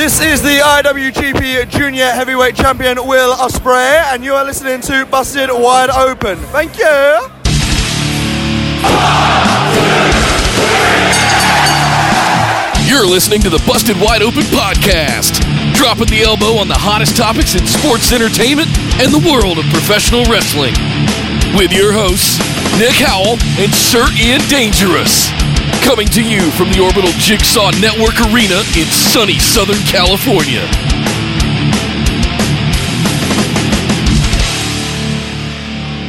This 0.00 0.18
is 0.22 0.40
the 0.40 0.60
IWGP 0.64 1.68
Junior 1.68 2.06
Heavyweight 2.06 2.54
Champion 2.54 3.06
Will 3.06 3.34
Ospreay, 3.34 4.00
and 4.14 4.24
you 4.24 4.32
are 4.32 4.42
listening 4.42 4.80
to 4.80 5.04
Busted 5.04 5.50
Wide 5.50 5.90
Open. 5.90 6.38
Thank 6.48 6.78
you. 6.78 7.20
You're 12.88 13.04
listening 13.04 13.42
to 13.42 13.50
the 13.50 13.62
Busted 13.66 14.00
Wide 14.00 14.22
Open 14.22 14.44
podcast, 14.44 15.36
dropping 15.76 16.06
the 16.06 16.22
elbow 16.24 16.56
on 16.56 16.68
the 16.68 16.80
hottest 16.80 17.14
topics 17.14 17.54
in 17.54 17.66
sports 17.66 18.10
entertainment 18.10 18.68
and 19.04 19.12
the 19.12 19.20
world 19.30 19.58
of 19.58 19.66
professional 19.66 20.24
wrestling. 20.32 20.72
With 21.54 21.72
your 21.72 21.92
hosts, 21.92 22.40
Nick 22.78 22.96
Howell 22.96 23.36
and 23.58 23.74
Sir 23.74 24.06
Ian 24.16 24.40
Dangerous. 24.48 25.30
Coming 25.84 26.06
to 26.08 26.22
you 26.22 26.50
from 26.52 26.70
the 26.72 26.80
Orbital 26.80 27.10
Jigsaw 27.18 27.70
Network 27.80 28.16
Arena 28.32 28.60
in 28.76 28.86
sunny 28.86 29.38
Southern 29.38 29.80
California. 29.86 30.66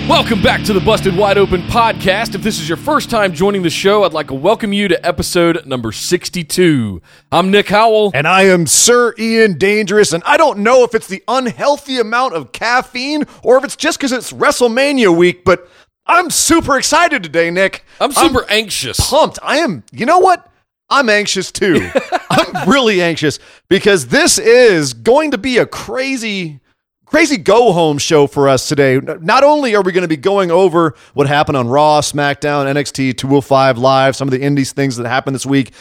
Welcome 0.07 0.41
back 0.41 0.63
to 0.63 0.73
the 0.73 0.81
Busted 0.81 1.15
Wide 1.15 1.37
Open 1.37 1.61
podcast. 1.63 2.35
If 2.35 2.41
this 2.41 2.59
is 2.59 2.67
your 2.67 2.77
first 2.77 3.09
time 3.09 3.33
joining 3.33 3.61
the 3.61 3.69
show, 3.69 4.03
I'd 4.03 4.11
like 4.11 4.27
to 4.27 4.33
welcome 4.33 4.73
you 4.73 4.89
to 4.89 5.05
episode 5.05 5.65
number 5.65 5.93
62. 5.93 7.01
I'm 7.31 7.49
Nick 7.49 7.69
Howell. 7.69 8.11
And 8.13 8.27
I 8.27 8.43
am 8.43 8.67
Sir 8.67 9.13
Ian 9.17 9.57
Dangerous, 9.57 10.11
and 10.11 10.21
I 10.25 10.35
don't 10.35 10.59
know 10.59 10.83
if 10.83 10.93
it's 10.95 11.07
the 11.07 11.23
unhealthy 11.29 11.97
amount 11.97 12.33
of 12.33 12.51
caffeine 12.51 13.23
or 13.41 13.57
if 13.57 13.63
it's 13.63 13.77
just 13.77 13.99
because 13.99 14.11
it's 14.11 14.33
WrestleMania 14.33 15.15
week, 15.15 15.45
but 15.45 15.69
I'm 16.11 16.29
super 16.29 16.77
excited 16.77 17.23
today, 17.23 17.49
Nick. 17.51 17.85
I'm 18.01 18.11
super 18.11 18.45
anxious. 18.49 18.99
pumped. 18.99 19.39
I 19.41 19.59
am, 19.59 19.83
you 19.93 20.05
know 20.05 20.19
what? 20.19 20.45
I'm 20.89 21.07
anxious 21.07 21.53
too. 21.53 21.89
I'm 22.29 22.69
really 22.69 23.01
anxious 23.01 23.39
because 23.69 24.07
this 24.07 24.37
is 24.37 24.93
going 24.93 25.31
to 25.31 25.37
be 25.37 25.57
a 25.57 25.65
crazy, 25.65 26.59
crazy 27.05 27.37
go 27.37 27.71
home 27.71 27.97
show 27.97 28.27
for 28.27 28.49
us 28.49 28.67
today. 28.67 28.99
Not 28.99 29.45
only 29.45 29.73
are 29.73 29.81
we 29.81 29.93
going 29.93 30.01
to 30.01 30.09
be 30.09 30.17
going 30.17 30.51
over 30.51 30.95
what 31.13 31.27
happened 31.27 31.55
on 31.55 31.69
Raw, 31.69 32.01
SmackDown, 32.01 32.65
NXT 32.65 33.17
205 33.17 33.77
Live, 33.77 34.17
some 34.17 34.27
of 34.27 34.33
the 34.33 34.41
indies 34.41 34.73
things 34.73 34.97
that 34.97 35.07
happened 35.07 35.33
this 35.33 35.45
week, 35.45 35.71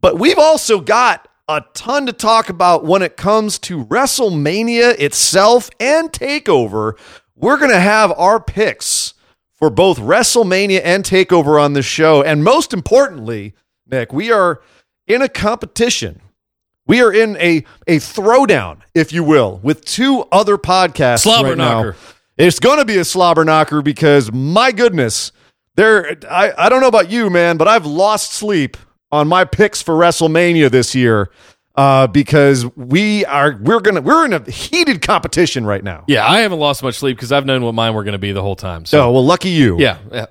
but 0.00 0.18
we've 0.18 0.38
also 0.38 0.80
got 0.80 1.28
a 1.50 1.62
ton 1.74 2.06
to 2.06 2.14
talk 2.14 2.48
about 2.48 2.86
when 2.86 3.02
it 3.02 3.18
comes 3.18 3.58
to 3.58 3.84
WrestleMania 3.84 4.98
itself 4.98 5.68
and 5.78 6.10
TakeOver. 6.10 6.94
We're 7.36 7.58
going 7.58 7.72
to 7.72 7.80
have 7.80 8.10
our 8.12 8.40
picks 8.40 9.12
for 9.60 9.70
both 9.70 9.98
WrestleMania 9.98 10.80
and 10.82 11.04
TakeOver 11.04 11.62
on 11.62 11.74
the 11.74 11.82
show. 11.82 12.22
And 12.22 12.42
most 12.42 12.72
importantly, 12.72 13.54
Nick, 13.86 14.12
we 14.12 14.32
are 14.32 14.60
in 15.06 15.22
a 15.22 15.28
competition. 15.28 16.20
We 16.86 17.02
are 17.02 17.12
in 17.12 17.36
a, 17.36 17.58
a 17.86 17.98
throwdown, 17.98 18.80
if 18.94 19.12
you 19.12 19.22
will, 19.22 19.60
with 19.62 19.84
two 19.84 20.24
other 20.32 20.56
podcasts. 20.56 21.20
Slobber 21.20 21.50
right 21.50 21.58
now. 21.58 21.92
It's 22.36 22.58
going 22.58 22.78
to 22.78 22.86
be 22.86 22.96
a 22.96 23.04
slobber 23.04 23.44
knocker 23.44 23.82
because, 23.82 24.32
my 24.32 24.72
goodness, 24.72 25.30
there. 25.74 26.16
I, 26.28 26.52
I 26.56 26.68
don't 26.70 26.80
know 26.80 26.88
about 26.88 27.10
you, 27.10 27.28
man, 27.28 27.58
but 27.58 27.68
I've 27.68 27.84
lost 27.84 28.32
sleep 28.32 28.78
on 29.12 29.28
my 29.28 29.44
picks 29.44 29.82
for 29.82 29.94
WrestleMania 29.94 30.70
this 30.70 30.94
year 30.94 31.30
uh, 31.80 32.06
because 32.08 32.66
we 32.76 33.24
are 33.24 33.58
we're 33.62 33.80
gonna 33.80 34.02
we're 34.02 34.26
in 34.26 34.34
a 34.34 34.50
heated 34.50 35.00
competition 35.00 35.64
right 35.64 35.82
now. 35.82 36.04
Yeah, 36.06 36.26
I 36.26 36.40
haven't 36.40 36.58
lost 36.58 36.82
much 36.82 36.96
sleep 36.96 37.16
because 37.16 37.32
I've 37.32 37.46
known 37.46 37.62
what 37.64 37.72
mine 37.74 37.94
were 37.94 38.04
going 38.04 38.12
to 38.12 38.18
be 38.18 38.32
the 38.32 38.42
whole 38.42 38.54
time. 38.56 38.84
So, 38.84 38.98
So, 38.98 39.12
well, 39.12 39.24
lucky 39.24 39.48
you. 39.48 39.78
yeah. 39.78 39.96
yeah. 40.12 40.26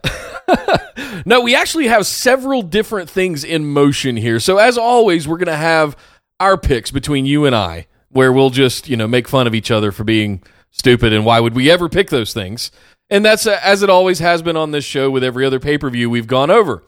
no, 1.26 1.42
we 1.42 1.56
actually 1.56 1.88
have 1.88 2.06
several 2.06 2.62
different 2.62 3.10
things 3.10 3.44
in 3.44 3.66
motion 3.66 4.16
here. 4.16 4.40
So, 4.40 4.58
as 4.60 4.78
always, 4.78 5.28
we're 5.28 5.38
going 5.38 5.48
to 5.48 5.56
have 5.56 5.98
our 6.40 6.56
picks 6.56 6.92
between 6.92 7.26
you 7.26 7.46
and 7.48 7.56
I, 7.56 7.88
where 8.10 8.32
we'll 8.32 8.52
just, 8.52 8.88
you 8.88 8.96
know, 8.96 9.08
make 9.08 9.28
fun 9.28 9.48
of 9.48 9.56
each 9.56 9.72
other 9.72 9.92
for 9.92 10.04
being 10.04 10.44
stupid 10.70 11.14
and 11.14 11.26
why 11.26 11.40
would 11.40 11.56
we 11.56 11.72
ever 11.72 11.90
pick 11.90 12.12
those 12.12 12.32
things. 12.32 12.70
And 13.10 13.26
that's 13.26 13.48
uh, 13.48 13.60
as 13.64 13.82
it 13.82 13.90
always 13.90 14.20
has 14.20 14.44
been 14.44 14.56
on 14.56 14.70
this 14.70 14.86
show 14.86 15.10
with 15.10 15.24
every 15.24 15.46
other 15.48 15.60
pay 15.60 15.80
per 15.80 15.90
view 15.90 16.12
we've 16.12 16.28
gone 16.28 16.52
over. 16.52 16.84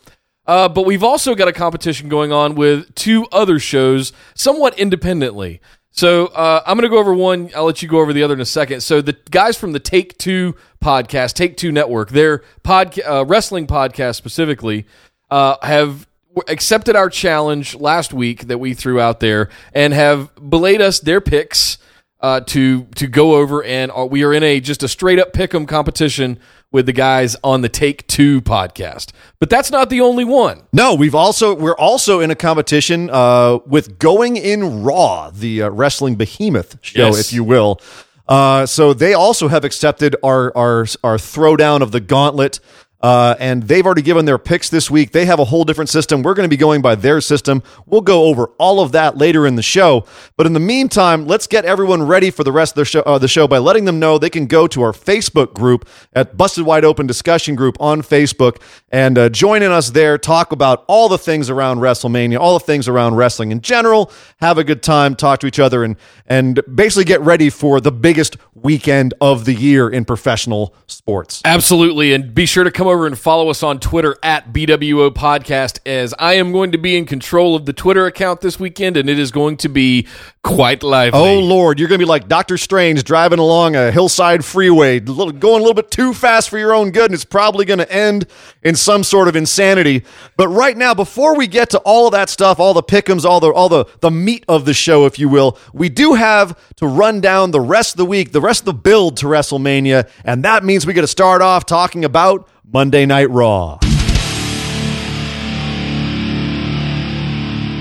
Uh, 0.46 0.68
but 0.68 0.86
we've 0.86 1.04
also 1.04 1.36
got 1.36 1.48
a 1.48 1.54
competition 1.54 2.10
going 2.10 2.32
on 2.32 2.56
with 2.56 2.94
two 2.96 3.26
other 3.32 3.60
shows 3.60 4.12
somewhat 4.34 4.78
independently. 4.80 5.62
So 5.92 6.28
uh, 6.28 6.64
I'm 6.66 6.78
going 6.78 6.90
to 6.90 6.94
go 6.94 7.00
over 7.00 7.14
one. 7.14 7.52
I'll 7.56 7.66
let 7.66 7.82
you 7.82 7.88
go 7.88 8.00
over 8.00 8.14
the 8.14 8.24
other 8.24 8.34
in 8.34 8.42
a 8.42 8.46
second. 8.46 8.82
So 8.82 9.02
the 9.02 9.18
guys 9.30 9.58
from 9.58 9.74
the 9.74 9.80
Take 9.80 10.18
Two 10.18 10.56
podcast, 10.82 11.34
Take 11.34 11.58
Two 11.58 11.72
Network, 11.72 12.10
their 12.10 12.44
pod, 12.64 12.98
uh, 13.00 13.26
wrestling 13.26 13.68
podcast 13.68 14.16
specifically, 14.16 14.86
uh, 15.30 15.58
have 15.62 16.08
accepted 16.48 16.96
our 16.96 17.10
challenge 17.10 17.76
last 17.76 18.14
week 18.14 18.48
that 18.48 18.58
we 18.58 18.74
threw 18.74 19.02
out 19.02 19.20
there 19.20 19.50
and 19.74 19.94
have 19.94 20.32
belayed 20.50 20.82
us 20.82 21.02
their 21.02 21.20
picks 21.20 21.78
uh, 22.22 22.40
to 22.42 22.86
to 22.96 23.08
go 23.08 23.36
over. 23.36 23.62
And 23.64 23.92
uh, 23.96 24.06
we 24.06 24.24
are 24.24 24.34
in 24.34 24.44
a 24.44 24.62
just 24.62 24.84
a 24.84 24.88
straight 24.88 25.20
up 25.20 25.34
pick'em 25.34 25.68
competition 25.68 26.40
with 26.72 26.86
the 26.86 26.94
guys 26.94 27.36
on 27.44 27.62
the 27.62 27.70
Take 27.70 28.08
Two 28.08 28.42
podcast. 28.42 29.12
But 29.40 29.50
that's 29.50 29.72
not 29.72 29.90
the 29.90 30.02
only 30.02 30.24
one. 30.26 30.64
No, 30.72 30.96
we've 30.96 31.16
also 31.16 31.54
we're 31.54 31.76
also 31.78 32.20
in 32.20 32.32
a 32.32 32.36
competition 32.36 33.10
uh, 33.10 33.60
with 33.66 34.00
Going 34.00 34.38
in 34.38 34.84
Raw, 34.84 35.30
the 35.32 35.64
uh, 35.64 35.70
wrestling 35.70 36.16
behemoth 36.16 36.78
show, 36.82 37.08
Yes. 37.08 37.20
if 37.20 37.34
you 37.34 37.44
will. 37.44 37.80
Uh, 38.28 38.66
so 38.66 38.94
they 38.94 39.14
also 39.14 39.48
have 39.50 39.66
accepted 39.66 40.16
our 40.24 40.56
our 40.56 40.86
our 41.04 41.18
throwdown 41.18 41.82
of 41.82 41.92
the 41.92 42.00
gauntlet. 42.00 42.60
Uh, 43.02 43.36
and 43.40 43.64
they've 43.64 43.86
already 43.86 44.02
given 44.02 44.26
their 44.26 44.38
picks 44.38 44.70
this 44.70 44.92
week. 44.92 45.12
They 45.12 45.26
have 45.26 45.40
a 45.40 45.46
whole 45.46 45.64
different 45.64 45.90
system. 45.90 46.22
We're 46.22 46.34
going 46.34 46.48
to 46.48 46.50
be 46.50 46.58
going 46.58 46.82
by 46.82 46.96
their 46.96 47.22
system. 47.22 47.64
We'll 47.86 48.02
go 48.02 48.24
over 48.26 48.48
all 48.58 48.80
of 48.80 48.92
that 48.92 49.18
later 49.18 49.48
in 49.48 49.56
the 49.56 49.64
show. 49.64 50.06
But 50.38 50.46
in 50.46 50.54
the 50.54 50.60
meantime, 50.60 51.26
let's 51.26 51.48
get 51.48 51.66
everyone 51.66 52.04
ready 52.04 52.30
for 52.30 52.44
the 52.44 52.52
rest 52.52 52.74
of 52.74 52.76
the 52.76 52.86
show, 52.86 53.02
uh, 53.02 53.18
the 53.18 53.28
show 53.28 53.48
by 53.48 53.58
letting 53.58 53.86
them 53.86 54.00
know 54.00 54.18
they 54.18 54.30
can 54.30 54.46
go 54.46 54.68
to 54.68 54.82
our 54.82 54.92
Facebook 54.92 55.54
group 55.54 55.88
at 56.14 56.38
Busted 56.38 56.66
Wide 56.66 56.86
Open 56.86 57.08
Discussion 57.08 57.56
Group 57.56 57.78
on 57.80 58.02
Facebook 58.02 58.62
and 58.90 59.18
uh, 59.18 59.30
join 59.30 59.64
in 59.64 59.72
us 59.72 59.90
there. 59.90 60.18
Talk 60.18 60.52
about 60.52 60.86
all 60.88 61.10
the 61.10 61.18
things 61.18 61.50
around 61.50 61.80
WrestleMania, 61.80 62.40
all 62.40 62.60
the 62.60 62.66
things 62.66 62.88
around 62.88 63.16
wrestling 63.16 63.52
in 63.52 63.62
general. 63.62 64.12
Have 64.42 64.58
a 64.58 64.64
good 64.64 64.84
time, 64.84 65.16
talk 65.16 65.40
to 65.40 65.48
each 65.48 65.60
other, 65.60 65.84
and 65.84 65.96
and 66.28 66.62
basically 66.74 67.06
get 67.06 67.22
ready 67.22 67.50
for 67.50 67.82
the 67.82 67.92
biggest 67.92 68.38
weekend 68.54 69.14
of 69.20 69.46
the 69.46 69.54
year 69.54 69.90
in 69.90 70.06
professional 70.06 70.74
sports. 70.88 71.42
Absolutely. 71.46 72.14
And 72.14 72.34
be 72.34 72.46
sure 72.46 72.64
to 72.64 72.72
come 72.72 72.88
over 72.92 73.08
and 73.08 73.18
follow 73.18 73.50
us 73.50 73.64
on 73.64 73.80
Twitter 73.80 74.18
at 74.22 74.52
BWO 74.52 75.10
Podcast, 75.12 75.80
as 75.86 76.14
I 76.20 76.34
am 76.34 76.52
going 76.52 76.74
to 76.74 76.78
be 76.78 76.98
in 76.98 77.06
control 77.06 77.56
of 77.56 77.66
the 77.66 77.72
Twitter 77.72 78.06
account 78.06 78.42
this 78.42 78.60
weekend, 78.60 78.98
and 78.98 79.10
it 79.10 79.18
is 79.18 79.32
going 79.32 79.58
to 79.58 79.70
be 79.70 80.08
quite 80.44 80.84
lively. 80.84 81.20
Oh 81.20 81.40
Lord, 81.40 81.80
you're 81.80 81.88
going 81.88 82.00
to 82.00 82.06
be 82.06 82.10
like 82.10 82.28
Doctor 82.28 82.58
Strange 82.58 83.04
driving 83.06 83.40
along 83.40 83.76
a 83.76 83.92
hillside 83.92 84.44
freeway, 84.44 85.00
going 85.00 85.36
a 85.40 85.64
little 85.64 85.74
bit 85.74 85.90
too 85.90 86.14
fast 86.14 86.50
for 86.50 86.58
your 86.58 86.74
own 86.74 86.92
good, 86.92 87.06
and 87.06 87.14
it's 87.14 87.24
probably 87.24 87.64
going 87.64 87.80
to 87.80 87.92
end 87.92 88.28
in 88.62 88.76
some 88.76 89.04
sort 89.04 89.28
of 89.30 89.36
insanity. 89.36 90.04
But 90.36 90.50
right 90.50 90.76
now, 90.76 90.94
before 90.94 91.38
we 91.38 91.48
get 91.48 91.70
to 91.72 91.80
all 91.80 92.08
of 92.08 92.12
that 92.12 92.30
stuff, 92.30 92.60
all 92.60 92.74
the 92.74 92.84
pickums, 92.84 93.24
all 93.24 93.40
the 93.40 93.52
all 93.52 93.70
the 93.70 93.86
the 94.02 94.12
meat 94.12 94.44
of 94.50 94.66
the 94.66 94.74
show, 94.74 95.06
if 95.06 95.18
you 95.18 95.30
will, 95.30 95.58
we 95.74 95.88
do 95.88 96.16
have 96.16 96.60
to 96.76 96.88
run 96.88 97.22
down 97.22 97.52
the 97.52 97.62
rest 97.62 97.94
of 97.94 97.98
the 97.98 98.06
week, 98.06 98.34
the 98.34 98.42
rest 98.42 98.62
of 98.62 98.66
the 98.66 98.74
build 98.74 99.16
to 99.18 99.28
WrestleMania, 99.28 100.10
and 100.26 100.44
that 100.44 100.66
means 100.66 100.86
we 100.86 100.94
got 100.94 101.02
to 101.02 101.08
start 101.08 101.42
off 101.42 101.66
talking 101.66 102.04
about 102.04 102.50
Monday 102.66 103.06
Night 103.06 103.30
Raw. 103.30 103.80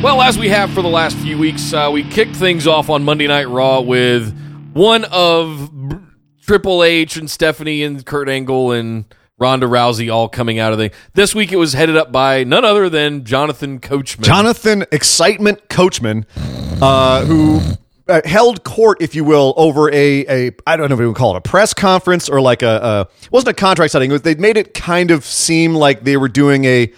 Well, 0.02 0.22
as 0.22 0.38
we 0.38 0.48
have 0.48 0.70
for 0.72 0.80
the 0.80 0.88
last 0.88 1.16
few 1.18 1.36
weeks, 1.36 1.74
uh, 1.74 1.90
we 1.92 2.02
kicked 2.02 2.34
things 2.34 2.66
off 2.66 2.88
on 2.88 3.04
Monday 3.04 3.26
Night 3.26 3.48
Raw 3.48 3.80
with 3.82 4.34
one 4.72 5.04
of 5.04 5.70
B- 5.88 5.96
Triple 6.46 6.82
H 6.82 7.16
and 7.16 7.30
Stephanie 7.30 7.82
and 7.82 8.04
Kurt 8.06 8.28
Angle 8.30 8.72
and 8.72 9.04
Ronda 9.38 9.66
Rousey 9.66 10.10
all 10.12 10.28
coming 10.28 10.58
out 10.58 10.72
of 10.72 10.78
the. 10.78 10.90
This 11.12 11.34
week 11.34 11.52
it 11.52 11.56
was 11.56 11.74
headed 11.74 11.98
up 11.98 12.10
by 12.10 12.44
none 12.44 12.64
other 12.64 12.88
than 12.88 13.24
Jonathan 13.24 13.78
Coachman. 13.78 14.24
Jonathan 14.24 14.86
Excitement 14.90 15.68
Coachman, 15.68 16.24
uh, 16.80 17.26
who 17.26 17.60
uh, 18.10 18.20
held 18.24 18.64
court, 18.64 18.98
if 19.00 19.14
you 19.14 19.24
will, 19.24 19.54
over 19.56 19.90
a, 19.90 20.26
a 20.26 20.50
I 20.66 20.76
don't 20.76 20.88
know 20.88 20.94
if 20.94 20.98
we 20.98 21.06
would 21.06 21.16
call 21.16 21.34
it 21.34 21.38
a 21.38 21.40
press 21.40 21.72
conference 21.72 22.28
or 22.28 22.40
like 22.40 22.62
a, 22.62 23.08
a 23.08 23.30
wasn't 23.30 23.50
a 23.50 23.60
contract 23.60 23.92
setting. 23.92 24.10
They 24.18 24.34
made 24.34 24.56
it 24.56 24.74
kind 24.74 25.10
of 25.10 25.24
seem 25.24 25.74
like 25.74 26.02
they 26.04 26.16
were 26.16 26.28
doing 26.28 26.64
a 26.64 26.92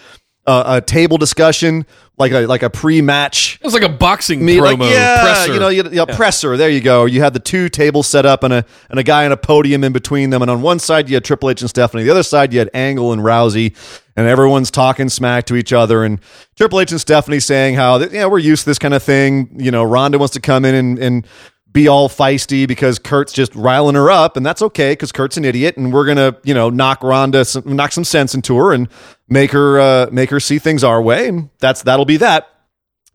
a 0.45 0.81
table 0.85 1.17
discussion, 1.17 1.85
like 2.17 2.31
a 2.31 2.45
like 2.47 2.63
a 2.63 2.69
pre-match. 2.69 3.59
It 3.61 3.63
was 3.65 3.73
like 3.73 3.83
a 3.83 3.89
boxing 3.89 4.45
Me, 4.45 4.57
promo 4.57 4.79
like, 4.79 4.91
yeah, 4.91 5.21
presser. 5.21 5.53
you 5.53 5.59
know, 5.59 5.69
you, 5.69 5.89
yeah, 5.91 6.05
presser. 6.05 6.57
There 6.57 6.69
you 6.69 6.81
go. 6.81 7.05
You 7.05 7.21
had 7.21 7.33
the 7.33 7.39
two 7.39 7.69
tables 7.69 8.07
set 8.07 8.25
up 8.25 8.43
and 8.43 8.53
a 8.53 8.65
and 8.89 8.99
a 8.99 9.03
guy 9.03 9.25
on 9.25 9.31
a 9.31 9.37
podium 9.37 9.83
in 9.83 9.93
between 9.93 10.29
them. 10.29 10.41
And 10.41 10.51
on 10.51 10.61
one 10.61 10.79
side 10.79 11.09
you 11.09 11.15
had 11.15 11.23
Triple 11.23 11.49
H 11.49 11.61
and 11.61 11.69
Stephanie. 11.69 12.03
The 12.03 12.11
other 12.11 12.23
side 12.23 12.53
you 12.53 12.59
had 12.59 12.69
Angle 12.73 13.13
and 13.13 13.21
Rousey, 13.21 13.75
and 14.15 14.27
everyone's 14.27 14.69
talking 14.69 15.09
smack 15.09 15.45
to 15.45 15.55
each 15.55 15.71
other. 15.71 16.03
And 16.03 16.19
Triple 16.57 16.81
H 16.81 16.91
and 16.91 17.01
Stephanie 17.01 17.39
saying 17.39 17.75
how 17.75 17.99
yeah 17.99 18.25
we're 18.25 18.39
used 18.39 18.63
to 18.63 18.69
this 18.69 18.79
kind 18.79 18.93
of 18.93 19.01
thing. 19.01 19.49
You 19.57 19.71
know, 19.71 19.83
Ronda 19.83 20.17
wants 20.17 20.33
to 20.33 20.41
come 20.41 20.65
in 20.65 20.75
and 20.75 20.99
and 20.99 21.27
be 21.73 21.87
all 21.87 22.07
feisty 22.07 22.67
because 22.67 22.99
Kurt's 22.99 23.33
just 23.33 23.53
riling 23.55 23.95
her 23.95 24.09
up, 24.09 24.37
and 24.37 24.45
that's 24.45 24.61
okay 24.61 24.93
because 24.93 25.11
Kurt's 25.11 25.37
an 25.37 25.43
idiot, 25.43 25.75
and 25.75 25.91
we're 25.91 26.05
gonna 26.05 26.37
you 26.43 26.53
know 26.53 26.69
knock 26.69 27.03
Ronda 27.03 27.43
some, 27.43 27.75
knock 27.75 27.91
some 27.91 28.03
sense 28.03 28.33
into 28.33 28.55
her 28.57 28.71
and 28.71 28.87
make 29.27 29.51
her 29.51 29.79
uh, 29.79 30.09
make 30.11 30.29
her 30.29 30.39
see 30.39 30.59
things 30.59 30.83
our 30.83 31.01
way, 31.01 31.27
and 31.27 31.49
that's 31.59 31.81
that'll 31.83 32.05
be 32.05 32.17
that. 32.17 32.47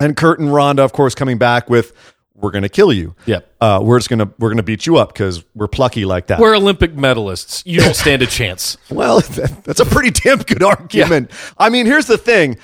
And 0.01 0.17
Kurt 0.17 0.41
and 0.41 0.53
Ronda, 0.53 0.83
of 0.83 0.93
course, 0.93 1.15
coming 1.15 1.39
back 1.39 1.71
with 1.71 1.93
"We're 2.35 2.51
gonna 2.51 2.69
kill 2.69 2.93
you." 2.93 3.15
Yep. 3.27 3.49
uh, 3.61 3.81
we're 3.83 3.99
just 3.99 4.11
gonna 4.11 4.31
we're 4.39 4.51
gonna 4.51 4.63
beat 4.65 4.87
you 4.87 4.97
up 4.97 5.13
because 5.13 5.45
we're 5.55 5.69
plucky 5.69 6.05
like 6.05 6.27
that. 6.27 6.41
We're 6.41 6.57
Olympic 6.57 6.95
medalists. 6.95 7.63
You 7.65 7.81
don't 7.81 7.97
stand 7.97 8.23
a 8.23 8.27
chance. 8.27 8.77
Well, 8.91 9.21
that's 9.63 9.81
a 9.81 9.87
pretty 9.87 10.11
damn 10.11 10.39
good 10.39 10.63
argument. 10.63 11.31
I 11.59 11.69
mean, 11.69 11.87
here's 11.87 12.07
the 12.07 12.19
thing. 12.19 12.59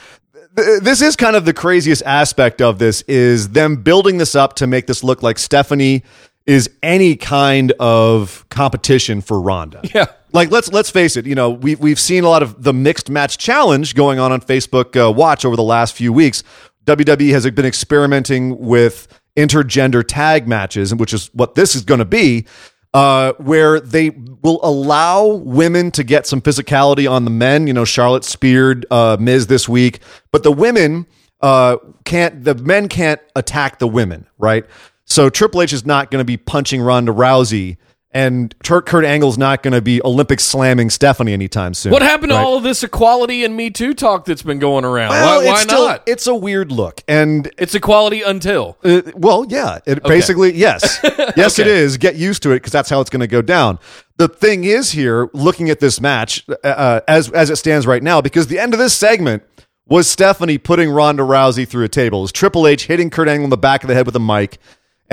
Th- 0.57 0.81
This 0.81 1.03
is 1.03 1.17
kind 1.17 1.37
of 1.37 1.45
the 1.45 1.53
craziest 1.53 2.03
aspect 2.05 2.61
of 2.63 2.79
this 2.79 3.03
is 3.03 3.51
them 3.51 3.77
building 3.77 4.19
this 4.19 4.35
up 4.35 4.55
to 4.57 4.67
make 4.67 4.87
this 4.87 5.03
look 5.05 5.23
like 5.23 5.39
Stephanie 5.39 6.03
is 6.47 6.69
any 6.83 7.17
kind 7.17 7.73
of 7.81 8.45
competition 8.51 9.21
for 9.21 9.41
Ronda. 9.41 9.81
Yeah. 9.95 10.07
Like 10.33 10.51
let's 10.51 10.73
let's 10.73 10.91
face 10.91 11.17
it, 11.17 11.27
you 11.27 11.37
know, 11.37 11.51
we 11.51 11.77
we've 11.77 12.01
seen 12.01 12.25
a 12.25 12.29
lot 12.29 12.43
of 12.43 12.65
the 12.65 12.73
mixed 12.73 13.09
match 13.09 13.39
challenge 13.39 13.95
going 13.95 14.19
on 14.19 14.33
on 14.33 14.41
Facebook 14.41 15.01
uh, 15.01 15.13
Watch 15.13 15.45
over 15.45 15.55
the 15.55 15.63
last 15.63 15.95
few 15.95 16.13
weeks. 16.13 16.43
WWE 16.87 17.31
has 17.31 17.49
been 17.51 17.65
experimenting 17.65 18.59
with 18.59 19.07
intergender 19.37 20.03
tag 20.07 20.49
matches, 20.49 20.93
which 20.93 21.15
is 21.15 21.31
what 21.35 21.55
this 21.55 21.77
is 21.77 21.83
going 21.83 22.01
to 22.01 22.05
be 22.05 22.47
uh, 22.95 23.33
where 23.35 23.81
they 23.81 24.11
will 24.11 24.61
allow 24.63 25.27
women 25.27 25.91
to 25.91 26.05
get 26.05 26.27
some 26.27 26.41
physicality 26.41 27.11
on 27.11 27.25
the 27.25 27.31
men. 27.31 27.67
You 27.67 27.73
know, 27.73 27.85
Charlotte 27.85 28.25
speared 28.25 28.87
uh, 28.91 29.17
Miz 29.21 29.49
this 29.49 29.69
week, 29.69 29.99
but 30.31 30.45
the 30.45 30.53
women 30.53 31.07
uh, 31.41 31.77
can't. 32.05 32.45
The 32.45 32.55
men 32.55 32.89
can't 32.89 33.21
attack 33.37 33.81
the 33.81 33.89
women, 33.89 34.27
right? 34.39 34.65
So 35.05 35.29
Triple 35.29 35.61
H 35.61 35.73
is 35.73 35.85
not 35.85 36.11
going 36.11 36.21
to 36.21 36.25
be 36.25 36.37
punching 36.37 36.81
Ronda 36.81 37.13
Rousey, 37.13 37.77
and 38.15 38.55
Kurt, 38.65 38.87
Kurt 38.87 39.05
Angle's 39.05 39.37
not 39.37 39.63
going 39.63 39.73
to 39.73 39.83
be 39.83 40.01
Olympic 40.05 40.39
slamming 40.41 40.89
Stephanie 40.89 41.33
anytime 41.33 41.75
soon. 41.75 41.91
What 41.93 42.01
happened 42.03 42.31
to 42.31 42.37
all 42.39 42.57
of 42.57 42.63
this 42.63 42.83
equality 42.85 43.45
and 43.45 43.57
Me 43.57 43.69
Too 43.71 43.93
talk 43.93 44.25
that's 44.25 44.43
been 44.43 44.61
going 44.61 44.85
around? 44.85 45.11
Well, 45.11 45.41
why 45.41 45.45
why 45.47 45.53
it's 45.55 45.63
still- 45.63 45.87
not? 45.89 46.03
It's 46.07 46.27
a 46.29 46.35
weird 46.35 46.71
look, 46.73 47.03
and 47.09 47.51
It's 47.59 47.75
equality 47.75 48.23
until. 48.23 48.79
Uh, 48.85 49.03
well, 49.17 49.45
yeah. 49.49 49.81
It 49.85 50.03
basically, 50.05 50.55
yes, 50.55 51.01
yes, 51.37 51.59
it 51.59 51.67
Okay. 51.67 51.77
is. 51.77 51.97
Get 51.99 52.15
used 52.15 52.43
to 52.45 52.53
it 52.53 52.57
because 52.57 52.73
that's 52.73 52.89
how 52.89 53.01
it's 53.01 53.11
going 53.11 53.21
to 53.21 53.27
go 53.27 53.43
down. 53.43 53.79
The 54.17 54.29
thing 54.29 54.63
is 54.63 54.93
here, 54.93 55.29
looking 55.35 55.69
at 55.71 55.81
this 55.81 56.01
match 56.01 56.45
uh, 56.49 56.67
uh, 56.69 57.01
as 57.09 57.31
as 57.33 57.51
it 57.51 57.57
stands 57.57 57.85
right 57.85 58.03
now, 58.03 58.21
because 58.21 58.47
the 58.47 58.61
end 58.61 58.73
of 58.73 58.79
this 58.79 58.95
segment 58.95 59.43
was 59.87 60.09
Stephanie 60.09 60.57
putting 60.57 60.89
Ronda 60.89 61.23
Rousey 61.25 61.67
through 61.67 61.85
a 61.85 61.89
table. 61.89 62.21
It 62.21 62.23
was 62.23 62.33
Triple 62.33 62.67
H 62.69 62.87
hitting 62.87 63.11
Kurt 63.11 63.29
Angle 63.29 63.45
in 63.45 63.51
the 63.51 63.57
back 63.57 63.83
of 63.83 63.89
the 63.89 63.95
head 63.95 64.07
with 64.07 64.15
a 64.15 64.21
mic, 64.21 64.59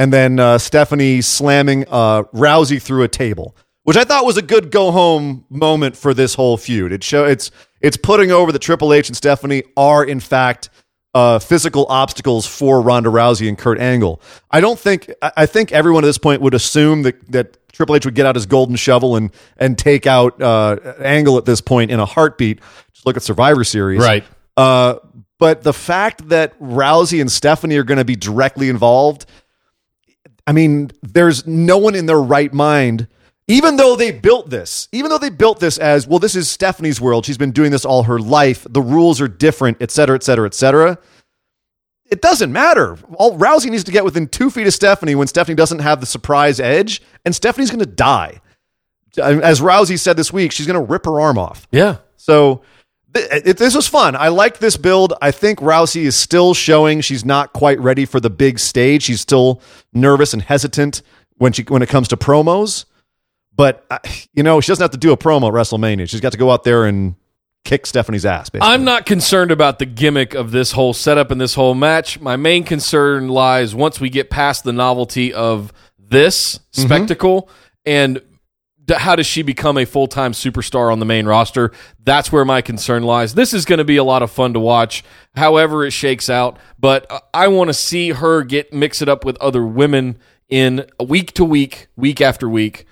and 0.02 0.12
then 0.12 0.40
uh, 0.40 0.58
Stephanie 0.58 1.22
slamming 1.22 1.86
uh, 1.88 2.24
Rousey 2.34 2.82
through 2.82 3.04
a 3.04 3.08
table, 3.08 3.56
which 3.84 3.98
I 3.98 4.04
thought 4.04 4.26
was 4.26 4.36
a 4.36 4.42
good 4.42 4.72
go 4.72 4.90
home 4.90 5.46
moment 5.48 5.96
for 5.96 6.16
this 6.16 6.34
whole 6.34 6.58
feud. 6.58 6.92
It 6.92 7.04
show 7.04 7.26
it's 7.26 7.52
it's 7.82 7.98
putting 7.98 8.32
over 8.32 8.52
that 8.52 8.60
Triple 8.64 8.94
H 8.94 9.10
and 9.10 9.16
Stephanie 9.16 9.62
are 9.78 10.04
in 10.04 10.20
fact 10.20 10.72
uh, 11.14 11.38
physical 11.38 11.86
obstacles 11.88 12.48
for 12.48 12.82
Ronda 12.82 13.12
Rousey 13.12 13.48
and 13.48 13.56
Kurt 13.56 13.80
Angle. 13.80 14.20
I 14.50 14.60
don't 14.60 14.80
think 14.80 15.12
I 15.22 15.32
I 15.38 15.46
think 15.46 15.72
everyone 15.72 16.04
at 16.04 16.08
this 16.08 16.18
point 16.18 16.42
would 16.42 16.56
assume 16.56 17.04
that 17.04 17.32
that 17.32 17.72
Triple 17.72 17.96
H 17.96 18.06
would 18.06 18.16
get 18.16 18.26
out 18.26 18.34
his 18.34 18.48
golden 18.48 18.78
shovel 18.78 19.16
and 19.16 19.30
and 19.58 19.78
take 19.78 20.08
out 20.08 20.42
uh, 20.42 20.78
Angle 21.00 21.38
at 21.38 21.46
this 21.46 21.62
point 21.62 21.92
in 21.92 22.00
a 22.00 22.06
heartbeat. 22.08 22.60
Just 22.92 23.06
look 23.06 23.18
at 23.18 23.22
Survivor 23.22 23.64
Series, 23.64 24.02
Right. 24.02 24.24
Uh, 24.58 24.96
but 25.38 25.62
the 25.64 25.74
fact 25.74 26.30
that 26.30 26.60
Rousey 26.60 27.22
and 27.22 27.32
Stephanie 27.32 27.78
are 27.78 27.84
going 27.84 27.98
to 27.98 28.06
be 28.06 28.16
directly 28.16 28.70
involved, 28.70 29.26
I 30.48 30.54
mean, 30.54 30.92
there's 31.02 31.46
no 31.46 31.78
one 31.78 31.96
in 31.96 32.06
their 32.06 32.22
right 32.22 32.54
mind. 32.54 33.08
Even 33.48 33.76
though 33.76 33.96
they 33.96 34.12
built 34.12 34.50
this, 34.50 34.88
even 34.92 35.10
though 35.10 35.18
they 35.18 35.30
built 35.30 35.60
this 35.60 35.78
as 35.78 36.08
well, 36.08 36.20
this 36.20 36.36
is 36.36 36.50
Stephanie's 36.50 37.02
world. 37.02 37.26
She's 37.26 37.38
been 37.38 37.52
doing 37.52 37.72
this 37.72 37.84
all 37.84 38.04
her 38.04 38.20
life. 38.20 38.66
The 38.70 38.82
rules 38.82 39.20
are 39.20 39.28
different, 39.28 39.78
et 39.82 39.92
cetera, 39.92 40.16
et 40.16 40.24
cetera, 40.24 40.46
et 40.46 40.54
cetera. 40.54 40.98
It 42.06 42.22
doesn't 42.22 42.52
matter. 42.52 42.98
All 43.16 43.38
Rousey 43.38 43.70
needs 43.70 43.84
to 43.86 43.92
get 43.92 44.06
within 44.06 44.28
two 44.28 44.50
feet 44.50 44.68
of 44.68 44.74
Stephanie 44.74 45.16
when 45.16 45.28
Stephanie 45.28 45.56
doesn't 45.56 45.80
have 45.80 46.00
the 46.00 46.06
surprise 46.06 46.60
edge, 46.60 47.02
and 47.26 47.36
Stephanie's 47.36 47.72
going 47.72 47.80
to 47.80 47.86
die. 47.86 48.42
As 49.18 49.60
Rousey 49.60 50.00
said 50.00 50.18
this 50.18 50.32
week, 50.32 50.52
she's 50.52 50.68
going 50.68 50.80
to 50.80 50.92
rip 50.92 51.06
her 51.06 51.20
arm 51.20 51.38
off. 51.38 51.68
Yeah. 51.72 51.98
So 52.18 52.62
this 53.14 53.76
was 53.76 53.88
fun. 53.88 54.16
I 54.16 54.30
like 54.30 54.60
this 54.60 54.78
build. 54.78 55.14
I 55.22 55.32
think 55.32 55.60
Rousey 55.60 56.04
is 56.04 56.16
still 56.16 56.54
showing 56.54 57.02
she's 57.02 57.26
not 57.26 57.54
quite 57.54 57.80
ready 57.80 58.06
for 58.06 58.20
the 58.20 58.30
big 58.30 58.58
stage. 58.60 59.04
She's 59.04 59.22
still 59.22 59.62
nervous 59.94 60.34
and 60.34 60.42
hesitant 60.42 61.02
when 61.38 61.52
she 61.54 61.64
when 61.64 61.82
it 61.82 61.90
comes 61.90 62.08
to 62.10 62.18
promos. 62.18 62.86
But 63.56 63.86
uh, 63.90 64.00
you 64.34 64.44
know, 64.44 64.62
she 64.62 64.70
doesn't 64.72 64.84
have 64.84 64.92
to 64.92 64.98
do 64.98 65.12
a 65.12 65.18
promo 65.18 65.48
at 65.48 65.54
WrestleMania. 65.54 66.10
She's 66.10 66.22
got 66.22 66.32
to 66.32 66.38
go 66.38 66.52
out 66.52 66.64
there 66.64 66.86
and 66.86 67.16
kick 67.66 67.86
Stephanie's 67.86 68.26
ass. 68.26 68.50
Basically. 68.50 68.74
I'm 68.74 68.84
not 68.86 69.06
concerned 69.06 69.52
about 69.52 69.78
the 69.80 69.86
gimmick 69.86 70.34
of 70.34 70.52
this 70.52 70.72
whole 70.72 70.94
setup 70.94 71.32
and 71.32 71.40
this 71.40 71.54
whole 71.54 71.76
match. 71.76 72.20
My 72.20 72.36
main 72.38 72.64
concern 72.64 73.28
lies 73.28 73.76
once 73.76 74.00
we 74.00 74.10
get 74.10 74.30
past 74.30 74.64
the 74.64 74.74
novelty 74.74 75.34
of 75.34 75.72
this 76.00 76.60
Mm-hmm. 76.74 76.88
spectacle 76.88 77.50
and 77.86 78.22
how 79.00 79.16
does 79.16 79.26
she 79.26 79.42
become 79.42 79.78
a 79.78 79.86
full 79.86 80.08
time 80.08 80.34
superstar 80.34 80.92
on 80.92 81.00
the 81.00 81.06
main 81.06 81.26
roster? 81.26 81.72
That's 82.04 82.32
where 82.32 82.46
my 82.46 82.62
concern 82.62 83.04
lies. 83.04 83.34
This 83.34 83.54
is 83.54 83.66
going 83.66 83.80
to 83.80 83.86
be 83.86 83.98
a 83.98 84.04
lot 84.04 84.24
of 84.24 84.32
fun 84.32 84.54
to 84.54 84.60
watch, 84.60 85.04
however 85.36 85.86
it 85.86 85.92
shakes 85.92 86.30
out. 86.30 86.58
But 86.80 87.10
uh, 87.12 87.20
I 87.34 87.48
want 87.48 87.70
to 87.70 87.74
see 87.74 88.10
her 88.10 88.44
get 88.44 88.74
mix 88.74 89.02
it 89.02 89.10
up 89.10 89.24
with 89.24 89.38
other 89.38 89.66
women 89.66 90.18
in 90.50 90.86
week 91.00 91.34
to 91.34 91.46
week, 91.46 91.88
week 91.96 92.22
after 92.22 92.50
week 92.50 92.86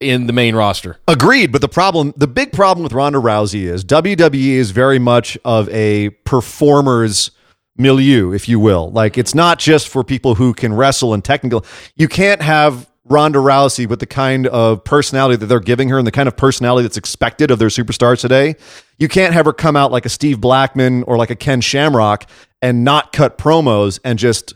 in 0.00 0.26
the 0.26 0.32
main 0.32 0.54
roster. 0.54 0.98
Agreed, 1.06 1.52
but 1.52 1.60
the 1.60 1.68
problem, 1.68 2.12
the 2.16 2.26
big 2.26 2.52
problem 2.52 2.82
with 2.82 2.92
Ronda 2.92 3.18
Rousey 3.18 3.62
is 3.62 3.84
WWE 3.84 4.54
is 4.54 4.70
very 4.70 4.98
much 4.98 5.38
of 5.44 5.68
a 5.68 6.10
performers 6.24 7.30
milieu, 7.76 8.32
if 8.32 8.48
you 8.48 8.58
will. 8.60 8.90
Like 8.90 9.16
it's 9.16 9.34
not 9.34 9.58
just 9.58 9.88
for 9.88 10.04
people 10.04 10.34
who 10.34 10.54
can 10.54 10.72
wrestle 10.72 11.14
and 11.14 11.24
technical. 11.24 11.64
You 11.96 12.08
can't 12.08 12.42
have 12.42 12.90
Ronda 13.04 13.38
Rousey 13.40 13.88
with 13.88 13.98
the 14.00 14.06
kind 14.06 14.46
of 14.46 14.84
personality 14.84 15.36
that 15.36 15.46
they're 15.46 15.60
giving 15.60 15.88
her 15.88 15.98
and 15.98 16.06
the 16.06 16.12
kind 16.12 16.28
of 16.28 16.36
personality 16.36 16.84
that's 16.84 16.96
expected 16.96 17.50
of 17.50 17.58
their 17.58 17.68
superstars 17.68 18.20
today. 18.20 18.54
You 18.98 19.08
can't 19.08 19.34
have 19.34 19.46
her 19.46 19.52
come 19.52 19.74
out 19.76 19.90
like 19.90 20.06
a 20.06 20.08
Steve 20.08 20.40
Blackman 20.40 21.02
or 21.04 21.16
like 21.16 21.30
a 21.30 21.36
Ken 21.36 21.60
Shamrock 21.60 22.28
and 22.60 22.84
not 22.84 23.12
cut 23.12 23.38
promos 23.38 23.98
and 24.04 24.18
just 24.18 24.54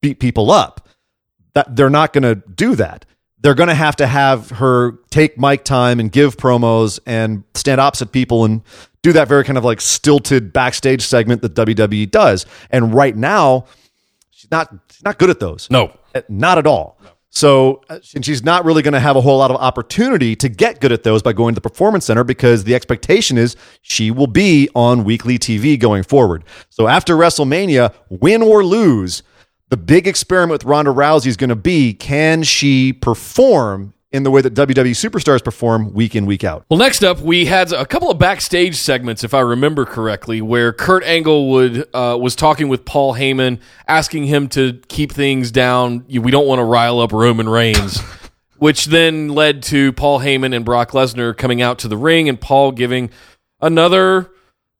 beat 0.00 0.18
people 0.18 0.50
up 0.50 0.88
that 1.54 1.76
they're 1.76 1.90
not 1.90 2.12
going 2.12 2.22
to 2.22 2.34
do 2.52 2.74
that. 2.76 3.04
They're 3.40 3.54
going 3.54 3.68
to 3.68 3.74
have 3.74 3.94
to 3.96 4.06
have 4.06 4.50
her 4.50 4.98
take 5.10 5.38
mic 5.38 5.64
time 5.64 6.00
and 6.00 6.10
give 6.10 6.36
promos 6.36 6.98
and 7.06 7.44
stand 7.54 7.80
opposite 7.80 8.10
people 8.10 8.44
and 8.44 8.62
do 9.02 9.12
that 9.12 9.28
very 9.28 9.44
kind 9.44 9.56
of 9.56 9.64
like 9.64 9.80
stilted 9.80 10.52
backstage 10.52 11.02
segment 11.02 11.42
that 11.42 11.54
WWE 11.54 12.10
does. 12.10 12.46
And 12.70 12.92
right 12.92 13.16
now, 13.16 13.66
she's 14.30 14.50
not 14.50 14.74
she's 14.90 15.04
not 15.04 15.18
good 15.18 15.30
at 15.30 15.38
those. 15.38 15.70
No. 15.70 15.96
Uh, 16.14 16.22
Not 16.28 16.58
at 16.58 16.66
all. 16.66 16.98
So, 17.30 17.82
uh, 17.90 17.98
she's 18.02 18.42
not 18.42 18.64
really 18.64 18.82
going 18.82 18.94
to 18.94 19.00
have 19.00 19.14
a 19.14 19.20
whole 19.20 19.38
lot 19.38 19.50
of 19.50 19.58
opportunity 19.58 20.34
to 20.36 20.48
get 20.48 20.80
good 20.80 20.92
at 20.92 21.02
those 21.02 21.22
by 21.22 21.34
going 21.34 21.54
to 21.54 21.60
the 21.60 21.68
performance 21.68 22.06
center 22.06 22.24
because 22.24 22.64
the 22.64 22.74
expectation 22.74 23.36
is 23.36 23.54
she 23.82 24.10
will 24.10 24.26
be 24.26 24.68
on 24.74 25.04
weekly 25.04 25.38
TV 25.38 25.78
going 25.78 26.02
forward. 26.02 26.42
So, 26.70 26.88
after 26.88 27.14
WrestleMania, 27.14 27.92
win 28.08 28.42
or 28.42 28.64
lose, 28.64 29.22
the 29.68 29.76
big 29.76 30.06
experiment 30.08 30.52
with 30.52 30.64
Ronda 30.64 30.90
Rousey 30.90 31.26
is 31.26 31.36
going 31.36 31.50
to 31.50 31.56
be 31.56 31.92
can 31.92 32.42
she 32.42 32.92
perform 32.92 33.92
in 34.10 34.22
the 34.22 34.30
way 34.30 34.40
that 34.40 34.54
WWE 34.54 34.90
superstars 34.90 35.44
perform 35.44 35.92
week 35.92 36.14
in, 36.14 36.26
week 36.26 36.44
out? 36.44 36.64
Well, 36.68 36.78
next 36.78 37.02
up, 37.04 37.20
we 37.20 37.46
had 37.46 37.72
a 37.72 37.84
couple 37.84 38.10
of 38.10 38.18
backstage 38.18 38.76
segments, 38.76 39.22
if 39.24 39.34
I 39.34 39.40
remember 39.40 39.84
correctly, 39.84 40.40
where 40.40 40.72
Kurt 40.72 41.04
Angle 41.04 41.50
would, 41.50 41.88
uh, 41.94 42.16
was 42.20 42.34
talking 42.34 42.68
with 42.68 42.84
Paul 42.84 43.14
Heyman, 43.14 43.60
asking 43.86 44.24
him 44.24 44.48
to 44.50 44.80
keep 44.88 45.12
things 45.12 45.50
down. 45.50 46.06
We 46.08 46.30
don't 46.30 46.46
want 46.46 46.60
to 46.60 46.64
rile 46.64 47.00
up 47.00 47.12
Roman 47.12 47.48
Reigns. 47.48 48.00
which 48.58 48.86
then 48.86 49.28
led 49.28 49.62
to 49.62 49.92
Paul 49.92 50.20
Heyman 50.20 50.54
and 50.54 50.64
Brock 50.64 50.90
Lesnar 50.90 51.36
coming 51.36 51.62
out 51.62 51.78
to 51.80 51.88
the 51.88 51.96
ring 51.96 52.28
and 52.28 52.40
Paul 52.40 52.72
giving 52.72 53.10
another 53.60 54.30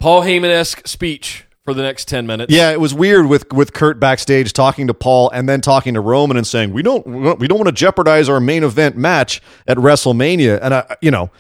Paul 0.01 0.23
Heyman 0.23 0.51
esque 0.51 0.87
speech 0.87 1.47
for 1.69 1.75
the 1.75 1.83
next 1.83 2.09
10 2.09 2.27
minutes. 2.27 2.51
Yeah, 2.51 2.71
it 2.71 2.81
was 2.81 2.95
weird 2.95 3.27
with 3.27 3.53
with 3.53 3.75
Kurt 3.75 4.01
backstage 4.01 4.55
talking 4.55 4.87
to 4.87 4.95
Paul 4.95 5.29
and 5.31 5.47
then 5.47 5.61
talking 5.61 5.93
to 5.95 6.01
Roman 6.01 6.39
and 6.39 6.47
saying 6.47 6.73
we 6.73 6.83
don't 6.83 7.07
we 7.39 7.47
don't 7.47 7.59
want 7.59 7.69
to 7.69 7.75
jeopardize 7.75 8.31
our 8.31 8.41
main 8.41 8.65
event 8.65 8.97
match 8.97 9.43
at 9.67 9.77
WrestleMania 9.77 10.61
and 10.63 10.73
I 10.73 10.97
you 11.03 11.11
know 11.11 11.31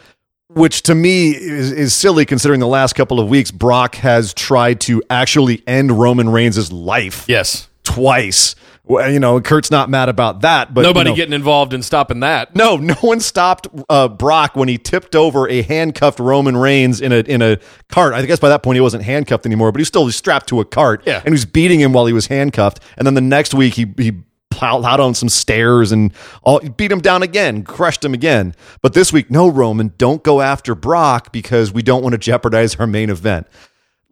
which 0.48 0.82
to 0.82 0.94
me 0.94 1.30
is, 1.30 1.72
is 1.72 1.94
silly 1.94 2.26
considering 2.26 2.60
the 2.60 2.66
last 2.66 2.94
couple 2.94 3.20
of 3.20 3.28
weeks 3.30 3.50
Brock 3.50 3.94
has 3.96 4.34
tried 4.34 4.80
to 4.82 5.02
actually 5.08 5.62
end 5.66 5.92
Roman 5.92 6.28
Reigns' 6.28 6.70
life 6.70 7.24
Yes. 7.26 7.68
Twice. 7.88 8.54
Well, 8.84 9.10
you 9.10 9.20
know, 9.20 9.38
Kurt's 9.40 9.70
not 9.70 9.90
mad 9.90 10.08
about 10.08 10.40
that, 10.40 10.72
but 10.72 10.82
Nobody 10.82 11.10
you 11.10 11.12
know, 11.12 11.16
getting 11.16 11.34
involved 11.34 11.74
in 11.74 11.82
stopping 11.82 12.20
that. 12.20 12.54
no, 12.56 12.76
no 12.76 12.94
one 12.94 13.20
stopped 13.20 13.66
uh, 13.88 14.08
Brock 14.08 14.56
when 14.56 14.68
he 14.68 14.78
tipped 14.78 15.14
over 15.14 15.48
a 15.48 15.62
handcuffed 15.62 16.18
Roman 16.20 16.56
Reigns 16.56 17.00
in 17.00 17.12
a 17.12 17.18
in 17.18 17.42
a 17.42 17.58
cart. 17.88 18.14
I 18.14 18.24
guess 18.24 18.40
by 18.40 18.48
that 18.48 18.62
point 18.62 18.76
he 18.76 18.80
wasn't 18.80 19.04
handcuffed 19.04 19.44
anymore, 19.46 19.72
but 19.72 19.78
he 19.78 19.82
was 19.82 19.88
still 19.88 20.10
strapped 20.10 20.48
to 20.48 20.60
a 20.60 20.64
cart. 20.64 21.02
Yeah. 21.06 21.16
and 21.16 21.26
he 21.26 21.30
was 21.32 21.44
beating 21.44 21.80
him 21.80 21.92
while 21.92 22.06
he 22.06 22.12
was 22.12 22.26
handcuffed. 22.28 22.80
And 22.96 23.06
then 23.06 23.14
the 23.14 23.20
next 23.20 23.52
week 23.52 23.74
he 23.74 23.92
he 23.98 24.12
plowed 24.50 24.84
out 24.84 25.00
on 25.00 25.14
some 25.14 25.28
stairs 25.28 25.92
and 25.92 26.12
all, 26.42 26.58
beat 26.60 26.90
him 26.90 27.00
down 27.00 27.22
again, 27.22 27.62
crushed 27.62 28.04
him 28.04 28.12
again. 28.14 28.54
But 28.82 28.92
this 28.94 29.12
week, 29.12 29.30
no, 29.30 29.48
Roman, 29.48 29.92
don't 29.98 30.22
go 30.22 30.40
after 30.40 30.74
Brock 30.74 31.30
because 31.30 31.72
we 31.72 31.82
don't 31.82 32.02
want 32.02 32.14
to 32.14 32.18
jeopardize 32.18 32.74
our 32.76 32.86
main 32.86 33.10
event 33.10 33.46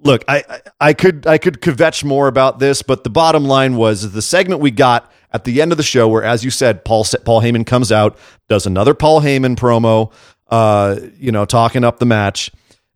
look, 0.01 0.25
I, 0.29 0.45
I 0.81 0.93
could 0.93 1.27
I 1.27 1.39
could 1.39 1.61
kvetch 1.61 2.05
more 2.05 2.29
about 2.29 2.59
this, 2.59 2.83
but 2.83 3.05
the 3.05 3.11
bottom 3.11 3.45
line 3.45 3.77
was 3.77 4.13
the 4.13 4.23
segment 4.23 4.61
we 4.61 4.71
got 4.71 5.11
at 5.33 5.45
the 5.45 5.61
end 5.61 5.73
of 5.73 5.79
the 5.79 5.85
show, 5.85 6.09
where 6.09 6.23
as 6.23 6.45
you 6.45 6.51
said, 6.51 6.85
Paul 6.85 7.05
Paul 7.25 7.43
Heyman 7.43 7.67
comes 7.67 7.93
out, 7.93 8.19
does 8.49 8.67
another 8.67 8.95
Paul 8.95 9.21
Heyman 9.21 9.57
promo, 9.57 10.13
uh, 10.49 10.99
you 11.19 11.33
know, 11.33 11.45
talking 11.45 11.85
up 11.85 11.99
the 11.99 12.07
match, 12.07 12.51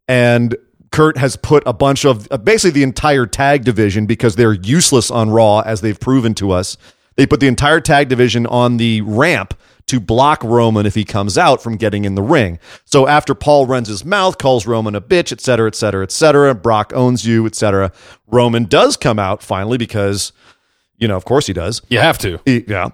and 0.09 0.57
Kurt 0.93 1.17
has 1.19 1.37
put 1.37 1.63
a 1.67 1.73
bunch 1.73 2.05
of 2.05 2.29
uh, 2.31 2.37
basically 2.37 2.73
the 2.73 2.83
entire 2.83 3.27
tag 3.27 3.65
division 3.65 4.07
because 4.07 4.37
they're 4.37 4.53
useless 4.53 5.11
on 5.11 5.31
Raw 5.31 5.61
as 5.61 5.81
they've 5.81 5.99
proven 5.99 6.35
to 6.35 6.51
us. 6.51 6.77
They 7.17 7.27
put 7.27 7.41
the 7.41 7.49
entire 7.49 7.81
tag 7.81 8.09
division 8.09 8.47
on 8.47 8.77
the 8.77 9.03
ramp 9.03 9.55
to 9.91 10.01
block 10.01 10.43
Roman 10.43 10.87
if 10.87 10.95
he 10.95 11.05
comes 11.05 11.37
out 11.37 11.63
from 11.63 11.77
getting 11.77 12.05
in 12.05 12.15
the 12.15 12.23
ring. 12.23 12.59
So 12.85 13.07
after 13.07 13.35
Paul 13.35 13.67
runs 13.67 13.89
his 13.89 14.05
mouth, 14.05 14.39
calls 14.39 14.67
Roman 14.67 14.95
a 14.95 15.01
bitch, 15.01 15.33
etc., 15.33 15.67
etc., 15.67 15.69
et 15.69 15.75
cetera, 15.75 16.03
et 16.05 16.13
cetera, 16.13 16.55
Brock 16.55 16.93
owns 16.95 17.27
you, 17.27 17.47
etc., 17.47 17.93
Roman 18.27 18.65
does 18.65 18.97
come 18.97 19.19
out 19.19 19.43
finally 19.43 19.79
because, 19.79 20.33
you 20.97 21.09
know, 21.09 21.17
of 21.17 21.25
course 21.25 21.47
he 21.47 21.53
does. 21.53 21.83
You 21.89 21.99
have 21.99 22.19
to. 22.19 22.41
He- 22.45 22.65
yeah. 22.67 22.89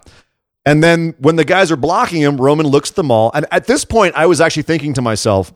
And 0.65 0.83
then 0.83 1.15
when 1.19 1.37
the 1.37 1.45
guys 1.45 1.71
are 1.71 1.77
blocking 1.77 2.21
him, 2.23 2.39
Roman 2.41 2.67
looks 2.67 2.91
at 2.91 2.97
them 2.97 3.11
all. 3.11 3.31
And 3.35 3.47
at 3.53 3.67
this 3.67 3.85
point, 3.85 4.17
I 4.17 4.27
was 4.27 4.41
actually 4.41 4.65
thinking 4.65 4.95
to 4.95 5.03
myself, 5.03 5.53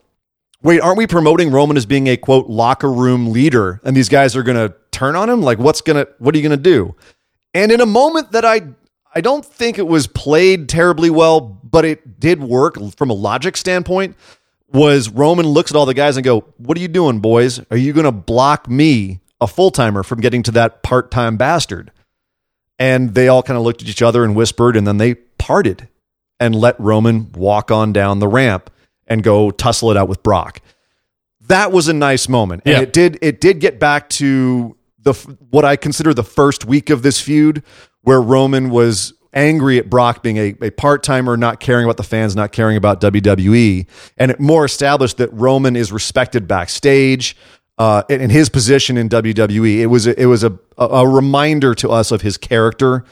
wait, 0.61 0.79
aren't 0.79 0.97
we 0.97 1.05
promoting 1.05 1.51
Roman 1.51 1.75
as 1.75 1.85
being 1.85 2.07
a 2.07 2.15
quote 2.15 2.47
locker 2.47 2.89
room 2.91 3.31
leader? 3.31 3.81
And 3.83 3.97
these 3.97 4.07
guys 4.07 4.35
are 4.37 4.43
going 4.43 4.57
to 4.57 4.73
turn 4.91 5.17
on 5.17 5.29
him? 5.29 5.41
Like, 5.41 5.57
what's 5.59 5.81
going 5.81 6.05
to, 6.05 6.11
what 6.19 6.33
are 6.33 6.37
you 6.37 6.47
going 6.47 6.57
to 6.57 6.63
do? 6.63 6.95
And 7.53 7.71
in 7.71 7.81
a 7.81 7.85
moment 7.85 8.31
that 8.31 8.45
I, 8.45 8.61
I 9.13 9.21
don't 9.21 9.45
think 9.45 9.77
it 9.77 9.87
was 9.87 10.07
played 10.07 10.69
terribly 10.69 11.09
well, 11.09 11.41
but 11.41 11.83
it 11.85 12.19
did 12.19 12.41
work 12.41 12.77
from 12.95 13.09
a 13.09 13.13
logic 13.13 13.57
standpoint. 13.57 14.15
Was 14.71 15.09
Roman 15.09 15.45
looks 15.45 15.71
at 15.71 15.75
all 15.75 15.85
the 15.85 15.93
guys 15.93 16.15
and 16.15 16.23
go, 16.23 16.45
"What 16.57 16.77
are 16.77 16.81
you 16.81 16.87
doing, 16.87 17.19
boys? 17.19 17.59
Are 17.71 17.77
you 17.77 17.91
going 17.91 18.05
to 18.05 18.11
block 18.11 18.69
me, 18.69 19.19
a 19.41 19.47
full 19.47 19.69
timer, 19.69 20.01
from 20.03 20.21
getting 20.21 20.43
to 20.43 20.51
that 20.51 20.81
part 20.81 21.11
time 21.11 21.35
bastard?" 21.35 21.91
And 22.79 23.13
they 23.13 23.27
all 23.27 23.43
kind 23.43 23.57
of 23.57 23.63
looked 23.63 23.81
at 23.81 23.89
each 23.89 24.01
other 24.01 24.23
and 24.23 24.33
whispered, 24.33 24.77
and 24.77 24.87
then 24.87 24.97
they 24.97 25.15
parted 25.15 25.89
and 26.39 26.55
let 26.55 26.79
Roman 26.79 27.31
walk 27.33 27.69
on 27.69 27.91
down 27.91 28.19
the 28.19 28.29
ramp 28.29 28.69
and 29.07 29.23
go 29.23 29.51
tussle 29.51 29.91
it 29.91 29.97
out 29.97 30.07
with 30.07 30.23
Brock. 30.23 30.61
That 31.47 31.73
was 31.73 31.89
a 31.89 31.93
nice 31.93 32.29
moment, 32.29 32.63
and 32.65 32.77
Yeah. 32.77 32.81
it 32.81 32.93
did 32.93 33.19
it 33.21 33.41
did 33.41 33.59
get 33.59 33.77
back 33.77 34.07
to 34.11 34.77
the 35.03 35.13
what 35.49 35.65
I 35.65 35.75
consider 35.75 36.13
the 36.13 36.23
first 36.23 36.63
week 36.63 36.89
of 36.89 37.01
this 37.01 37.19
feud, 37.19 37.61
where 38.03 38.21
Roman 38.21 38.69
was 38.69 39.13
angry 39.33 39.77
at 39.77 39.89
Brock 39.89 40.23
being 40.23 40.37
a, 40.37 40.55
a 40.61 40.69
part 40.71 41.03
timer, 41.03 41.37
not 41.37 41.59
caring 41.59 41.85
about 41.85 41.97
the 41.97 42.03
fans, 42.03 42.35
not 42.35 42.51
caring 42.51 42.77
about 42.77 43.01
WWE, 43.01 43.87
and 44.17 44.31
it 44.31 44.39
more 44.39 44.65
established 44.65 45.17
that 45.17 45.31
Roman 45.33 45.75
is 45.75 45.91
respected 45.91 46.47
backstage. 46.47 47.35
Uh, 47.77 48.03
in 48.09 48.29
his 48.29 48.47
position 48.49 48.95
in 48.95 49.09
WWE, 49.09 49.79
it 49.79 49.87
was 49.87 50.05
a, 50.05 50.21
it 50.21 50.27
was 50.27 50.43
a 50.43 50.59
a 50.77 51.07
reminder 51.07 51.73
to 51.75 51.89
us 51.89 52.11
of 52.11 52.21
his 52.21 52.37
character, 52.37 53.03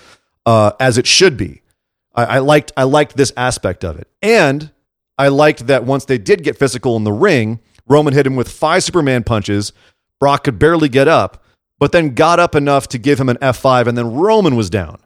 uh, 0.46 0.72
as 0.80 0.98
it 0.98 1.08
should 1.08 1.38
be. 1.38 1.62
I, 2.14 2.26
I 2.26 2.40
liked 2.40 2.72
I 2.78 2.84
liked 2.84 3.18
this 3.18 3.32
aspect 3.36 3.84
of 3.84 3.98
it, 3.98 4.08
and 4.22 4.72
I 5.18 5.30
liked 5.30 5.68
that 5.68 5.86
once 5.86 6.06
they 6.06 6.18
did 6.18 6.44
get 6.44 6.58
physical 6.58 6.98
in 6.98 7.04
the 7.04 7.12
ring, 7.12 7.60
Roman 7.88 8.14
hit 8.14 8.28
him 8.28 8.36
with 8.36 8.50
five 8.52 8.84
Superman 8.84 9.24
punches. 9.24 9.74
Brock 10.20 10.44
could 10.44 10.60
barely 10.60 10.90
get 10.90 11.08
up, 11.08 11.44
but 11.80 11.92
then 11.92 12.14
got 12.14 12.40
up 12.40 12.56
enough 12.56 12.88
to 12.90 12.98
give 12.98 13.20
him 13.20 13.30
an 13.30 13.38
F5, 13.38 13.88
and 13.88 13.98
then 13.98 14.14
Roman 14.14 14.56
was 14.56 14.70
down. 14.70 15.00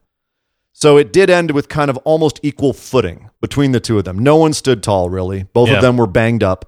So 0.73 0.97
it 0.97 1.13
did 1.13 1.29
end 1.29 1.51
with 1.51 1.69
kind 1.69 1.89
of 1.89 1.97
almost 1.97 2.39
equal 2.43 2.73
footing 2.73 3.29
between 3.41 3.71
the 3.73 3.79
two 3.79 3.97
of 3.99 4.05
them. 4.05 4.17
No 4.19 4.35
one 4.37 4.53
stood 4.53 4.81
tall, 4.81 5.09
really. 5.09 5.43
Both 5.53 5.69
Yeah. 5.69 5.75
of 5.75 5.81
them 5.83 5.97
were 5.97 6.07
banged 6.07 6.43
up. 6.43 6.65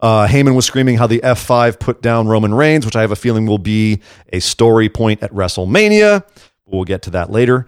Uh, 0.00 0.28
Heyman 0.28 0.54
was 0.54 0.64
screaming 0.64 0.96
how 0.96 1.08
the 1.08 1.20
F5 1.24 1.80
put 1.80 2.00
down 2.00 2.28
Roman 2.28 2.54
Reigns, 2.54 2.86
which 2.86 2.94
I 2.94 3.00
have 3.00 3.10
a 3.10 3.16
feeling 3.16 3.46
will 3.46 3.58
be 3.58 4.00
a 4.32 4.38
story 4.38 4.88
point 4.88 5.24
at 5.24 5.32
WrestleMania. 5.34 6.22
We'll 6.66 6.84
get 6.84 7.02
to 7.02 7.10
that 7.10 7.32
later. 7.32 7.66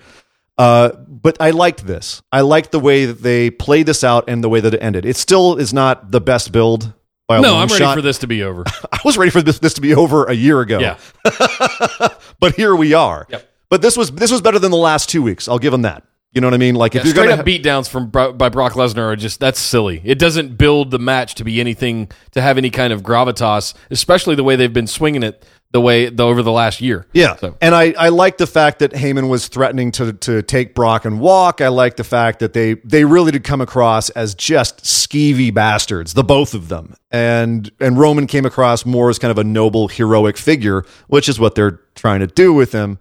Uh, 0.57 0.91
but 1.09 1.37
I 1.41 1.51
liked 1.51 1.87
this. 1.89 2.23
I 2.31 2.43
liked 2.43 2.71
the 2.71 2.79
way 2.79 3.07
that 3.07 3.23
they 3.23 3.51
played 3.51 3.87
this 3.87 4.05
out 4.05 4.25
and 4.29 4.45
the 4.45 4.49
way 4.49 4.61
that 4.61 4.75
it 4.75 4.79
ended. 4.83 5.05
It 5.07 5.17
still 5.17 5.57
is 5.57 5.73
not 5.75 6.13
the 6.13 6.21
best 6.21 6.53
build 6.53 6.93
by 7.31 7.39
a 7.39 7.41
No, 7.41 7.53
long 7.53 7.63
I'm 7.63 7.69
ready 7.69 7.79
shot. 7.79 7.95
for 7.95 8.03
this 8.03 8.19
to 8.19 8.27
be 8.27 8.43
over. 8.43 8.65
I 8.93 8.99
was 9.05 9.17
ready 9.17 9.31
for 9.31 9.41
this, 9.41 9.61
this 9.61 9.75
to 9.75 9.81
be 9.81 9.95
over 9.95 10.25
a 10.25 10.35
year 10.35 10.61
ago. 10.61 10.81
Yeah. 10.81 10.99
but 12.41 12.57
here 12.57 12.75
we 12.75 12.93
are. 12.93 13.27
Yep. 13.31 13.49
But 13.69 13.83
this 13.83 13.97
was 13.97 14.11
this 14.11 14.33
was 14.33 14.41
better 14.41 14.59
than 14.59 14.73
the 14.73 14.77
last 14.77 15.09
two 15.09 15.23
weeks. 15.23 15.47
I'll 15.47 15.61
give 15.61 15.71
them 15.71 15.83
that. 15.83 16.03
You 16.33 16.41
know 16.41 16.49
what 16.49 16.55
I 16.55 16.59
mean? 16.59 16.75
Like 16.75 16.95
if 16.97 17.03
Yeah, 17.03 17.05
you're 17.07 17.15
straight 17.15 17.29
gonna 17.29 17.41
up 17.43 17.47
beatdowns 17.47 17.89
from 17.89 18.11
by 18.11 18.49
Brock 18.49 18.73
Lesnar 18.73 19.13
are 19.13 19.17
just 19.17 19.39
that's 19.39 19.61
silly. 19.61 20.01
It 20.05 20.19
doesn't 20.19 20.59
build 20.59 20.91
the 20.91 20.99
match 20.99 21.37
to 21.37 21.45
be 21.45 21.61
anything 21.61 22.11
to 22.33 22.41
have 22.43 22.59
any 22.59 22.71
kind 22.71 22.93
of 22.93 23.03
gravitas, 23.03 23.75
especially 23.91 24.35
the 24.35 24.43
way 24.45 24.57
they've 24.57 24.73
been 24.73 24.89
swinging 24.89 25.23
it 25.23 25.45
the 25.73 25.81
way 25.81 26.09
the, 26.09 26.25
over 26.25 26.43
the 26.43 26.51
last 26.51 26.81
year. 26.81 27.07
Yeah. 27.13 27.37
So- 27.37 27.57
And 27.61 27.75
I, 27.77 27.95
I 27.97 28.09
like 28.09 28.39
the 28.39 28.47
fact 28.47 28.81
that 28.81 28.91
Heyman 28.93 29.29
was 29.29 29.47
threatening 29.49 29.93
to 29.93 30.13
to 30.13 30.43
take 30.43 30.75
Brock 30.75 31.05
and 31.05 31.21
walk. 31.21 31.61
I 31.61 31.69
like 31.69 31.97
the 31.97 32.03
fact 32.05 32.41
that 32.41 32.53
they 32.55 32.75
they 32.75 33.05
really 33.05 33.31
did 33.31 33.45
come 33.45 33.61
across 33.61 34.11
as 34.11 34.35
just 34.35 34.79
skeevy 34.83 35.55
bastards, 35.55 36.15
the 36.15 36.25
both 36.25 36.55
of 36.55 36.69
them. 36.69 36.95
And 37.13 37.71
and 37.79 37.99
Roman 37.99 38.27
came 38.27 38.45
across 38.47 38.85
more 38.85 39.11
as 39.11 39.19
kind 39.21 39.31
of 39.31 39.39
a 39.39 39.45
noble, 39.45 39.87
heroic 39.89 40.37
figure, 40.37 40.85
which 41.07 41.29
is 41.29 41.39
what 41.39 41.55
they're 41.55 41.81
trying 41.95 42.21
to 42.21 42.27
do 42.27 42.53
with 42.53 42.73
him. 42.73 42.99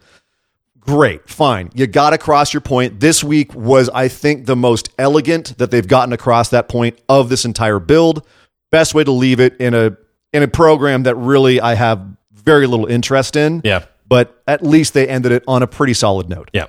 Great, 0.79 1.29
fine. 1.29 1.69
You 1.75 1.85
got 1.87 2.13
across 2.13 2.53
your 2.53 2.61
point. 2.61 2.99
This 2.99 3.23
week 3.23 3.53
was, 3.53 3.89
I 3.89 4.07
think, 4.07 4.45
the 4.45 4.55
most 4.55 4.89
elegant 4.97 5.57
that 5.57 5.69
they've 5.71 5.87
gotten 5.87 6.13
across 6.13 6.49
that 6.49 6.67
point 6.69 6.99
of 7.07 7.29
this 7.29 7.45
entire 7.45 7.79
build. 7.79 8.25
Best 8.71 8.93
way 8.95 9.03
to 9.03 9.11
leave 9.11 9.39
it 9.39 9.55
in 9.59 9.73
a 9.73 9.97
in 10.33 10.41
a 10.43 10.47
program 10.47 11.03
that 11.03 11.15
really 11.15 11.59
I 11.59 11.73
have 11.75 12.05
very 12.49 12.65
little 12.67 12.87
interest 12.87 13.35
in 13.35 13.61
Yeah. 13.63 13.83
but 14.07 14.41
at 14.47 14.63
least 14.63 14.93
they 14.95 15.07
ended 15.07 15.31
it 15.31 15.43
on 15.47 15.61
a 15.61 15.67
pretty 15.67 15.93
solid 15.93 16.29
note. 16.29 16.49
Yeah. 16.53 16.65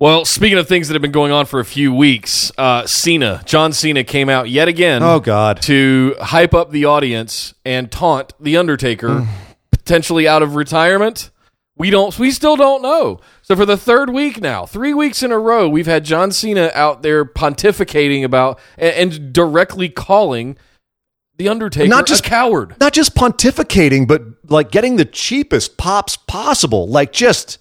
Well, 0.00 0.24
speaking 0.24 0.58
of 0.58 0.68
things 0.68 0.86
that 0.88 0.94
have 0.94 1.02
been 1.02 1.10
going 1.12 1.32
on 1.32 1.44
for 1.46 1.58
a 1.60 1.64
few 1.64 1.92
weeks, 1.92 2.52
uh, 2.56 2.86
Cena, 2.86 3.42
John 3.44 3.72
Cena 3.72 4.04
came 4.04 4.28
out 4.28 4.48
yet 4.48 4.68
again 4.68 5.02
Oh 5.02 5.18
God. 5.20 5.60
to 5.62 6.14
hype 6.20 6.54
up 6.54 6.70
the 6.70 6.84
audience 6.84 7.52
and 7.66 7.90
taunt 7.90 8.32
the 8.40 8.56
Undertaker 8.56 9.26
potentially 9.72 10.26
out 10.28 10.42
of 10.42 10.54
retirement. 10.54 11.30
We 11.76 11.90
don't 11.90 12.16
we 12.18 12.30
still 12.30 12.56
don't 12.56 12.80
know. 12.82 13.20
So 13.42 13.54
for 13.56 13.66
the 13.66 13.76
third 13.76 14.10
week 14.10 14.40
now, 14.40 14.66
3 14.66 14.94
weeks 14.94 15.22
in 15.22 15.30
a 15.32 15.38
row, 15.38 15.68
we've 15.68 15.86
had 15.86 16.04
John 16.04 16.32
Cena 16.32 16.70
out 16.74 17.02
there 17.02 17.24
pontificating 17.24 18.24
about 18.24 18.58
and, 18.76 19.12
and 19.12 19.32
directly 19.32 19.88
calling 19.88 20.56
the 21.38 21.48
Undertaker 21.48 21.88
Not 21.88 22.06
just- 22.06 22.24
coward. 22.24 22.74
Not 22.80 22.92
just 22.92 23.14
pontificating, 23.14 24.06
but 24.06 24.22
like 24.50 24.70
getting 24.70 24.96
the 24.96 25.04
cheapest 25.04 25.76
pops 25.78 26.16
possible. 26.16 26.86
Like 26.88 27.12
just 27.12 27.58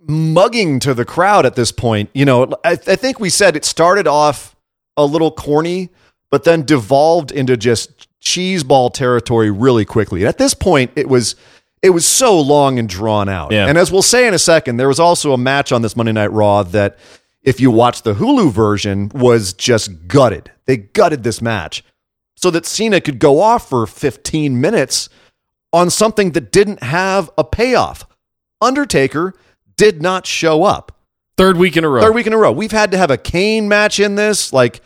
mugging 0.00 0.80
to 0.80 0.94
the 0.94 1.04
crowd 1.04 1.46
at 1.46 1.54
this 1.54 1.70
point. 1.72 2.10
You 2.14 2.24
know, 2.24 2.44
I, 2.64 2.72
I 2.72 2.96
think 2.96 3.20
we 3.20 3.30
said 3.30 3.54
it 3.56 3.64
started 3.64 4.06
off 4.08 4.56
a 4.96 5.04
little 5.06 5.30
corny, 5.30 5.90
but 6.30 6.44
then 6.44 6.62
devolved 6.64 7.30
into 7.30 7.56
just 7.56 8.08
cheeseball 8.20 8.92
territory 8.92 9.50
really 9.50 9.84
quickly. 9.84 10.20
And 10.22 10.28
at 10.28 10.38
this 10.38 10.54
point, 10.54 10.90
it 10.96 11.08
was 11.08 11.36
it 11.82 11.90
was 11.90 12.06
so 12.06 12.40
long 12.40 12.78
and 12.78 12.88
drawn 12.88 13.28
out. 13.28 13.50
Yeah. 13.52 13.66
And 13.66 13.76
as 13.76 13.90
we'll 13.90 14.02
say 14.02 14.26
in 14.28 14.34
a 14.34 14.38
second, 14.38 14.76
there 14.76 14.86
was 14.88 15.00
also 15.00 15.32
a 15.32 15.38
match 15.38 15.72
on 15.72 15.82
this 15.82 15.96
Monday 15.96 16.12
Night 16.12 16.30
Raw 16.30 16.62
that, 16.62 16.96
if 17.42 17.60
you 17.60 17.72
watch 17.72 18.02
the 18.02 18.14
Hulu 18.14 18.52
version, 18.52 19.10
was 19.12 19.52
just 19.52 20.06
gutted. 20.06 20.52
They 20.66 20.76
gutted 20.76 21.24
this 21.24 21.42
match 21.42 21.82
so 22.36 22.50
that 22.50 22.66
Cena 22.66 23.00
could 23.00 23.18
go 23.18 23.40
off 23.40 23.68
for 23.68 23.86
15 23.86 24.60
minutes 24.60 25.08
on 25.72 25.90
something 25.90 26.32
that 26.32 26.52
didn't 26.52 26.82
have 26.82 27.30
a 27.38 27.44
payoff. 27.44 28.06
Undertaker 28.60 29.34
did 29.76 30.02
not 30.02 30.26
show 30.26 30.64
up. 30.64 30.98
Third 31.36 31.56
week 31.56 31.76
in 31.76 31.84
a 31.84 31.88
row. 31.88 32.02
Third 32.02 32.14
week 32.14 32.26
in 32.26 32.32
a 32.32 32.38
row. 32.38 32.52
We've 32.52 32.72
had 32.72 32.92
to 32.92 32.98
have 32.98 33.10
a 33.10 33.16
Kane 33.16 33.68
match 33.68 33.98
in 33.98 34.14
this. 34.16 34.52
Like, 34.52 34.82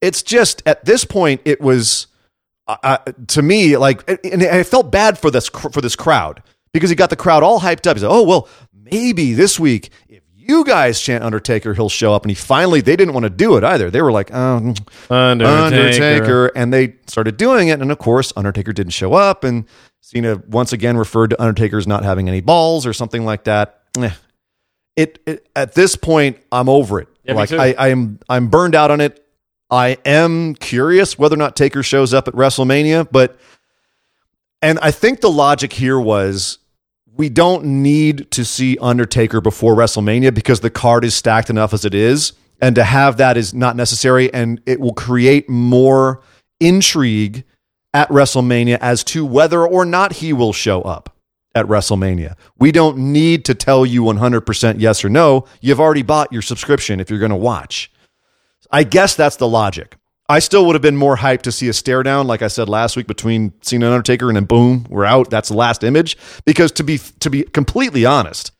it's 0.00 0.22
just 0.22 0.62
at 0.66 0.84
this 0.84 1.04
point, 1.04 1.40
it 1.44 1.60
was 1.60 2.06
uh, 2.68 2.76
uh, 2.82 2.98
to 3.28 3.42
me 3.42 3.76
like, 3.76 4.08
and 4.24 4.42
I 4.42 4.62
felt 4.62 4.90
bad 4.90 5.18
for 5.18 5.30
this 5.30 5.48
for 5.48 5.80
this 5.80 5.96
crowd 5.96 6.42
because 6.72 6.90
he 6.90 6.96
got 6.96 7.10
the 7.10 7.16
crowd 7.16 7.42
all 7.42 7.60
hyped 7.60 7.86
up. 7.86 7.96
He 7.96 8.00
said, 8.00 8.10
"Oh 8.10 8.22
well, 8.22 8.48
maybe 8.72 9.32
this 9.32 9.58
week 9.58 9.90
you 10.46 10.64
guys 10.64 11.00
chant 11.00 11.24
Undertaker, 11.24 11.74
he'll 11.74 11.88
show 11.88 12.14
up." 12.14 12.22
And 12.22 12.30
he 12.30 12.34
finally, 12.34 12.80
they 12.80 12.96
didn't 12.96 13.14
want 13.14 13.24
to 13.24 13.30
do 13.30 13.56
it 13.56 13.64
either. 13.64 13.90
They 13.90 14.02
were 14.02 14.12
like, 14.12 14.30
"Oh, 14.32 14.74
Undertaker," 15.10 16.46
and 16.54 16.72
they 16.72 16.94
started 17.06 17.36
doing 17.36 17.68
it. 17.68 17.80
And 17.80 17.90
of 17.90 17.98
course, 17.98 18.32
Undertaker 18.36 18.72
didn't 18.72 18.92
show 18.92 19.14
up, 19.14 19.44
and 19.44 19.64
Cena 20.00 20.42
once 20.48 20.72
again 20.72 20.96
referred 20.96 21.30
to 21.30 21.42
Undertaker's 21.42 21.86
not 21.86 22.04
having 22.04 22.28
any 22.28 22.40
balls 22.40 22.86
or 22.86 22.92
something 22.92 23.24
like 23.24 23.44
that. 23.44 23.82
Eh. 23.98 24.10
It, 24.96 25.18
it 25.26 25.48
at 25.54 25.74
this 25.74 25.96
point, 25.96 26.38
I'm 26.50 26.68
over 26.68 27.00
it. 27.00 27.08
Yeah, 27.24 27.34
like. 27.34 27.52
I, 27.52 27.74
I'm 27.78 28.18
I'm 28.28 28.48
burned 28.48 28.74
out 28.74 28.90
on 28.90 29.00
it. 29.00 29.22
I 29.70 29.98
am 30.04 30.54
curious 30.54 31.18
whether 31.18 31.34
or 31.34 31.38
not 31.38 31.56
Taker 31.56 31.82
shows 31.82 32.14
up 32.14 32.28
at 32.28 32.34
WrestleMania, 32.34 33.08
but 33.10 33.36
and 34.62 34.78
I 34.80 34.90
think 34.90 35.20
the 35.20 35.30
logic 35.30 35.72
here 35.72 35.98
was 35.98 36.58
we 37.16 37.28
don't 37.28 37.64
need 37.64 38.30
to 38.32 38.44
see 38.44 38.76
Undertaker 38.80 39.40
before 39.40 39.74
WrestleMania 39.74 40.34
because 40.34 40.60
the 40.60 40.70
card 40.70 41.04
is 41.04 41.14
stacked 41.14 41.50
enough 41.50 41.72
as 41.72 41.84
it 41.84 41.94
is, 41.94 42.34
and 42.60 42.74
to 42.74 42.84
have 42.84 43.16
that 43.16 43.36
is 43.36 43.54
not 43.54 43.76
necessary, 43.76 44.32
and 44.32 44.60
it 44.66 44.80
will 44.80 44.94
create 44.94 45.48
more 45.48 46.22
intrigue 46.60 47.44
at 47.94 48.08
WrestleMania 48.10 48.78
as 48.80 49.02
to 49.04 49.24
whether 49.24 49.66
or 49.66 49.84
not 49.84 50.14
he 50.14 50.32
will 50.32 50.52
show 50.52 50.82
up 50.82 51.16
at 51.54 51.66
WrestleMania. 51.66 52.34
We 52.58 52.70
don't 52.70 52.98
need 52.98 53.46
to 53.46 53.54
tell 53.54 53.86
you 53.86 54.02
100% 54.02 54.76
yes 54.78 55.04
or 55.04 55.08
no. 55.08 55.46
You've 55.62 55.80
already 55.80 56.02
bought 56.02 56.32
your 56.32 56.42
subscription 56.42 57.00
if 57.00 57.08
you're 57.08 57.18
going 57.18 57.30
to 57.30 57.36
watch. 57.36 57.90
I 58.70 58.84
guess 58.84 59.14
that's 59.14 59.36
the 59.36 59.48
logic. 59.48 59.96
I 60.28 60.40
still 60.40 60.66
would 60.66 60.74
have 60.74 60.82
been 60.82 60.96
more 60.96 61.16
hyped 61.16 61.42
to 61.42 61.52
see 61.52 61.68
a 61.68 61.72
stare 61.72 62.02
down, 62.02 62.26
like 62.26 62.42
I 62.42 62.48
said 62.48 62.68
last 62.68 62.96
week, 62.96 63.06
between 63.06 63.52
Cena 63.62 63.86
and 63.86 63.94
Undertaker, 63.94 64.28
and 64.28 64.36
then 64.36 64.44
boom, 64.44 64.86
we're 64.88 65.04
out. 65.04 65.30
That's 65.30 65.50
the 65.50 65.56
last 65.56 65.84
image. 65.84 66.16
Because 66.44 66.72
to 66.72 66.84
be 66.84 66.98
to 67.20 67.30
be 67.30 67.44
completely 67.44 68.04
honest, 68.04 68.50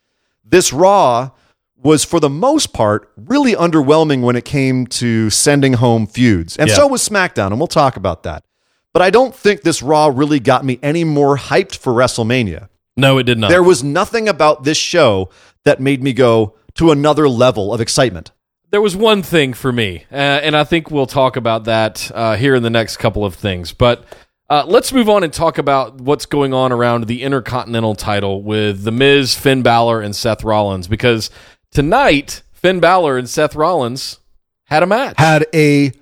this 0.45 0.73
Raw 0.73 1.31
was 1.77 2.05
for 2.05 2.21
the 2.21 2.31
most 2.31 2.73
part 2.73 3.11
really 3.17 3.53
underwhelming 3.55 4.23
when 4.23 4.37
it 4.37 4.45
came 4.45 4.87
to 4.87 5.29
sending 5.31 5.75
home 5.75 6.07
feuds, 6.07 6.57
and 6.57 6.69
Yeah. 6.69 6.77
so 6.77 6.87
was 6.87 7.07
SmackDown, 7.07 7.49
and 7.49 7.59
we'll 7.59 7.67
talk 7.67 7.97
about 7.97 8.23
that. 8.23 8.45
But 8.93 9.03
I 9.03 9.11
don't 9.11 9.35
think 9.35 9.63
this 9.63 9.83
Raw 9.83 10.07
really 10.07 10.41
got 10.41 10.65
me 10.65 10.79
any 10.83 11.05
more 11.05 11.37
hyped 11.37 11.77
for 11.77 11.93
WrestleMania. 11.93 12.69
No, 12.97 13.19
it 13.19 13.25
did 13.25 13.39
not. 13.39 13.51
There 13.51 13.63
was 13.63 13.85
nothing 13.85 14.27
about 14.29 14.65
this 14.65 14.79
show 14.79 15.29
that 15.65 15.81
made 15.81 16.03
me 16.03 16.13
go 16.15 16.55
to 16.75 16.91
another 16.91 17.29
level 17.29 17.75
of 17.75 17.81
excitement. 17.81 18.31
There 18.71 18.81
was 18.81 18.97
one 18.97 19.23
thing 19.23 19.55
for 19.55 19.73
me, 19.73 20.05
uh, 20.11 20.15
and 20.15 20.57
I 20.57 20.65
think 20.65 20.91
we'll 20.91 21.07
talk 21.07 21.37
about 21.37 21.65
that 21.65 22.11
uh, 22.15 22.37
here 22.37 22.55
in 22.55 22.63
the 22.63 22.71
next 22.71 22.97
couple 22.99 23.25
of 23.25 23.35
things. 23.35 23.73
But 23.73 24.05
uh, 24.49 24.65
let's 24.67 24.93
move 24.93 25.09
on 25.09 25.25
and 25.25 25.33
talk 25.33 25.59
about 25.59 26.01
what's 26.01 26.27
going 26.27 26.55
on 26.55 26.73
around 26.73 27.07
the 27.07 27.23
Intercontinental 27.23 27.95
title 27.95 28.43
with 28.43 28.85
The 28.85 28.93
Miz, 28.93 29.35
Finn 29.35 29.63
Balor, 29.63 30.01
and 30.01 30.15
Seth 30.15 30.45
Rollins. 30.45 30.89
Because 30.89 31.31
tonight, 31.71 32.43
Finn 32.53 32.81
Balor 32.81 33.19
and 33.19 33.29
Seth 33.29 33.55
Rollins 33.55 34.21
had 34.65 34.83
a 34.83 34.87
match. 34.87 35.15
Had 35.19 35.47
a 35.55 35.93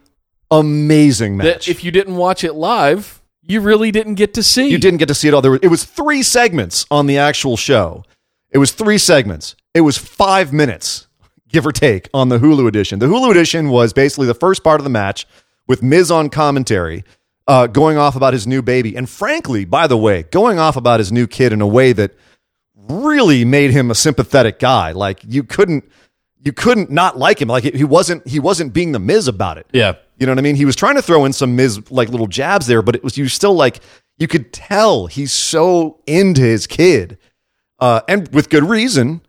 amazing 0.50 1.38
that 1.38 1.44
match. 1.44 1.68
if 1.68 1.84
you 1.84 1.90
didn't 1.90 2.16
watch 2.16 2.44
it 2.44 2.54
live, 2.54 3.22
you 3.42 3.60
really 3.60 3.90
didn't 3.90 4.14
get 4.14 4.34
to 4.34 4.42
see. 4.42 4.68
You 4.68 4.78
didn't 4.78 4.98
get 4.98 5.08
to 5.08 5.14
see 5.14 5.28
it 5.28 5.34
all. 5.34 5.42
There 5.42 5.52
was, 5.52 5.60
it 5.62 5.68
was 5.68 5.84
three 5.84 6.22
segments 6.22 6.86
on 6.90 7.06
the 7.06 7.18
actual 7.18 7.56
show. 7.56 8.04
It 8.50 8.58
was 8.58 8.72
three 8.72 8.98
segments. 8.98 9.56
It 9.74 9.80
was 9.82 9.98
five 9.98 10.52
minutes, 10.52 11.08
give 11.54 11.66
or 11.66 11.72
take, 11.72 12.10
on 12.12 12.28
the 12.28 12.38
Hulu 12.38 12.68
edition. 12.68 12.98
The 12.98 13.06
Hulu 13.06 13.30
edition 13.30 13.70
was 13.70 13.92
basically 13.92 14.26
the 14.26 14.34
first 14.34 14.62
part 14.62 14.80
of 14.80 14.84
the 14.84 14.90
match 14.90 15.26
with 15.66 15.82
Miz 15.82 16.10
on 16.10 16.28
commentary, 16.28 17.04
uh, 17.46 17.68
going 17.68 17.96
off 17.96 18.16
about 18.16 18.32
his 18.32 18.46
new 18.46 18.60
baby. 18.60 18.96
And 18.96 19.08
frankly, 19.08 19.64
by 19.64 19.86
the 19.86 19.96
way, 19.96 20.24
going 20.24 20.58
off 20.58 20.76
about 20.76 21.00
his 21.00 21.12
new 21.12 21.26
kid 21.26 21.52
in 21.52 21.60
a 21.62 21.66
way 21.66 21.92
that 21.92 22.14
really 22.76 23.44
made 23.44 23.70
him 23.70 23.90
a 23.90 23.94
sympathetic 23.94 24.58
guy. 24.58 24.92
Like 24.92 25.20
you 25.26 25.44
couldn't, 25.44 25.84
you 26.42 26.52
couldn't 26.52 26.90
not 26.90 27.16
like 27.16 27.40
him. 27.40 27.48
Like 27.48 27.64
he 27.64 27.84
wasn't, 27.84 28.26
he 28.26 28.40
wasn't 28.40 28.74
being 28.74 28.92
the 28.92 28.98
Miz 28.98 29.28
about 29.28 29.56
it. 29.56 29.66
Yeah. 29.72 29.94
You 30.18 30.26
know 30.26 30.32
what 30.32 30.38
I 30.38 30.42
mean? 30.42 30.56
He 30.56 30.64
was 30.64 30.76
trying 30.76 30.96
to 30.96 31.02
throw 31.02 31.24
in 31.24 31.32
some 31.32 31.56
Miz 31.56 31.90
like 31.90 32.08
little 32.08 32.26
jabs 32.26 32.66
there, 32.66 32.82
but 32.82 32.94
it 32.94 33.02
was 33.02 33.16
you 33.16 33.28
still 33.28 33.54
like 33.54 33.80
you 34.18 34.28
could 34.28 34.52
tell 34.52 35.06
he's 35.06 35.32
so 35.32 36.00
into 36.06 36.42
his 36.42 36.66
kid, 36.66 37.18
uh, 37.80 38.00
and 38.06 38.28
with 38.32 38.48
good 38.48 38.64
reason. 38.64 39.20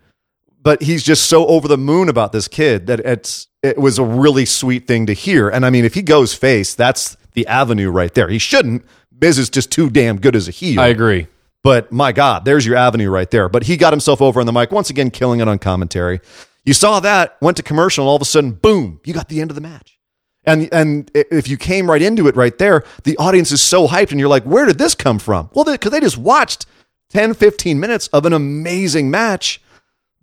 But 0.66 0.82
he's 0.82 1.04
just 1.04 1.28
so 1.28 1.46
over 1.46 1.68
the 1.68 1.78
moon 1.78 2.10
about 2.10 2.32
this 2.32 2.48
kid 2.48 2.88
that 2.88 3.00
it's 3.02 3.48
it 3.62 3.78
was 3.78 4.00
a 4.00 4.04
really 4.04 4.46
sweet 4.46 4.88
thing 4.88 5.06
to 5.06 5.14
hear. 5.14 5.48
And 5.48 5.64
I 5.64 5.70
mean, 5.70 5.86
if 5.86 5.94
he 5.94 6.02
goes 6.02 6.34
face, 6.34 6.74
that's 6.74 7.16
the 7.34 7.46
avenue 7.46 7.92
right 7.92 8.12
there. 8.16 8.28
He 8.30 8.40
shouldn't. 8.40 8.84
Miz 9.22 9.38
is 9.38 9.52
just 9.52 9.72
too 9.72 9.92
damn 9.92 10.20
good 10.20 10.36
as 10.36 10.48
a 10.48 10.52
heel. 10.52 10.82
I 10.82 10.88
agree. 10.88 11.28
But 11.64 11.92
my 11.92 12.12
God, 12.12 12.46
there's 12.46 12.66
your 12.66 12.78
avenue 12.78 13.12
right 13.12 13.30
there. 13.30 13.48
But 13.48 13.66
he 13.66 13.78
got 13.78 13.94
himself 13.94 14.24
over 14.24 14.40
on 14.40 14.48
the 14.48 14.52
mic 14.52 14.72
once 14.72 14.90
again, 14.90 15.12
killing 15.12 15.40
it 15.40 15.48
on 15.48 15.60
commentary. 15.60 16.20
You 16.64 16.74
saw 16.74 17.00
that, 17.00 17.38
went 17.42 17.58
to 17.58 17.64
commercial, 17.64 18.06
and 18.06 18.10
all 18.10 18.16
of 18.16 18.22
a 18.24 18.26
sudden, 18.26 18.54
boom, 18.54 19.00
you 19.06 19.14
got 19.14 19.30
the 19.30 19.42
end 19.42 19.52
of 19.52 19.56
the 19.56 19.62
match. 19.62 20.00
And 20.46 20.68
and 20.74 21.12
if 21.14 21.48
you 21.48 21.58
came 21.58 21.92
right 21.92 22.02
into 22.02 22.28
it 22.28 22.36
right 22.36 22.58
there, 22.58 22.84
the 23.04 23.16
audience 23.18 23.52
is 23.52 23.62
so 23.62 23.88
hyped, 23.88 24.10
and 24.10 24.20
you're 24.20 24.30
like, 24.30 24.44
where 24.46 24.66
did 24.66 24.80
this 24.80 24.96
come 24.96 25.20
from? 25.20 25.52
Well, 25.54 25.66
because 25.66 25.92
they 25.92 26.00
just 26.00 26.18
watched 26.18 26.66
10, 27.12 27.36
15 27.36 27.80
minutes 27.80 28.08
of 28.08 28.26
an 28.26 28.34
amazing 28.34 29.12
match 29.12 29.62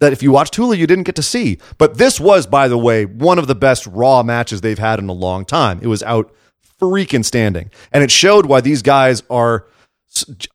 that 0.03 0.13
if 0.13 0.23
you 0.23 0.33
watched 0.33 0.55
Hulu, 0.55 0.77
you 0.77 0.87
didn't 0.87 1.05
get 1.05 1.15
to 1.15 1.23
see. 1.23 1.59
But 1.79 1.97
this 1.97 2.19
was, 2.19 2.47
by 2.47 2.67
the 2.67 2.77
way, 2.77 3.05
one 3.05 3.39
of 3.39 3.47
the 3.47 3.55
best 3.55 3.87
Raw 3.87 4.25
matches 4.25 4.61
they've 4.61 4.79
had 4.79 4.99
in 4.99 5.09
a 5.09 5.13
long 5.13 5.45
time. 5.45 5.79
It 5.81 5.87
was 5.87 6.03
out 6.03 6.35
freaking 6.81 7.25
standing. 7.25 7.71
And 7.93 8.03
it 8.03 8.11
showed 8.11 8.47
why 8.47 8.61
these 8.61 8.83
guys 8.83 9.23
are 9.31 9.67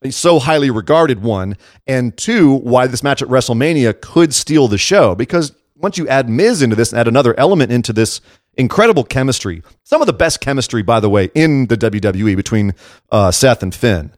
so 0.10 0.40
highly 0.40 0.70
regarded, 0.70 1.24
one, 1.24 1.56
and 1.88 2.16
two, 2.18 2.56
why 2.56 2.88
this 2.88 3.02
match 3.02 3.22
at 3.22 3.30
WrestleMania 3.30 4.00
could 4.02 4.34
steal 4.34 4.68
the 4.68 4.78
show. 4.78 5.16
Because 5.16 5.54
once 5.78 5.98
you 5.98 6.08
add 6.10 6.30
Miz 6.30 6.62
into 6.62 6.76
this 6.76 6.92
and 6.92 7.00
add 7.00 7.08
another 7.08 7.34
element 7.40 7.72
into 7.72 7.94
this 7.94 8.20
incredible 8.56 9.06
chemistry, 9.06 9.64
some 9.84 10.02
of 10.02 10.08
the 10.08 10.14
best 10.14 10.42
chemistry, 10.42 10.82
by 10.82 11.00
the 11.00 11.10
way, 11.10 11.32
in 11.34 11.68
the 11.68 11.78
WWE 11.78 12.36
between 12.36 12.76
uh, 13.12 13.32
Seth 13.32 13.64
and 13.64 13.74
Finn. 13.74 14.12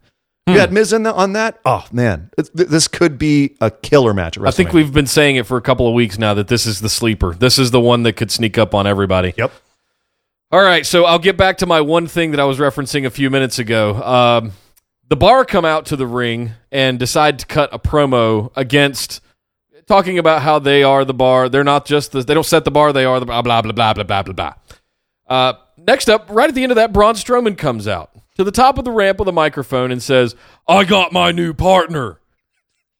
Hmm. 0.49 0.55
You 0.55 0.59
had 0.59 0.73
Miz 0.73 0.93
in 0.93 1.03
the, 1.03 1.13
on 1.13 1.33
that. 1.33 1.59
Oh 1.65 1.85
man, 1.91 2.31
this 2.53 2.87
could 2.87 3.17
be 3.17 3.55
a 3.61 3.69
killer 3.69 4.13
match. 4.13 4.37
I 4.37 4.51
think 4.51 4.73
we've 4.73 4.91
been 4.91 5.07
saying 5.07 5.35
it 5.35 5.45
for 5.45 5.57
a 5.57 5.61
couple 5.61 5.87
of 5.87 5.93
weeks 5.93 6.17
now 6.17 6.33
that 6.33 6.47
this 6.47 6.65
is 6.65 6.79
the 6.79 6.89
sleeper. 6.89 7.33
This 7.33 7.59
is 7.59 7.71
the 7.71 7.79
one 7.79 8.03
that 8.03 8.13
could 8.13 8.31
sneak 8.31 8.57
up 8.57 8.73
on 8.73 8.87
everybody. 8.87 9.33
Yep. 9.37 9.51
All 10.51 10.61
right, 10.61 10.83
so 10.83 11.05
I'll 11.05 11.19
get 11.19 11.37
back 11.37 11.59
to 11.59 11.67
my 11.67 11.81
one 11.81 12.07
thing 12.07 12.31
that 12.31 12.39
I 12.39 12.45
was 12.45 12.57
referencing 12.57 13.05
a 13.05 13.11
few 13.11 13.29
minutes 13.29 13.59
ago. 13.59 14.01
Um, 14.01 14.53
the 15.07 15.15
bar 15.15 15.45
come 15.45 15.65
out 15.65 15.85
to 15.87 15.95
the 15.95 16.07
ring 16.07 16.53
and 16.71 16.97
decide 16.97 17.37
to 17.39 17.45
cut 17.45 17.69
a 17.71 17.77
promo 17.77 18.51
against 18.55 19.21
talking 19.85 20.17
about 20.17 20.41
how 20.41 20.57
they 20.57 20.81
are 20.81 21.05
the 21.05 21.13
bar. 21.13 21.49
They're 21.49 21.63
not 21.63 21.85
just 21.85 22.13
the, 22.13 22.23
they 22.23 22.33
don't 22.33 22.45
set 22.45 22.65
the 22.65 22.71
bar. 22.71 22.91
They 22.93 23.05
are 23.05 23.19
the 23.19 23.27
blah 23.27 23.43
blah 23.43 23.61
blah 23.61 23.71
blah 23.71 23.93
blah 23.93 24.23
blah 24.23 24.33
blah. 24.33 24.53
Uh, 25.27 25.53
next 25.77 26.09
up, 26.09 26.27
right 26.29 26.49
at 26.49 26.55
the 26.55 26.63
end 26.63 26.71
of 26.71 26.77
that, 26.77 26.93
Braun 26.93 27.13
Strowman 27.13 27.55
comes 27.55 27.87
out 27.87 28.11
to 28.39 28.45
the 28.45 28.51
top 28.51 28.77
of 28.77 28.85
the 28.85 28.91
ramp 28.91 29.19
with 29.19 29.27
a 29.27 29.33
microphone 29.33 29.91
and 29.91 30.01
says, 30.01 30.33
"I 30.65 30.85
got 30.85 31.11
my 31.11 31.33
new 31.33 31.53
partner." 31.53 32.21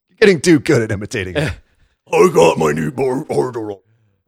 You're 0.10 0.18
getting 0.20 0.42
too 0.42 0.60
good 0.60 0.82
at 0.82 0.92
imitating. 0.92 1.38
I 2.12 2.30
got 2.34 2.58
my 2.58 2.74
new 2.74 2.92
bar. 2.92 3.26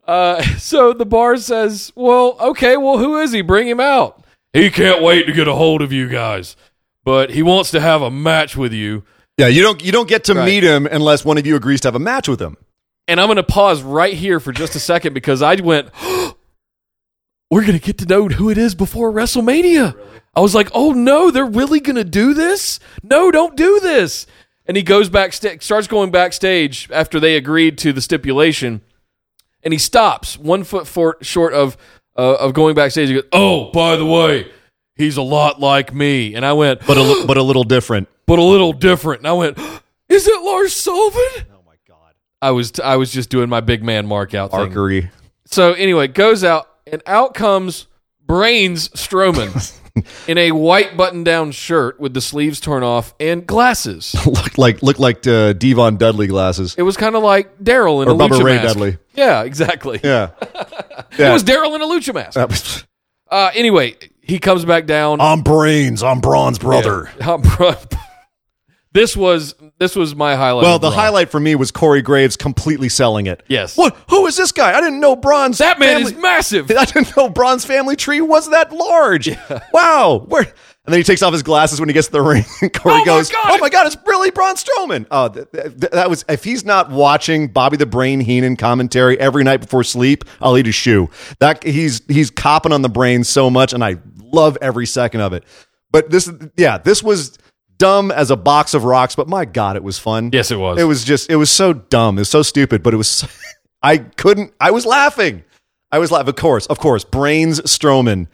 Uh, 0.08 0.41
so 0.58 0.93
the 0.93 1.06
bar 1.06 1.36
says, 1.36 1.91
"Well, 1.95 2.38
okay, 2.39 2.78
well, 2.78 2.97
who 2.97 3.17
is 3.19 3.34
he? 3.34 3.41
Bring 3.41 3.67
him 3.67 3.82
out. 3.82 4.24
He 4.54 4.69
can't 4.69 5.04
wait 5.04 5.26
to 5.26 5.34
get 5.34 5.50
a 5.50 5.54
hold 5.54 5.82
of 5.82 5.91
you 5.91 6.08
guys, 6.08 6.56
but 7.04 7.30
he 7.32 7.43
wants 7.43 7.71
to 7.71 7.82
have 7.82 8.02
a 8.02 8.10
match 8.10 8.56
with 8.56 8.71
you." 8.71 9.04
Yeah, 9.38 9.47
you 9.47 9.62
don't 9.62 9.84
you 9.84 9.91
don't 9.91 10.08
get 10.08 10.24
to 10.26 10.34
Right. 10.34 10.45
meet 10.45 10.63
him 10.63 10.86
unless 10.86 11.26
one 11.26 11.38
of 11.38 11.45
you 11.45 11.58
agrees 11.58 11.82
to 11.82 11.88
have 11.89 11.95
a 11.95 12.00
match 12.00 12.30
with 12.30 12.41
him. 12.41 12.56
And 13.10 13.19
I'm 13.19 13.28
going 13.28 13.36
to 13.36 13.43
pause 13.43 13.82
right 13.82 14.13
here 14.13 14.39
for 14.39 14.54
just 14.54 14.76
a 14.76 14.80
second 14.80 15.13
because 15.13 15.41
I 15.41 15.56
went, 15.56 15.89
"We're 17.51 17.61
going 17.61 17.77
to 17.77 17.85
get 17.85 17.99
to 17.99 18.05
know 18.05 18.27
who 18.27 18.49
it 18.49 18.57
is 18.57 18.73
before 18.73 19.11
WrestleMania." 19.11 19.95
I 20.35 20.39
was 20.39 20.55
like, 20.55 20.69
"Oh 20.73 20.93
no, 20.93 21.29
they're 21.29 21.45
really 21.45 21.79
going 21.79 21.97
to 21.97 22.03
do 22.03 22.33
this? 22.33 22.79
No, 23.03 23.29
don't 23.29 23.55
do 23.55 23.79
this." 23.79 24.25
And 24.65 24.77
he 24.77 24.83
goes 24.83 25.09
back, 25.09 25.33
starts 25.33 25.87
going 25.87 26.11
backstage 26.11 26.89
after 26.91 27.19
they 27.19 27.35
agreed 27.35 27.77
to 27.79 27.91
the 27.93 27.99
stipulation, 28.01 28.81
and 29.63 29.73
he 29.73 29.77
stops 29.77 30.37
one 30.37 30.63
foot 30.63 30.87
for, 30.87 31.17
short 31.21 31.53
of 31.53 31.77
uh, 32.17 32.35
of 32.35 32.53
going 32.53 32.73
backstage. 32.75 33.09
He 33.09 33.15
goes, 33.15 33.23
"Oh, 33.33 33.71
by 33.71 33.95
the 33.97 34.05
way, 34.05 34.49
he's 34.95 35.17
a 35.17 35.21
lot 35.21 35.59
like 35.59 35.93
me." 35.93 36.35
And 36.35 36.45
I 36.45 36.53
went, 36.53 36.85
But 36.87 36.97
a 36.97 37.01
li- 37.01 37.25
but 37.27 37.37
a 37.37 37.43
little 37.43 37.63
different. 37.65 38.07
"But 38.25 38.39
a 38.39 38.43
little 38.43 38.71
different." 38.71 39.21
And 39.21 39.27
I 39.27 39.33
went, 39.33 39.57
"Is 40.09 40.27
it 40.27 40.41
Lars 40.41 40.73
Sullivan?" 40.73 41.45
Oh 41.51 41.63
my 41.67 41.75
god. 41.87 42.13
I 42.41 42.51
was 42.51 42.71
I 42.79 42.95
was 42.95 43.11
just 43.11 43.29
doing 43.29 43.49
my 43.49 43.59
big 43.59 43.83
man 43.83 44.07
mark 44.07 44.33
out 44.33 44.51
thing. 44.51 44.59
Archery. 44.59 45.09
So 45.45 45.73
anyway, 45.73 46.07
goes 46.07 46.43
out 46.45 46.67
and 46.88 47.02
out 47.06 47.34
comes 47.34 47.88
Brains 48.26 48.89
Strowman. 48.89 49.78
in 50.28 50.38
a 50.38 50.52
white 50.52 50.96
button-down 50.96 51.52
shirt 51.52 52.00
with 52.00 52.13
the 52.13 52.22
sleeves 52.22 52.60
torn 52.60 52.84
off 52.84 53.13
and 53.20 53.46
glasses. 53.46 54.15
looked 54.26 54.58
like 54.58 54.82
looked 54.82 55.00
like 55.00 55.28
uh, 55.28 55.54
Devon 55.54 55.98
Dudley 55.98 56.28
glasses. 56.28 56.76
It 56.78 56.84
was 56.84 56.98
kind 56.98 57.15
of 57.15 57.24
like 57.24 57.58
Daryl 57.60 58.02
in 58.02 58.08
Or 58.08 58.13
a 58.13 58.15
Bubba 58.15 58.39
lucha 58.39 58.44
Ray 58.44 58.56
mask. 58.56 58.67
Dudley. 58.67 58.98
Yeah, 59.13 59.44
exactly. 59.44 60.00
Yeah. 60.04 60.32
It 61.17 61.32
was 61.32 61.44
Daryl 61.44 61.76
in 61.76 61.82
a 61.82 61.86
lucha 61.86 62.13
mask. 62.13 62.88
Uh, 63.30 63.52
anyway, 63.54 63.98
he 64.22 64.39
comes 64.39 64.63
back 64.63 64.86
down. 64.86 65.20
I'm 65.20 65.41
Brains. 65.41 66.04
I'm 66.04 66.22
Braun's 66.22 66.58
brother. 66.58 67.12
Yeah. 67.20 67.38
This 68.93 69.15
was 69.15 69.56
this 69.80 69.95
was 69.95 70.15
my 70.15 70.36
highlight. 70.36 70.63
Well, 70.63 70.80
the 70.80 70.89
Braun. 70.89 70.99
highlight 70.99 71.30
for 71.30 71.39
me 71.39 71.56
was 71.56 71.71
Corey 71.71 72.01
Graves 72.01 72.36
completely 72.36 72.89
selling 72.89 73.25
it. 73.27 73.41
Yes. 73.47 73.77
What? 73.77 73.95
Who 74.10 74.25
is 74.27 74.36
this 74.38 74.51
guy? 74.51 74.75
I 74.77 74.82
didn't 74.82 74.99
know 74.99 75.15
Braun's 75.15 75.58
That 75.60 75.80
man 75.80 75.97
family- 75.97 76.13
is 76.13 76.17
massive. 76.21 76.69
I 76.77 76.86
didn't 76.86 77.15
know 77.15 77.30
Braun's 77.30 77.63
family 77.65 77.95
tree 77.95 78.21
was 78.21 78.49
that 78.49 78.71
large. 78.73 79.30
Wow. 79.73 80.25
Where? 80.27 80.41
And 80.84 80.91
then 80.91 80.99
he 80.99 81.04
takes 81.04 81.21
off 81.21 81.32
his 81.32 81.43
glasses 81.43 81.80
when 81.80 81.89
he 81.89 81.93
gets 81.93 82.08
to 82.08 82.13
the 82.13 82.21
ring. 82.23 82.43
And 82.62 82.73
Corey 82.73 82.95
Oh 82.95 82.97
my 82.99 83.06
goes, 83.06 83.30
God! 83.30 83.43
"Oh 83.51 83.58
my 83.60 83.69
God, 83.69 83.86
it's 83.86 83.97
really 84.08 84.32
Braun 84.32 84.56
Strowman." 84.56 85.06
Oh, 85.12 85.30
th- 85.30 85.47
th- 85.51 85.91
that 85.91 86.10
was 86.10 86.25
if 86.27 86.43
he's 86.43 86.65
not 86.65 86.89
watching 86.89 87.49
Bobby 87.49 87.77
the 87.77 87.86
Brain 87.86 88.19
Heenan 88.19 88.56
commentary 88.58 89.17
every 89.19 89.43
night 89.43 89.62
before 89.62 89.84
sleep, 89.84 90.25
I'll 90.41 90.58
eat 90.58 90.67
a 90.67 90.71
shoe. 90.71 91.10
That 91.39 91.63
he's 91.63 92.01
he's 92.08 92.32
copping 92.32 92.73
on 92.73 92.82
the 92.82 92.89
brain 92.89 93.23
so 93.23 93.49
much, 93.51 93.73
and 93.73 93.84
I 93.84 93.97
love 94.23 94.58
every 94.60 94.88
second 94.88 95.21
of 95.21 95.34
it. 95.34 95.43
But 95.91 96.10
this, 96.10 96.32
yeah, 96.58 96.80
this 96.80 97.04
was 97.04 97.38
dumb 97.82 98.12
as 98.12 98.30
a 98.30 98.36
box 98.38 98.76
of 98.76 98.84
rocks. 98.84 99.15
But 99.15 99.28
my 99.28 99.44
God, 99.44 99.76
it 99.76 99.84
was 99.84 99.98
fun. 99.98 100.30
Yes, 100.32 100.52
it 100.52 100.58
was. 100.58 100.80
It 100.80 100.84
was 100.84 101.04
just, 101.04 101.30
it 101.32 101.36
was 101.36 101.50
so 101.50 101.74
dumb. 101.74 102.17
It 102.17 102.22
was 102.22 102.30
so 102.30 102.44
stupid, 102.44 102.84
but 102.84 102.94
it 102.94 102.98
was, 102.98 103.28
I 103.82 103.98
couldn't, 103.98 104.54
I 104.60 104.70
was 104.70 104.86
laughing. 104.86 105.44
I 105.91 105.98
was 105.98 106.12
laughing. 106.12 106.30
Of 106.30 106.36
course, 106.36 106.67
of 106.67 106.78
course. 106.78 107.04
Brains 107.04 107.60
Strowman. 107.62 108.28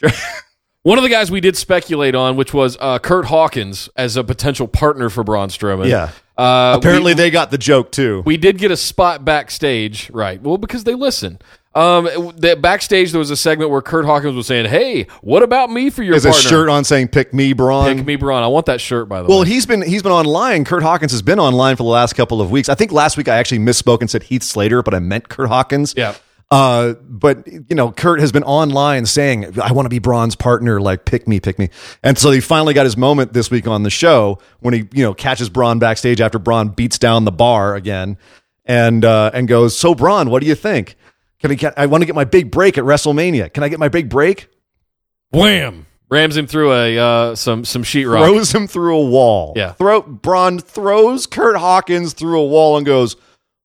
One 0.82 0.96
of 0.96 1.04
the 1.04 1.10
guys 1.10 1.30
we 1.30 1.40
did 1.40 1.56
speculate 1.56 2.14
on, 2.14 2.36
which 2.36 2.54
was 2.54 2.78
uh, 2.80 2.98
Kurt 2.98 3.26
Hawkins 3.26 3.90
as 3.94 4.16
a 4.16 4.24
potential 4.24 4.66
partner 4.66 5.10
for 5.10 5.22
Braun 5.22 5.50
Strowman. 5.50 5.88
Yeah. 5.88 6.10
Uh, 6.36 6.76
Apparently, 6.78 7.12
we, 7.12 7.16
they 7.16 7.30
got 7.30 7.50
the 7.50 7.58
joke 7.58 7.92
too. 7.92 8.22
we 8.24 8.36
did 8.36 8.56
get 8.58 8.70
a 8.70 8.76
spot 8.76 9.24
backstage, 9.24 10.08
right? 10.10 10.40
Well, 10.40 10.56
because 10.56 10.84
they 10.84 10.94
listen. 10.94 11.40
Um, 11.78 12.32
that 12.38 12.60
backstage 12.60 13.12
there 13.12 13.18
was 13.20 13.30
a 13.30 13.36
segment 13.36 13.70
where 13.70 13.80
Kurt 13.82 14.04
Hawkins 14.04 14.34
was 14.34 14.46
saying, 14.46 14.66
"Hey, 14.66 15.06
what 15.22 15.42
about 15.42 15.70
me 15.70 15.90
for 15.90 16.02
your 16.02 16.14
There's 16.14 16.24
a 16.24 16.30
partner? 16.30 16.48
shirt 16.48 16.68
on 16.68 16.84
saying 16.84 17.08
"Pick 17.08 17.32
me, 17.32 17.52
Braun." 17.52 17.96
Pick 17.98 18.06
me, 18.06 18.16
Braun. 18.16 18.42
I 18.42 18.48
want 18.48 18.66
that 18.66 18.80
shirt, 18.80 19.08
by 19.08 19.18
the 19.22 19.28
Well, 19.28 19.38
way. 19.38 19.42
Well, 19.42 19.44
he's 19.44 19.64
been 19.66 19.82
he's 19.82 20.02
been 20.02 20.10
online. 20.12 20.64
Kurt 20.64 20.82
Hawkins 20.82 21.12
has 21.12 21.22
been 21.22 21.38
online 21.38 21.76
for 21.76 21.84
the 21.84 21.88
last 21.88 22.14
couple 22.14 22.40
of 22.40 22.50
weeks. 22.50 22.68
I 22.68 22.74
think 22.74 22.90
last 22.90 23.16
week 23.16 23.28
I 23.28 23.36
actually 23.36 23.60
misspoke 23.60 24.00
and 24.00 24.10
said 24.10 24.24
Heath 24.24 24.42
Slater, 24.42 24.82
but 24.82 24.92
I 24.94 24.98
meant 24.98 25.28
Kurt 25.28 25.48
Hawkins. 25.48 25.94
Yeah. 25.96 26.14
Uh, 26.50 26.94
but 27.06 27.46
you 27.46 27.76
know, 27.76 27.92
Kurt 27.92 28.20
has 28.20 28.32
been 28.32 28.42
online 28.44 29.04
saying, 29.06 29.60
"I 29.62 29.70
want 29.72 29.86
to 29.86 29.90
be 29.90 29.98
Braun's 29.98 30.34
partner. 30.34 30.80
Like, 30.80 31.04
pick 31.04 31.28
me, 31.28 31.38
pick 31.40 31.58
me." 31.58 31.68
And 32.02 32.18
so 32.18 32.30
he 32.30 32.40
finally 32.40 32.74
got 32.74 32.86
his 32.86 32.96
moment 32.96 33.34
this 33.34 33.50
week 33.50 33.68
on 33.68 33.82
the 33.82 33.90
show 33.90 34.38
when 34.60 34.74
he, 34.74 34.88
you 34.92 35.04
know, 35.04 35.12
catches 35.14 35.48
Braun 35.48 35.78
backstage 35.78 36.20
after 36.20 36.38
Braun 36.38 36.70
beats 36.70 36.98
down 36.98 37.24
the 37.26 37.30
bar 37.30 37.76
again, 37.76 38.16
and 38.64 39.04
uh, 39.04 39.30
and 39.34 39.46
goes, 39.46 39.76
"So 39.76 39.94
Braun, 39.94 40.30
what 40.30 40.40
do 40.40 40.48
you 40.48 40.54
think? 40.56 40.96
Can 41.40 41.50
I 41.50 41.54
get? 41.54 41.74
I 41.78 41.86
want 41.86 42.02
to 42.02 42.06
get 42.06 42.14
my 42.14 42.24
big 42.24 42.50
break 42.50 42.78
at 42.78 42.84
WrestleMania. 42.84 43.52
Can 43.52 43.62
I 43.62 43.68
get 43.68 43.78
my 43.78 43.88
big 43.88 44.08
break?" 44.08 44.48
Wham! 45.30 45.86
Rams 46.10 46.36
him 46.36 46.46
through 46.46 46.72
a 46.72 46.98
uh, 46.98 47.34
some 47.34 47.64
some 47.64 47.82
sheetrock. 47.82 48.24
Throws 48.26 48.52
him 48.52 48.66
through 48.66 48.96
a 48.96 49.04
wall. 49.06 49.52
Yeah. 49.56 49.72
Throw 49.72 50.00
Braun 50.02 50.58
throws 50.58 51.26
Kurt 51.26 51.56
Hawkins 51.56 52.14
through 52.14 52.40
a 52.40 52.46
wall 52.46 52.76
and 52.76 52.86
goes, 52.86 53.16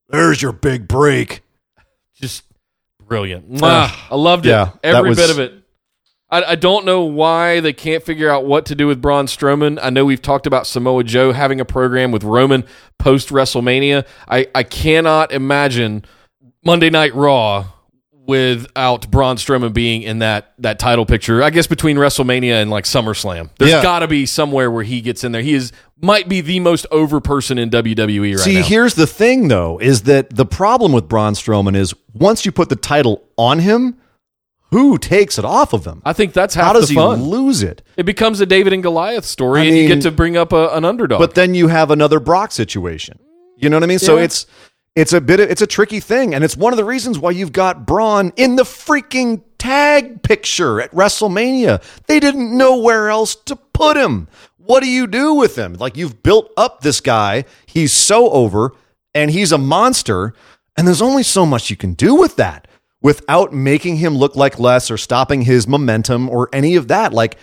"There's 0.10 0.42
your 0.42 0.52
big 0.52 0.88
break." 0.88 1.42
just 2.16 2.44
brilliant. 3.06 3.52
Mwah. 3.52 3.92
I 4.10 4.16
loved 4.16 4.46
it. 4.46 4.50
Yeah, 4.50 4.72
Every 4.84 5.10
was- 5.10 5.18
bit 5.18 5.30
of 5.30 5.40
it. 5.40 5.54
I, 6.30 6.44
I 6.44 6.56
don't 6.56 6.86
know 6.86 7.04
why 7.04 7.60
they 7.60 7.74
can't 7.74 8.02
figure 8.04 8.30
out 8.30 8.46
what 8.46 8.66
to 8.68 8.76
do 8.76 8.88
with 8.88 9.02
Braun 9.02 9.28
Strowman. 9.28 9.78
I 9.82 9.90
know 9.92 10.04
we've 10.04 10.22
talked 10.22 10.48
about 10.48 10.66
Samoa 10.66 11.04
Joe 11.04 11.32
having 11.32 11.60
a 11.60 11.66
program 11.66 12.12
with 12.12 12.24
Roman 12.24 12.64
post 12.98 13.30
WrestleMania. 13.30 14.06
I, 14.28 14.48
I 14.56 14.64
cannot 14.64 15.32
imagine 15.32 16.06
Monday 16.66 16.90
Night 16.90 17.14
Raw 17.16 17.66
without 18.26 19.12
Braun 19.12 19.36
Strowman 19.36 19.74
being 19.74 20.02
in 20.02 20.20
that 20.20 20.54
that 20.60 20.80
title 20.80 21.06
picture. 21.06 21.44
I 21.44 21.50
guess 21.50 21.68
between 21.68 21.98
WrestleMania 21.98 22.62
and 22.62 22.70
like 22.70 22.86
SummerSlam, 22.86 23.50
there's 23.60 23.72
Yeah. 23.72 23.84
got 23.84 24.00
to 24.00 24.08
be 24.08 24.26
somewhere 24.26 24.72
where 24.72 24.84
he 24.84 25.02
gets 25.02 25.24
in 25.24 25.32
there. 25.34 25.42
He 25.42 25.54
is 25.54 25.72
might 26.02 26.30
be 26.30 26.42
the 26.42 26.60
most 26.60 26.86
over 26.92 27.20
person 27.20 27.58
in 27.58 27.70
WWE 27.70 28.36
right 28.36 28.40
See, 28.40 28.56
now. 28.56 28.62
See, 28.62 28.68
here's 28.70 28.96
the 28.96 29.08
thing, 29.08 29.48
though, 29.48 29.80
is 29.80 30.04
that 30.04 30.36
the 30.36 30.46
problem 30.46 30.92
with 30.92 31.08
Braun 31.08 31.34
Strowman 31.34 31.76
is 31.76 31.94
once 32.14 32.46
you 32.46 32.52
put 32.52 32.70
the 32.70 32.76
title 32.76 33.24
on 33.38 33.60
him, 33.60 33.98
who 34.72 34.98
takes 34.98 35.38
it 35.38 35.46
off 35.46 35.74
of 35.74 35.86
him? 35.86 36.02
I 36.04 36.14
think 36.14 36.34
that's 36.34 36.56
half 36.56 36.68
How 36.68 36.74
does 36.74 36.90
he 36.90 37.00
lose 37.00 37.62
it? 37.62 37.84
It 37.96 38.04
becomes 38.04 38.42
a 38.42 38.46
David 38.46 38.74
and 38.74 38.82
Goliath 38.82 39.26
story, 39.26 39.62
I 39.62 39.66
and 39.66 39.78
you 39.78 39.88
get 39.88 40.02
to 40.02 40.12
bring 40.12 40.36
up 40.36 40.52
a, 40.52 40.70
an 40.70 40.84
underdog. 40.84 41.20
But 41.20 41.36
then 41.36 41.54
you 41.54 41.68
have 41.68 41.92
another 41.92 42.20
Brock 42.20 42.52
situation. 42.52 43.20
You 43.58 43.70
know 43.70 43.78
what 43.78 43.84
I 43.84 43.88
mean? 43.88 44.00
So 44.00 44.18
it's 44.18 44.46
it's 44.96 45.14
a 45.14 45.22
bit 45.22 45.40
of, 45.40 45.50
it's 45.50 45.62
a 45.62 45.68
tricky 45.68 46.00
thing, 46.00 46.36
and 46.36 46.44
it's 46.44 46.58
one 46.58 46.74
of 46.74 46.78
the 46.78 46.86
reasons 46.86 47.18
why 47.18 47.32
you've 47.32 47.52
got 47.52 47.86
Braun 47.86 48.32
in 48.36 48.56
the 48.56 48.64
freaking 48.64 49.42
tag 49.58 50.22
picture 50.22 50.82
at 50.82 50.92
WrestleMania. 50.92 51.82
They 52.08 52.20
didn't 52.20 52.56
know 52.56 52.78
where 52.78 53.10
else 53.10 53.36
to 53.36 53.56
put 53.56 53.98
him. 53.98 54.28
What 54.58 54.84
do 54.84 54.90
you 54.90 55.08
do 55.08 55.34
with 55.34 55.58
him? 55.58 55.74
Like 55.74 55.98
you've 55.98 56.22
built 56.22 56.52
up 56.56 56.82
this 56.82 57.02
guy, 57.02 57.46
he's 57.66 57.92
so 57.92 58.30
over, 58.30 58.74
and 59.16 59.32
he's 59.32 59.52
a 59.52 59.58
monster, 59.58 60.34
and 60.78 60.88
there's 60.88 61.02
only 61.02 61.24
so 61.24 61.46
much 61.46 61.70
you 61.70 61.76
can 61.76 61.94
do 61.94 62.16
with 62.16 62.36
that 62.38 62.68
without 63.02 63.52
making 63.52 63.98
him 63.98 64.16
look 64.16 64.36
like 64.36 64.60
less 64.60 64.90
or 64.90 64.98
stopping 64.98 65.42
his 65.42 65.68
momentum 65.68 66.30
or 66.30 66.50
any 66.54 66.76
of 66.76 66.88
that. 66.88 67.14
Like 67.14 67.38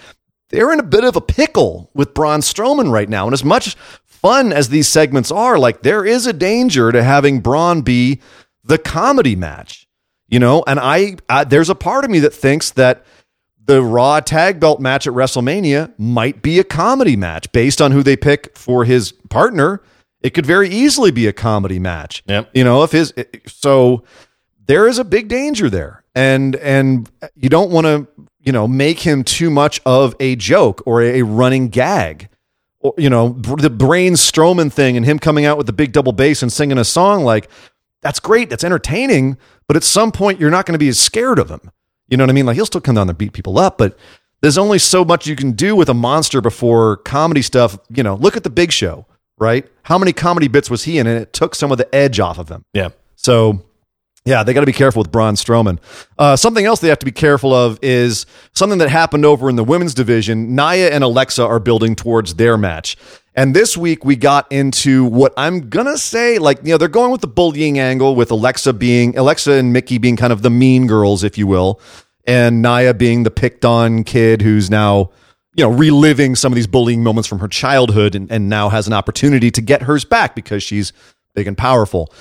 they're 0.49 0.73
in 0.73 0.81
a 0.81 0.85
bit 0.85 1.05
of 1.05 1.17
a 1.17 1.21
pickle 1.21 1.91
with 1.95 2.15
Braun 2.15 2.41
Strowman 2.41 2.91
right 2.91 3.09
now. 3.09 3.27
And 3.27 3.35
as 3.35 3.45
much 3.45 3.77
fun 4.21 4.53
as 4.53 4.69
these 4.69 4.89
segments 4.89 5.31
are, 5.31 5.59
like 5.59 5.83
there 5.83 6.05
is 6.05 6.27
a 6.27 6.33
danger 6.33 6.93
to 6.93 7.03
having 7.03 7.41
Braun 7.41 7.83
be 7.83 8.21
the 8.65 8.79
comedy 8.79 9.37
match, 9.37 9.89
you 10.29 10.39
know. 10.39 10.63
And 10.67 10.79
I, 10.79 11.17
I 11.29 11.45
there's 11.45 11.71
a 11.71 11.75
part 11.75 12.05
of 12.05 12.11
me 12.11 12.21
that 12.21 12.35
thinks 12.35 12.71
that 12.73 13.05
the 13.65 13.83
Raw 13.83 14.21
tag 14.21 14.61
belt 14.61 14.81
match 14.81 15.07
at 15.07 15.13
WrestleMania 15.13 15.93
might 15.99 16.43
be 16.43 16.59
a 16.59 16.65
comedy 16.65 17.17
match 17.17 17.51
based 17.53 17.81
on 17.81 17.93
who 17.93 18.03
they 18.03 18.17
pick 18.17 18.57
for 18.57 18.85
his 18.85 19.13
partner. 19.29 19.83
It 20.23 20.31
could 20.31 20.47
very 20.47 20.69
easily 20.69 21.11
be 21.11 21.27
a 21.27 21.33
comedy 21.33 21.79
match. 21.79 22.23
Yep. 22.27 22.51
You 22.53 22.65
know, 22.65 22.83
if 22.83 22.93
his 22.93 23.15
so 23.47 24.05
there 24.67 24.87
is 24.87 24.99
a 24.99 25.05
big 25.05 25.29
danger 25.29 25.69
there. 25.69 26.05
And 26.15 26.57
and 26.57 27.11
you 27.35 27.49
don't 27.49 27.71
want 27.71 27.87
to, 27.87 28.07
you 28.41 28.53
know, 28.53 28.67
make 28.69 29.01
him 29.01 29.25
too 29.25 29.51
much 29.51 29.81
of 29.87 30.15
a 30.21 30.37
joke 30.37 30.83
or 30.87 31.03
a 31.03 31.23
running 31.23 31.69
gag. 31.69 32.29
Or, 32.81 32.95
you 32.97 33.11
know, 33.11 33.31
the 33.31 33.71
Brain 33.71 34.15
Strowman 34.15 34.73
thing 34.73 34.97
and 34.97 35.05
him 35.05 35.19
coming 35.19 35.45
out 35.45 35.59
with 35.59 35.67
the 35.67 35.73
big 35.73 35.93
double 35.93 36.13
bass 36.13 36.43
and 36.43 36.53
singing 36.53 36.79
a 36.79 36.85
song 36.85 37.25
like 37.25 37.49
that's 38.01 38.21
great, 38.21 38.49
that's 38.49 38.65
entertaining, 38.65 39.37
but 39.69 39.77
at 39.77 39.85
some 39.85 40.11
point 40.13 40.41
you're 40.41 40.51
not 40.51 40.65
going 40.65 40.73
to 40.75 40.79
be 40.79 40.89
as 40.89 40.99
scared 40.99 41.39
of 41.39 41.51
him. 41.51 41.71
You 42.09 42.17
know 42.17 42.25
what 42.25 42.31
I 42.31 42.33
mean? 42.33 42.47
Like 42.47 42.57
he'll 42.57 42.67
still 42.67 42.81
come 42.81 42.95
down 42.95 43.07
there 43.07 43.13
and 43.13 43.19
beat 43.19 43.35
people 43.35 43.59
up, 43.59 43.77
but 43.77 43.99
there's 44.41 44.57
only 44.57 44.79
so 44.79 45.05
much 45.05 45.27
you 45.27 45.37
can 45.37 45.53
do 45.53 45.77
with 45.77 45.89
a 45.91 45.95
monster 45.95 46.41
before 46.41 46.97
comedy 46.99 47.43
stuff. 47.43 47.79
You 47.91 48.03
know, 48.03 48.15
look 48.15 48.37
at 48.37 48.43
the 48.45 48.51
Big 48.51 48.73
Show, 48.73 49.05
right? 49.39 49.67
How 49.83 49.99
many 49.99 50.13
comedy 50.15 50.49
bits 50.49 50.71
was 50.71 50.85
he 50.85 50.99
in? 50.99 51.07
And 51.07 51.21
it 51.21 51.33
took 51.35 51.55
some 51.55 51.71
of 51.71 51.79
the 51.79 51.95
edge 51.95 52.19
off 52.19 52.39
of 52.39 52.49
him. 52.49 52.65
yeah, 52.73 52.89
So, 53.17 53.63
yeah, 54.27 54.43
they 54.43 54.53
got 54.53 54.61
to 54.61 54.67
be 54.67 54.73
careful 54.73 55.01
with 55.01 55.11
Braun 55.11 55.35
Strowman. 55.35 55.79
Uh, 56.19 56.37
something 56.37 56.67
else 56.67 56.81
they 56.81 56.89
have 56.89 56.99
to 56.99 57.07
be 57.07 57.13
careful 57.13 57.55
of 57.55 57.79
is 57.81 58.27
something 58.53 58.79
that 58.79 58.91
happened 58.91 59.25
over 59.25 59.49
in 59.49 59.57
the 59.57 59.65
women's 59.65 59.95
division. 59.95 60.55
Nia 60.55 60.91
and 60.91 61.03
Alexa 61.03 61.43
are 61.43 61.59
building 61.59 61.97
towards 61.97 62.35
their 62.35 62.59
match. 62.59 62.97
And 63.35 63.57
this 63.57 63.79
week 63.79 64.05
we 64.05 64.17
got 64.17 64.51
into 64.53 65.07
what 65.07 65.33
I'm 65.39 65.71
going 65.71 65.87
to 65.87 65.97
say, 65.97 66.39
like, 66.39 66.59
you 66.63 66.71
know, 66.71 66.79
they're 66.79 66.89
going 66.89 67.11
with 67.11 67.23
the 67.23 67.29
bullying 67.29 67.79
angle 67.79 68.15
with 68.15 68.31
Alexa 68.31 68.75
being, 68.75 69.17
Alexa 69.17 69.53
and 69.53 69.73
Mickie 69.73 69.99
being 69.99 70.17
kind 70.17 70.33
of 70.33 70.43
the 70.43 70.51
mean 70.51 70.87
girls, 70.87 71.25
if 71.25 71.39
you 71.39 71.47
will, 71.47 71.81
and 72.27 72.61
Nia 72.61 72.93
being 72.93 73.23
the 73.23 73.31
picked 73.31 73.65
on 73.65 74.05
kid 74.05 74.43
who's 74.43 74.69
now, 74.69 75.11
you 75.55 75.65
know, 75.65 75.71
reliving 75.71 76.37
some 76.37 76.53
of 76.53 76.57
these 76.57 76.67
bullying 76.67 77.03
moments 77.03 77.27
from 77.27 77.39
her 77.39 77.49
childhood 77.49 78.15
and, 78.15 78.31
and 78.31 78.51
now 78.51 78.69
has 78.69 78.87
an 78.87 78.93
opportunity 78.93 79.51
to 79.51 79.63
get 79.63 79.83
hers 79.83 80.05
back 80.05 80.35
because 80.35 80.63
she's 80.63 80.93
big 81.35 81.47
and 81.47 81.57
powerful 81.57 82.13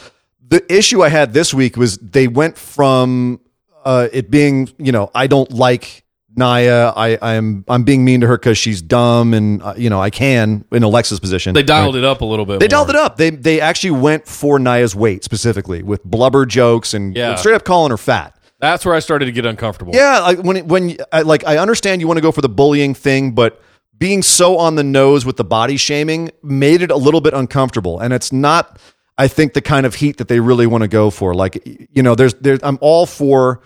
the 0.49 0.61
issue 0.73 1.03
I 1.03 1.09
had 1.09 1.33
this 1.33 1.53
week 1.53 1.77
was 1.77 1.97
they 1.99 2.27
went 2.27 2.57
from 2.57 3.39
uh, 3.85 4.07
it 4.11 4.29
being, 4.29 4.69
you 4.77 4.91
know, 4.91 5.09
I 5.15 5.27
don't 5.27 5.51
like 5.51 6.03
Nia. 6.35 6.89
I, 6.89 7.17
I'm 7.21 7.65
I'm 7.67 7.83
being 7.83 8.03
mean 8.05 8.21
to 8.21 8.27
her 8.27 8.37
because 8.37 8.57
she's 8.57 8.81
dumb, 8.81 9.33
and 9.33 9.61
uh, 9.61 9.73
you 9.77 9.89
know 9.89 10.01
I 10.01 10.09
can 10.09 10.65
in 10.71 10.83
Alexa's 10.83 11.19
position. 11.19 11.53
they 11.53 11.63
dialed 11.63 11.95
it 11.95 12.03
up 12.03 12.21
a 12.21 12.25
little 12.25 12.45
bit. 12.45 12.59
They 12.59 12.67
dialed 12.67 12.89
it 12.89 12.95
up. 12.95 13.17
They 13.17 13.29
they 13.29 13.59
actually 13.61 13.91
went 13.91 14.27
for 14.27 14.59
Nia's 14.59 14.95
weight 14.95 15.23
specifically 15.23 15.83
with 15.83 16.03
blubber 16.03 16.45
jokes 16.45 16.93
and 16.93 17.15
Yeah. 17.15 17.35
straight 17.35 17.55
up 17.55 17.63
calling 17.63 17.91
her 17.91 17.97
fat. 17.97 18.35
That's 18.59 18.85
where 18.85 18.93
I 18.93 18.99
started 18.99 19.25
to 19.25 19.31
get 19.31 19.45
uncomfortable. 19.45 19.93
Yeah, 19.95 20.19
like 20.19 20.39
when 20.39 20.67
when 20.67 20.97
I, 21.11 21.21
like 21.21 21.45
I 21.47 21.57
understand 21.57 22.01
you 22.01 22.07
want 22.07 22.17
to 22.17 22.21
go 22.21 22.31
for 22.31 22.41
the 22.41 22.49
bullying 22.49 22.93
thing, 22.93 23.31
but 23.31 23.61
being 23.97 24.21
so 24.21 24.57
on 24.57 24.75
the 24.75 24.83
nose 24.83 25.25
with 25.25 25.37
the 25.37 25.43
body 25.43 25.77
shaming 25.77 26.31
made 26.43 26.81
it 26.81 26.91
a 26.91 26.95
little 26.97 27.21
bit 27.21 27.33
uncomfortable, 27.33 27.99
and 27.99 28.13
it's 28.13 28.31
not. 28.31 28.79
I 29.19 29.27
think 29.27 29.53
the 29.53 29.61
kind 29.61 29.85
of 29.85 29.95
heat 29.95 30.17
that 30.17 30.29
they 30.29 30.39
really 30.39 30.65
want 30.65 30.83
to 30.83 30.87
go 30.87 31.09
for. 31.09 31.33
Like 31.33 31.61
you 31.91 32.01
know, 32.01 32.15
there's 32.15 32.33
there's 32.35 32.61
I'm 32.63 32.79
all 32.79 33.05
for 33.05 33.61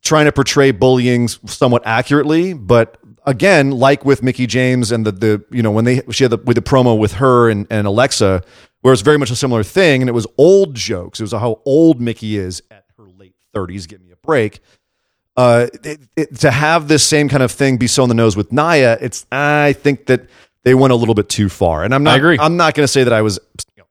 trying 0.00 0.24
to 0.24 0.32
portray 0.32 0.70
bullying 0.70 1.28
somewhat 1.28 1.82
accurately, 1.84 2.54
but 2.54 2.96
again, 3.26 3.70
like 3.72 4.06
with 4.06 4.22
Mickie 4.22 4.46
James 4.46 4.90
and 4.90 5.04
the 5.04 5.12
the 5.12 5.44
you 5.50 5.62
know 5.62 5.70
when 5.70 5.84
they 5.84 6.00
she 6.10 6.24
had 6.24 6.30
the 6.30 6.38
with 6.38 6.54
the 6.54 6.62
promo 6.62 6.98
with 6.98 7.12
her 7.14 7.50
and, 7.50 7.66
and 7.68 7.86
Alexa, 7.86 8.42
where 8.80 8.92
it's 8.94 9.02
very 9.02 9.18
much 9.18 9.30
a 9.30 9.36
similar 9.36 9.62
thing, 9.62 10.00
and 10.00 10.08
it 10.08 10.14
was 10.14 10.26
old 10.38 10.74
jokes. 10.74 11.20
It 11.20 11.24
was 11.24 11.32
how 11.32 11.60
old 11.66 12.00
Mickie 12.00 12.38
is 12.38 12.62
at 12.70 12.86
her 12.96 13.04
late 13.04 13.34
thirties. 13.52 13.86
Give 13.86 14.00
me 14.00 14.12
a 14.12 14.16
break. 14.16 14.60
Uh, 15.36 15.66
it, 15.82 16.00
it, 16.16 16.38
to 16.38 16.50
have 16.50 16.88
this 16.88 17.04
same 17.04 17.28
kind 17.28 17.42
of 17.42 17.52
thing 17.52 17.76
be 17.76 17.86
so 17.86 18.04
on 18.04 18.08
the 18.08 18.14
nose 18.14 18.34
with 18.34 18.50
Nia, 18.50 18.96
it's 19.00 19.26
I 19.30 19.74
think 19.74 20.06
that 20.06 20.26
they 20.62 20.74
went 20.74 20.92
a 20.92 20.96
little 20.96 21.14
bit 21.14 21.28
too 21.28 21.50
far, 21.50 21.84
and 21.84 21.94
I'm 21.94 22.02
not. 22.02 22.14
I 22.14 22.16
agree. 22.16 22.38
I'm 22.40 22.56
not 22.56 22.74
going 22.74 22.84
to 22.84 22.88
say 22.88 23.04
that 23.04 23.12
I 23.12 23.20
was. 23.20 23.38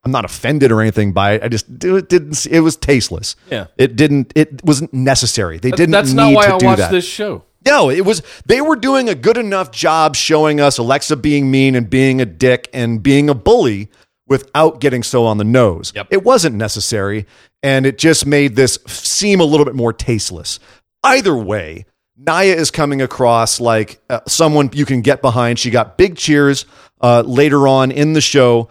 I'm 0.04 0.12
not 0.12 0.26
offended 0.26 0.72
or 0.72 0.82
anything 0.82 1.14
by 1.14 1.34
it. 1.34 1.44
I 1.44 1.48
just 1.48 1.68
it 1.70 2.10
didn't. 2.10 2.46
It 2.46 2.60
was 2.60 2.76
tasteless. 2.76 3.36
Yeah. 3.50 3.68
It 3.78 3.96
didn't. 3.96 4.34
It 4.36 4.64
wasn't 4.64 4.94
necessary. 4.94 5.60
They 5.60 5.72
didn't. 5.72 5.92
That's 5.92 6.14
not 6.14 6.34
why 6.34 6.48
I 6.48 6.54
watched 6.54 6.78
that. 6.78 6.92
this 6.92 7.08
show. 7.08 7.44
No, 7.66 7.90
it 7.90 8.02
was 8.06 8.22
they 8.46 8.60
were 8.60 8.76
doing 8.76 9.08
a 9.08 9.16
good 9.16 9.38
enough 9.38 9.72
job 9.72 10.16
showing 10.16 10.60
us 10.60 10.78
Alexa 10.78 11.16
being 11.18 11.50
mean 11.50 11.76
and 11.76 11.90
being 11.90 12.20
a 12.20 12.26
dick 12.26 12.70
and 12.74 13.02
being 13.02 13.30
a 13.30 13.34
bully 13.34 13.90
without 14.28 14.82
getting 14.82 15.04
so 15.04 15.26
on 15.26 15.38
the 15.38 15.44
nose. 15.44 15.94
Yep. 15.96 16.08
It 16.12 16.24
wasn't 16.24 16.56
necessary 16.56 17.26
and 17.62 17.86
it 17.86 17.98
just 17.98 18.26
made 18.26 18.56
this 18.56 18.78
seem 18.88 19.40
a 19.40 19.46
little 19.46 19.66
bit 19.66 19.76
more 19.76 19.94
tasteless. 19.94 20.60
Either 21.04 21.36
way, 21.36 21.86
Nia 22.18 22.56
is 22.56 22.72
coming 22.72 23.02
across 23.02 23.60
like 23.60 24.02
uh, 24.10 24.22
someone 24.28 24.70
you 24.74 24.86
can 24.86 25.02
get 25.02 25.22
behind. 25.22 25.60
She 25.60 25.70
got 25.70 25.98
big 25.98 26.18
cheers 26.18 26.66
uh, 27.02 27.22
later 27.26 27.68
on 27.68 27.92
in 27.92 28.14
the 28.14 28.22
show. 28.22 28.70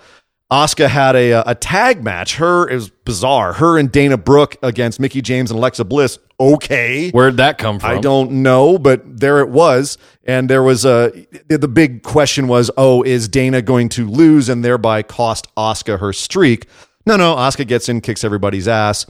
Asuka 0.52 0.86
had 0.86 1.16
a, 1.16 1.50
a 1.50 1.54
tag 1.54 2.04
match. 2.04 2.36
Her 2.36 2.68
is 2.68 2.90
bizarre. 2.90 3.54
Her 3.54 3.78
and 3.78 3.90
Dana 3.90 4.18
Brooke 4.18 4.58
against 4.62 5.00
Mickie 5.00 5.22
James 5.22 5.50
and 5.50 5.56
Alexa 5.56 5.86
Bliss. 5.86 6.18
Okay, 6.38 7.10
Where'd 7.10 7.38
that 7.38 7.56
come 7.56 7.78
from? 7.78 7.90
I 7.90 8.00
don't 8.00 8.42
know, 8.42 8.76
but 8.76 9.20
there 9.20 9.38
it 9.40 9.48
was. 9.48 9.96
And 10.24 10.50
there 10.50 10.62
was 10.62 10.84
a 10.84 11.10
the 11.48 11.68
big 11.68 12.02
question 12.02 12.48
was, 12.48 12.70
oh, 12.76 13.02
is 13.02 13.28
Dana 13.28 13.62
going 13.62 13.88
to 13.90 14.06
lose 14.06 14.50
and 14.50 14.62
thereby 14.62 15.02
cost 15.02 15.48
Asuka 15.56 15.98
her 16.00 16.12
streak? 16.12 16.66
No, 17.06 17.16
no, 17.16 17.34
Asuka 17.34 17.66
gets 17.66 17.88
in, 17.88 18.02
kicks 18.02 18.22
everybody's 18.22 18.68
ass, 18.68 19.06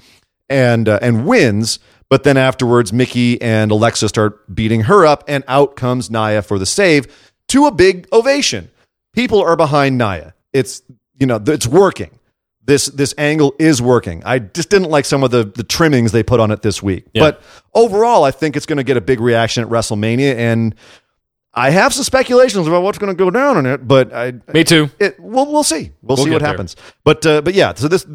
and 0.48 0.88
uh, 0.88 1.00
and 1.02 1.26
wins. 1.26 1.80
But 2.08 2.22
then 2.22 2.36
afterwards, 2.36 2.92
Mickie 2.92 3.42
and 3.42 3.72
Alexa 3.72 4.08
start 4.08 4.54
beating 4.54 4.82
her 4.82 5.04
up, 5.04 5.24
and 5.26 5.42
out 5.48 5.74
comes 5.74 6.08
Nia 6.08 6.42
for 6.42 6.58
the 6.58 6.66
save 6.66 7.32
to 7.48 7.66
a 7.66 7.72
big 7.72 8.06
ovation. 8.12 8.70
People 9.12 9.40
are 9.40 9.56
behind 9.56 9.98
Nia. 9.98 10.34
It's 10.52 10.82
you 11.22 11.26
know 11.26 11.40
it's 11.46 11.66
working 11.66 12.10
this 12.64 12.86
this 12.86 13.14
angle 13.18 13.54
is 13.58 13.82
working. 13.82 14.22
I 14.24 14.38
just 14.38 14.70
didn't 14.70 14.90
like 14.90 15.04
some 15.04 15.22
of 15.24 15.30
the 15.30 15.44
the 15.44 15.64
trimmings 15.64 16.12
they 16.12 16.22
put 16.22 16.40
on 16.40 16.50
it 16.50 16.62
this 16.62 16.82
week. 16.82 17.06
Yeah. 17.12 17.22
But 17.22 17.42
overall, 17.74 18.24
I 18.24 18.30
think 18.30 18.56
it's 18.56 18.66
going 18.66 18.76
to 18.76 18.84
get 18.84 18.96
a 18.96 19.00
big 19.00 19.20
reaction 19.20 19.64
at 19.64 19.70
WrestleMania, 19.70 20.36
and 20.36 20.74
I 21.54 21.70
have 21.70 21.92
some 21.92 22.04
speculations 22.04 22.66
about 22.66 22.82
what's 22.82 22.98
going 22.98 23.12
to 23.12 23.16
go 23.18 23.30
down 23.30 23.58
in 23.58 23.66
it. 23.66 23.86
But 23.86 24.14
I, 24.14 24.32
Me 24.54 24.64
too. 24.64 24.90
it, 25.00 25.18
we'll 25.18 25.50
we'll 25.50 25.64
see. 25.64 25.90
We'll, 26.02 26.16
We'll 26.16 26.24
see 26.24 26.30
what 26.30 26.40
there. 26.40 26.48
happens. 26.48 26.76
But 27.04 27.26
uh, 27.26 27.42
but 27.42 27.54
yeah, 27.54 27.74
so 27.74 27.88
this 27.88 28.06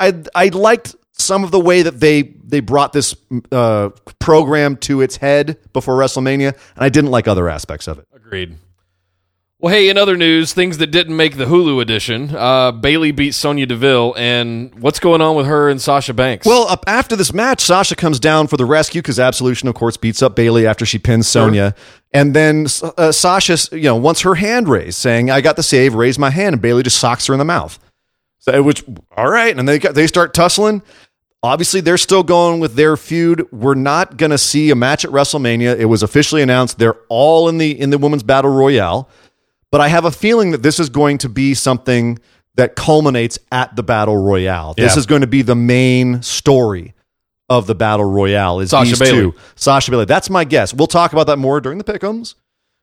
I 0.00 0.14
I 0.34 0.48
liked 0.48 0.96
some 1.12 1.44
of 1.44 1.50
the 1.50 1.60
way 1.60 1.82
that 1.82 2.00
they 2.00 2.22
they 2.22 2.60
brought 2.60 2.94
this 2.94 3.14
uh, 3.52 3.90
program 4.18 4.76
to 4.78 5.02
its 5.02 5.16
head 5.16 5.58
before 5.74 5.94
WrestleMania, 5.96 6.54
and 6.54 6.84
I 6.84 6.88
didn't 6.88 7.10
like 7.10 7.28
other 7.28 7.50
aspects 7.50 7.86
of 7.86 7.98
it. 7.98 8.06
Agreed. 8.14 8.56
Well, 9.62 9.74
hey, 9.74 9.90
in 9.90 9.98
other 9.98 10.16
news, 10.16 10.54
things 10.54 10.78
that 10.78 10.86
didn't 10.86 11.14
make 11.18 11.36
the 11.36 11.44
Hulu 11.44 11.82
edition, 11.82 12.34
uh, 12.34 12.72
Bayley 12.72 13.10
beat 13.10 13.34
Sonya 13.34 13.66
Deville, 13.66 14.14
and 14.16 14.74
what's 14.80 14.98
going 14.98 15.20
on 15.20 15.36
with 15.36 15.44
her 15.44 15.68
and 15.68 15.78
Sasha 15.78 16.14
Banks? 16.14 16.46
Well, 16.46 16.66
up 16.66 16.82
after 16.86 17.14
this 17.14 17.34
match, 17.34 17.60
Sasha 17.60 17.94
comes 17.94 18.18
down 18.18 18.46
for 18.46 18.56
the 18.56 18.64
rescue 18.64 19.02
because 19.02 19.20
Absolution, 19.20 19.68
of 19.68 19.74
course, 19.74 19.98
beats 19.98 20.22
up 20.22 20.34
Bayley 20.34 20.66
after 20.66 20.86
she 20.86 20.98
pins 20.98 21.28
Sonya, 21.28 21.74
and 22.10 22.34
then 22.34 22.68
uh, 22.96 23.12
Sasha, 23.12 23.58
you 23.76 23.82
know, 23.82 23.96
wants 23.96 24.22
her 24.22 24.36
hand 24.36 24.66
raised, 24.66 24.96
saying, 24.96 25.30
"I 25.30 25.42
got 25.42 25.56
the 25.56 25.62
save. 25.62 25.94
Raise 25.94 26.18
my 26.18 26.30
hand," 26.30 26.54
and 26.54 26.62
Bayley 26.62 26.82
just 26.82 26.96
socks 26.96 27.26
her 27.26 27.34
in 27.34 27.38
the 27.38 27.44
mouth. 27.44 27.78
So, 28.38 28.62
which 28.62 28.82
all 29.14 29.30
right, 29.30 29.54
and 29.54 29.68
they 29.68 29.78
they 29.78 30.06
start 30.06 30.32
tussling. 30.32 30.80
Obviously, 31.42 31.82
they're 31.82 31.98
still 31.98 32.22
going 32.22 32.60
with 32.60 32.76
their 32.76 32.96
feud. 32.96 33.46
We're 33.52 33.74
not 33.74 34.16
going 34.16 34.30
to 34.30 34.38
see 34.38 34.70
a 34.70 34.74
match 34.74 35.04
at 35.04 35.10
WrestleMania. 35.10 35.78
It 35.78 35.86
was 35.86 36.02
officially 36.02 36.40
announced 36.40 36.78
they're 36.78 36.98
all 37.10 37.50
in 37.50 37.58
the 37.58 37.78
in 37.78 37.90
the 37.90 37.98
women's 37.98 38.22
battle 38.22 38.50
royale. 38.50 39.10
But 39.72 39.80
I 39.80 39.88
have 39.88 40.04
a 40.04 40.10
feeling 40.10 40.50
that 40.50 40.62
this 40.62 40.80
is 40.80 40.88
going 40.88 41.18
to 41.18 41.28
be 41.28 41.54
something 41.54 42.18
that 42.56 42.74
culminates 42.76 43.38
at 43.52 43.76
the 43.76 43.82
battle 43.82 44.16
royale. 44.16 44.74
This 44.76 44.94
Yeah. 44.94 44.98
is 45.00 45.06
going 45.06 45.20
to 45.20 45.26
be 45.26 45.42
the 45.42 45.54
main 45.54 46.22
story 46.22 46.94
of 47.48 47.66
the 47.66 47.74
battle 47.74 48.04
royale. 48.04 48.60
Is 48.60 48.70
Sasha 48.70 48.90
these 48.90 48.98
Bayley. 48.98 49.20
two? 49.30 49.34
Sasha 49.54 49.90
Bayley. 49.90 50.04
That's 50.04 50.28
my 50.30 50.44
guess. 50.44 50.74
We'll 50.74 50.86
talk 50.88 51.12
about 51.12 51.26
that 51.28 51.38
more 51.38 51.60
during 51.60 51.78
the 51.78 51.84
pickums. 51.84 52.34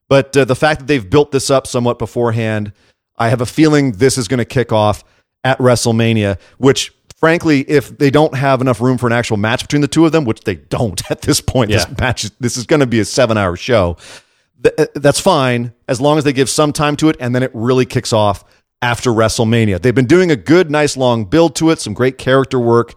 But 0.10 0.36
uh, 0.38 0.46
the 0.46 0.56
fact 0.56 0.80
that 0.80 0.88
they've 0.88 1.08
built 1.10 1.32
this 1.32 1.50
up 1.50 1.68
somewhat 1.68 2.00
beforehand, 2.00 2.72
I 3.18 3.30
have 3.30 3.42
a 3.42 3.46
feeling 3.46 3.94
this 3.94 4.18
is 4.18 4.28
going 4.30 4.38
to 4.40 4.46
kick 4.46 4.72
off 4.72 5.04
at 5.44 5.58
WrestleMania. 5.60 6.40
Which, 6.58 6.94
frankly, 7.18 7.62
if 7.70 7.98
they 7.98 8.10
don't 8.10 8.36
have 8.36 8.62
enough 8.62 8.80
room 8.80 8.98
for 8.98 9.08
an 9.08 9.14
actual 9.14 9.36
match 9.38 9.62
between 9.62 9.82
the 9.82 9.88
two 9.90 10.06
of 10.06 10.14
them, 10.14 10.24
which 10.24 10.42
they 10.42 10.56
don't 10.56 11.02
at 11.12 11.22
this 11.24 11.42
point, 11.42 11.72
Yeah. 11.72 11.86
this 11.86 11.98
match, 12.00 12.30
this 12.40 12.56
is 12.56 12.66
going 12.66 12.80
to 12.80 12.88
be 12.88 13.00
a 13.02 13.06
seven-hour 13.06 13.58
show 13.58 13.98
uh, 14.66 14.86
that's 14.96 15.20
fine 15.20 15.74
as 15.88 16.02
long 16.02 16.18
as 16.18 16.24
they 16.24 16.34
give 16.34 16.50
some 16.50 16.74
time 16.74 16.96
to 16.98 17.10
it 17.10 17.18
and 17.20 17.34
then 17.34 17.44
it 17.44 17.52
really 17.54 17.86
kicks 17.86 18.12
off 18.12 18.44
after 18.82 19.12
WrestleMania. 19.12 19.82
They've 19.82 19.96
been 19.96 20.06
doing 20.06 20.32
a 20.32 20.36
good, 20.36 20.70
nice 20.70 20.98
long 20.98 21.26
build 21.26 21.56
to 21.56 21.70
it, 21.72 21.80
some 21.80 21.94
great 21.94 22.18
character 22.18 22.60
work, 22.60 22.96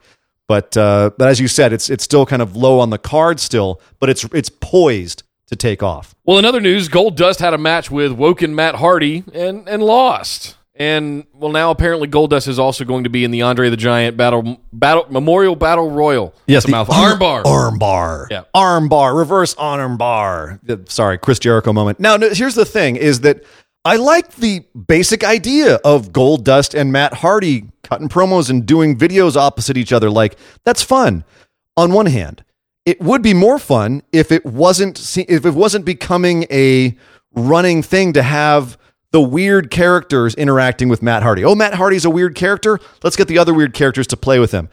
but 0.50 0.76
uh, 0.76 1.10
but 1.16 1.28
as 1.28 1.38
you 1.38 1.48
said, 1.48 1.72
it's 1.72 1.88
it's 1.88 2.02
still 2.02 2.26
kind 2.26 2.42
of 2.42 2.56
low 2.56 2.80
on 2.80 2.90
the 2.90 2.98
card 2.98 3.38
still, 3.38 3.80
but 4.00 4.10
it's 4.10 4.24
it's 4.32 4.48
poised 4.48 5.22
to 5.46 5.56
take 5.56 5.82
off. 5.82 6.14
Well, 6.24 6.38
in 6.38 6.44
other 6.44 6.60
news, 6.60 6.88
Goldust 6.88 7.40
had 7.40 7.54
a 7.54 7.58
match 7.58 7.90
with 7.90 8.12
Woken 8.12 8.54
Matt 8.54 8.76
Hardy 8.76 9.22
and 9.32 9.68
and 9.68 9.82
lost. 9.82 10.56
And 10.80 11.26
well, 11.34 11.52
now 11.52 11.70
apparently 11.70 12.08
Goldust 12.08 12.48
is 12.48 12.58
also 12.58 12.86
going 12.86 13.04
to 13.04 13.10
be 13.10 13.22
in 13.22 13.30
the 13.30 13.42
Andre 13.42 13.68
the 13.68 13.76
Giant 13.76 14.16
battle 14.16 14.58
battle 14.72 15.04
Memorial 15.10 15.54
Battle 15.54 15.90
Royal. 15.90 16.34
Yes, 16.46 16.64
the 16.64 16.72
armbar. 16.72 17.42
armbar, 17.44 18.26
Yeah. 18.30 18.44
armbar, 18.56 19.14
reverse 19.14 19.54
arm 19.58 19.98
bar. 19.98 20.58
Uh, 20.66 20.76
Sorry, 20.86 21.18
Chris 21.18 21.38
Jericho 21.38 21.74
moment. 21.74 22.00
Now, 22.00 22.16
no, 22.16 22.30
here's 22.30 22.54
the 22.54 22.64
thing: 22.64 22.96
is 22.96 23.20
that 23.20 23.44
I 23.84 23.96
like 23.96 24.36
the 24.36 24.64
basic 24.88 25.22
idea 25.22 25.74
of 25.84 26.12
Gold 26.14 26.46
Dust 26.46 26.72
and 26.74 26.90
Matt 26.90 27.12
Hardy 27.12 27.64
cutting 27.82 28.08
promos 28.08 28.48
and 28.48 28.64
doing 28.64 28.96
videos 28.96 29.36
opposite 29.36 29.76
each 29.76 29.92
other. 29.92 30.08
Like 30.08 30.36
that's 30.64 30.82
fun. 30.82 31.24
On 31.76 31.92
one 31.92 32.06
hand, 32.06 32.42
it 32.86 33.02
would 33.02 33.20
be 33.20 33.34
more 33.34 33.58
fun 33.58 34.02
if 34.12 34.32
it 34.32 34.46
wasn't 34.46 34.98
if 35.28 35.44
it 35.44 35.52
wasn't 35.54 35.84
becoming 35.84 36.46
a 36.50 36.96
running 37.34 37.82
thing 37.82 38.14
to 38.14 38.22
have 38.22 38.78
the 39.12 39.20
weird 39.20 39.70
characters 39.70 40.34
interacting 40.36 40.88
with 40.88 41.02
Matt 41.02 41.22
Hardy. 41.22 41.44
Oh, 41.44 41.54
Matt 41.54 41.74
Hardy's 41.74 42.04
a 42.04 42.10
weird 42.10 42.34
character. 42.34 42.78
Let's 43.02 43.16
get 43.16 43.28
the 43.28 43.38
other 43.38 43.52
weird 43.52 43.74
characters 43.74 44.06
to 44.08 44.16
play 44.16 44.38
with 44.38 44.52
him. 44.52 44.68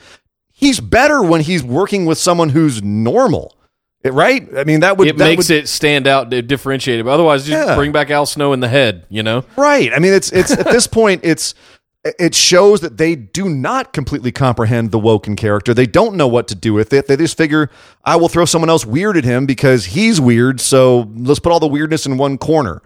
He's 0.52 0.80
better 0.80 1.21
when 1.23 1.41
he's 1.41 1.63
working 1.63 2.06
with 2.06 2.17
someone 2.17 2.50
who's 2.50 2.82
normal, 2.84 3.56
right? 4.04 4.47
I 4.58 4.63
mean, 4.63 4.80
that 4.80 4.97
would 4.97 5.08
it 5.08 5.17
that 5.17 5.23
makes 5.23 5.50
would, 5.50 5.58
it 5.58 5.67
stand 5.67 6.08
out, 6.08 6.30
differentiate 6.30 7.00
it. 7.00 7.04
But 7.04 7.12
otherwise, 7.12 7.45
just 7.45 7.67
Yeah. 7.67 7.76
bring 7.76 7.91
back 7.91 8.10
Al 8.10 8.26
Snow 8.26 8.54
in 8.54 8.60
the 8.60 8.67
head. 8.67 9.06
You 9.10 9.23
know, 9.23 9.43
Right. 9.56 9.91
I 9.93 10.00
mean, 10.00 10.13
it's 10.13 10.32
it's 10.32 10.52
at 10.52 10.65
this 10.65 10.88
point, 10.88 11.21
it's 11.23 11.54
it 12.19 12.34
shows 12.34 12.80
that 12.82 12.97
they 12.97 13.15
do 13.15 13.50
not 13.50 13.91
completely 13.91 14.32
comprehend 14.32 14.91
the 14.91 15.00
Woken 15.00 15.36
character. 15.36 15.73
They 15.73 15.86
don't 15.88 16.15
know 16.15 16.28
what 16.28 16.47
to 16.47 16.56
do 16.56 16.73
with 16.73 16.93
it. 16.93 17.08
They 17.08 17.17
just 17.17 17.36
figure, 17.38 17.69
I 18.06 18.15
will 18.15 18.30
throw 18.30 18.45
someone 18.45 18.69
else 18.69 18.86
weird 18.86 19.17
at 19.17 19.26
him 19.26 19.45
because 19.45 19.86
he's 19.86 20.21
weird. 20.21 20.62
So 20.62 21.12
let's 21.15 21.39
put 21.39 21.52
all 21.52 21.60
the 21.60 21.67
weirdness 21.67 22.06
in 22.06 22.17
one 22.17 22.38
corner. 22.38 22.82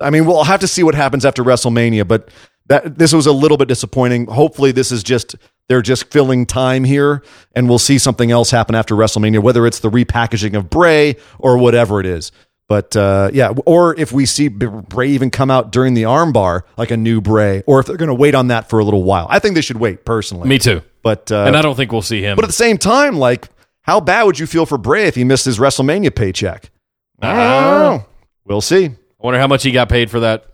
I 0.00 0.10
mean, 0.10 0.26
we'll 0.26 0.44
have 0.44 0.60
to 0.60 0.68
see 0.68 0.82
what 0.82 0.94
happens 0.94 1.24
after 1.24 1.42
WrestleMania, 1.42 2.06
but 2.06 2.30
that 2.66 2.98
this 2.98 3.12
was 3.12 3.26
a 3.26 3.32
little 3.32 3.56
bit 3.56 3.68
disappointing. 3.68 4.26
Hopefully, 4.26 4.72
this 4.72 4.92
is 4.92 5.02
just 5.02 5.36
they're 5.68 5.82
just 5.82 6.10
filling 6.10 6.46
time 6.46 6.84
here, 6.84 7.22
and 7.54 7.68
we'll 7.68 7.78
see 7.78 7.98
something 7.98 8.30
else 8.30 8.50
happen 8.50 8.74
after 8.74 8.94
WrestleMania, 8.94 9.40
whether 9.40 9.66
it's 9.66 9.80
the 9.80 9.90
repackaging 9.90 10.56
of 10.56 10.70
Bray 10.70 11.16
or 11.38 11.58
whatever 11.58 12.00
it 12.00 12.06
is. 12.06 12.30
But 12.68 12.94
uh, 12.96 13.30
yeah, 13.32 13.54
or 13.64 13.98
if 13.98 14.12
we 14.12 14.26
see 14.26 14.48
Bray 14.48 15.08
even 15.08 15.30
come 15.30 15.50
out 15.50 15.72
during 15.72 15.94
the 15.94 16.02
armbar, 16.02 16.62
like 16.76 16.90
a 16.90 16.98
new 16.98 17.22
Bray, 17.22 17.62
or 17.66 17.80
if 17.80 17.86
they're 17.86 17.96
going 17.96 18.08
to 18.08 18.14
wait 18.14 18.34
on 18.34 18.48
that 18.48 18.68
for 18.68 18.78
a 18.78 18.84
little 18.84 19.02
while, 19.04 19.26
I 19.30 19.38
think 19.38 19.54
they 19.54 19.62
should 19.62 19.78
wait 19.78 20.04
personally. 20.04 20.46
me 20.48 20.58
too. 20.58 20.82
But 21.02 21.32
uh, 21.32 21.44
and 21.44 21.56
I 21.56 21.62
don't 21.62 21.76
think 21.76 21.92
we'll 21.92 22.02
see 22.02 22.20
him. 22.20 22.36
but 22.36 22.44
at 22.44 22.48
the 22.48 22.52
same 22.52 22.76
time, 22.76 23.16
like, 23.16 23.48
how 23.82 24.00
bad 24.00 24.24
would 24.24 24.38
you 24.38 24.46
feel 24.46 24.66
for 24.66 24.76
Bray 24.76 25.04
if 25.06 25.14
he 25.14 25.24
missed 25.24 25.46
his 25.46 25.58
WrestleMania 25.58 26.14
paycheck? 26.14 26.70
I 27.22 27.26
don't 27.28 27.36
know. 27.36 28.06
We'll 28.44 28.60
see. 28.60 28.90
I 29.20 29.26
wonder 29.26 29.40
how 29.40 29.46
much 29.48 29.62
he 29.62 29.72
got 29.72 29.88
paid 29.88 30.10
for 30.10 30.20
that 30.20 30.46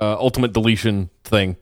uh, 0.00 0.16
ultimate 0.18 0.52
deletion 0.52 1.10
thing. 1.24 1.56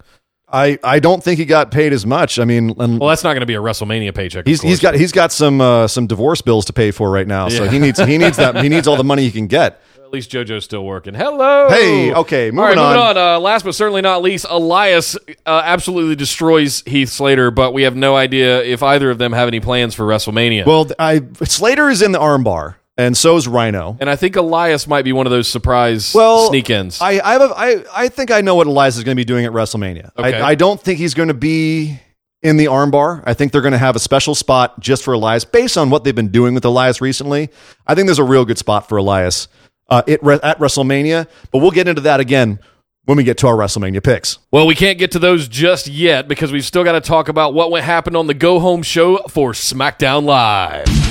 I, 0.48 0.78
I 0.84 1.00
don't 1.00 1.24
think 1.24 1.38
he 1.38 1.44
got 1.44 1.70
paid 1.70 1.92
as 1.92 2.06
much. 2.06 2.38
I 2.38 2.44
mean, 2.44 2.74
Well, 2.76 3.08
that's 3.08 3.24
not 3.24 3.32
going 3.32 3.40
to 3.40 3.46
be 3.46 3.54
a 3.54 3.60
WrestleMania 3.60 4.14
paycheck. 4.14 4.46
he's 4.46 4.62
he's 4.62 4.80
got 4.80 4.94
he's 4.94 5.10
got 5.10 5.32
some 5.32 5.60
uh, 5.60 5.88
some 5.88 6.06
divorce 6.06 6.40
bills 6.40 6.66
to 6.66 6.72
pay 6.72 6.92
for 6.92 7.10
right 7.10 7.26
now, 7.26 7.48
so 7.48 7.66
he 7.68 7.78
needs 7.78 7.98
he 7.98 8.16
needs 8.16 8.36
that 8.36 8.62
he 8.62 8.68
needs 8.68 8.86
all 8.86 8.96
the 8.96 9.04
money 9.04 9.22
he 9.22 9.32
can 9.32 9.48
get. 9.48 9.80
At 9.96 10.12
least 10.12 10.30
JoJo's 10.30 10.62
still 10.64 10.84
working. 10.84 11.14
Hello. 11.14 11.68
Hey, 11.68 12.14
okay, 12.14 12.52
moving 12.52 12.58
All 12.60 12.64
right, 12.64 12.76
moving 12.76 13.00
on. 13.00 13.18
on. 13.18 13.36
Uh, 13.36 13.40
last 13.40 13.64
but 13.64 13.74
certainly 13.74 14.02
not 14.02 14.22
least, 14.22 14.46
Elias 14.48 15.16
uh, 15.44 15.62
absolutely 15.64 16.14
destroys 16.14 16.84
Heath 16.86 17.08
Slater, 17.08 17.50
but 17.50 17.72
we 17.72 17.82
have 17.82 17.96
no 17.96 18.14
idea 18.14 18.62
if 18.62 18.84
either 18.84 19.10
of 19.10 19.18
them 19.18 19.32
have 19.32 19.48
any 19.48 19.58
plans 19.58 19.96
for 19.96 20.04
WrestleMania. 20.04 20.64
Well, 20.64 20.88
I 21.00 21.22
Slater 21.42 21.90
is 21.90 22.02
in 22.02 22.12
the 22.12 22.20
armbar. 22.20 22.76
And 22.98 23.16
so 23.16 23.36
is 23.36 23.46
Rhyno. 23.46 23.98
And 24.00 24.08
I 24.08 24.16
think 24.16 24.36
Elias 24.36 24.86
might 24.86 25.04
be 25.04 25.12
one 25.12 25.26
of 25.26 25.30
those 25.30 25.48
surprise 25.48 26.14
Well, 26.14 26.48
sneak 26.48 26.70
ins. 26.70 27.00
I 27.00 27.20
I, 27.22 27.32
have 27.32 27.42
a, 27.42 27.54
I 27.56 27.84
I 27.94 28.08
think 28.08 28.30
I 28.30 28.40
know 28.40 28.54
what 28.54 28.66
Elias 28.66 28.96
is 28.96 29.04
going 29.04 29.14
to 29.16 29.20
be 29.20 29.24
doing 29.24 29.44
at 29.44 29.52
WrestleMania. 29.52 30.10
Okay. 30.16 30.40
I, 30.40 30.50
I 30.50 30.54
don't 30.54 30.80
think 30.80 30.98
he's 30.98 31.14
going 31.14 31.28
to 31.28 31.34
be 31.34 32.00
in 32.42 32.56
the 32.56 32.66
armbar. 32.66 33.22
I 33.26 33.34
think 33.34 33.52
they're 33.52 33.60
going 33.60 33.72
to 33.72 33.78
have 33.78 33.96
a 33.96 33.98
special 33.98 34.34
spot 34.34 34.80
just 34.80 35.02
for 35.02 35.12
Elias 35.12 35.44
based 35.44 35.76
on 35.76 35.90
what 35.90 36.04
they've 36.04 36.14
been 36.14 36.30
doing 36.30 36.54
with 36.54 36.64
Elias 36.64 37.00
recently. 37.00 37.50
I 37.86 37.94
think 37.94 38.06
there's 38.06 38.18
a 38.18 38.24
real 38.24 38.44
good 38.44 38.58
spot 38.58 38.88
for 38.88 38.96
Elias 38.96 39.48
uh, 39.88 40.02
it, 40.06 40.22
at 40.22 40.58
WrestleMania, 40.58 41.26
but 41.50 41.58
we'll 41.58 41.70
get 41.70 41.88
into 41.88 42.02
that 42.02 42.20
again 42.20 42.60
when 43.04 43.16
we 43.16 43.24
get 43.24 43.38
to 43.38 43.46
our 43.46 43.56
WrestleMania 43.56 44.02
picks. 44.02 44.38
Well, 44.50 44.66
we 44.66 44.74
can't 44.74 44.98
get 44.98 45.12
to 45.12 45.18
those 45.18 45.48
just 45.48 45.86
yet 45.86 46.28
because 46.28 46.50
we've 46.50 46.64
still 46.64 46.84
got 46.84 46.92
to 46.92 47.00
talk 47.00 47.28
about 47.28 47.54
what 47.54 47.70
went 47.70 47.84
happened 47.84 48.16
on 48.16 48.26
the 48.26 48.34
Go 48.34 48.58
Home 48.58 48.82
show 48.82 49.18
for 49.28 49.52
SmackDown 49.52 50.24
Live. 50.24 51.05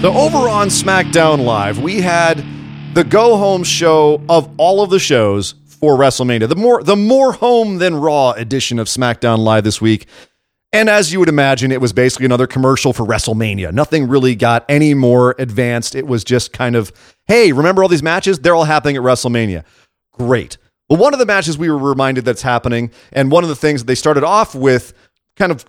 So 0.00 0.14
over 0.14 0.48
on 0.48 0.68
SmackDown 0.68 1.44
Live, 1.44 1.78
we 1.78 2.00
had 2.00 2.42
the 2.94 3.04
go 3.04 3.36
home 3.36 3.62
show 3.62 4.22
of 4.30 4.50
all 4.56 4.82
of 4.82 4.88
the 4.88 4.98
shows 4.98 5.56
for 5.66 5.94
WrestleMania. 5.94 6.48
The 6.48 6.56
more 6.56 6.82
the 6.82 6.96
more 6.96 7.34
home 7.34 7.76
than 7.76 7.94
Raw 7.96 8.30
edition 8.30 8.78
of 8.78 8.86
SmackDown 8.86 9.40
Live 9.40 9.62
this 9.62 9.78
week. 9.78 10.06
And 10.72 10.88
as 10.88 11.12
you 11.12 11.18
would 11.18 11.28
imagine, 11.28 11.70
it 11.70 11.82
was 11.82 11.92
basically 11.92 12.24
another 12.24 12.46
commercial 12.46 12.94
for 12.94 13.04
WrestleMania. 13.04 13.74
Nothing 13.74 14.08
really 14.08 14.34
got 14.34 14.64
any 14.70 14.94
more 14.94 15.34
advanced. 15.38 15.94
It 15.94 16.06
was 16.06 16.24
just 16.24 16.54
kind 16.54 16.76
of, 16.76 16.92
hey, 17.26 17.52
remember 17.52 17.82
all 17.82 17.88
these 17.90 18.02
matches? 18.02 18.38
They're 18.38 18.54
all 18.54 18.64
happening 18.64 18.96
at 18.96 19.02
WrestleMania. 19.02 19.64
Great. 20.12 20.56
Well, 20.88 20.98
one 20.98 21.12
of 21.12 21.18
the 21.18 21.26
matches 21.26 21.58
we 21.58 21.68
were 21.68 21.76
reminded 21.76 22.24
that's 22.24 22.40
happening, 22.40 22.90
and 23.12 23.30
one 23.30 23.44
of 23.44 23.50
the 23.50 23.56
things 23.56 23.82
that 23.82 23.86
they 23.86 23.94
started 23.94 24.24
off 24.24 24.54
with 24.54 24.94
kind 25.36 25.52
of 25.52 25.66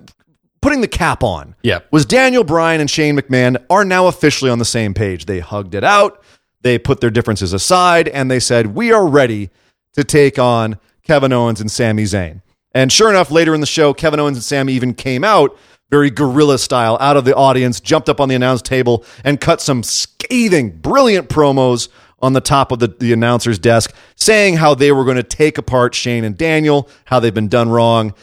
putting 0.61 0.81
the 0.81 0.87
cap 0.87 1.23
on 1.23 1.55
Yeah. 1.63 1.79
was 1.91 2.05
Daniel 2.05 2.43
Bryan 2.43 2.81
and 2.81 2.89
Shane 2.89 3.17
McMahon 3.17 3.57
are 3.69 3.85
now 3.85 4.07
officially 4.07 4.51
on 4.51 4.59
the 4.59 4.65
same 4.65 4.93
page. 4.93 5.25
They 5.25 5.39
hugged 5.39 5.75
it 5.75 5.83
out, 5.83 6.21
they 6.61 6.77
put 6.77 7.01
their 7.01 7.09
differences 7.09 7.53
aside, 7.53 8.07
and 8.07 8.29
they 8.29 8.39
said, 8.39 8.67
We 8.75 8.91
are 8.91 9.07
ready 9.07 9.49
to 9.93 10.03
take 10.03 10.37
on 10.39 10.77
Kevin 11.03 11.33
Owens 11.33 11.59
and 11.59 11.71
Sami 11.71 12.03
Zayn. 12.03 12.41
And 12.73 12.91
sure 12.91 13.09
enough, 13.09 13.31
later 13.31 13.53
in 13.53 13.59
the 13.59 13.67
show, 13.67 13.93
Kevin 13.93 14.19
Owens 14.19 14.37
and 14.37 14.43
Sami 14.43 14.73
even 14.73 14.93
came 14.93 15.23
out 15.23 15.57
very 15.89 16.09
guerrilla 16.09 16.57
style 16.57 16.97
out 17.01 17.17
of 17.17 17.25
the 17.25 17.35
audience, 17.35 17.81
jumped 17.81 18.07
up 18.07 18.21
on 18.21 18.29
the 18.29 18.35
announce 18.35 18.61
table, 18.61 19.03
and 19.25 19.41
cut 19.41 19.59
some 19.59 19.83
scathing, 19.83 20.69
brilliant 20.71 21.27
promos 21.27 21.89
on 22.21 22.31
the 22.33 22.39
top 22.39 22.71
of 22.71 22.79
the, 22.79 22.87
the 22.87 23.11
announcer's 23.11 23.59
desk, 23.59 23.93
saying 24.15 24.55
how 24.55 24.73
they 24.73 24.91
were 24.93 25.03
going 25.03 25.17
to 25.17 25.23
take 25.23 25.57
apart 25.57 25.93
Shane 25.93 26.23
and 26.23 26.37
Daniel, 26.37 26.87
how 27.05 27.19
they've 27.19 27.33
been 27.33 27.49
done 27.49 27.67
wrong, 27.69 28.13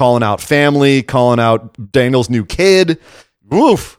calling 0.00 0.22
out 0.22 0.40
family, 0.40 1.02
calling 1.02 1.38
out 1.38 1.92
Daniel's 1.92 2.30
new 2.30 2.42
kid. 2.42 2.98
Woof. 3.50 3.98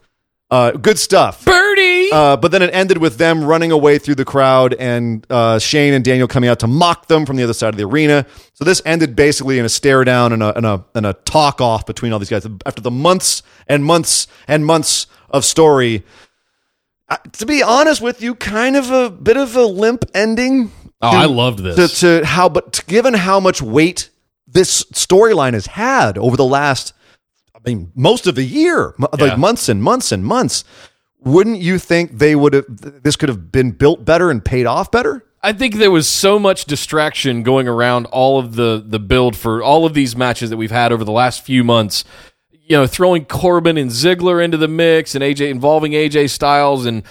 Uh, 0.49 0.71
good 0.71 0.97
stuff. 0.97 1.45
Birdie! 1.45 2.09
Uh, 2.11 2.37
but 2.37 2.51
then 2.51 2.63
it 2.63 2.73
ended 2.73 2.97
with 2.97 3.17
them 3.17 3.43
running 3.43 3.71
away 3.71 3.99
through 3.99 4.15
the 4.15 4.25
crowd 4.25 4.73
and 4.73 5.27
uh, 5.29 5.59
Shane 5.59 5.93
and 5.93 6.03
Daniel 6.03 6.27
coming 6.27 6.49
out 6.49 6.57
to 6.61 6.67
mock 6.67 7.05
them 7.05 7.27
from 7.27 7.35
the 7.35 7.43
other 7.43 7.53
side 7.53 7.69
of 7.75 7.77
the 7.77 7.83
arena. 7.83 8.25
So 8.53 8.65
this 8.65 8.81
ended 8.83 9.15
basically 9.15 9.59
in 9.59 9.65
a 9.65 9.69
stare 9.69 10.03
down 10.03 10.33
and 10.33 10.41
a, 10.41 10.57
and 10.57 10.65
a, 10.65 10.83
and 10.95 11.05
a 11.05 11.13
talk 11.13 11.61
off 11.61 11.85
between 11.85 12.13
all 12.13 12.17
these 12.17 12.31
guys. 12.31 12.47
After 12.65 12.81
the 12.81 12.89
months 12.89 13.43
and 13.67 13.85
months 13.85 14.25
and 14.47 14.65
months 14.65 15.05
of 15.29 15.45
story, 15.45 16.03
uh, 17.09 17.17
to 17.33 17.45
be 17.45 17.61
honest 17.61 18.01
with 18.01 18.23
you, 18.23 18.33
kind 18.33 18.75
of 18.75 18.89
a 18.89 19.11
bit 19.11 19.37
of 19.37 19.55
a 19.55 19.65
limp 19.65 20.05
ending. 20.15 20.71
oh, 21.03 21.09
I 21.09 21.25
loved 21.25 21.59
this. 21.59 21.99
To, 21.99 22.21
to 22.21 22.25
how, 22.25 22.49
but 22.49 22.73
to, 22.73 22.85
given 22.85 23.13
how 23.13 23.39
much 23.39 23.61
weight 23.61 24.09
this 24.51 24.83
storyline 24.93 25.53
has 25.53 25.65
had 25.67 26.17
over 26.17 26.35
the 26.37 26.45
last, 26.45 26.93
I 27.55 27.59
mean, 27.65 27.91
most 27.95 28.27
of 28.27 28.35
the 28.35 28.43
year, 28.43 28.93
Yeah. 28.99 29.07
like 29.19 29.37
months 29.37 29.69
and 29.69 29.81
months 29.81 30.11
and 30.11 30.25
months, 30.25 30.63
wouldn't 31.23 31.59
you 31.59 31.77
think 31.77 32.17
they 32.17 32.35
would 32.35 32.53
have? 32.53 32.65
This 33.03 33.15
could 33.15 33.29
have 33.29 33.51
been 33.51 33.71
built 33.71 34.03
better 34.05 34.31
and 34.31 34.43
paid 34.43 34.65
off 34.65 34.89
better. 34.91 35.23
I 35.43 35.53
think 35.53 35.75
there 35.75 35.91
was 35.91 36.07
so 36.07 36.37
much 36.37 36.65
distraction 36.65 37.41
going 37.43 37.67
around 37.67 38.05
all 38.07 38.39
of 38.39 38.55
the 38.55 38.83
the 38.85 38.99
build 38.99 39.35
for 39.35 39.63
all 39.63 39.85
of 39.85 39.93
these 39.93 40.15
matches 40.15 40.49
that 40.49 40.57
we've 40.57 40.71
had 40.71 40.91
over 40.91 41.03
the 41.03 41.11
last 41.11 41.43
few 41.43 41.63
months. 41.63 42.03
You 42.51 42.77
know, 42.77 42.87
throwing 42.87 43.25
Corbin 43.25 43.77
and 43.77 43.91
Ziggler 43.91 44.43
into 44.43 44.57
the 44.57 44.67
mix 44.67 45.13
and 45.15 45.23
AJ 45.23 45.49
involving 45.49 45.91
AJ 45.93 46.29
Styles 46.29 46.85
and 46.85 47.03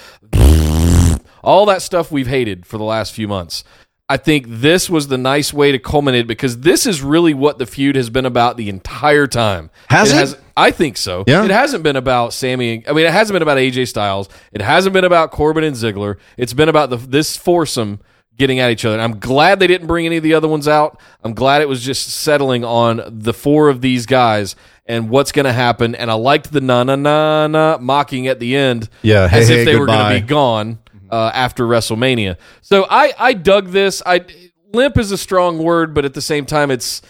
all 1.42 1.66
that 1.66 1.82
stuff 1.82 2.10
we've 2.12 2.26
hated 2.28 2.66
for 2.66 2.78
the 2.78 2.84
last 2.84 3.12
few 3.12 3.28
months. 3.28 3.64
I 4.10 4.16
think 4.16 4.46
this 4.48 4.90
was 4.90 5.06
the 5.06 5.16
nice 5.16 5.52
way 5.52 5.70
to 5.70 5.78
culminate 5.78 6.26
because 6.26 6.58
this 6.62 6.84
is 6.84 7.00
really 7.00 7.32
what 7.32 7.58
the 7.58 7.64
feud 7.64 7.94
has 7.94 8.10
been 8.10 8.26
about 8.26 8.56
the 8.56 8.68
entire 8.68 9.28
time. 9.28 9.70
Has 9.88 10.32
it? 10.32 10.40
I 10.56 10.72
think 10.72 10.96
so. 10.96 11.22
Yeah. 11.28 11.44
It 11.44 11.52
hasn't 11.52 11.84
been 11.84 11.94
about 11.94 12.32
Sami. 12.32 12.84
I 12.88 12.92
mean, 12.92 13.06
it 13.06 13.12
hasn't 13.12 13.36
been 13.36 13.42
about 13.42 13.58
AJ 13.58 13.86
Styles. 13.86 14.28
It 14.50 14.62
hasn't 14.62 14.94
been 14.94 15.04
about 15.04 15.30
Corbin 15.30 15.62
and 15.62 15.76
Ziggler. 15.76 16.16
It's 16.36 16.52
been 16.52 16.68
about 16.68 16.90
the, 16.90 16.96
this 16.96 17.36
foursome 17.36 18.00
getting 18.36 18.58
at 18.58 18.72
each 18.72 18.84
other. 18.84 18.94
And 18.94 19.02
I'm 19.02 19.20
glad 19.20 19.60
they 19.60 19.68
didn't 19.68 19.86
bring 19.86 20.06
any 20.06 20.16
of 20.16 20.24
the 20.24 20.34
other 20.34 20.48
ones 20.48 20.66
out. 20.66 21.00
I'm 21.22 21.32
glad 21.32 21.62
it 21.62 21.68
was 21.68 21.80
just 21.80 22.08
settling 22.08 22.64
on 22.64 23.00
the 23.06 23.32
four 23.32 23.68
of 23.68 23.80
these 23.80 24.06
guys 24.06 24.56
and 24.86 25.08
what's 25.08 25.30
going 25.30 25.46
to 25.46 25.52
happen. 25.52 25.94
And 25.94 26.10
I 26.10 26.14
liked 26.14 26.52
the 26.52 26.60
na 26.60 26.82
na 26.82 26.96
na 26.96 27.46
na 27.46 27.78
mocking 27.80 28.26
at 28.26 28.40
the 28.40 28.56
end. 28.56 28.88
Yeah, 29.02 29.28
hey, 29.28 29.42
as 29.42 29.48
hey, 29.48 29.60
if 29.60 29.66
they 29.66 29.76
were 29.78 29.86
going 29.86 29.98
goodbye. 29.98 30.14
to 30.14 30.20
be 30.20 30.26
gone 30.26 30.78
uh, 31.10 31.30
after 31.34 31.64
WrestleMania. 31.64 32.36
So 32.60 32.86
I 32.88 33.12
I 33.18 33.32
dug 33.34 33.68
this. 33.68 34.02
I 34.06 34.24
limp 34.72 34.98
is 34.98 35.12
a 35.12 35.18
strong 35.18 35.58
word, 35.58 35.94
but 35.94 36.04
at 36.04 36.14
the 36.14 36.22
same 36.22 36.46
time, 36.46 36.70
it's. 36.70 37.02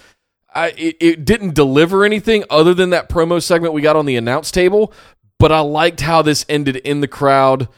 I, 0.52 0.70
it, 0.70 0.96
it 0.98 1.24
didn't 1.24 1.54
deliver 1.54 2.04
anything 2.04 2.42
other 2.50 2.74
than 2.74 2.90
that 2.90 3.08
promo 3.08 3.40
segment 3.40 3.72
we 3.72 3.82
got 3.82 3.94
on 3.94 4.04
the 4.04 4.16
announce 4.16 4.50
table, 4.50 4.92
but 5.38 5.52
I 5.52 5.60
liked 5.60 6.00
how 6.00 6.22
this 6.22 6.44
ended 6.48 6.74
in 6.74 7.00
the 7.00 7.06
crowd, 7.06 7.68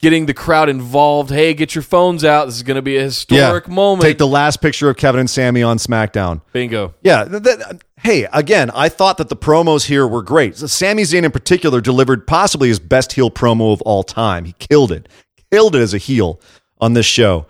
getting 0.00 0.24
the 0.24 0.32
crowd 0.32 0.70
involved. 0.70 1.30
Hey, 1.30 1.52
get 1.52 1.74
your 1.74 1.82
phones 1.82 2.24
out. 2.24 2.46
This 2.46 2.56
is 2.56 2.62
going 2.62 2.76
to 2.76 2.82
be 2.82 2.96
a 2.96 3.02
historic 3.02 3.68
moment. 3.68 4.04
Take 4.04 4.16
the 4.16 4.26
last 4.26 4.62
picture 4.62 4.88
of 4.88 4.96
Kevin 4.96 5.20
and 5.20 5.28
Sami 5.28 5.62
on 5.62 5.76
SmackDown. 5.76 6.40
Bingo. 6.54 6.94
Yeah. 7.02 7.24
th- 7.26 7.42
th- 7.42 7.58
hey, 8.00 8.26
again, 8.32 8.70
I 8.70 8.88
thought 8.88 9.18
that 9.18 9.28
the 9.28 9.36
promos 9.36 9.84
here 9.84 10.08
were 10.08 10.22
great. 10.22 10.56
So 10.56 10.66
Sami 10.66 11.02
Zayn 11.02 11.24
in 11.24 11.30
particular 11.30 11.82
delivered 11.82 12.26
possibly 12.26 12.68
his 12.68 12.78
best 12.78 13.12
heel 13.12 13.30
promo 13.30 13.74
of 13.74 13.82
all 13.82 14.02
time. 14.02 14.46
He 14.46 14.54
killed 14.54 14.92
it. 14.92 15.10
Killed 15.54 15.76
it 15.76 15.80
as 15.80 15.94
a 15.94 15.98
heel 15.98 16.40
on 16.80 16.94
this 16.94 17.06
show. 17.06 17.46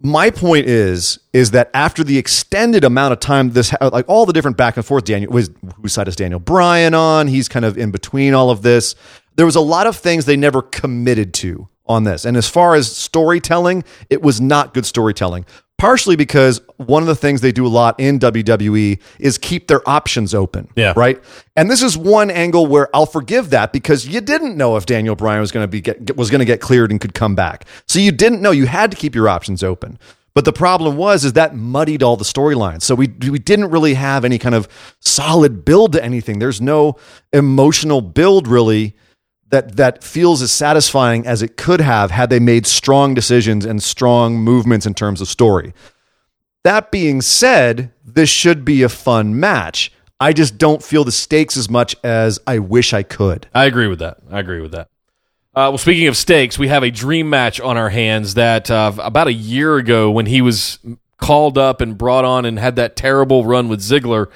My 0.00 0.30
point 0.30 0.66
is, 0.66 1.18
is 1.32 1.52
that 1.52 1.70
after 1.72 2.04
the 2.04 2.18
extended 2.18 2.84
amount 2.84 3.12
of 3.12 3.20
time, 3.20 3.52
this 3.52 3.72
like 3.80 4.04
all 4.08 4.26
the 4.26 4.32
different 4.32 4.56
back 4.56 4.76
and 4.76 4.84
forth. 4.84 5.04
Daniel 5.04 5.32
was 5.32 5.50
whose 5.80 5.92
side 5.92 6.08
is 6.08 6.16
Daniel 6.16 6.40
Bryan 6.40 6.92
on? 6.92 7.28
He's 7.28 7.48
kind 7.48 7.64
of 7.64 7.78
in 7.78 7.90
between 7.90 8.34
all 8.34 8.50
of 8.50 8.62
this. 8.62 8.94
There 9.36 9.46
was 9.46 9.56
a 9.56 9.60
lot 9.60 9.86
of 9.86 9.96
things 9.96 10.26
they 10.26 10.36
never 10.36 10.60
committed 10.60 11.32
to 11.34 11.68
on 11.86 12.04
this, 12.04 12.24
and 12.24 12.36
as 12.36 12.48
far 12.48 12.74
as 12.74 12.94
storytelling, 12.94 13.84
it 14.10 14.22
was 14.22 14.40
not 14.40 14.74
good 14.74 14.86
storytelling. 14.86 15.44
Partially 15.78 16.14
because 16.14 16.60
one 16.76 17.02
of 17.02 17.08
the 17.08 17.16
things 17.16 17.40
they 17.40 17.50
do 17.50 17.66
a 17.66 17.68
lot 17.68 17.98
in 17.98 18.20
WWE 18.20 19.00
is 19.18 19.36
keep 19.36 19.66
their 19.66 19.80
options 19.88 20.32
open. 20.32 20.68
Yeah. 20.76 20.92
Right. 20.94 21.20
And 21.56 21.68
this 21.68 21.82
is 21.82 21.98
one 21.98 22.30
angle 22.30 22.66
where 22.66 22.88
I'll 22.94 23.04
forgive 23.04 23.50
that 23.50 23.72
because 23.72 24.06
you 24.06 24.20
didn't 24.20 24.56
know 24.56 24.76
if 24.76 24.86
Daniel 24.86 25.16
Bryan 25.16 25.40
was 25.40 25.50
going 25.50 25.64
to 25.64 25.68
be 25.68 25.80
get, 25.80 26.16
was 26.16 26.30
going 26.30 26.38
to 26.38 26.44
get 26.44 26.60
cleared 26.60 26.92
and 26.92 27.00
could 27.00 27.14
come 27.14 27.34
back. 27.34 27.64
So 27.88 27.98
you 27.98 28.12
didn't 28.12 28.40
know. 28.40 28.52
You 28.52 28.66
had 28.66 28.92
to 28.92 28.96
keep 28.96 29.16
your 29.16 29.28
options 29.28 29.64
open. 29.64 29.98
But 30.34 30.44
the 30.44 30.52
problem 30.52 30.96
was 30.96 31.24
is 31.24 31.32
that 31.34 31.56
muddied 31.56 32.02
all 32.02 32.16
the 32.16 32.24
storylines. 32.24 32.82
So 32.82 32.94
we 32.94 33.08
we 33.08 33.38
didn't 33.38 33.70
really 33.70 33.94
have 33.94 34.24
any 34.24 34.38
kind 34.38 34.54
of 34.54 34.68
solid 35.00 35.64
build 35.64 35.94
to 35.94 36.04
anything. 36.04 36.38
There's 36.38 36.60
no 36.60 36.96
emotional 37.32 38.00
build 38.00 38.46
really 38.46 38.94
that 39.52 39.76
that 39.76 40.02
feels 40.02 40.42
as 40.42 40.50
satisfying 40.50 41.26
as 41.26 41.42
it 41.42 41.56
could 41.56 41.80
have 41.80 42.10
had 42.10 42.30
they 42.30 42.40
made 42.40 42.66
strong 42.66 43.14
decisions 43.14 43.64
and 43.64 43.82
strong 43.82 44.38
movements 44.38 44.86
in 44.86 44.94
terms 44.94 45.20
of 45.20 45.28
story. 45.28 45.74
That 46.64 46.90
being 46.90 47.20
said, 47.20 47.92
this 48.04 48.30
should 48.30 48.64
be 48.64 48.82
a 48.82 48.88
fun 48.88 49.38
match. 49.38 49.92
I 50.18 50.32
just 50.32 50.56
don't 50.56 50.82
feel 50.82 51.04
the 51.04 51.12
stakes 51.12 51.56
as 51.56 51.68
much 51.68 51.94
as 52.02 52.40
I 52.46 52.60
wish 52.60 52.92
I 52.92 53.02
could. 53.02 53.46
I 53.54 53.66
agree 53.66 53.88
with 53.88 53.98
that. 53.98 54.18
I 54.30 54.40
agree 54.40 54.60
with 54.60 54.72
that. 54.72 54.88
Uh, 55.54 55.68
well, 55.68 55.78
speaking 55.78 56.08
of 56.08 56.16
stakes, 56.16 56.58
we 56.58 56.68
have 56.68 56.82
a 56.82 56.90
dream 56.90 57.28
match 57.28 57.60
on 57.60 57.76
our 57.76 57.90
hands 57.90 58.34
that 58.34 58.70
uh, 58.70 58.92
about 58.98 59.26
a 59.26 59.32
year 59.32 59.76
ago, 59.76 60.10
when 60.10 60.24
he 60.24 60.40
was 60.40 60.78
called 61.18 61.58
up 61.58 61.82
and 61.82 61.98
brought 61.98 62.24
on 62.24 62.46
and 62.46 62.58
had 62.58 62.76
that 62.76 62.96
terrible 62.96 63.44
run 63.44 63.68
with 63.68 63.80
Ziggler, 63.80 64.28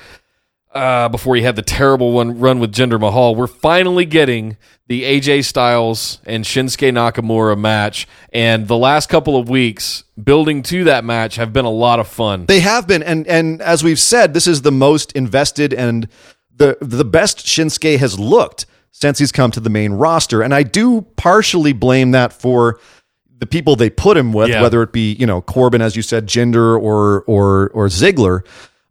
uh, 0.76 1.08
before 1.08 1.36
he 1.36 1.42
had 1.42 1.56
the 1.56 1.62
terrible 1.62 2.12
one 2.12 2.38
run 2.38 2.58
with 2.60 2.72
Jinder 2.72 3.00
Mahal, 3.00 3.34
we're 3.34 3.46
finally 3.46 4.04
getting 4.04 4.56
the 4.86 5.02
AJ 5.02 5.44
Styles 5.44 6.20
and 6.26 6.44
Shinsuke 6.44 6.92
Nakamura 6.92 7.58
match. 7.58 8.06
And 8.32 8.68
the 8.68 8.76
last 8.76 9.08
couple 9.08 9.36
of 9.36 9.48
weeks 9.48 10.04
building 10.22 10.62
to 10.64 10.84
that 10.84 11.04
match 11.04 11.36
have 11.36 11.52
been 11.52 11.64
a 11.64 11.70
lot 11.70 11.98
of 11.98 12.06
fun. 12.06 12.46
They 12.46 12.60
have 12.60 12.86
been, 12.86 13.02
and 13.02 13.26
and 13.26 13.60
as 13.62 13.82
we've 13.82 13.98
said, 13.98 14.34
this 14.34 14.46
is 14.46 14.62
the 14.62 14.72
most 14.72 15.12
invested 15.12 15.72
and 15.74 16.08
the 16.54 16.78
the 16.80 17.04
best 17.04 17.38
Shinsuke 17.38 17.98
has 17.98 18.18
looked 18.18 18.66
since 18.92 19.18
he's 19.18 19.32
come 19.32 19.50
to 19.50 19.60
the 19.60 19.70
main 19.70 19.92
roster. 19.92 20.40
And 20.42 20.54
I 20.54 20.62
do 20.62 21.02
partially 21.16 21.72
blame 21.72 22.12
that 22.12 22.32
for 22.32 22.78
the 23.38 23.46
people 23.46 23.76
they 23.76 23.90
put 23.90 24.16
him 24.16 24.32
with, 24.32 24.48
Yeah. 24.48 24.62
whether 24.62 24.82
it 24.82 24.92
be 24.92 25.12
you 25.12 25.26
know 25.26 25.42
Corbin, 25.42 25.82
as 25.82 25.96
you 25.96 26.02
said, 26.02 26.26
Jinder 26.26 26.80
or 26.80 27.22
or 27.26 27.70
or 27.74 27.88
Ziggler. 27.88 28.40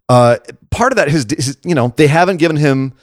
Uh, 0.07 0.37
part 0.69 0.91
of 0.91 0.97
that 0.97 1.07
is, 1.07 1.57
you 1.63 1.75
know 1.75 1.93
they 1.95 2.07
haven't 2.07 2.37
given 2.37 2.57
him 2.57 2.93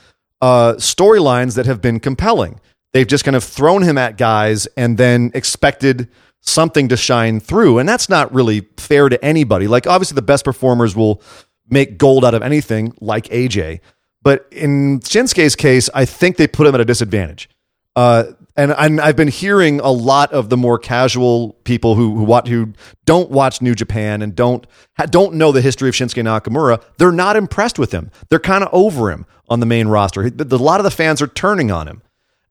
uh, 0.41 0.75
storylines 0.75 1.57
that 1.57 1.67
have 1.67 1.81
been 1.81 2.01
compelling. 2.01 2.61
They've 2.93 3.07
just 3.07 3.25
kind 3.25 3.37
of 3.37 3.43
thrown 3.43 3.83
him 3.83 3.97
at 3.97 4.19
guys 4.19 4.67
and 4.77 4.99
then 4.99 5.31
expected 5.35 6.09
something 6.41 6.89
to 6.89 6.97
shine 6.97 7.41
through. 7.41 7.79
And 7.79 7.89
that's 7.89 8.09
not 8.09 8.33
really 8.35 8.69
fair 8.77 9.09
to 9.09 9.25
anybody. 9.25 9.67
Like, 9.67 9.87
obviously, 9.87 10.15
the 10.17 10.23
best 10.23 10.45
performers 10.45 10.95
will 10.95 11.23
make 11.69 11.97
gold 11.97 12.25
out 12.25 12.35
of 12.35 12.43
anything, 12.43 12.93
like 13.01 13.25
AJ. 13.29 13.81
But 14.23 14.47
in 14.51 15.01
Shinsuke's 15.01 15.57
case, 15.57 15.89
I 15.95 16.05
think 16.05 16.37
they 16.37 16.47
put 16.47 16.67
him 16.67 16.75
at 16.75 16.81
a 16.81 16.85
disadvantage. 16.85 17.49
Uh, 17.97 18.25
and 18.57 18.73
I'm, 18.73 19.01
I've 19.01 19.17
been 19.17 19.29
hearing 19.29 19.81
a 19.81 19.91
lot 19.91 20.33
of 20.33 20.49
the 20.51 20.57
more 20.57 20.79
casual 20.79 21.55
people 21.65 21.95
who 21.95 22.17
who, 22.17 22.25
watch, 22.25 22.49
who 22.49 22.73
don't 23.05 23.31
watch 23.31 23.63
New 23.63 23.75
Japan 23.75 24.23
and 24.23 24.35
don't 24.35 24.67
don't 25.11 25.35
know 25.35 25.53
the 25.53 25.63
history 25.63 25.89
of 25.89 25.95
Shinsuke 25.95 26.23
Nakamura. 26.23 26.83
They're 26.99 27.13
not 27.13 27.37
impressed 27.37 27.79
with 27.79 27.93
him. 27.93 28.11
They're 28.29 28.39
kind 28.39 28.63
of 28.63 28.71
over 28.73 29.11
him 29.11 29.27
on 29.49 29.61
the 29.61 29.67
main 29.67 29.89
roster. 29.89 30.27
A 30.27 30.45
lot 30.57 30.81
of 30.81 30.85
the 30.85 30.91
fans 30.91 31.23
are 31.23 31.27
turning 31.27 31.71
on 31.71 31.89
him, 31.89 32.03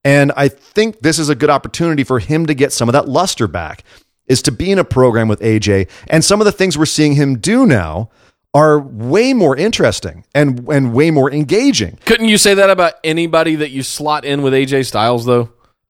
and 0.04 0.32
I 0.36 0.48
think 0.48 1.02
this 1.02 1.20
is 1.20 1.30
a 1.30 1.36
good 1.36 1.50
opportunity 1.50 2.04
for 2.04 2.20
him 2.20 2.46
to 2.48 2.54
get 2.54 2.74
some 2.74 2.90
of 2.90 2.94
that 2.94 3.08
luster 3.08 3.48
back. 3.48 3.84
Is 4.28 4.42
to 4.44 4.52
be 4.52 4.72
in 4.72 4.80
a 4.80 4.86
program 4.86 5.28
with 5.28 5.42
AJ, 5.42 5.90
and 6.08 6.24
some 6.24 6.40
of 6.40 6.46
the 6.46 6.52
things 6.54 6.78
we're 6.78 6.86
seeing 6.86 7.14
him 7.14 7.38
do 7.38 7.66
now 7.66 8.10
are 8.54 8.80
way 8.80 9.34
more 9.34 9.56
interesting 9.58 10.26
and 10.34 10.68
and 10.70 10.94
way 10.94 11.12
more 11.12 11.32
engaging. 11.32 11.98
Couldn't 12.06 12.28
you 12.28 12.38
say 12.38 12.54
that 12.54 12.70
about 12.70 12.94
anybody 13.04 13.56
that 13.56 13.72
you 13.72 13.84
slot 13.84 14.24
in 14.26 14.42
with 14.42 14.54
AJ 14.54 14.86
Styles 14.86 15.26
though? 15.26 15.50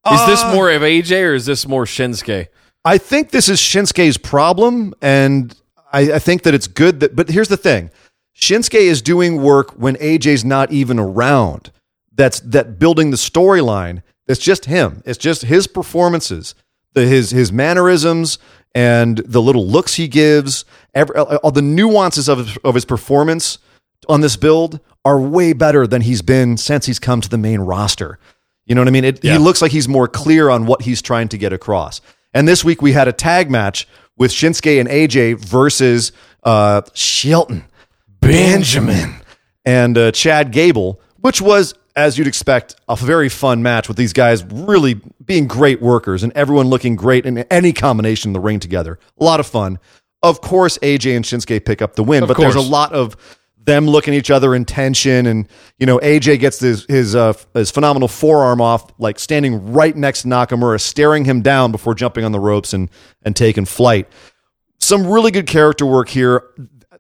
Is 0.10 0.26
this 0.26 0.42
Uh, 0.42 0.54
more 0.56 0.72
of 0.72 0.82
AJ 0.82 1.30
or 1.30 1.34
is 1.36 1.46
this 1.46 1.68
more 1.68 1.86
Shinsuke? 1.86 2.48
I 2.84 2.98
think 2.98 3.30
this 3.30 3.48
is 3.48 3.60
Shinsuke's 3.60 4.18
problem, 4.18 4.96
and 5.02 5.56
I, 5.94 6.14
I 6.14 6.20
think 6.20 6.42
that 6.44 6.54
it's 6.54 6.68
good 6.68 7.00
that. 7.02 7.16
But 7.16 7.30
here's 7.30 7.50
the 7.50 7.58
thing: 7.58 7.92
Shinsuke 8.36 8.80
is 8.80 9.02
doing 9.02 9.42
work 9.42 9.72
when 9.72 9.96
AJ's 9.98 10.44
not 10.44 10.72
even 10.72 10.98
around. 10.98 11.72
That's 12.14 12.40
that 12.40 12.80
building 12.80 13.12
the 13.12 13.18
storyline. 13.18 14.02
It's 14.28 14.40
just 14.40 14.66
him. 14.66 15.04
It's 15.06 15.20
just 15.20 15.44
his 15.44 15.68
performances, 15.68 16.56
the, 16.94 17.06
his 17.06 17.30
his 17.30 17.52
mannerisms, 17.52 18.40
and 18.74 19.20
the 19.20 19.42
little 19.42 19.68
looks 19.68 19.96
he 19.96 20.08
gives. 20.08 20.66
Every, 20.96 21.16
all 21.16 21.52
the 21.52 21.62
nuances 21.62 22.28
of 22.28 22.40
his, 22.40 22.58
of 22.64 22.74
his 22.74 22.86
performance 22.86 23.60
on 24.10 24.22
this 24.22 24.36
build 24.38 24.80
are 25.06 25.20
way 25.20 25.54
better 25.54 25.86
than 25.86 26.02
he's 26.02 26.24
been 26.24 26.58
since 26.58 26.88
he's 26.88 27.00
come 27.00 27.22
to 27.22 27.30
the 27.30 27.38
main 27.38 27.60
roster. 27.60 28.18
You 28.66 28.76
know 28.76 28.82
what 28.82 28.88
I 28.88 28.92
mean? 28.92 29.04
It, 29.06 29.24
Yeah. 29.24 29.34
He 29.34 29.38
looks 29.38 29.62
like 29.62 29.72
he's 29.72 29.88
more 29.88 30.08
clear 30.08 30.50
on 30.50 30.66
what 30.66 30.82
he's 30.82 31.02
trying 31.02 31.28
to 31.30 31.38
get 31.38 31.54
across. 31.54 32.02
And 32.34 32.48
this 32.48 32.64
week 32.64 32.82
we 32.82 32.94
had 32.94 33.08
a 33.08 33.14
tag 33.14 33.52
match 33.52 33.88
with 34.18 34.32
Shinsuke 34.32 34.80
and 34.80 34.88
AJ 34.88 35.40
versus 35.40 36.12
uh, 36.44 36.82
Shelton, 36.94 37.66
Benjamin, 38.20 39.16
and 39.66 39.98
uh, 39.98 40.12
Chad 40.12 40.52
Gable, 40.52 41.02
which 41.18 41.42
was, 41.42 41.74
as 41.96 42.18
you'd 42.18 42.28
expect, 42.28 42.76
a 42.88 42.96
very 42.96 43.30
fun 43.30 43.64
match 43.64 43.88
with 43.88 43.98
these 43.98 44.14
guys 44.14 44.44
really 44.46 45.02
being 45.26 45.48
great 45.48 45.82
workers 45.82 46.24
and 46.24 46.32
everyone 46.34 46.68
looking 46.68 46.96
great 46.96 47.26
in 47.26 47.40
any 47.40 47.74
combination 47.74 48.30
in 48.30 48.34
the 48.34 48.40
ring 48.40 48.60
together. 48.60 49.00
A 49.20 49.24
lot 49.24 49.40
of 49.40 49.48
fun. 49.48 49.80
Of 50.24 50.40
course, 50.40 50.78
AJ 50.80 51.16
and 51.16 51.26
Shinsuke 51.26 51.66
pick 51.66 51.82
up 51.82 51.96
the 51.96 52.04
win, 52.04 52.24
Of 52.24 52.28
but 52.30 52.38
there's 52.38 52.56
a 52.56 52.62
lot 52.62 52.94
of 52.94 53.18
them 53.64 53.88
looking 53.88 54.14
at 54.14 54.18
each 54.18 54.32
other 54.32 54.56
in 54.56 54.66
tension, 54.66 55.26
and 55.26 55.48
you 55.78 55.86
know 55.86 56.00
AJ 56.00 56.40
gets 56.40 56.60
his 56.60 56.86
his 56.86 57.16
uh, 57.16 57.34
his 57.54 57.72
phenomenal 57.72 58.08
forearm 58.08 58.62
off, 58.62 58.92
like 59.00 59.20
standing 59.20 59.74
right 59.74 59.96
next 59.96 60.24
to 60.24 60.28
Nakamura, 60.28 60.80
staring 60.80 61.26
him 61.26 61.42
down 61.42 61.72
before 61.72 61.94
jumping 61.94 62.24
on 62.24 62.32
the 62.32 62.40
ropes 62.40 62.74
and 62.74 62.90
and 63.24 63.36
taking 63.36 63.66
flight. 63.66 64.08
Some 64.80 65.08
really 65.08 65.32
good 65.32 65.48
character 65.48 65.86
work 65.86 66.10
here. 66.10 66.44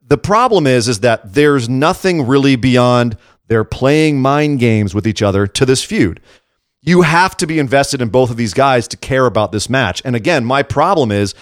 The 0.05 0.17
problem 0.17 0.67
is 0.67 0.87
is 0.87 0.99
that 0.99 1.33
there's 1.33 1.67
nothing 1.69 2.27
really 2.27 2.55
beyond 2.55 3.17
they're 3.47 3.63
playing 3.63 4.21
mind 4.21 4.59
games 4.59 4.95
with 4.95 5.05
each 5.05 5.21
other 5.21 5.47
to 5.47 5.65
this 5.65 5.83
feud. 5.83 6.21
You 6.81 7.01
have 7.01 7.35
to 7.37 7.47
be 7.47 7.59
invested 7.59 8.01
in 8.01 8.09
both 8.09 8.29
of 8.31 8.37
these 8.37 8.53
guys 8.53 8.87
to 8.89 8.97
care 8.97 9.25
about 9.25 9.51
this 9.51 9.69
match. 9.69 10.01
And 10.05 10.15
again, 10.15 10.45
my 10.45 10.63
problem 10.63 11.11
is 11.11 11.35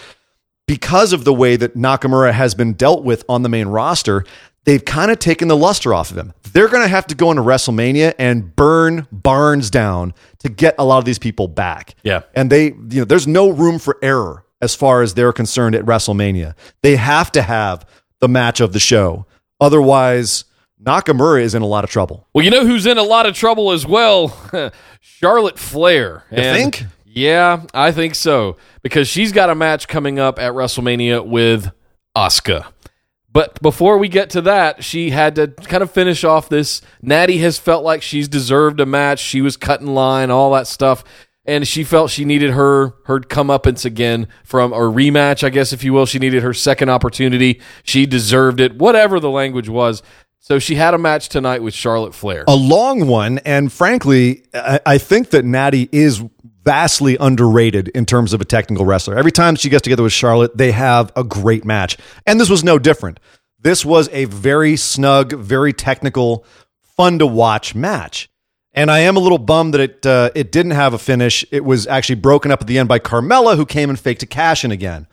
because 0.69 1.13
of 1.13 1.23
the 1.23 1.33
way 1.33 1.55
that 1.55 1.75
Nakamura 1.75 2.31
has 2.31 2.53
been 2.53 2.73
dealt 2.73 3.03
with 3.03 3.23
on 3.29 3.41
the 3.41 3.49
main 3.49 3.67
roster, 3.67 4.23
they've 4.65 4.83
kind 4.83 5.11
of 5.11 5.19
taken 5.19 5.47
the 5.47 5.57
luster 5.57 5.93
off 5.93 6.11
of 6.11 6.17
him. 6.17 6.33
They're 6.53 6.67
going 6.67 6.83
to 6.83 6.89
have 6.89 7.07
to 7.07 7.15
go 7.15 7.31
into 7.31 7.43
WrestleMania 7.43 8.13
and 8.17 8.55
burn 8.55 9.07
Barnes 9.11 9.69
down 9.69 10.13
to 10.39 10.49
get 10.49 10.75
a 10.77 10.85
lot 10.85 10.97
of 10.97 11.05
these 11.05 11.19
people 11.19 11.47
back. 11.47 11.95
Yeah. 12.03 12.21
And 12.35 12.51
they, 12.51 12.65
you 12.65 12.99
know, 12.99 13.05
there's 13.05 13.27
no 13.27 13.49
room 13.49 13.79
for 13.79 13.97
error 14.01 14.45
as 14.61 14.75
far 14.75 15.01
as 15.01 15.13
they're 15.13 15.33
concerned 15.33 15.75
at 15.75 15.85
WrestleMania. 15.85 16.55
They 16.81 16.95
have 16.95 17.31
to 17.33 17.41
have 17.41 17.85
the 18.19 18.27
match 18.27 18.59
of 18.59 18.73
the 18.73 18.79
show. 18.79 19.25
Otherwise, 19.61 20.45
Nakamura 20.83 21.41
is 21.41 21.55
in 21.55 21.61
a 21.61 21.67
lot 21.67 21.83
of 21.83 21.89
trouble. 21.89 22.27
Well, 22.33 22.43
you 22.43 22.51
know 22.51 22.65
who's 22.65 22.85
in 22.85 22.97
a 22.97 23.03
lot 23.03 23.25
of 23.25 23.35
trouble 23.35 23.71
as 23.71 23.85
well? 23.85 24.35
Charlotte 25.01 25.59
Flair. 25.59 26.23
You 26.31 26.37
think? 26.37 26.85
Yeah, 27.05 27.63
I 27.73 27.91
think 27.91 28.15
so. 28.15 28.57
Because 28.81 29.07
she's 29.07 29.31
got 29.31 29.49
a 29.49 29.55
match 29.55 29.87
coming 29.87 30.19
up 30.19 30.39
at 30.39 30.53
WrestleMania 30.53 31.25
with 31.25 31.71
Asuka. 32.15 32.67
But 33.31 33.61
before 33.61 33.97
we 33.97 34.07
get 34.07 34.31
to 34.31 34.41
that, 34.41 34.83
she 34.83 35.11
had 35.11 35.35
to 35.35 35.47
kind 35.47 35.83
of 35.83 35.91
finish 35.91 36.23
off 36.23 36.49
this. 36.49 36.81
Natty 37.01 37.37
has 37.39 37.59
felt 37.59 37.83
like 37.83 38.01
she's 38.01 38.27
deserved 38.27 38.79
a 38.79 38.85
match. 38.85 39.19
She 39.19 39.41
was 39.41 39.55
cut 39.55 39.81
in 39.81 39.93
line, 39.93 40.31
all 40.31 40.51
that 40.53 40.67
stuff. 40.67 41.03
And 41.45 41.67
she 41.67 41.83
felt 41.83 42.11
she 42.11 42.25
needed 42.25 42.51
her 42.51 42.95
her 43.05 43.19
comeuppance 43.19 43.85
again 43.85 44.27
from 44.43 44.71
a 44.73 44.77
rematch, 44.79 45.43
I 45.43 45.49
guess, 45.49 45.73
if 45.73 45.83
you 45.83 45.93
will. 45.93 46.05
She 46.05 46.19
needed 46.19 46.43
her 46.43 46.53
second 46.53 46.89
opportunity. 46.89 47.61
She 47.83 48.05
deserved 48.05 48.59
it, 48.59 48.77
whatever 48.77 49.19
the 49.19 49.29
language 49.31 49.69
was. 49.69 50.03
So 50.39 50.57
she 50.59 50.75
had 50.75 50.93
a 50.93 50.97
match 50.97 51.29
tonight 51.29 51.61
with 51.61 51.73
Charlotte 51.73 52.15
Flair. 52.15 52.45
a 52.47 52.55
long 52.55 53.07
one. 53.07 53.39
And 53.39 53.71
frankly, 53.71 54.43
I, 54.53 54.79
I 54.85 54.97
think 54.97 55.31
that 55.31 55.43
Natty 55.45 55.89
is 55.91 56.23
vastly 56.63 57.17
underrated 57.19 57.87
in 57.89 58.05
terms 58.05 58.33
of 58.33 58.41
a 58.41 58.45
technical 58.45 58.85
wrestler. 58.85 59.17
Every 59.17 59.31
time 59.31 59.55
she 59.55 59.69
gets 59.69 59.83
together 59.83 60.03
with 60.03 60.13
Charlotte, 60.13 60.57
they 60.57 60.71
have 60.71 61.11
a 61.15 61.23
great 61.23 61.65
match. 61.65 61.97
And 62.25 62.39
this 62.39 62.49
was 62.49 62.63
no 62.63 62.77
different. 62.79 63.19
This 63.59 63.83
was 63.83 64.09
a 64.11 64.25
very 64.25 64.75
snug, 64.75 65.33
very 65.33 65.73
technical, 65.73 66.45
fun 66.95 67.19
to 67.19 67.27
watch 67.27 67.75
match. 67.75 68.29
And 68.73 68.91
I 68.91 68.99
am 68.99 69.17
a 69.17 69.19
little 69.19 69.37
bummed 69.37 69.73
that 69.73 69.81
it 69.81 70.05
uh, 70.05 70.29
it 70.35 70.51
didn't 70.51 70.73
have 70.73 70.93
a 70.93 70.99
finish. 70.99 71.43
It 71.51 71.65
was 71.65 71.87
actually 71.87 72.15
broken 72.15 72.51
up 72.51 72.61
at 72.61 72.67
the 72.67 72.77
end 72.77 72.87
by 72.87 72.99
Carmella, 72.99 73.55
who 73.55 73.65
came 73.65 73.89
and 73.89 73.99
faked 73.99 74.23
a 74.23 74.27
cash 74.27 74.63
in 74.63 74.71
again 74.71 75.07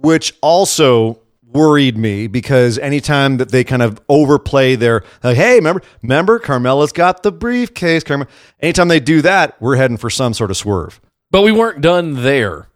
which 0.00 0.32
also 0.40 1.20
worried 1.52 1.96
me 1.96 2.26
because 2.26 2.78
anytime 2.78 3.38
that 3.38 3.50
they 3.50 3.64
kind 3.64 3.82
of 3.82 4.00
overplay 4.08 4.76
their 4.76 5.02
like, 5.22 5.36
hey, 5.36 5.56
remember, 5.56 5.82
remember, 6.02 6.38
Carmella's 6.38 6.92
got 6.92 7.22
the 7.22 7.32
briefcase. 7.32 8.04
Carmella. 8.04 8.28
Anytime 8.60 8.88
they 8.88 9.00
do 9.00 9.22
that, 9.22 9.60
we're 9.60 9.76
heading 9.76 9.96
for 9.96 10.10
some 10.10 10.34
sort 10.34 10.50
of 10.50 10.56
swerve. 10.56 11.00
But 11.30 11.42
we 11.42 11.52
weren't 11.52 11.80
done 11.80 12.22
there 12.22 12.68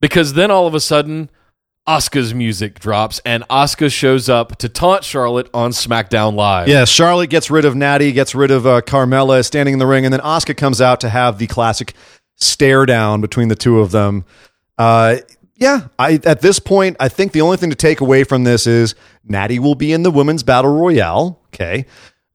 because 0.00 0.34
then 0.34 0.50
all 0.50 0.66
of 0.66 0.74
a 0.74 0.80
sudden, 0.80 1.30
Asuka's 1.86 2.32
music 2.32 2.78
drops 2.78 3.20
and 3.26 3.46
Asuka 3.48 3.92
shows 3.92 4.28
up 4.30 4.56
to 4.56 4.70
taunt 4.70 5.04
Charlotte 5.04 5.50
on 5.52 5.70
SmackDown 5.70 6.34
Live. 6.34 6.66
Yeah, 6.66 6.86
Charlotte 6.86 7.28
gets 7.28 7.50
rid 7.50 7.66
of 7.66 7.76
Natty, 7.76 8.12
gets 8.12 8.34
rid 8.34 8.50
of 8.50 8.66
uh, 8.66 8.80
Carmella 8.80 9.44
standing 9.44 9.74
in 9.74 9.78
the 9.78 9.86
ring, 9.86 10.06
and 10.06 10.12
then 10.12 10.20
Asuka 10.20 10.56
comes 10.56 10.80
out 10.80 11.00
to 11.02 11.10
have 11.10 11.38
the 11.38 11.46
classic 11.46 11.92
stare 12.36 12.86
down 12.86 13.20
between 13.20 13.48
the 13.48 13.54
two 13.54 13.80
of 13.80 13.90
them. 13.90 14.24
Uh, 14.78 15.16
yeah, 15.56 15.88
I 15.98 16.20
at 16.24 16.40
this 16.40 16.58
point, 16.58 16.96
I 16.98 17.08
think 17.08 17.32
the 17.32 17.40
only 17.40 17.56
thing 17.56 17.70
to 17.70 17.76
take 17.76 18.00
away 18.00 18.24
from 18.24 18.44
this 18.44 18.66
is 18.66 18.94
Natty 19.24 19.58
will 19.58 19.74
be 19.74 19.92
in 19.92 20.02
the 20.02 20.10
women's 20.10 20.42
battle 20.42 20.72
royale. 20.72 21.40
Okay, 21.48 21.86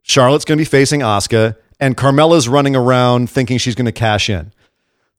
Charlotte's 0.03 0.45
going 0.45 0.57
to 0.57 0.61
be 0.61 0.65
facing 0.65 1.01
Asuka, 1.01 1.57
and 1.79 1.97
Carmella's 1.97 2.47
running 2.47 2.75
around 2.75 3.29
thinking 3.29 3.57
she's 3.57 3.75
going 3.75 3.85
to 3.85 3.91
cash 3.91 4.29
in. 4.29 4.53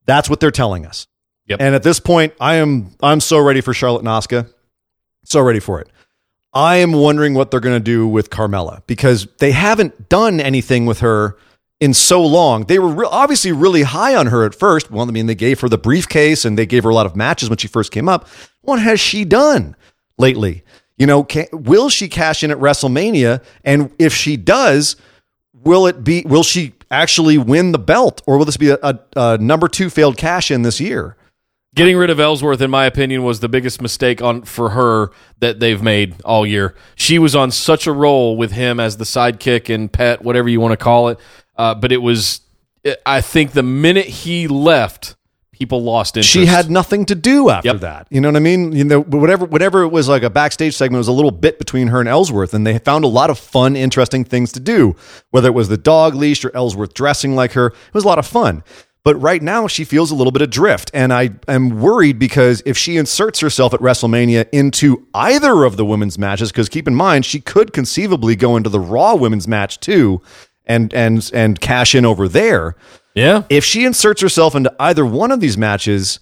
That's 0.07 0.31
what 0.31 0.41
they're 0.41 0.51
telling 0.51 0.87
us. 0.87 1.07
Yep. 1.47 1.61
And 1.61 1.75
at 1.75 1.83
this 1.83 2.01
point, 2.01 2.33
I 2.41 2.57
am 2.57 2.93
I'm 3.03 3.21
so 3.21 3.39
ready 3.39 3.61
for 3.61 3.75
Charlotte 3.75 4.01
and 4.01 4.09
Asuka. 4.09 4.53
So 5.25 5.41
ready 5.43 5.61
for 5.61 5.81
it. 5.81 5.89
I 6.53 6.77
am 6.77 6.93
wondering 6.93 7.35
what 7.35 7.51
they're 7.51 7.61
going 7.61 7.77
to 7.77 7.85
do 7.85 8.09
with 8.09 8.31
Carmella 8.31 8.83
because 8.87 9.29
they 9.39 9.53
haven't 9.53 10.09
done 10.09 10.41
anything 10.41 10.87
with 10.87 11.01
her 11.01 11.37
in 11.81 11.95
so 11.95 12.25
long. 12.25 12.65
They 12.65 12.79
were 12.79 12.89
re- 12.89 13.09
obviously 13.11 13.53
really 13.53 13.83
high 13.83 14.15
on 14.15 14.27
her 14.27 14.45
at 14.45 14.55
first. 14.55 14.91
Well, 14.91 15.09
I 15.09 15.11
mean, 15.11 15.27
they 15.27 15.35
gave 15.35 15.61
her 15.61 15.69
the 15.69 15.79
briefcase 15.79 16.45
and 16.45 16.59
they 16.59 16.67
gave 16.67 16.85
her 16.85 16.91
a 16.91 16.95
lot 16.95 17.07
of 17.07 17.17
matches 17.17 17.49
when 17.49 17.59
she 17.59 17.69
first 17.69 17.91
came 17.91 18.09
up. 18.09 18.29
What 18.61 18.81
has 18.81 19.01
she 19.01 19.25
done 19.25 19.75
lately? 20.19 20.63
You 20.99 21.07
know, 21.07 21.25
can, 21.25 21.47
will 21.53 21.89
she 21.89 22.09
cash 22.09 22.45
in 22.45 22.51
at 22.51 22.59
WrestleMania? 22.59 23.43
And 23.65 23.91
if 23.99 24.13
she 24.15 24.37
does, 24.37 24.97
will 25.55 25.87
it 25.87 26.05
be? 26.05 26.23
Will 26.27 26.43
she 26.43 26.75
actually 26.91 27.39
win 27.39 27.73
the 27.73 27.79
belt, 27.79 28.21
or 28.27 28.37
will 28.37 28.45
this 28.45 28.59
be 28.59 28.69
a, 28.71 28.79
a, 28.83 28.99
a 29.17 29.39
number 29.39 29.67
two 29.69 29.89
failed 29.89 30.19
cash 30.19 30.51
in 30.51 30.61
this 30.61 30.79
year? 30.79 31.17
Getting 31.73 31.97
rid 31.97 32.11
of 32.11 32.19
Ellsworth, 32.19 32.61
in 32.61 32.71
my 32.71 32.85
opinion, 32.85 33.23
was 33.23 33.39
the 33.39 33.49
biggest 33.49 33.81
mistake 33.81 34.21
on 34.21 34.43
for 34.43 34.71
her 34.71 35.13
that 35.39 35.61
they've 35.61 35.81
made 35.81 36.21
all 36.23 36.45
year. 36.45 36.75
She 36.97 37.19
was 37.19 37.37
on 37.37 37.53
such 37.53 37.87
a 37.87 37.93
roll 37.93 38.37
with 38.37 38.51
him 38.51 38.81
as 38.81 38.97
the 38.97 39.05
sidekick 39.05 39.73
and 39.73 39.91
pet, 39.91 40.23
whatever 40.23 40.49
you 40.49 40.61
want 40.61 40.73
to 40.73 40.77
call 40.77 41.09
it. 41.11 41.21
Uh, 41.61 41.75
but 41.75 41.93
it 41.93 41.99
was, 42.03 42.41
I 43.05 43.21
think, 43.21 43.53
the 43.53 43.63
minute 43.63 44.07
he 44.07 44.49
left, 44.49 45.15
people 45.53 45.83
lost 45.83 46.17
interest. 46.17 46.31
she 46.33 46.47
had 46.47 46.71
nothing 46.71 47.05
to 47.05 47.15
do 47.15 47.51
after 47.51 47.69
Yep. 47.69 47.81
that. 47.81 48.07
You 48.11 48.21
know 48.23 48.29
what 48.29 48.37
I 48.37 48.41
mean? 48.41 48.73
You 48.73 48.85
know, 48.85 49.03
whatever, 49.03 49.45
whatever 49.45 49.83
it 49.83 49.89
was 49.89 50.09
like 50.09 50.23
a 50.23 50.31
backstage 50.31 50.75
segment 50.75 50.97
it 50.97 51.05
was 51.07 51.09
a 51.09 51.13
little 51.13 51.31
bit 51.31 51.59
between 51.59 51.89
her 51.89 52.01
and 52.01 52.09
Ellsworth, 52.09 52.55
and 52.55 52.67
they 52.67 52.79
found 52.79 53.05
a 53.05 53.09
lot 53.09 53.29
of 53.29 53.39
fun, 53.39 53.77
interesting 53.77 54.25
things 54.25 54.53
to 54.53 54.61
do. 54.61 54.97
Whether 55.33 55.49
it 55.49 55.55
was 55.55 55.69
the 55.69 55.77
dog 55.77 56.15
leash 56.15 56.43
or 56.47 56.51
Ellsworth 56.57 56.95
dressing 56.95 57.35
like 57.37 57.53
her, 57.53 57.67
it 57.67 57.95
was 57.95 58.05
a 58.05 58.09
lot 58.09 58.19
of 58.19 58.27
fun. 58.27 58.65
But 59.03 59.15
right 59.17 59.43
now, 59.43 59.67
she 59.67 59.85
feels 59.85 60.11
a 60.11 60.15
little 60.15 60.31
bit 60.31 60.43
adrift, 60.43 60.91
and 60.95 61.11
I 61.13 61.31
am 61.49 61.81
worried 61.81 62.19
because 62.19 62.63
if 62.67 62.77
she 62.77 62.99
inserts 62.99 63.41
herself 63.41 63.73
at 63.75 63.81
WrestleMania 63.81 64.47
into 64.53 65.07
either 65.15 65.65
of 65.65 65.77
the 65.79 65.87
women's 65.87 66.19
matches, 66.19 66.53
because 66.53 66.69
keep 66.69 66.87
in 66.87 66.95
mind 66.95 67.25
she 67.25 67.41
could 67.41 67.73
conceivably 67.73 68.37
go 68.37 68.57
into 68.57 68.69
the 68.69 68.81
Raw 68.81 69.15
women's 69.15 69.49
match 69.49 69.81
too, 69.81 70.21
and 70.71 70.95
and 70.95 71.31
and 71.35 71.61
cash 71.61 71.95
in 71.95 72.05
over 72.05 72.29
there 72.29 72.77
yeah. 73.15 73.45
if 73.49 73.65
she 73.65 73.85
inserts 73.85 74.21
herself 74.21 74.55
into 74.55 74.75
either 74.81 75.05
one 75.05 75.33
of 75.33 75.41
these 75.41 75.59
matches, 75.59 76.21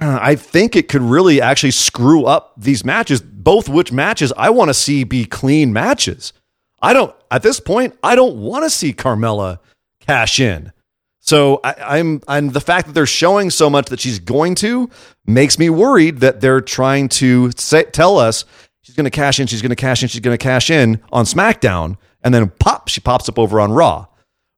uh, 0.00 0.18
I 0.20 0.36
think 0.36 0.76
it 0.76 0.88
could 0.88 1.02
really 1.02 1.40
actually 1.40 1.72
screw 1.72 2.24
up 2.24 2.54
these 2.56 2.84
matches, 2.84 3.20
both 3.20 3.68
which 3.68 3.92
matches 3.92 4.32
I 4.36 4.50
want 4.50 4.68
to 4.68 4.74
see 4.74 5.04
be 5.04 5.24
clean 5.24 5.72
matches. 5.72 6.32
I 6.80 6.92
don't, 6.92 7.14
at 7.30 7.42
this 7.42 7.60
point, 7.60 7.96
I 8.02 8.14
don't 8.14 8.36
want 8.36 8.64
to 8.64 8.70
see 8.70 8.92
Carmella 8.92 9.58
cash 10.00 10.38
in. 10.38 10.72
So 11.20 11.60
I, 11.64 11.98
I'm, 11.98 12.20
and 12.28 12.52
the 12.52 12.60
fact 12.60 12.86
that 12.86 12.92
they're 12.92 13.06
showing 13.06 13.48
so 13.48 13.70
much 13.70 13.86
that 13.86 14.00
she's 14.00 14.18
going 14.18 14.54
to 14.56 14.90
makes 15.26 15.58
me 15.58 15.70
worried 15.70 16.18
that 16.18 16.42
they're 16.42 16.60
trying 16.60 17.08
to 17.10 17.50
say, 17.52 17.84
tell 17.84 18.18
us 18.18 18.44
she's 18.82 18.94
going 18.94 19.04
to 19.04 19.10
cash 19.10 19.40
in, 19.40 19.46
she's 19.46 19.62
going 19.62 19.70
to 19.70 19.76
cash 19.76 20.02
in, 20.02 20.08
she's 20.08 20.20
going 20.20 20.36
to 20.36 20.42
cash 20.42 20.68
in 20.68 21.00
on 21.10 21.24
SmackDown, 21.24 21.96
and 22.24 22.34
then 22.34 22.50
pop, 22.58 22.88
she 22.88 23.00
pops 23.00 23.28
up 23.28 23.38
over 23.38 23.60
on 23.60 23.70
Raw 23.70 24.06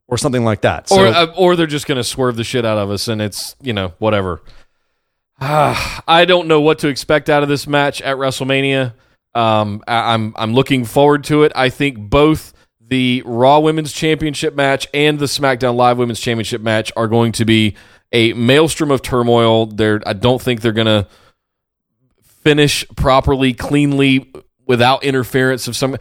or 0.09 0.17
something 0.17 0.45
like 0.45 0.63
that. 0.63 0.89
So, 0.89 1.03
or 1.03 1.07
uh, 1.09 1.27
or 1.37 1.57
they're 1.57 1.67
just 1.67 1.87
going 1.87 1.97
to 1.97 2.05
swerve 2.05 2.37
the 2.37 2.45
shit 2.45 2.65
out 2.65 2.79
of 2.79 2.91
us, 2.91 3.09
and 3.09 3.21
it's 3.21 3.57
you 3.61 3.73
know 3.73 3.93
whatever. 3.99 4.41
Ah, 5.41 6.03
I 6.09 6.25
don't 6.25 6.49
know 6.49 6.61
what 6.61 6.79
to 6.81 6.89
expect 6.89 7.29
out 7.29 7.43
of 7.43 7.49
this 7.49 7.67
match 7.67 8.01
at 8.01 8.17
WrestleMania. 8.17 8.95
Um, 9.35 9.83
I, 9.87 10.15
I'm 10.15 10.33
I'm 10.37 10.55
looking 10.55 10.85
forward 10.85 11.25
to 11.25 11.43
it. 11.43 11.53
I 11.55 11.69
think 11.69 11.99
both 11.99 12.53
the 12.81 13.23
Raw 13.27 13.59
Women's 13.59 13.93
Championship 13.93 14.55
match 14.55 14.87
and 14.95 15.19
the 15.19 15.27
SmackDown 15.27 15.75
Live 15.75 15.99
Women's 15.99 16.21
Championship 16.21 16.63
match 16.63 16.93
are 16.97 17.09
going 17.09 17.33
to 17.33 17.45
be 17.45 17.75
a 18.13 18.33
maelstrom 18.35 18.91
of 18.91 19.03
turmoil. 19.03 19.67
They're 19.67 20.01
I 20.07 20.13
don't 20.13 20.41
think 20.41 20.61
they're 20.61 20.73
going 20.73 20.87
to 20.87 21.09
finish 22.23 22.87
properly, 22.97 23.53
cleanly, 23.53 24.33
without 24.67 25.03
interference 25.03 25.67
of 25.67 25.75
some. 25.77 25.97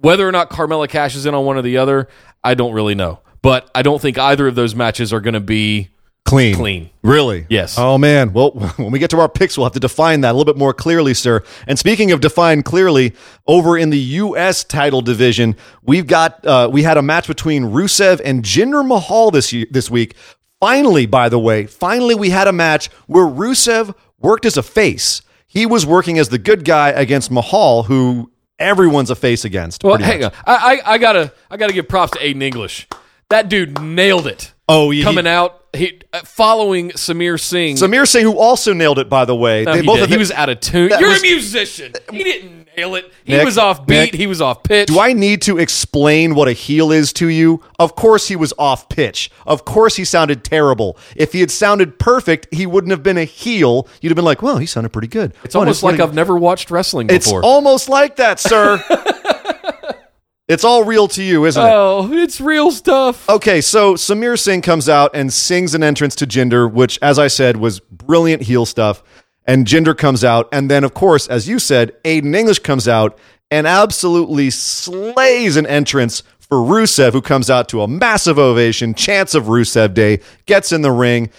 Whether 0.00 0.28
or 0.28 0.32
not 0.32 0.50
Carmella 0.50 0.88
cashes 0.88 1.26
in 1.26 1.34
on 1.34 1.44
one 1.44 1.56
or 1.56 1.62
the 1.62 1.78
other, 1.78 2.08
I 2.44 2.54
don't 2.54 2.72
really 2.72 2.94
know. 2.94 3.20
But 3.42 3.70
I 3.74 3.82
don't 3.82 4.00
think 4.00 4.18
either 4.18 4.46
of 4.46 4.54
those 4.54 4.74
matches 4.74 5.12
are 5.12 5.20
going 5.20 5.34
to 5.34 5.40
be 5.40 5.90
clean. 6.24 6.54
clean. 6.54 6.90
Really? 7.02 7.46
Yes. 7.48 7.78
Oh 7.78 7.98
man. 7.98 8.32
Well, 8.32 8.50
when 8.76 8.90
we 8.90 8.98
get 8.98 9.10
to 9.10 9.20
our 9.20 9.28
picks, 9.28 9.56
we'll 9.56 9.66
have 9.66 9.72
to 9.74 9.80
define 9.80 10.20
that 10.22 10.30
a 10.30 10.32
little 10.32 10.52
bit 10.52 10.58
more 10.58 10.74
clearly, 10.74 11.14
sir. 11.14 11.42
And 11.66 11.78
speaking 11.78 12.12
of 12.12 12.20
define 12.20 12.62
clearly, 12.62 13.14
over 13.46 13.78
in 13.78 13.90
the 13.90 13.98
U.S. 13.98 14.64
title 14.64 15.00
division, 15.00 15.56
we've 15.82 16.06
got 16.06 16.44
uh, 16.46 16.68
we 16.70 16.82
had 16.82 16.96
a 16.96 17.02
match 17.02 17.26
between 17.26 17.64
Rusev 17.64 18.20
and 18.24 18.42
Jinder 18.42 18.86
Mahal 18.86 19.30
this 19.30 19.52
year, 19.52 19.66
this 19.70 19.90
week. 19.90 20.14
Finally, 20.60 21.06
by 21.06 21.28
the 21.28 21.38
way, 21.38 21.66
finally 21.66 22.14
we 22.14 22.30
had 22.30 22.48
a 22.48 22.52
match 22.52 22.88
where 23.06 23.26
Rusev 23.26 23.94
worked 24.18 24.44
as 24.44 24.56
a 24.56 24.62
face. 24.62 25.22
He 25.46 25.64
was 25.64 25.86
working 25.86 26.18
as 26.18 26.28
the 26.28 26.38
good 26.38 26.64
guy 26.64 26.90
against 26.90 27.30
Mahal, 27.30 27.84
who 27.84 28.30
everyone's 28.58 29.10
a 29.10 29.16
face 29.16 29.44
against. 29.44 29.84
Well, 29.84 29.98
hang 29.98 30.20
much. 30.20 30.32
on. 30.34 30.44
I, 30.46 30.80
I 30.86 30.92
I 30.94 30.98
gotta 30.98 31.32
I 31.50 31.56
gotta 31.56 31.72
give 31.72 31.88
props 31.88 32.12
to 32.12 32.18
Aiden 32.18 32.42
English. 32.42 32.86
That 33.30 33.48
dude 33.48 33.80
nailed 33.80 34.26
it. 34.26 34.52
Oh, 34.68 34.90
he- 34.90 35.02
coming 35.02 35.26
out, 35.26 35.64
he 35.74 36.00
uh, 36.12 36.20
following 36.24 36.90
Samir 36.90 37.38
Singh. 37.40 37.76
Samir 37.76 38.06
Singh, 38.06 38.24
who 38.24 38.38
also 38.38 38.72
nailed 38.72 38.98
it, 38.98 39.08
by 39.08 39.24
the 39.24 39.34
way. 39.36 39.64
No, 39.64 39.72
They 39.72 39.80
he, 39.80 39.86
both 39.86 39.96
did. 39.96 40.04
of 40.04 40.10
he 40.10 40.16
was 40.18 40.30
out 40.30 40.48
of 40.48 40.60
tune. 40.60 40.90
You're 40.98 41.08
was- 41.10 41.20
a 41.20 41.22
musician. 41.22 41.92
He 42.10 42.24
didn't 42.24 42.57
nail 42.78 42.94
it. 42.94 43.12
He 43.24 43.32
Nick, 43.32 43.44
was 43.44 43.58
off 43.58 43.86
beat. 43.86 43.94
Nick, 44.12 44.14
he 44.14 44.26
was 44.26 44.40
off 44.40 44.62
pitch. 44.62 44.88
Do 44.88 45.00
I 45.00 45.12
need 45.12 45.42
to 45.42 45.58
explain 45.58 46.34
what 46.34 46.48
a 46.48 46.52
heel 46.52 46.92
is 46.92 47.12
to 47.14 47.28
you? 47.28 47.62
Of 47.78 47.94
course 47.96 48.28
he 48.28 48.36
was 48.36 48.52
off 48.58 48.88
pitch. 48.88 49.30
Of 49.46 49.64
course 49.64 49.96
he 49.96 50.04
sounded 50.04 50.44
terrible. 50.44 50.96
If 51.16 51.32
he 51.32 51.40
had 51.40 51.50
sounded 51.50 51.98
perfect, 51.98 52.52
he 52.52 52.66
wouldn't 52.66 52.90
have 52.92 53.02
been 53.02 53.18
a 53.18 53.24
heel. 53.24 53.88
You'd 54.00 54.10
have 54.10 54.16
been 54.16 54.24
like, 54.24 54.42
well, 54.42 54.58
he 54.58 54.66
sounded 54.66 54.90
pretty 54.90 55.08
good. 55.08 55.34
It's 55.44 55.54
almost 55.54 55.82
like 55.82 56.00
I've 56.00 56.14
never 56.14 56.38
watched 56.38 56.70
wrestling 56.70 57.08
It's 57.10 57.26
before. 57.26 57.42
almost 57.44 57.88
like 57.88 58.16
that, 58.16 58.38
sir. 58.40 58.82
it's 60.48 60.64
all 60.64 60.84
real 60.84 61.08
to 61.08 61.22
you, 61.22 61.44
isn't 61.44 61.62
it? 61.62 61.68
oh, 61.68 62.10
it's 62.12 62.40
real 62.40 62.70
stuff. 62.70 63.28
Okay, 63.28 63.60
so 63.60 63.94
Samir 63.94 64.38
Singh 64.38 64.62
comes 64.62 64.88
out 64.88 65.10
and 65.14 65.32
sings 65.32 65.74
an 65.74 65.82
entrance 65.82 66.14
to 66.16 66.26
Jinder, 66.26 66.70
which, 66.72 66.98
as 67.02 67.18
I 67.18 67.26
said, 67.28 67.56
was 67.56 67.80
brilliant 67.80 68.42
heel 68.42 68.64
stuff. 68.64 69.02
And 69.48 69.66
Jinder 69.66 69.96
comes 69.96 70.22
out. 70.22 70.48
And 70.52 70.70
then, 70.70 70.84
of 70.84 70.94
course, 70.94 71.26
as 71.26 71.48
you 71.48 71.58
said, 71.58 71.96
Aiden 72.04 72.36
English 72.36 72.60
comes 72.60 72.86
out 72.86 73.18
and 73.50 73.66
absolutely 73.66 74.50
slays 74.50 75.56
an 75.56 75.66
entrance 75.66 76.22
for 76.38 76.58
Rusev, 76.58 77.12
who 77.12 77.22
comes 77.22 77.50
out 77.50 77.68
to 77.70 77.82
a 77.82 77.88
massive 77.88 78.38
ovation, 78.38 78.94
chance 78.94 79.34
of 79.34 79.44
Rusev 79.44 79.94
Day, 79.94 80.20
gets 80.46 80.70
in 80.70 80.82
the 80.82 80.92
ring. 80.92 81.30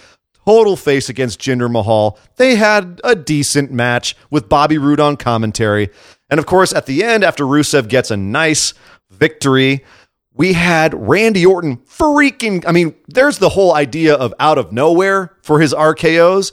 Total 0.44 0.74
face 0.74 1.08
against 1.08 1.40
Jinder 1.40 1.70
Mahal. 1.70 2.18
They 2.34 2.56
had 2.56 3.00
a 3.04 3.14
decent 3.14 3.70
match 3.70 4.16
with 4.30 4.48
Bobby 4.48 4.78
Roode 4.78 4.98
on 4.98 5.16
commentary. 5.16 5.90
And 6.28 6.40
of 6.40 6.46
course, 6.46 6.72
at 6.72 6.86
the 6.86 7.04
end, 7.04 7.22
after 7.22 7.44
Rusev 7.44 7.88
gets 7.88 8.10
a 8.10 8.16
nice 8.16 8.74
victory, 9.10 9.84
we 10.34 10.54
had 10.54 10.94
Randy 10.94 11.46
Orton 11.46 11.76
freaking. 11.76 12.64
I 12.66 12.72
mean, 12.72 12.96
there's 13.06 13.38
the 13.38 13.50
whole 13.50 13.74
idea 13.74 14.14
of 14.14 14.34
out 14.40 14.58
of 14.58 14.72
nowhere 14.72 15.36
for 15.42 15.60
his 15.60 15.72
RKOs. 15.72 16.50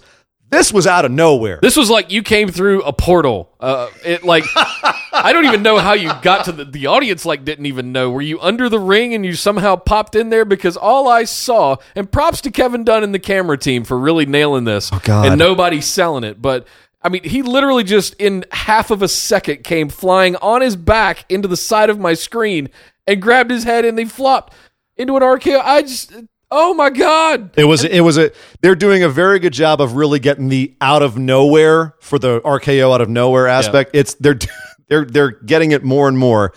This 0.49 0.71
was 0.71 0.87
out 0.87 1.03
of 1.03 1.11
nowhere. 1.11 1.59
This 1.61 1.75
was 1.75 1.89
like 1.89 2.11
you 2.11 2.23
came 2.23 2.49
through 2.49 2.83
a 2.83 2.93
portal. 2.93 3.53
Uh, 3.59 3.89
it 4.05 4.23
like 4.23 4.45
I 4.55 5.31
don't 5.33 5.45
even 5.45 5.61
know 5.61 5.77
how 5.77 5.93
you 5.93 6.11
got 6.21 6.45
to 6.45 6.51
the 6.51 6.63
the 6.63 6.87
audience. 6.87 7.25
Like 7.25 7.43
didn't 7.43 7.65
even 7.65 7.91
know. 7.91 8.09
Were 8.11 8.21
you 8.21 8.39
under 8.39 8.69
the 8.69 8.79
ring 8.79 9.13
and 9.13 9.25
you 9.25 9.33
somehow 9.33 9.75
popped 9.75 10.15
in 10.15 10.29
there? 10.29 10.45
Because 10.45 10.77
all 10.77 11.07
I 11.09 11.25
saw, 11.25 11.77
and 11.95 12.09
props 12.09 12.41
to 12.41 12.51
Kevin 12.51 12.83
Dunn 12.83 13.03
and 13.03 13.13
the 13.13 13.19
camera 13.19 13.57
team 13.57 13.83
for 13.83 13.97
really 13.97 14.25
nailing 14.25 14.63
this. 14.63 14.89
Oh 14.93 15.01
God. 15.03 15.27
And 15.27 15.39
nobody 15.39 15.81
selling 15.81 16.23
it, 16.23 16.41
but. 16.41 16.67
I 16.99 17.09
mean, 17.09 17.23
he 17.23 17.43
literally 17.43 17.83
just 17.83 18.15
in 18.15 18.43
half 18.51 18.89
of 18.89 19.03
a 19.03 19.07
second 19.07 19.63
came 19.63 19.87
flying 19.87 20.35
on 20.37 20.61
his 20.61 20.75
back 20.75 21.25
into 21.29 21.47
the 21.47 21.55
side 21.55 21.91
of 21.91 21.99
my 21.99 22.15
screen 22.15 22.69
and 23.05 23.21
grabbed 23.21 23.51
his 23.51 23.63
head 23.63 23.85
and 23.85 23.97
they 23.97 24.03
flopped 24.03 24.53
into 24.97 25.15
an 25.15 25.21
RKO. 25.21 25.61
I 25.63 25.83
just, 25.83 26.11
oh 26.51 26.73
my 26.73 26.89
god! 26.89 27.51
It 27.57 27.65
was 27.65 27.83
it 27.83 28.01
was 28.01 28.17
a 28.17 28.31
they're 28.61 28.75
doing 28.75 29.03
a 29.03 29.09
very 29.09 29.39
good 29.39 29.53
job 29.53 29.81
of 29.81 29.95
really 29.95 30.19
getting 30.19 30.49
the 30.49 30.75
out 30.81 31.03
of 31.03 31.17
nowhere 31.17 31.95
for 31.99 32.17
the 32.19 32.41
RKO 32.41 32.93
out 32.93 33.01
of 33.01 33.09
nowhere 33.09 33.47
aspect. 33.47 33.91
It's 33.93 34.13
they're 34.15 34.37
they're 34.89 35.05
they're 35.05 35.31
getting 35.31 35.71
it 35.71 35.83
more 35.83 36.07
and 36.07 36.17
more. 36.17 36.53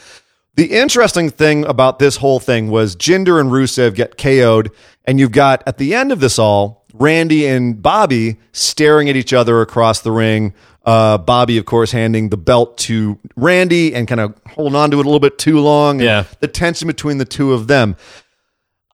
The 0.56 0.72
interesting 0.72 1.30
thing 1.30 1.64
about 1.64 1.98
this 2.00 2.16
whole 2.16 2.40
thing 2.40 2.70
was 2.70 2.94
Jinder 2.96 3.40
and 3.40 3.50
Rusev 3.50 3.94
get 3.94 4.18
KO'd, 4.18 4.70
and 5.04 5.18
you've 5.18 5.32
got 5.32 5.62
at 5.66 5.78
the 5.78 5.94
end 5.94 6.12
of 6.12 6.20
this 6.20 6.38
all 6.38 6.84
Randy 6.92 7.46
and 7.46 7.80
Bobby 7.80 8.36
staring 8.52 9.08
at 9.08 9.16
each 9.16 9.32
other 9.32 9.60
across 9.62 10.00
the 10.00 10.10
ring. 10.12 10.52
Uh, 10.84 11.18
Bobby, 11.18 11.56
of 11.58 11.66
course, 11.66 11.92
handing 11.92 12.30
the 12.30 12.36
belt 12.36 12.76
to 12.78 13.18
Randy 13.36 13.94
and 13.94 14.08
kind 14.08 14.20
of 14.20 14.34
holding 14.50 14.74
on 14.74 14.90
to 14.90 14.96
it 14.98 15.00
a 15.00 15.08
little 15.08 15.20
bit 15.20 15.38
too 15.38 15.60
long. 15.60 15.96
and 16.00 16.04
Yeah. 16.04 16.24
the 16.40 16.48
tension 16.48 16.88
between 16.88 17.18
the 17.18 17.24
two 17.26 17.52
of 17.52 17.66
them. 17.66 17.96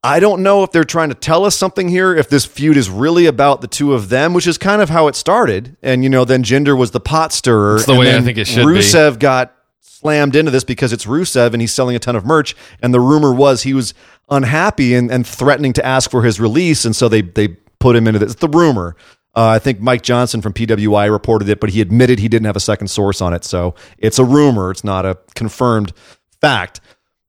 I 0.06 0.20
don't 0.20 0.44
know 0.44 0.62
if 0.62 0.70
they're 0.70 0.84
trying 0.84 1.08
to 1.08 1.16
tell 1.16 1.44
us 1.44 1.56
something 1.56 1.88
here, 1.88 2.14
if 2.14 2.28
this 2.28 2.44
feud 2.44 2.76
is 2.76 2.88
really 2.88 3.26
about 3.26 3.60
the 3.60 3.66
two 3.66 3.92
of 3.92 4.08
them, 4.08 4.34
which 4.34 4.46
is 4.46 4.56
kind 4.56 4.80
of 4.80 4.88
how 4.88 5.08
it 5.08 5.16
started. 5.16 5.76
And, 5.82 6.04
you 6.04 6.10
know, 6.10 6.24
then 6.24 6.44
Jinder 6.44 6.78
was 6.78 6.92
the 6.92 7.00
pot 7.00 7.32
stirrer. 7.32 7.74
That's 7.74 7.86
the 7.86 7.96
way 7.96 8.14
I 8.14 8.20
think 8.20 8.38
it 8.38 8.46
should 8.46 8.66
be. 8.66 8.72
Rusev 8.72 9.18
got 9.18 9.52
slammed 9.80 10.36
into 10.36 10.52
this 10.52 10.62
because 10.62 10.92
it's 10.92 11.06
Rusev 11.06 11.52
and 11.52 11.60
he's 11.60 11.74
selling 11.74 11.96
a 11.96 11.98
ton 11.98 12.14
of 12.14 12.24
merch. 12.24 12.54
And 12.80 12.94
the 12.94 13.00
rumor 13.00 13.34
was 13.34 13.64
he 13.64 13.74
was 13.74 13.94
unhappy 14.30 14.94
and, 14.94 15.10
and 15.10 15.26
threatening 15.26 15.72
to 15.72 15.84
ask 15.84 16.08
for 16.08 16.22
his 16.22 16.38
release. 16.38 16.84
And 16.84 16.94
so 16.94 17.08
they, 17.08 17.22
they 17.22 17.48
put 17.80 17.96
him 17.96 18.06
into 18.06 18.20
this. 18.20 18.32
It's 18.32 18.40
the 18.40 18.48
rumor. 18.48 18.94
Uh, 19.34 19.48
I 19.48 19.58
think 19.58 19.80
Mike 19.80 20.02
Johnson 20.02 20.40
from 20.40 20.52
PWI 20.52 21.10
reported 21.10 21.48
it, 21.48 21.58
but 21.58 21.70
he 21.70 21.80
admitted 21.80 22.20
he 22.20 22.28
didn't 22.28 22.46
have 22.46 22.56
a 22.56 22.60
second 22.60 22.88
source 22.88 23.20
on 23.20 23.34
it. 23.34 23.44
So 23.44 23.74
it's 23.98 24.20
a 24.20 24.24
rumor. 24.24 24.70
It's 24.70 24.84
not 24.84 25.04
a 25.04 25.18
confirmed 25.34 25.92
fact 26.40 26.80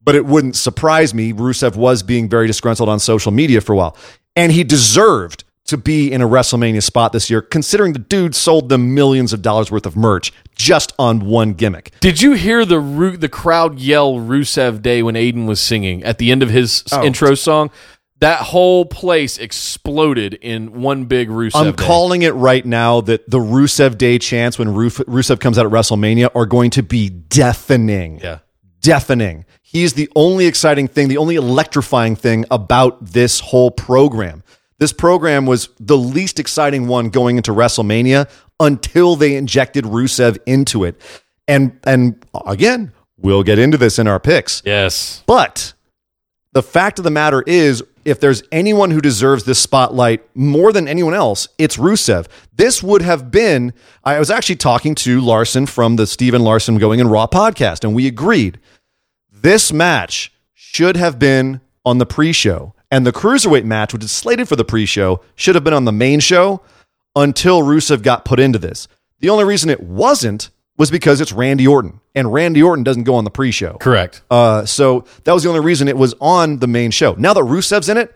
but 0.08 0.16
it 0.16 0.26
wouldn't 0.26 0.56
surprise 0.56 1.14
me. 1.14 1.34
Rusev 1.34 1.76
was 1.76 2.02
being 2.02 2.30
very 2.30 2.48
disgruntled 2.48 2.88
on 2.88 2.98
social 2.98 3.32
media 3.34 3.60
for 3.60 3.74
a 3.74 3.76
while, 3.76 3.98
and 4.38 4.54
he 4.54 4.64
deserved 4.64 5.44
to 5.66 5.76
be 5.76 6.10
in 6.10 6.22
a 6.22 6.28
WrestleMania 6.28 6.82
spot 6.82 7.12
this 7.12 7.30
year, 7.30 7.42
considering 7.42 7.92
the 7.92 8.00
dude 8.00 8.34
sold 8.34 8.70
them 8.70 8.96
millions 8.96 9.34
of 9.34 9.42
dollars 9.42 9.70
worth 9.70 9.86
of 9.86 9.98
merch 9.98 10.32
just 10.56 10.94
on 10.98 11.20
one 11.26 11.52
gimmick. 11.52 11.92
Did 12.00 12.22
you 12.22 12.32
hear 12.36 12.64
the 12.64 12.80
Ru- 12.80 13.18
the 13.18 13.28
crowd 13.28 13.78
yell 13.80 14.14
Rusev 14.14 14.82
Day 14.82 15.04
when 15.04 15.16
Aiden 15.16 15.46
was 15.46 15.60
singing 15.60 16.04
at 16.06 16.20
the 16.20 16.32
end 16.32 16.42
of 16.42 16.50
his 16.50 16.86
Oh. 16.94 17.04
intro 17.04 17.36
song? 17.36 17.70
That 18.22 18.40
whole 18.40 18.86
place 18.86 19.38
exploded 19.38 20.36
in 20.36 20.82
one 20.82 21.04
big 21.04 21.28
Rusev. 21.30 21.52
I'm 21.56 21.76
Day. 21.76 21.84
calling 21.86 22.22
it 22.22 22.34
right 22.34 22.66
now 22.66 23.02
that 23.02 23.30
the 23.30 23.38
Rusev 23.40 23.98
Day 23.98 24.18
chants 24.20 24.58
when 24.58 24.70
Rusev 24.70 25.40
comes 25.42 25.58
out 25.60 25.66
at 25.66 25.72
WrestleMania 25.72 26.30
are 26.34 26.46
going 26.46 26.70
to 26.72 26.82
be 26.82 27.10
deafening. 27.10 28.22
Yeah. 28.24 28.40
Deafening. 28.88 29.44
He's 29.62 29.96
the 29.96 30.10
only 30.16 30.46
exciting 30.46 30.88
thing, 30.88 31.10
the 31.10 31.18
only 31.18 31.36
electrifying 31.36 32.16
thing 32.16 32.46
about 32.50 33.06
this 33.06 33.42
whole 33.42 33.70
program. 33.70 34.44
This 34.80 34.94
program 34.94 35.46
was 35.46 35.68
the 35.78 35.98
least 35.98 36.40
exciting 36.40 36.88
one 36.88 37.10
going 37.10 37.36
into 37.36 37.52
WrestleMania 37.52 38.30
until 38.62 39.18
they 39.18 39.36
injected 39.36 39.84
Rusev 39.84 40.38
into 40.46 40.86
it. 40.86 41.02
And 41.50 41.78
and 41.84 42.26
again, 42.46 42.94
we'll 43.18 43.44
get 43.44 43.60
into 43.60 43.78
this 43.78 44.00
in 44.00 44.08
our 44.08 44.22
picks. 44.22 44.62
Yes. 44.66 45.22
But 45.28 45.74
the 46.54 46.64
fact 46.64 46.98
of 46.98 47.04
the 47.04 47.12
matter 47.12 47.44
is, 47.46 47.84
if 48.06 48.22
there's 48.22 48.42
anyone 48.54 48.92
who 48.92 49.02
deserves 49.02 49.44
this 49.44 49.60
spotlight 49.60 50.24
more 50.34 50.72
than 50.72 50.88
anyone 50.88 51.14
else, 51.14 51.50
it's 51.58 51.76
Rusev. 51.76 52.28
This 52.56 52.82
would 52.82 53.02
have 53.02 53.32
been, 53.32 53.74
I 54.06 54.18
was 54.18 54.32
actually 54.32 54.56
talking 54.56 54.96
to 54.96 55.20
Larson 55.20 55.66
from 55.66 55.98
the 55.98 56.08
Steven 56.08 56.42
Larson 56.42 56.78
Going 56.78 57.02
in 57.02 57.10
Raw 57.10 57.28
podcast, 57.28 57.84
and 57.84 57.94
we 57.94 58.08
agreed 58.08 58.62
this 59.48 59.72
match 59.72 60.34
should 60.54 60.98
have 60.98 61.18
been 61.18 61.62
on 61.86 62.00
the 62.00 62.06
pre 62.06 62.34
show. 62.34 62.74
And 62.92 63.06
the 63.06 63.14
cruiserweight 63.14 63.64
match, 63.64 63.94
which 63.94 64.04
is 64.04 64.12
slated 64.12 64.50
for 64.50 64.58
the 64.58 64.66
pre 64.66 64.86
show, 64.86 65.22
should 65.36 65.56
have 65.56 65.64
been 65.64 65.74
on 65.74 65.86
the 65.86 65.94
main 65.94 66.20
show 66.20 66.62
until 67.16 67.62
Rusev 67.62 68.04
got 68.04 68.26
put 68.26 68.42
into 68.42 68.60
this. 68.60 68.90
The 69.20 69.30
only 69.30 69.46
reason 69.46 69.70
it 69.70 69.82
wasn't 69.82 70.50
was 70.78 70.92
because 70.92 71.22
it's 71.22 71.32
Randy 71.32 71.66
Orton, 71.66 72.02
and 72.14 72.32
Randy 72.32 72.62
Orton 72.62 72.84
doesn't 72.84 73.04
go 73.04 73.16
on 73.16 73.24
the 73.24 73.32
pre 73.32 73.52
show. 73.52 73.78
Correct. 73.80 74.22
Uh, 74.30 74.66
so 74.66 75.06
that 75.24 75.32
was 75.32 75.44
the 75.44 75.50
only 75.50 75.62
reason 75.62 75.88
it 75.88 75.98
was 75.98 76.14
on 76.20 76.60
the 76.60 76.68
main 76.68 76.92
show. 76.92 77.16
Now 77.18 77.34
that 77.34 77.42
Rusev's 77.42 77.88
in 77.88 77.96
it, 77.96 78.14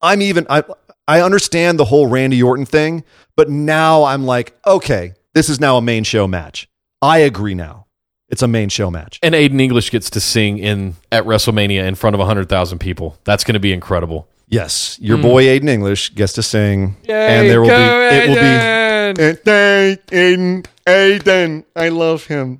I'm 0.00 0.22
even 0.22 0.46
I 0.48 0.62
I 1.08 1.20
understand 1.20 1.80
the 1.80 1.84
whole 1.84 2.06
Randy 2.06 2.40
Orton 2.40 2.64
thing, 2.64 3.02
but 3.34 3.50
now 3.50 4.04
I'm 4.04 4.24
like, 4.24 4.56
okay, 4.64 5.14
this 5.32 5.48
is 5.48 5.58
now 5.58 5.78
a 5.78 5.82
main 5.82 6.04
show 6.04 6.28
match. 6.28 6.68
I 7.02 7.18
agree 7.18 7.54
now. 7.54 7.83
It's 8.34 8.42
a 8.42 8.48
main 8.48 8.68
show 8.68 8.90
match. 8.90 9.20
And 9.22 9.32
Aiden 9.32 9.60
English 9.60 9.92
gets 9.92 10.10
to 10.10 10.20
sing 10.20 10.58
in 10.58 10.96
at 11.12 11.22
WrestleMania 11.22 11.86
in 11.86 11.94
front 11.94 12.14
of 12.14 12.18
100,000 12.18 12.80
people. 12.80 13.16
That's 13.22 13.44
going 13.44 13.54
to 13.54 13.60
be 13.60 13.72
incredible. 13.72 14.26
Yes, 14.48 14.98
your 15.00 15.18
hmm. 15.18 15.22
boy 15.22 15.44
Aiden 15.44 15.68
English 15.68 16.16
gets 16.16 16.32
to 16.32 16.42
sing, 16.42 16.96
and 17.08 17.48
there 17.48 17.60
will 17.60 17.68
be 17.68 17.74
it 17.74 18.28
will 18.28 18.34
be 18.34 19.20
Aiden, 20.10 20.66
Aiden, 20.84 21.64
I 21.76 21.90
love 21.90 22.26
him. 22.26 22.58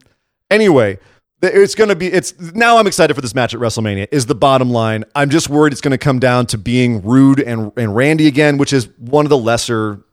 Anyway, 0.49 1.01
it's 1.43 1.75
going 1.75 1.89
to 1.89 1.97
be. 1.97 2.07
It's 2.07 2.39
now. 2.39 2.79
I'm 2.79 2.87
excited 2.87 3.15
for 3.15 3.21
this 3.21 3.35
match 3.35 3.53
at 3.53 3.59
WrestleMania. 3.59 4.07
Is 4.13 4.27
the 4.27 4.37
bottom 4.37 4.71
line? 4.71 5.05
I'm 5.17 5.29
just 5.29 5.49
worried 5.49 5.73
it's 5.73 5.83
going 5.83 5.91
to 5.91 5.99
come 5.99 6.21
down 6.21 6.47
to 6.47 6.59
being 6.59 7.03
rude 7.03 7.41
and 7.41 7.73
and 7.77 7.97
Randy 7.97 8.29
again, 8.29 8.59
which 8.59 8.73
is 8.73 8.89
one 8.99 9.27
of 9.27 9.31
the 9.31 9.39
lesser 9.39 10.05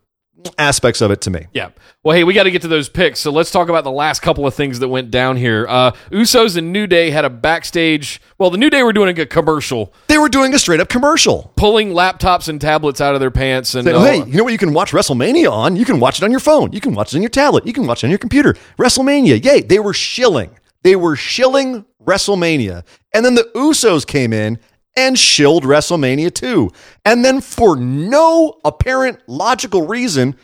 aspects 0.58 1.02
of 1.02 1.12
it 1.12 1.22
to 1.22 1.30
me. 1.30 1.48
Yeah. 1.54 1.70
Well, 2.04 2.16
hey, 2.16 2.24
we 2.24 2.34
got 2.34 2.44
to 2.44 2.52
get 2.52 2.62
to 2.64 2.68
those 2.68 2.90
picks. 2.90 3.20
So 3.20 3.32
let's 3.32 3.52
talk 3.52 3.70
about 3.70 3.84
the 3.84 3.92
last 3.92 4.22
couple 4.22 4.48
of 4.48 4.54
things 4.56 4.80
that 4.80 4.88
went 4.88 5.12
down 5.12 5.38
here. 5.38 5.68
Uh, 5.70 5.92
Usos 6.12 6.58
and 6.58 6.72
New 6.74 6.88
Day 6.88 7.12
had 7.12 7.26
a 7.26 7.30
backstage. 7.30 8.20
Well, 8.40 8.50
the 8.50 8.58
New 8.58 8.70
Day 8.70 8.82
were 8.84 8.94
doing 8.94 9.18
a 9.20 9.26
commercial, 9.26 9.94
They 10.08 10.18
were 10.18 10.30
doing 10.30 10.54
a 10.54 10.60
straight 10.60 10.80
up 10.80 10.90
commercial. 10.90 11.54
pulling 11.56 11.90
laptops 11.92 12.50
and 12.50 12.60
tablets 12.60 13.00
out 13.02 13.14
of 13.14 13.20
their 13.20 13.30
pants, 13.32 13.76
and 13.76 13.88
uh, 13.88 14.02
hey, 14.04 14.18
you 14.18 14.38
know 14.38 14.44
what 14.44 14.52
you 14.54 14.58
can 14.58 14.74
watch 14.74 14.92
WrestleMania 14.92 15.52
on? 15.52 15.76
You 15.76 15.86
can 15.86 16.00
watch 16.00 16.18
it 16.20 16.24
on 16.24 16.32
your 16.32 16.40
phone. 16.40 16.72
You 16.74 16.82
can 16.82 16.96
watch 16.96 17.14
it 17.14 17.18
on 17.18 17.22
your 17.22 17.30
tablet. 17.30 17.68
You 17.68 17.74
can 17.74 17.86
watch 17.86 18.04
it 18.04 18.08
on 18.08 18.12
your 18.12 18.18
computer. 18.20 18.56
WrestleMania. 18.80 19.44
Yay. 19.44 19.62
They 19.62 19.80
were 19.80 19.94
shilling. 19.94 20.58
They 20.84 20.96
were 20.96 21.16
shilling 21.16 21.86
WrestleMania. 22.04 22.84
And 23.14 23.24
then 23.26 23.36
the 23.36 23.50
Usos 23.56 24.08
came 24.08 24.34
in 24.34 24.58
and 24.96 25.18
shilled 25.18 25.64
WrestleMania 25.64 26.34
too. 26.34 26.72
And 27.06 27.24
then 27.24 27.42
for 27.42 27.76
no 27.76 28.60
apparent 28.66 29.20
logical 29.28 29.88
reason, 29.88 30.36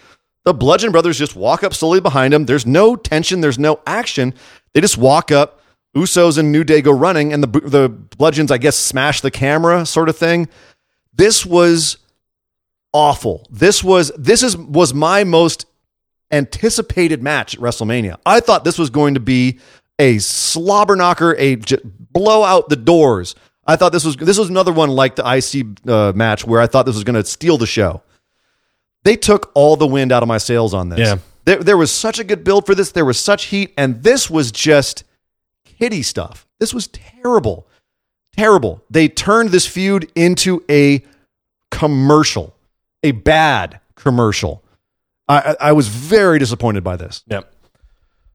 the 0.45 0.53
Bludgeon 0.53 0.91
Brothers 0.91 1.17
just 1.17 1.35
walk 1.35 1.63
up 1.63 1.73
slowly 1.73 1.99
behind 1.99 2.33
them. 2.33 2.45
There's 2.45 2.65
no 2.65 2.95
tension. 2.95 3.41
There's 3.41 3.59
no 3.59 3.81
action. 3.85 4.33
They 4.73 4.81
just 4.81 4.97
walk 4.97 5.31
up. 5.31 5.61
Usos 5.95 6.37
and 6.37 6.51
New 6.51 6.63
Day 6.63 6.81
go 6.81 6.91
running, 6.91 7.33
and 7.33 7.43
the 7.43 7.59
the 7.61 7.89
Bludgeons, 7.89 8.51
I 8.51 8.57
guess, 8.57 8.75
smash 8.75 9.21
the 9.21 9.31
camera, 9.31 9.85
sort 9.85 10.09
of 10.09 10.17
thing. 10.17 10.47
This 11.13 11.45
was 11.45 11.97
awful. 12.93 13.47
This 13.49 13.83
was 13.83 14.11
this 14.17 14.43
is 14.43 14.55
was 14.55 14.93
my 14.93 15.23
most 15.23 15.65
anticipated 16.31 17.23
match 17.23 17.55
at 17.55 17.61
WrestleMania. 17.61 18.17
I 18.25 18.39
thought 18.39 18.63
this 18.63 18.77
was 18.77 18.89
going 18.89 19.15
to 19.15 19.19
be 19.19 19.59
a 19.97 20.19
slobber 20.19 20.95
knocker, 20.95 21.35
a 21.37 21.55
j- 21.55 21.79
blow 21.83 22.43
out 22.43 22.69
the 22.69 22.75
doors. 22.75 23.33
I 23.67 23.75
thought 23.75 23.91
this 23.91 24.05
was 24.05 24.15
this 24.15 24.37
was 24.37 24.49
another 24.49 24.71
one 24.71 24.89
like 24.89 25.15
the 25.15 25.23
IC 25.27 25.89
uh, 25.89 26.13
match 26.15 26.45
where 26.45 26.61
I 26.61 26.67
thought 26.67 26.85
this 26.85 26.95
was 26.95 27.03
going 27.03 27.21
to 27.21 27.25
steal 27.25 27.57
the 27.57 27.67
show. 27.67 28.01
They 29.03 29.15
took 29.15 29.51
all 29.53 29.75
the 29.75 29.87
wind 29.87 30.11
out 30.11 30.23
of 30.23 30.27
my 30.27 30.37
sails 30.37 30.73
on 30.73 30.89
this. 30.89 30.99
Yeah. 30.99 31.17
There, 31.45 31.63
there 31.63 31.77
was 31.77 31.91
such 31.91 32.19
a 32.19 32.23
good 32.23 32.43
build 32.43 32.65
for 32.65 32.75
this. 32.75 32.91
There 32.91 33.05
was 33.05 33.19
such 33.19 33.45
heat, 33.45 33.73
and 33.77 34.03
this 34.03 34.29
was 34.29 34.51
just 34.51 35.03
kitty 35.63 36.03
stuff. 36.03 36.47
This 36.59 36.73
was 36.73 36.87
terrible. 36.87 37.67
Terrible. 38.35 38.83
They 38.89 39.07
turned 39.07 39.49
this 39.49 39.65
feud 39.65 40.11
into 40.15 40.63
a 40.69 41.03
commercial, 41.71 42.55
a 43.03 43.11
bad 43.11 43.79
commercial. 43.95 44.63
I, 45.27 45.55
I 45.59 45.69
I 45.69 45.71
was 45.73 45.87
very 45.87 46.39
disappointed 46.39 46.83
by 46.83 46.95
this. 46.95 47.23
Yep. 47.27 47.53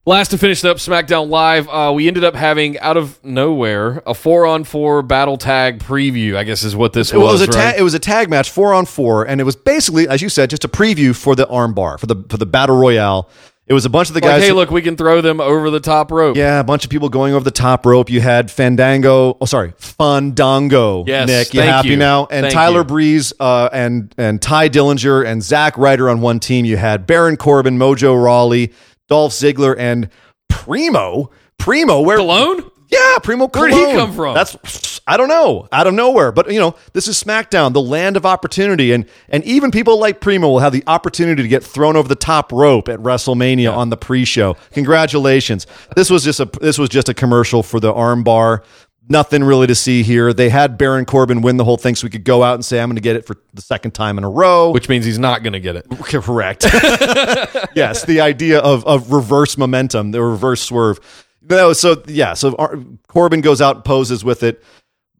Last 0.04 0.28
to 0.32 0.38
finish 0.38 0.64
up 0.64 0.78
SmackDown 0.78 1.28
Live, 1.28 1.68
uh, 1.68 1.92
we 1.94 2.08
ended 2.08 2.24
up 2.24 2.34
having 2.34 2.76
out 2.80 2.96
of 2.96 3.22
nowhere 3.24 4.02
a 4.04 4.14
four 4.14 4.46
on 4.46 4.64
four 4.64 5.00
battle 5.02 5.36
tag 5.36 5.78
preview. 5.78 6.34
I 6.36 6.42
guess 6.42 6.64
is 6.64 6.74
what 6.74 6.92
this 6.92 7.12
It 7.12 7.18
was, 7.18 7.34
was. 7.38 7.42
a 7.42 7.44
right? 7.44 7.52
tag. 7.52 7.74
It 7.78 7.82
was 7.84 7.94
a 7.94 8.00
tag 8.00 8.28
match, 8.28 8.50
four 8.50 8.74
on 8.74 8.84
four, 8.84 9.22
and 9.24 9.40
it 9.40 9.44
was 9.44 9.54
basically, 9.54 10.08
as 10.08 10.20
you 10.20 10.28
said, 10.28 10.50
just 10.50 10.64
a 10.64 10.68
preview 10.68 11.14
for 11.14 11.36
the 11.36 11.46
armbar 11.46 12.00
for 12.00 12.06
the 12.06 12.16
for 12.28 12.36
the 12.36 12.46
battle 12.46 12.76
royale. 12.76 13.30
It 13.68 13.74
was 13.74 13.84
a 13.84 13.88
bunch 13.88 14.08
of 14.08 14.14
the 14.14 14.20
like, 14.20 14.28
guys. 14.28 14.42
hey, 14.42 14.48
who- 14.48 14.56
look, 14.56 14.72
we 14.72 14.82
can 14.82 14.96
throw 14.96 15.20
them 15.20 15.40
over 15.40 15.70
the 15.70 15.78
top 15.78 16.10
rope. 16.10 16.36
Yeah, 16.36 16.58
a 16.58 16.64
bunch 16.64 16.82
of 16.82 16.90
people 16.90 17.08
going 17.08 17.32
over 17.32 17.44
the 17.44 17.52
top 17.52 17.86
rope. 17.86 18.10
You 18.10 18.20
had 18.20 18.50
Fandango. 18.50 19.36
Oh, 19.40 19.44
sorry, 19.46 19.72
Fandango. 19.78 21.04
Yes, 21.06 21.28
Nick, 21.28 21.54
you 21.54 21.60
happy 21.62 21.90
you. 21.90 21.96
now? 21.96 22.26
And 22.28 22.42
Thank 22.42 22.54
Tyler 22.54 22.80
you. 22.80 22.84
Breeze 22.86 23.32
uh, 23.38 23.68
and 23.72 24.12
and 24.18 24.42
Tye 24.42 24.68
Dillinger 24.68 25.24
and 25.24 25.44
Zack 25.44 25.78
Ryder 25.78 26.10
on 26.10 26.20
one 26.20 26.40
team. 26.40 26.64
You 26.64 26.76
had 26.76 27.06
Baron 27.06 27.36
Corbin, 27.36 27.78
Mojo 27.78 28.20
Rawley, 28.20 28.72
Dolph 29.08 29.32
Ziggler, 29.32 29.74
and 29.78 30.08
Primo. 30.48 31.30
Primo, 31.58 32.00
where 32.00 32.18
Colón? 32.18 32.70
Yeah, 32.88 33.18
Primo. 33.22 33.48
Colón. 33.48 33.70
Where'd 33.70 33.72
he 33.72 33.92
come 33.92 34.12
from? 34.12 34.34
That's 34.34 35.00
I 35.06 35.16
don't 35.16 35.28
know, 35.28 35.68
out 35.72 35.86
of 35.86 35.94
nowhere. 35.94 36.30
But 36.30 36.52
you 36.52 36.60
know, 36.60 36.76
this 36.92 37.08
is 37.08 37.22
SmackDown, 37.22 37.72
the 37.72 37.80
land 37.80 38.16
of 38.16 38.24
opportunity, 38.24 38.92
and 38.92 39.06
and 39.28 39.42
even 39.44 39.70
people 39.70 39.98
like 39.98 40.20
Primo 40.20 40.48
will 40.48 40.60
have 40.60 40.72
the 40.72 40.84
opportunity 40.86 41.42
to 41.42 41.48
get 41.48 41.64
thrown 41.64 41.96
over 41.96 42.08
the 42.08 42.14
top 42.14 42.52
rope 42.52 42.88
at 42.88 43.00
WrestleMania 43.00 43.74
on 43.74 43.90
the 43.90 43.96
pre-show. 43.96 44.56
Congratulations! 44.72 45.66
This 45.96 46.08
was 46.08 46.22
just 46.22 46.38
a 46.40 46.44
this 46.60 46.78
was 46.78 46.88
just 46.88 47.08
a 47.08 47.14
commercial 47.14 47.62
for 47.62 47.80
the 47.80 47.92
armbar. 47.92 48.62
Nothing 49.08 49.42
really 49.42 49.66
to 49.66 49.74
see 49.74 50.02
here. 50.02 50.32
They 50.32 50.48
had 50.48 50.78
Baron 50.78 51.04
Corbin 51.04 51.42
win 51.42 51.56
the 51.56 51.64
whole 51.64 51.76
thing, 51.76 51.96
so 51.96 52.06
we 52.06 52.10
could 52.10 52.24
go 52.24 52.42
out 52.42 52.54
and 52.54 52.64
say, 52.64 52.80
"I'm 52.80 52.88
going 52.88 52.96
to 52.96 53.02
get 53.02 53.16
it 53.16 53.26
for 53.26 53.36
the 53.52 53.60
second 53.62 53.92
time 53.92 54.16
in 54.16 54.24
a 54.24 54.30
row." 54.30 54.70
Which 54.70 54.88
means 54.88 55.04
he's 55.04 55.18
not 55.18 55.42
going 55.42 55.54
to 55.54 55.60
get 55.60 55.76
it. 55.76 55.86
Correct. 56.02 56.64
yes, 57.74 58.04
the 58.04 58.20
idea 58.20 58.60
of 58.60 58.86
of 58.86 59.12
reverse 59.12 59.58
momentum, 59.58 60.12
the 60.12 60.22
reverse 60.22 60.62
swerve. 60.62 61.00
No, 61.42 61.72
so 61.72 62.02
yeah, 62.06 62.34
so 62.34 62.54
Ar- 62.56 62.78
Corbin 63.08 63.40
goes 63.40 63.60
out, 63.60 63.76
and 63.76 63.84
poses 63.84 64.24
with 64.24 64.42
it. 64.44 64.62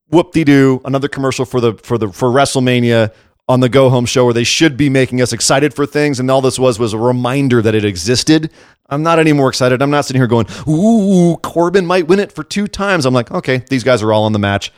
Whoop 0.08 0.32
de 0.32 0.44
doo! 0.44 0.80
Another 0.84 1.08
commercial 1.08 1.44
for 1.44 1.60
the 1.60 1.74
for 1.74 1.98
the 1.98 2.08
for 2.12 2.28
WrestleMania 2.28 3.12
on 3.48 3.60
the 3.60 3.68
Go 3.68 3.90
Home 3.90 4.06
Show, 4.06 4.24
where 4.24 4.34
they 4.34 4.44
should 4.44 4.76
be 4.76 4.88
making 4.88 5.20
us 5.20 5.32
excited 5.32 5.74
for 5.74 5.86
things, 5.86 6.20
and 6.20 6.30
all 6.30 6.40
this 6.40 6.58
was 6.58 6.78
was 6.78 6.92
a 6.92 6.98
reminder 6.98 7.60
that 7.62 7.74
it 7.74 7.84
existed. 7.84 8.50
I'm 8.88 9.02
not 9.02 9.18
any 9.18 9.32
more 9.32 9.48
excited. 9.48 9.82
I'm 9.82 9.90
not 9.90 10.04
sitting 10.04 10.20
here 10.20 10.26
going, 10.26 10.46
"Ooh, 10.68 11.36
Corbin 11.42 11.86
might 11.86 12.06
win 12.06 12.18
it 12.18 12.32
for 12.32 12.44
two 12.44 12.66
times." 12.68 13.06
I'm 13.06 13.14
like, 13.14 13.30
okay, 13.30 13.64
these 13.68 13.84
guys 13.84 14.02
are 14.02 14.12
all 14.12 14.26
in 14.26 14.32
the 14.32 14.38
match. 14.38 14.72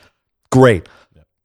Great 0.51 0.89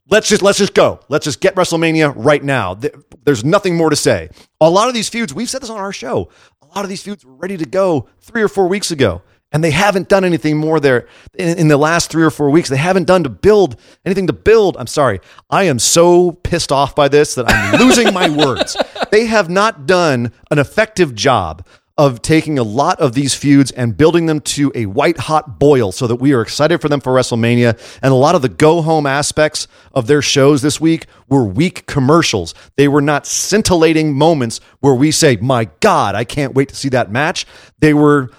let's 0.10 0.28
just 0.28 0.42
let's 0.42 0.58
just 0.58 0.74
go. 0.74 1.00
Let's 1.08 1.26
just 1.26 1.40
get 1.40 1.56
WrestleMania 1.56 2.14
right 2.16 2.44
now. 2.44 2.78
There's 3.24 3.46
nothing 3.46 3.76
more 3.76 3.90
to 3.90 3.96
say. 3.96 4.30
A 4.60 4.70
lot 4.70 4.88
of 4.88 4.94
these 4.94 5.10
feuds, 5.10 5.34
we've 5.34 5.50
said 5.50 5.62
this 5.62 5.70
on 5.70 5.80
our 5.80 5.94
show. 5.94 6.30
A 6.62 6.66
lot 6.76 6.84
of 6.84 6.90
these 6.90 7.02
feuds 7.02 7.26
were 7.26 7.36
ready 7.36 7.58
to 7.58 7.66
go 7.66 8.08
three 8.20 8.42
or 8.42 8.48
four 8.48 8.68
weeks 8.68 8.92
ago, 8.92 9.22
and 9.52 9.64
they 9.64 9.72
haven't 9.72 10.10
done 10.10 10.24
anything 10.24 10.58
more 10.58 10.80
there 10.80 11.08
in, 11.38 11.58
in 11.58 11.68
the 11.68 11.78
last 11.78 12.12
three 12.12 12.24
or 12.24 12.30
four 12.30 12.50
weeks. 12.50 12.70
They 12.70 12.78
haven't 12.78 13.06
done 13.06 13.24
to 13.24 13.30
build 13.30 13.80
anything 14.06 14.28
to 14.28 14.34
build. 14.34 14.78
I'm 14.78 14.88
sorry. 14.88 15.20
I 15.50 15.64
am 15.64 15.80
so 15.80 16.32
pissed 16.32 16.72
off 16.72 16.96
by 16.96 17.08
this 17.08 17.36
that 17.36 17.50
I'm 17.50 17.80
losing 17.80 18.14
my 18.14 18.30
words. 18.30 18.78
They 19.12 19.26
have 19.26 19.50
not 19.50 19.88
done 19.88 20.32
an 20.52 20.60
effective 20.60 21.16
job 21.16 21.66
of 22.00 22.22
taking 22.22 22.58
a 22.58 22.64
lot 22.64 22.98
of 23.02 23.14
these 23.14 23.34
feuds 23.34 23.72
and 23.72 23.98
building 23.98 24.26
them 24.26 24.40
to 24.40 24.72
a 24.74 24.86
white 24.86 25.18
hot 25.18 25.60
boil 25.60 25.92
so 25.92 26.08
that 26.08 26.16
we 26.16 26.32
are 26.32 26.42
excited 26.42 26.80
for 26.80 26.88
them 26.88 27.02
for 27.02 27.12
WrestleMania. 27.12 27.78
And 28.02 28.14
a 28.14 28.16
lot 28.16 28.36
of 28.36 28.42
the 28.42 28.48
go 28.48 28.82
home 28.82 29.06
aspects 29.06 29.68
of 29.94 30.08
their 30.08 30.22
shows 30.22 30.62
this 30.62 30.80
week 30.80 31.08
were 31.28 31.44
weak 31.44 31.88
commercials. 31.88 32.54
They 32.78 32.88
were 32.88 33.02
not 33.02 33.26
scintillating 33.26 34.14
moments 34.14 34.62
where 34.80 34.94
we 34.94 35.12
say, 35.12 35.36
My 35.38 35.66
God, 35.82 36.16
I 36.16 36.24
can't 36.24 36.54
wait 36.54 36.70
to 36.70 36.76
see 36.76 36.90
that 36.90 37.12
match. 37.12 37.46
They 37.80 37.94
were 37.94 38.30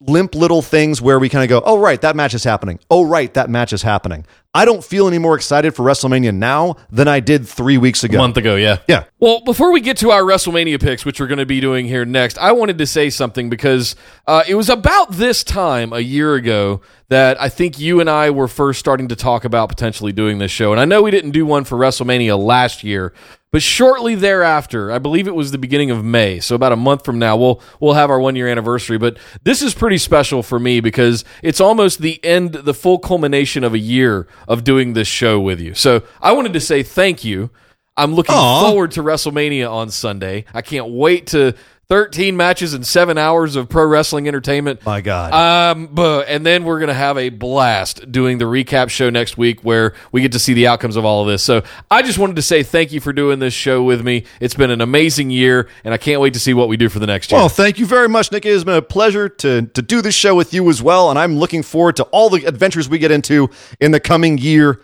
limp 0.00 0.34
little 0.34 0.62
things 0.62 1.00
where 1.00 1.18
we 1.18 1.28
kind 1.28 1.44
of 1.44 1.48
go, 1.48 1.62
Oh, 1.64 1.78
right, 1.78 2.00
that 2.00 2.16
match 2.16 2.34
is 2.34 2.44
happening. 2.44 2.78
Oh, 2.90 3.04
right, 3.04 3.32
that 3.34 3.48
match 3.50 3.72
is 3.72 3.82
happening. 3.82 4.26
I 4.54 4.66
don't 4.66 4.84
feel 4.84 5.08
any 5.08 5.18
more 5.18 5.34
excited 5.34 5.74
for 5.74 5.82
WrestleMania 5.82 6.34
now 6.34 6.76
than 6.90 7.08
I 7.08 7.20
did 7.20 7.48
three 7.48 7.78
weeks 7.78 8.04
ago. 8.04 8.18
A 8.18 8.20
month 8.20 8.36
ago, 8.36 8.56
yeah. 8.56 8.78
Yeah. 8.86 9.04
Well, 9.18 9.40
before 9.40 9.72
we 9.72 9.80
get 9.80 9.96
to 9.98 10.10
our 10.10 10.22
WrestleMania 10.22 10.78
picks, 10.78 11.06
which 11.06 11.20
we're 11.20 11.26
going 11.26 11.38
to 11.38 11.46
be 11.46 11.60
doing 11.60 11.86
here 11.86 12.04
next, 12.04 12.36
I 12.36 12.52
wanted 12.52 12.76
to 12.78 12.86
say 12.86 13.08
something 13.08 13.48
because 13.48 13.96
uh, 14.26 14.42
it 14.46 14.54
was 14.54 14.68
about 14.68 15.12
this 15.12 15.42
time 15.42 15.94
a 15.94 16.00
year 16.00 16.34
ago 16.34 16.82
that 17.08 17.40
I 17.40 17.48
think 17.48 17.78
you 17.78 18.00
and 18.00 18.10
I 18.10 18.30
were 18.30 18.48
first 18.48 18.78
starting 18.78 19.08
to 19.08 19.16
talk 19.16 19.44
about 19.44 19.70
potentially 19.70 20.12
doing 20.12 20.38
this 20.38 20.50
show. 20.50 20.72
And 20.72 20.80
I 20.80 20.84
know 20.84 21.00
we 21.02 21.10
didn't 21.10 21.30
do 21.30 21.46
one 21.46 21.64
for 21.64 21.78
WrestleMania 21.78 22.38
last 22.38 22.84
year, 22.84 23.14
but 23.52 23.62
shortly 23.62 24.14
thereafter, 24.14 24.90
I 24.90 24.98
believe 24.98 25.28
it 25.28 25.34
was 25.34 25.52
the 25.52 25.58
beginning 25.58 25.90
of 25.90 26.02
May, 26.02 26.40
so 26.40 26.54
about 26.54 26.72
a 26.72 26.76
month 26.76 27.04
from 27.04 27.18
now, 27.18 27.36
we'll 27.36 27.60
we'll 27.80 27.92
have 27.92 28.10
our 28.10 28.18
one 28.18 28.34
year 28.34 28.48
anniversary. 28.48 28.96
But 28.96 29.18
this 29.44 29.60
is 29.60 29.74
pretty 29.74 29.98
special 29.98 30.42
for 30.42 30.58
me 30.58 30.80
because 30.80 31.24
it's 31.42 31.60
almost 31.60 32.00
the 32.00 32.22
end, 32.24 32.54
the 32.54 32.74
full 32.74 32.98
culmination 32.98 33.62
of 33.62 33.74
a 33.74 33.78
year 33.78 34.26
of 34.48 34.64
doing 34.64 34.94
this 34.94 35.06
show 35.06 35.38
with 35.38 35.60
you. 35.60 35.74
So 35.74 36.02
I 36.20 36.32
wanted 36.32 36.54
to 36.54 36.60
say 36.60 36.82
thank 36.82 37.24
you. 37.24 37.50
I'm 37.94 38.14
looking 38.14 38.34
Aw. 38.34 38.68
forward 38.70 38.92
to 38.92 39.02
WrestleMania 39.02 39.70
on 39.70 39.90
Sunday. 39.90 40.46
I 40.54 40.62
can't 40.62 40.88
wait 40.88 41.26
to 41.28 41.54
13 41.92 42.38
matches 42.38 42.72
and 42.72 42.86
seven 42.86 43.18
hours 43.18 43.54
of 43.54 43.68
pro 43.68 43.84
wrestling 43.84 44.26
entertainment. 44.26 44.82
My 44.86 45.02
God. 45.02 45.34
Um, 45.34 45.88
but 45.92 46.26
and 46.26 46.46
then 46.46 46.64
we're 46.64 46.80
gonna 46.80 46.94
have 46.94 47.18
a 47.18 47.28
blast 47.28 48.10
doing 48.10 48.38
the 48.38 48.46
recap 48.46 48.88
show 48.88 49.10
next 49.10 49.36
week 49.36 49.60
where 49.60 49.92
we 50.10 50.22
get 50.22 50.32
to 50.32 50.38
see 50.38 50.54
the 50.54 50.68
outcomes 50.68 50.96
of 50.96 51.04
all 51.04 51.20
of 51.20 51.28
this. 51.28 51.42
So 51.42 51.62
I 51.90 52.00
just 52.00 52.18
wanted 52.18 52.36
to 52.36 52.42
say 52.42 52.62
thank 52.62 52.92
you 52.92 53.00
for 53.00 53.12
doing 53.12 53.40
this 53.40 53.52
show 53.52 53.82
with 53.82 54.02
me. 54.02 54.24
It's 54.40 54.54
been 54.54 54.70
an 54.70 54.80
amazing 54.80 55.28
year, 55.28 55.68
and 55.84 55.92
I 55.92 55.98
can't 55.98 56.22
wait 56.22 56.32
to 56.32 56.40
see 56.40 56.54
what 56.54 56.68
we 56.68 56.78
do 56.78 56.88
for 56.88 56.98
the 56.98 57.06
next 57.06 57.30
year. 57.30 57.38
Well, 57.38 57.50
thank 57.50 57.78
you 57.78 57.84
very 57.84 58.08
much, 58.08 58.32
Nick. 58.32 58.46
It 58.46 58.52
has 58.52 58.64
been 58.64 58.76
a 58.76 58.80
pleasure 58.80 59.28
to 59.28 59.66
to 59.66 59.82
do 59.82 60.00
this 60.00 60.14
show 60.14 60.34
with 60.34 60.54
you 60.54 60.70
as 60.70 60.82
well, 60.82 61.10
and 61.10 61.18
I'm 61.18 61.36
looking 61.36 61.62
forward 61.62 61.96
to 61.96 62.04
all 62.04 62.30
the 62.30 62.46
adventures 62.46 62.88
we 62.88 62.96
get 62.96 63.10
into 63.10 63.50
in 63.80 63.90
the 63.90 64.00
coming 64.00 64.38
years, 64.38 64.78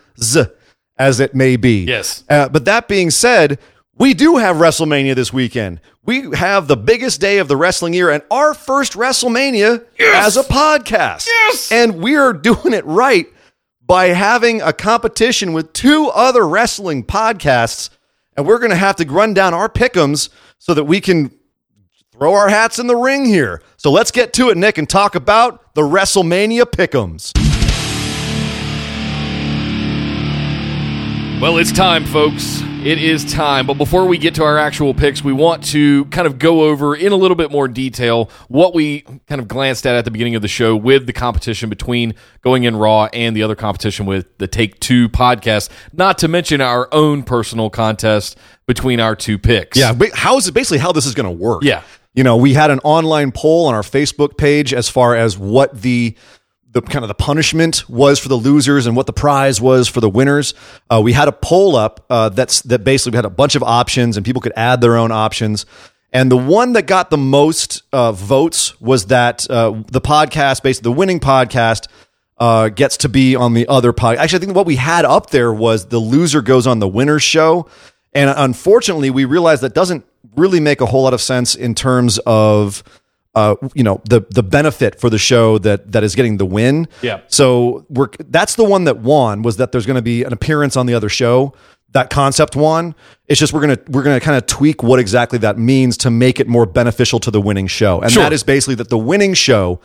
as 0.98 1.20
it 1.20 1.34
may 1.34 1.56
be. 1.56 1.84
Yes. 1.84 2.24
Uh, 2.28 2.50
but 2.50 2.66
that 2.66 2.86
being 2.86 3.10
said, 3.10 3.58
we 3.98 4.14
do 4.14 4.36
have 4.36 4.56
WrestleMania 4.56 5.14
this 5.14 5.32
weekend. 5.32 5.80
We 6.04 6.30
have 6.36 6.68
the 6.68 6.76
biggest 6.76 7.20
day 7.20 7.38
of 7.38 7.48
the 7.48 7.56
wrestling 7.56 7.92
year 7.92 8.10
and 8.10 8.22
our 8.30 8.54
first 8.54 8.94
WrestleMania 8.94 9.84
as 9.98 10.36
a 10.36 10.42
podcast. 10.44 11.26
Yes. 11.26 11.72
And 11.72 12.00
we 12.00 12.16
are 12.16 12.32
doing 12.32 12.72
it 12.72 12.84
right 12.86 13.26
by 13.84 14.08
having 14.08 14.62
a 14.62 14.72
competition 14.72 15.52
with 15.52 15.72
two 15.72 16.08
other 16.08 16.46
wrestling 16.46 17.04
podcasts. 17.04 17.90
And 18.36 18.46
we're 18.46 18.58
going 18.58 18.70
to 18.70 18.76
have 18.76 18.96
to 18.96 19.04
run 19.04 19.34
down 19.34 19.52
our 19.52 19.68
pickums 19.68 20.28
so 20.58 20.74
that 20.74 20.84
we 20.84 21.00
can 21.00 21.32
throw 22.12 22.34
our 22.34 22.48
hats 22.48 22.78
in 22.78 22.86
the 22.86 22.96
ring 22.96 23.24
here. 23.24 23.62
So 23.76 23.90
let's 23.90 24.10
get 24.10 24.32
to 24.34 24.50
it, 24.50 24.56
Nick, 24.56 24.78
and 24.78 24.88
talk 24.88 25.14
about 25.14 25.74
the 25.74 25.82
WrestleMania 25.82 26.64
pick'ems. 26.64 27.47
Well, 31.40 31.58
it's 31.58 31.70
time, 31.70 32.04
folks. 32.04 32.62
It 32.84 33.00
is 33.00 33.24
time. 33.32 33.68
But 33.68 33.74
before 33.74 34.06
we 34.06 34.18
get 34.18 34.34
to 34.34 34.42
our 34.42 34.58
actual 34.58 34.92
picks, 34.92 35.22
we 35.22 35.32
want 35.32 35.62
to 35.66 36.04
kind 36.06 36.26
of 36.26 36.40
go 36.40 36.62
over 36.62 36.96
in 36.96 37.12
a 37.12 37.16
little 37.16 37.36
bit 37.36 37.52
more 37.52 37.68
detail 37.68 38.28
what 38.48 38.74
we 38.74 39.02
kind 39.28 39.40
of 39.40 39.46
glanced 39.46 39.86
at 39.86 39.94
at 39.94 40.04
the 40.04 40.10
beginning 40.10 40.34
of 40.34 40.42
the 40.42 40.48
show 40.48 40.74
with 40.74 41.06
the 41.06 41.12
competition 41.12 41.70
between 41.70 42.16
Going 42.42 42.64
in 42.64 42.74
Raw 42.74 43.08
and 43.12 43.36
the 43.36 43.44
other 43.44 43.54
competition 43.54 44.04
with 44.04 44.36
the 44.38 44.48
Take 44.48 44.80
Two 44.80 45.08
podcast, 45.08 45.70
not 45.92 46.18
to 46.18 46.28
mention 46.28 46.60
our 46.60 46.88
own 46.90 47.22
personal 47.22 47.70
contest 47.70 48.36
between 48.66 48.98
our 48.98 49.14
two 49.14 49.38
picks. 49.38 49.78
Yeah, 49.78 49.94
how 50.14 50.38
is 50.38 50.48
it 50.48 50.54
basically 50.54 50.78
how 50.78 50.90
this 50.90 51.06
is 51.06 51.14
going 51.14 51.26
to 51.26 51.44
work? 51.44 51.62
Yeah. 51.62 51.84
You 52.14 52.24
know, 52.24 52.36
we 52.36 52.54
had 52.54 52.72
an 52.72 52.80
online 52.80 53.30
poll 53.30 53.66
on 53.66 53.74
our 53.74 53.82
Facebook 53.82 54.36
page 54.36 54.74
as 54.74 54.88
far 54.88 55.14
as 55.14 55.38
what 55.38 55.82
the 55.82 56.16
the 56.70 56.82
kind 56.82 57.04
of 57.04 57.08
the 57.08 57.14
punishment 57.14 57.88
was 57.88 58.18
for 58.18 58.28
the 58.28 58.36
losers 58.36 58.86
and 58.86 58.94
what 58.94 59.06
the 59.06 59.12
prize 59.12 59.60
was 59.60 59.88
for 59.88 60.00
the 60.00 60.08
winners. 60.08 60.54
Uh, 60.90 61.00
we 61.02 61.12
had 61.12 61.28
a 61.28 61.32
poll 61.32 61.76
up 61.76 62.04
uh, 62.10 62.28
that's 62.28 62.62
that 62.62 62.84
basically 62.84 63.12
we 63.12 63.16
had 63.16 63.24
a 63.24 63.30
bunch 63.30 63.54
of 63.54 63.62
options 63.62 64.16
and 64.16 64.26
people 64.26 64.42
could 64.42 64.52
add 64.56 64.80
their 64.80 64.96
own 64.96 65.10
options. 65.10 65.64
And 66.12 66.30
the 66.30 66.36
one 66.36 66.72
that 66.72 66.86
got 66.86 67.10
the 67.10 67.18
most 67.18 67.82
uh, 67.92 68.12
votes 68.12 68.80
was 68.80 69.06
that 69.06 69.48
uh, 69.50 69.82
the 69.88 70.00
podcast, 70.00 70.62
basically 70.62 70.90
the 70.90 70.96
winning 70.96 71.20
podcast, 71.20 71.88
uh, 72.38 72.68
gets 72.68 72.98
to 72.98 73.08
be 73.08 73.34
on 73.36 73.54
the 73.54 73.66
other 73.68 73.92
pod. 73.92 74.16
Actually, 74.16 74.38
I 74.38 74.40
think 74.40 74.56
what 74.56 74.66
we 74.66 74.76
had 74.76 75.04
up 75.04 75.30
there 75.30 75.52
was 75.52 75.86
the 75.86 75.98
loser 75.98 76.40
goes 76.40 76.66
on 76.66 76.78
the 76.78 76.88
winner's 76.88 77.22
show. 77.22 77.68
And 78.14 78.32
unfortunately, 78.34 79.10
we 79.10 79.24
realized 79.24 79.62
that 79.62 79.74
doesn't 79.74 80.04
really 80.36 80.60
make 80.60 80.80
a 80.80 80.86
whole 80.86 81.02
lot 81.02 81.14
of 81.14 81.20
sense 81.20 81.54
in 81.54 81.74
terms 81.74 82.18
of 82.26 82.82
uh, 83.38 83.54
you 83.74 83.84
know 83.84 83.96
the 84.12 84.20
the 84.38 84.42
benefit 84.42 84.92
for 85.00 85.08
the 85.10 85.18
show 85.18 85.58
that 85.58 85.92
that 85.92 86.02
is 86.04 86.14
getting 86.14 86.38
the 86.38 86.46
win. 86.46 86.88
Yeah. 87.02 87.20
So 87.28 87.84
we're 87.88 88.08
that's 88.36 88.54
the 88.56 88.64
one 88.64 88.84
that 88.84 88.98
won 88.98 89.42
was 89.42 89.56
that 89.58 89.70
there's 89.72 89.86
going 89.86 89.96
to 90.04 90.08
be 90.14 90.24
an 90.24 90.32
appearance 90.32 90.76
on 90.76 90.86
the 90.86 90.94
other 90.94 91.08
show. 91.08 91.54
That 91.92 92.10
concept 92.10 92.54
won. 92.54 92.94
It's 93.28 93.40
just 93.40 93.52
we're 93.54 93.62
gonna 93.62 93.78
we're 93.88 94.02
gonna 94.02 94.20
kind 94.20 94.36
of 94.36 94.44
tweak 94.46 94.82
what 94.82 94.98
exactly 94.98 95.38
that 95.38 95.56
means 95.58 95.96
to 95.98 96.10
make 96.10 96.38
it 96.40 96.46
more 96.46 96.66
beneficial 96.66 97.18
to 97.20 97.30
the 97.30 97.40
winning 97.40 97.66
show, 97.68 98.00
and 98.02 98.12
Sure. 98.12 98.22
that 98.24 98.32
is 98.32 98.42
basically 98.42 98.74
that 98.76 98.90
the 98.90 98.98
winning 98.98 99.34
show 99.34 99.80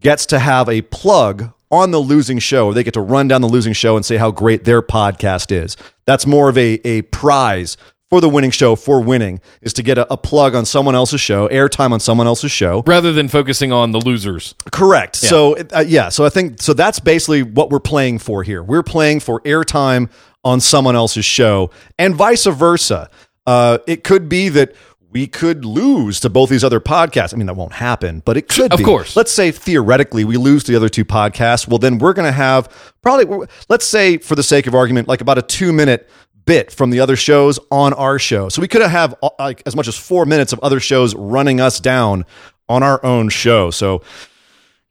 gets 0.00 0.26
to 0.26 0.38
have 0.38 0.68
a 0.68 0.82
plug 0.82 1.52
on 1.70 1.90
the 1.90 1.98
losing 1.98 2.38
show. 2.40 2.72
They 2.72 2.82
get 2.84 2.94
to 2.94 3.00
run 3.00 3.28
down 3.28 3.40
the 3.42 3.48
losing 3.48 3.72
show 3.74 3.96
and 3.96 4.04
say 4.04 4.16
how 4.16 4.30
great 4.32 4.64
their 4.64 4.82
podcast 4.82 5.50
is. 5.52 5.76
That's 6.04 6.26
more 6.26 6.48
of 6.48 6.56
a, 6.58 6.80
a 6.84 7.02
prize 7.02 7.76
for 8.16 8.22
the 8.22 8.28
winning 8.30 8.50
show 8.50 8.74
for 8.74 9.02
winning 9.02 9.42
is 9.60 9.74
to 9.74 9.82
get 9.82 9.98
a, 9.98 10.10
a 10.10 10.16
plug 10.16 10.54
on 10.54 10.64
someone 10.64 10.94
else's 10.94 11.20
show, 11.20 11.48
airtime 11.48 11.92
on 11.92 12.00
someone 12.00 12.26
else's 12.26 12.50
show. 12.50 12.82
Rather 12.86 13.12
than 13.12 13.28
focusing 13.28 13.72
on 13.72 13.90
the 13.92 14.00
losers. 14.00 14.54
Correct. 14.72 15.16
So 15.16 15.54
uh, 15.74 15.84
yeah, 15.86 16.08
so 16.08 16.24
I 16.24 16.30
think 16.30 16.62
so 16.62 16.72
that's 16.72 16.98
basically 16.98 17.42
what 17.42 17.68
we're 17.68 17.78
playing 17.78 18.20
for 18.20 18.42
here. 18.42 18.62
We're 18.62 18.82
playing 18.82 19.20
for 19.20 19.40
airtime 19.42 20.10
on 20.42 20.60
someone 20.60 20.96
else's 20.96 21.26
show 21.26 21.70
and 21.98 22.14
vice 22.14 22.46
versa. 22.46 23.10
Uh, 23.46 23.78
it 23.86 24.02
could 24.02 24.30
be 24.30 24.48
that 24.48 24.74
we 25.10 25.26
could 25.26 25.64
lose 25.66 26.20
to 26.20 26.30
both 26.30 26.48
these 26.48 26.64
other 26.64 26.80
podcasts. 26.80 27.34
I 27.34 27.36
mean, 27.36 27.46
that 27.46 27.54
won't 27.54 27.74
happen, 27.74 28.22
but 28.24 28.36
it 28.36 28.48
could 28.48 28.72
Of 28.72 28.78
be. 28.78 28.84
course. 28.84 29.14
Let's 29.14 29.30
say 29.30 29.50
theoretically 29.50 30.24
we 30.24 30.36
lose 30.36 30.64
to 30.64 30.72
the 30.72 30.76
other 30.76 30.88
two 30.88 31.04
podcasts. 31.04 31.68
Well, 31.68 31.78
then 31.78 31.98
we're 31.98 32.12
going 32.12 32.26
to 32.26 32.32
have 32.32 32.94
probably, 33.02 33.46
let's 33.68 33.86
say 33.86 34.18
for 34.18 34.34
the 34.34 34.42
sake 34.42 34.66
of 34.66 34.74
argument, 34.74 35.06
like 35.06 35.20
about 35.20 35.38
a 35.38 35.42
two 35.42 35.72
minute 35.72 36.08
bit 36.46 36.72
from 36.72 36.90
the 36.90 37.00
other 37.00 37.16
shows 37.16 37.58
on 37.70 37.92
our 37.92 38.18
show. 38.18 38.48
So 38.48 38.62
we 38.62 38.68
could 38.68 38.82
have 38.82 39.14
uh, 39.22 39.30
like 39.38 39.62
as 39.66 39.76
much 39.76 39.88
as 39.88 39.96
four 39.96 40.24
minutes 40.24 40.52
of 40.52 40.60
other 40.60 40.80
shows 40.80 41.14
running 41.14 41.60
us 41.60 41.80
down 41.80 42.24
on 42.68 42.82
our 42.82 43.04
own 43.04 43.28
show. 43.28 43.70
So 43.70 44.02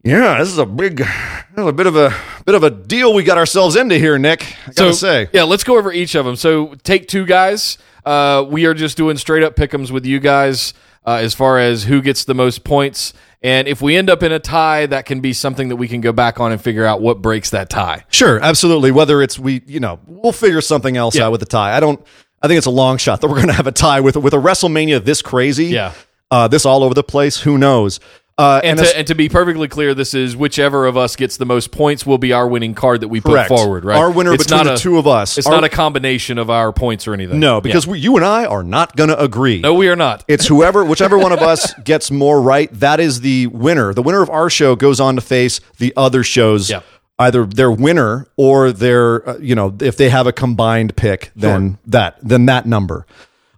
yeah, 0.04 0.38
this 0.38 0.50
is 0.50 0.60
a 0.60 0.68
big, 0.68 1.02
a 1.02 1.74
bit 1.74 1.88
of 1.88 1.96
a 1.96 2.16
bit 2.46 2.54
of 2.54 2.62
a 2.62 2.70
deal 2.70 3.14
we 3.16 3.24
got 3.24 3.40
ourselves 3.40 3.76
into 3.76 3.98
here, 3.98 4.20
Nick. 4.20 4.44
I 4.68 4.72
gotta 4.74 4.94
say, 4.94 5.28
Yeah, 5.34 5.44
let's 5.44 5.64
go 5.64 5.80
over 5.80 5.92
each 5.92 6.14
of 6.14 6.26
them. 6.26 6.36
So, 6.36 6.76
take 6.84 7.08
two 7.08 7.26
guys. 7.26 7.80
Uh, 8.06 8.46
we 8.48 8.68
are 8.68 8.76
just 8.76 8.98
doing 8.98 9.18
straight 9.18 9.42
up 9.42 9.56
pick'ems 9.56 9.90
with 9.90 10.06
you 10.06 10.20
guys 10.20 10.76
uh, 11.08 11.14
as 11.22 11.34
far 11.34 11.58
as 11.58 11.86
who 11.86 12.04
gets 12.04 12.24
the 12.24 12.36
most 12.36 12.64
points. 12.64 13.14
And 13.46 13.68
if 13.68 13.82
we 13.82 13.96
end 13.96 14.10
up 14.10 14.24
in 14.24 14.32
a 14.32 14.40
tie, 14.40 14.88
that 14.88 15.06
can 15.06 15.20
be 15.20 15.32
something 15.34 15.70
that 15.70 15.76
we 15.76 15.88
can 15.88 16.02
go 16.02 16.12
back 16.12 16.40
on 16.40 16.52
and 16.52 16.60
figure 16.60 16.84
out 16.84 17.00
what 17.02 17.22
breaks 17.22 17.52
that 17.52 17.70
tie. 17.70 18.04
sure, 18.10 18.40
absolutely. 18.40 18.92
Whether 18.92 19.22
it's 19.22 19.38
we, 19.38 19.62
you 19.68 19.80
know, 19.80 20.00
we'll 20.08 20.32
figure 20.32 20.62
something 20.62 20.98
else 20.98 21.16
Yeah. 21.16 21.26
out 21.28 21.32
with 21.32 21.42
the 21.42 21.46
tie. 21.46 21.76
I 21.78 21.80
don't. 21.80 22.04
I 22.42 22.48
think 22.48 22.58
it's 22.58 22.68
a 22.68 22.72
long 22.72 22.98
shot 22.98 23.22
that 23.22 23.28
we're 23.28 23.36
going 23.36 23.48
to 23.48 23.54
have 23.54 23.68
a 23.68 23.72
tie 23.72 24.00
with 24.02 24.18
with 24.18 24.34
a 24.34 24.38
WrestleMania 24.38 25.04
this 25.06 25.22
crazy. 25.22 25.66
Yeah. 25.68 25.94
uh, 26.32 26.48
this 26.48 26.66
all 26.66 26.84
over 26.84 26.94
the 26.96 27.04
place. 27.04 27.40
Who 27.42 27.58
knows? 27.58 28.00
Uh, 28.38 28.60
And, 28.66 28.80
as- 28.82 28.92
to, 28.92 28.98
and 28.98 29.08
to 29.08 29.16
be 29.16 29.30
perfectly 29.30 29.70
clear, 29.70 29.94
this 29.94 30.14
is 30.14 30.36
whichever 30.36 30.86
of 30.88 30.98
us 30.98 31.16
gets 31.16 31.38
the 31.38 31.46
most 31.46 31.72
points 31.72 32.06
will 32.06 32.18
be 32.18 32.34
our 32.34 32.46
winning 32.48 32.74
card 32.74 33.00
that 33.00 33.08
we 33.08 33.22
Correct. 33.22 33.48
put 33.48 33.58
forward, 33.58 33.86
right? 33.86 33.98
Our 33.98 34.12
winner 34.12 34.34
It's 34.34 34.44
between 34.44 34.58
not 34.58 34.64
the 34.66 34.74
a- 34.74 34.78
two 34.78 34.98
of 34.98 35.08
us. 35.08 35.38
It's 35.38 35.48
Our- 35.48 35.54
not 35.54 35.64
a 35.64 35.70
combination 35.70 36.38
of 36.38 36.50
our 36.50 36.74
points 36.74 37.08
or 37.08 37.14
anything. 37.14 37.40
no, 37.40 37.62
because 37.62 37.88
we, 37.88 38.00
you 38.00 38.18
and 38.18 38.26
I 38.26 38.44
are 38.46 38.64
not 38.64 38.98
going 38.98 39.10
to 39.10 39.18
agree. 39.22 39.62
No, 39.62 39.74
we 39.74 39.88
are 39.88 39.96
not. 39.96 40.26
It's 40.28 40.48
whoever, 40.48 40.84
whichever 40.84 41.18
one 41.18 41.32
of 41.32 41.40
us 41.40 41.74
gets 41.86 42.12
more 42.12 42.42
right, 42.42 42.70
that 42.80 43.00
is 43.00 43.22
the 43.22 43.48
winner. 43.48 43.94
The 43.94 44.02
winner 44.04 44.22
of 44.22 44.30
our 44.30 44.50
show 44.50 44.76
goes 44.76 45.00
on 45.00 45.16
to 45.16 45.22
face 45.22 45.62
the 45.78 45.94
other 45.96 46.22
shows. 46.22 46.70
Yeah. 46.70 46.82
Either 47.18 47.46
their 47.46 47.72
winner 47.72 48.28
or 48.36 48.74
their, 48.74 49.30
uh, 49.30 49.38
you 49.38 49.56
know, 49.56 49.74
if 49.80 49.96
they 49.96 50.10
have 50.10 50.28
a 50.28 50.34
combined 50.34 50.98
pick, 50.98 51.32
then 51.38 51.78
that, 51.88 52.18
then 52.22 52.48
that 52.48 52.66
number. 52.66 53.06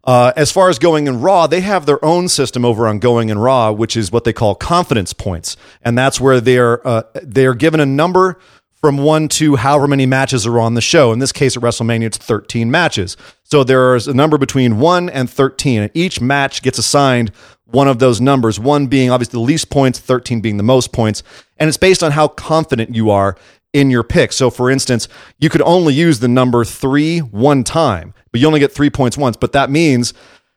Uh, 0.07 0.31
as 0.37 0.53
far 0.53 0.69
as 0.69 0.79
going 0.79 1.05
in 1.05 1.19
raw, 1.19 1.47
they 1.47 1.59
have 1.59 1.85
their 1.85 2.03
own 2.03 2.29
system 2.29 2.63
over 2.63 2.87
on 2.87 2.97
going 2.97 3.27
in 3.27 3.37
raw, 3.37 3.71
which 3.73 3.97
is 3.97 4.09
what 4.09 4.23
they 4.23 4.31
call 4.31 4.55
confidence 4.55 5.11
points, 5.11 5.57
and 5.83 5.97
that's 5.97 6.19
where 6.19 6.39
they 6.39 6.57
are 6.57 6.81
uh, 6.87 7.03
they 7.21 7.45
are 7.45 7.53
given 7.53 7.81
a 7.81 7.85
number 7.85 8.39
from 8.73 8.97
one 8.99 9.27
to 9.27 9.57
however 9.57 9.85
many 9.85 10.05
matches 10.05 10.47
are 10.47 10.59
on 10.59 10.75
the 10.75 10.81
show. 10.81 11.11
In 11.11 11.19
this 11.19 11.33
case, 11.33 11.57
at 11.57 11.63
WrestleMania, 11.63 12.05
it's 12.05 12.17
13 12.17 12.71
matches. 12.71 13.17
So 13.43 13.63
there 13.65 13.95
is 13.95 14.07
a 14.07 14.13
number 14.13 14.37
between 14.37 14.79
1 14.79 15.09
and 15.09 15.29
13, 15.29 15.81
and 15.81 15.91
each 15.93 16.21
match 16.21 16.61
gets 16.61 16.77
assigned 16.77 17.31
one 17.65 17.87
of 17.87 17.99
those 17.99 18.21
numbers, 18.21 18.59
one 18.59 18.87
being 18.87 19.09
obviously 19.11 19.37
the 19.37 19.43
least 19.43 19.69
points, 19.69 19.99
13 19.99 20.39
being 20.39 20.57
the 20.57 20.63
most 20.63 20.93
points. 20.93 21.21
And 21.57 21.67
it's 21.67 21.77
based 21.77 22.01
on 22.01 22.11
how 22.11 22.29
confident 22.29 22.95
you 22.95 23.09
are 23.09 23.35
in 23.77 23.91
your 23.91 24.03
pick. 24.03 24.33
So, 24.33 24.49
for 24.49 24.71
instance, 24.71 25.07
you 25.37 25.49
could 25.49 25.61
only 25.61 25.93
use 25.93 26.19
the 26.19 26.27
number 26.27 26.65
three 26.65 27.19
one 27.19 27.63
time, 27.63 28.13
but 28.31 28.41
you 28.41 28.47
only 28.47 28.59
get 28.59 28.73
three 28.73 28.89
points 28.89 29.17
once. 29.17 29.37
But 29.37 29.51
that 29.51 29.69
means 29.69 30.13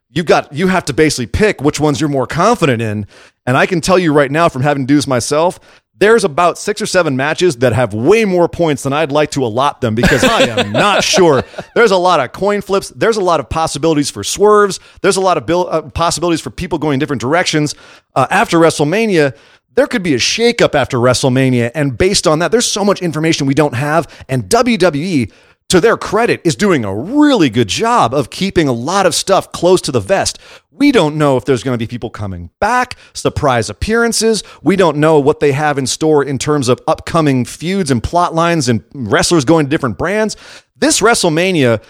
you've 0.09 0.27
got 0.27 0.53
you 0.53 0.69
have 0.69 0.87
to 0.87 0.95
basically 0.95 1.27
pick 1.27 1.61
which 1.61 1.79
ones 1.79 2.01
you're 2.01 2.09
more 2.09 2.27
confident 2.27 2.81
in. 2.81 3.07
And 3.47 3.57
I 3.57 3.67
can 3.67 3.81
tell 3.81 3.99
you 3.99 4.13
right 4.13 4.31
now, 4.31 4.49
from 4.49 4.63
having 4.63 4.85
to 4.85 4.87
do 4.87 4.97
this 4.97 5.07
myself, 5.07 5.61
there's 6.01 6.25
about 6.25 6.57
six 6.57 6.81
or 6.81 6.87
seven 6.87 7.15
matches 7.15 7.57
that 7.57 7.75
have 7.75 7.93
way 7.93 8.25
more 8.25 8.49
points 8.49 8.85
than 8.85 8.95
I'd 8.95 9.13
like 9.13 9.33
to 9.33 9.45
allot 9.45 9.83
them 9.83 9.95
because 9.95 10.25
I 10.25 10.45
am 10.45 10.73
not 10.87 11.05
sure. 11.05 11.45
There's 11.75 11.91
a 11.91 11.99
lot 11.99 12.21
of 12.21 12.33
coin 12.33 12.63
flips. 12.63 12.89
There's 12.89 13.19
a 13.19 13.23
lot 13.23 13.39
of 13.39 13.51
possibilities 13.51 14.11
for 14.11 14.25
swerves. 14.25 14.81
There's 15.03 15.19
a 15.19 15.21
lot 15.21 15.37
of 15.37 15.45
bil- 15.45 15.69
uh, 15.71 15.83
possibilities 15.83 16.41
for 16.41 16.49
people 16.49 16.79
going 16.79 17.01
different 17.01 17.21
directions. 17.21 17.75
Uh, 18.15 18.27
after 18.31 18.59
WrestleMania, 18.59 19.37
there 19.81 19.87
could 19.87 20.03
be 20.03 20.13
a 20.13 20.19
shakeup 20.19 20.75
after 20.75 20.99
WrestleMania. 20.99 21.71
And 21.75 21.97
based 21.97 22.27
on 22.27 22.41
that, 22.41 22.51
there's 22.51 22.71
so 22.71 22.85
much 22.85 23.01
information 23.01 23.47
we 23.47 23.55
don't 23.55 23.75
have. 23.75 24.07
And 24.29 24.43
WWE, 24.43 25.33
to 25.71 25.81
their 25.81 25.97
credit, 25.97 26.43
is 26.45 26.55
doing 26.55 26.85
a 26.85 26.95
really 26.95 27.49
good 27.49 27.69
job 27.69 28.13
of 28.13 28.29
keeping 28.29 28.69
a 28.69 28.75
lot 28.75 29.07
of 29.07 29.15
stuff 29.15 29.53
close 29.53 29.81
to 29.81 29.91
the 29.91 29.99
vest. 29.99 30.39
We 30.71 30.93
don't 30.93 31.17
know 31.17 31.39
if 31.39 31.47
there's 31.47 31.63
going 31.63 31.73
to 31.73 31.83
be 31.83 31.87
people 31.87 32.11
coming 32.11 32.51
back, 32.61 32.97
surprise 33.15 33.71
appearances. 33.71 34.43
We 34.63 34.77
don't 34.77 34.99
know 34.99 35.19
what 35.19 35.41
they 35.41 35.53
have 35.53 35.79
in 35.79 35.87
store 35.87 36.23
in 36.23 36.37
terms 36.37 36.69
of 36.69 36.79
upcoming 36.87 37.47
feuds 37.47 37.91
and 37.91 38.03
plot 38.03 38.35
lines 38.35 38.69
and 38.69 38.85
wrestlers 38.93 39.47
going 39.47 39.65
to 39.65 39.71
different 39.71 39.97
brands. 39.97 40.37
This 40.77 41.01
WrestleMania, 41.01 41.83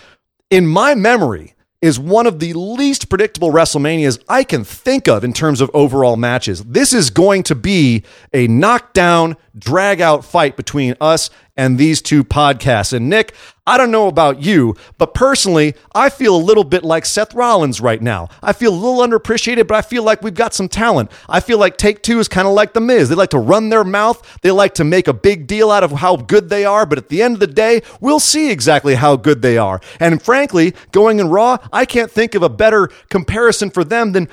in 0.49 0.65
my 0.65 0.95
memory, 0.95 1.57
is 1.83 1.99
one 1.99 2.27
of 2.27 2.41
the 2.41 2.53
least 2.53 3.09
predictable 3.09 3.51
WrestleManias 3.51 4.23
I 4.29 4.45
can 4.45 4.65
think 4.65 5.09
of 5.09 5.25
in 5.25 5.33
terms 5.33 5.61
of 5.61 5.71
overall 5.73 6.17
matches. 6.17 6.63
This 6.65 6.93
is 6.93 7.09
going 7.09 7.43
to 7.45 7.55
be 7.55 8.05
a 8.33 8.47
knockdown, 8.49 9.37
drag 9.57 10.01
out 10.01 10.25
fight 10.25 10.57
between 10.57 10.95
us 11.01 11.31
and 11.57 11.79
these 11.79 12.03
two 12.03 12.23
podcasts. 12.23 12.93
And 12.93 13.09
Nick, 13.09 13.35
I 13.71 13.77
don't 13.77 13.93
know 13.93 14.09
about 14.09 14.43
you, 14.43 14.75
but 14.99 15.15
personally, 15.15 15.77
I 15.95 16.11
feel 16.11 16.35
a 16.35 16.43
little 16.43 16.65
bit 16.65 16.83
like 16.83 17.07
Seth 17.07 17.33
Rollins 17.35 17.81
right 17.81 18.03
now. 18.03 18.29
I 18.43 18.53
feel 18.53 18.75
a 18.75 18.75
little 18.75 18.99
underappreciated, 18.99 19.69
but 19.69 19.77
I 19.77 19.83
feel 19.83 20.03
like 20.03 20.23
we've 20.23 20.35
got 20.35 20.53
some 20.53 20.69
talent. 20.69 21.13
I 21.29 21.39
feel 21.39 21.57
like 21.57 21.77
Take 21.77 22.03
Two 22.03 22.19
is 22.19 22.27
kind 22.27 22.49
of 22.49 22.55
like 22.55 22.73
The 22.73 22.81
Miz. 22.81 23.09
They 23.09 23.15
like 23.15 23.31
to 23.31 23.39
run 23.39 23.69
their 23.69 23.85
mouth, 23.85 24.41
they 24.43 24.51
like 24.51 24.75
to 24.75 24.83
make 24.83 25.07
a 25.07 25.13
big 25.13 25.47
deal 25.47 25.71
out 25.71 25.85
of 25.85 25.93
how 25.93 26.17
good 26.17 26.49
they 26.49 26.65
are, 26.65 26.85
but 26.85 26.99
at 26.99 27.11
the 27.11 27.23
end 27.23 27.35
of 27.35 27.41
the 27.41 27.47
day, 27.47 27.81
we'll 28.01 28.19
see 28.19 28.51
exactly 28.51 28.97
how 28.97 29.15
good 29.15 29.41
they 29.41 29.57
are. 29.57 29.81
And 30.01 30.21
frankly, 30.21 30.75
going 30.91 31.21
in 31.21 31.29
Raw, 31.29 31.59
I 31.73 31.85
can't 31.85 32.11
think 32.11 32.35
of 32.35 32.43
a 32.43 32.49
better 32.49 32.89
comparison 33.09 33.71
for 33.71 33.85
them 33.85 34.11
than 34.11 34.29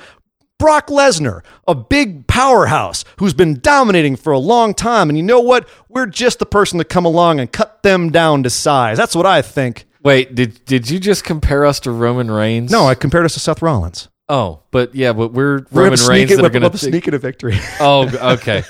Brock 0.58 0.88
Lesnar, 0.88 1.42
a 1.66 1.74
big 1.74 2.26
powerhouse 2.26 3.04
who's 3.18 3.32
been 3.34 3.60
dominating 3.60 4.16
for 4.16 4.32
a 4.32 4.38
long 4.38 4.74
time. 4.74 5.08
And 5.08 5.16
you 5.16 5.22
know 5.22 5.40
what? 5.40 5.68
We're 5.88 6.06
just 6.06 6.40
the 6.40 6.46
person 6.46 6.78
to 6.78 6.84
come 6.84 7.04
along 7.04 7.38
and 7.38 7.50
cut 7.50 7.82
them 7.82 8.10
down 8.10 8.42
to 8.42 8.50
size. 8.50 8.96
That's 8.96 9.14
what 9.14 9.26
I 9.26 9.40
think. 9.40 9.86
Wait, 10.02 10.34
did 10.34 10.64
did 10.64 10.90
you 10.90 10.98
just 10.98 11.24
compare 11.24 11.64
us 11.64 11.80
to 11.80 11.90
Roman 11.90 12.30
Reigns? 12.30 12.70
No, 12.70 12.86
I 12.86 12.94
compared 12.94 13.24
us 13.24 13.34
to 13.34 13.40
Seth 13.40 13.62
Rollins. 13.62 14.08
Oh, 14.30 14.60
but 14.70 14.94
yeah, 14.94 15.14
but 15.14 15.32
we're, 15.32 15.64
We're 15.70 15.84
Roman 15.84 15.98
Reigns 16.06 16.36
that 16.36 16.44
are 16.44 16.50
going 16.50 16.70
to 16.70 16.76
sneak 16.76 17.08
it 17.08 17.14
a 17.14 17.18
victory. 17.18 17.58
Oh, 17.80 18.34
okay. 18.34 18.64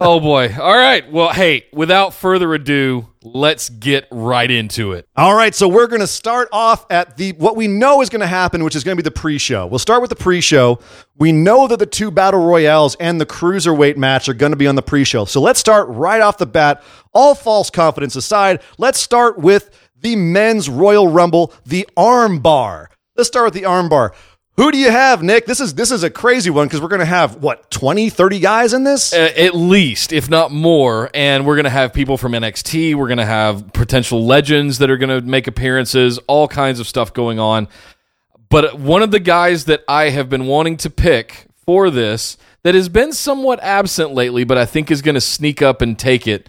oh 0.00 0.18
boy. 0.20 0.54
All 0.58 0.76
right. 0.76 1.10
Well, 1.12 1.32
hey, 1.32 1.66
without 1.72 2.14
further 2.14 2.52
ado, 2.54 3.06
let's 3.22 3.68
get 3.68 4.08
right 4.10 4.50
into 4.50 4.92
it. 4.92 5.06
All 5.16 5.34
right, 5.34 5.54
so 5.54 5.68
we're 5.68 5.86
going 5.86 6.00
to 6.00 6.06
start 6.06 6.48
off 6.50 6.86
at 6.90 7.16
the 7.16 7.32
what 7.32 7.56
we 7.56 7.68
know 7.68 8.00
is 8.00 8.08
going 8.08 8.22
to 8.22 8.26
happen, 8.26 8.64
which 8.64 8.74
is 8.74 8.84
going 8.84 8.96
to 8.96 9.02
be 9.02 9.04
the 9.04 9.12
pre-show. 9.12 9.66
We'll 9.66 9.78
start 9.78 10.00
with 10.00 10.08
the 10.10 10.16
pre-show. 10.16 10.80
We 11.16 11.30
know 11.30 11.68
that 11.68 11.78
the 11.78 11.86
two 11.86 12.10
battle 12.10 12.44
royales 12.44 12.96
and 12.96 13.20
the 13.20 13.26
cruiserweight 13.26 13.96
match 13.96 14.28
are 14.28 14.34
going 14.34 14.52
to 14.52 14.56
be 14.56 14.66
on 14.66 14.74
the 14.74 14.82
pre-show. 14.82 15.26
So 15.26 15.40
let's 15.40 15.60
start 15.60 15.88
right 15.90 16.20
off 16.22 16.38
the 16.38 16.46
bat. 16.46 16.82
All 17.12 17.34
false 17.34 17.70
confidence 17.70 18.16
aside, 18.16 18.62
let's 18.78 18.98
start 18.98 19.38
with 19.38 19.70
the 20.00 20.16
men's 20.16 20.68
Royal 20.68 21.08
Rumble, 21.08 21.52
the 21.66 21.86
arm 21.96 22.40
bar. 22.40 22.90
Let's 23.16 23.28
start 23.28 23.46
with 23.46 23.54
the 23.54 23.64
arm 23.64 23.88
bar. 23.88 24.14
Who 24.58 24.72
do 24.72 24.78
you 24.78 24.90
have, 24.90 25.22
Nick? 25.22 25.46
This 25.46 25.60
is 25.60 25.74
this 25.74 25.92
is 25.92 26.02
a 26.02 26.10
crazy 26.10 26.50
one 26.50 26.66
because 26.66 26.80
we're 26.80 26.88
going 26.88 26.98
to 26.98 27.04
have 27.04 27.36
what 27.36 27.70
20, 27.70 28.10
30 28.10 28.40
guys 28.40 28.74
in 28.74 28.82
this? 28.82 29.12
Uh, 29.12 29.32
at 29.36 29.54
least, 29.54 30.12
if 30.12 30.28
not 30.28 30.50
more. 30.50 31.10
And 31.14 31.46
we're 31.46 31.54
going 31.54 31.62
to 31.62 31.70
have 31.70 31.92
people 31.92 32.16
from 32.16 32.32
NXT. 32.32 32.96
We're 32.96 33.06
going 33.06 33.18
to 33.18 33.24
have 33.24 33.72
potential 33.72 34.26
legends 34.26 34.78
that 34.78 34.90
are 34.90 34.96
going 34.96 35.10
to 35.10 35.24
make 35.24 35.46
appearances, 35.46 36.18
all 36.26 36.48
kinds 36.48 36.80
of 36.80 36.88
stuff 36.88 37.14
going 37.14 37.38
on. 37.38 37.68
But 38.48 38.80
one 38.80 39.00
of 39.00 39.12
the 39.12 39.20
guys 39.20 39.66
that 39.66 39.84
I 39.86 40.10
have 40.10 40.28
been 40.28 40.46
wanting 40.46 40.76
to 40.78 40.90
pick 40.90 41.46
for 41.64 41.88
this 41.88 42.36
that 42.64 42.74
has 42.74 42.88
been 42.88 43.12
somewhat 43.12 43.60
absent 43.62 44.12
lately, 44.12 44.42
but 44.42 44.58
I 44.58 44.66
think 44.66 44.90
is 44.90 45.02
going 45.02 45.14
to 45.14 45.20
sneak 45.20 45.62
up 45.62 45.82
and 45.82 45.96
take 45.96 46.26
it 46.26 46.48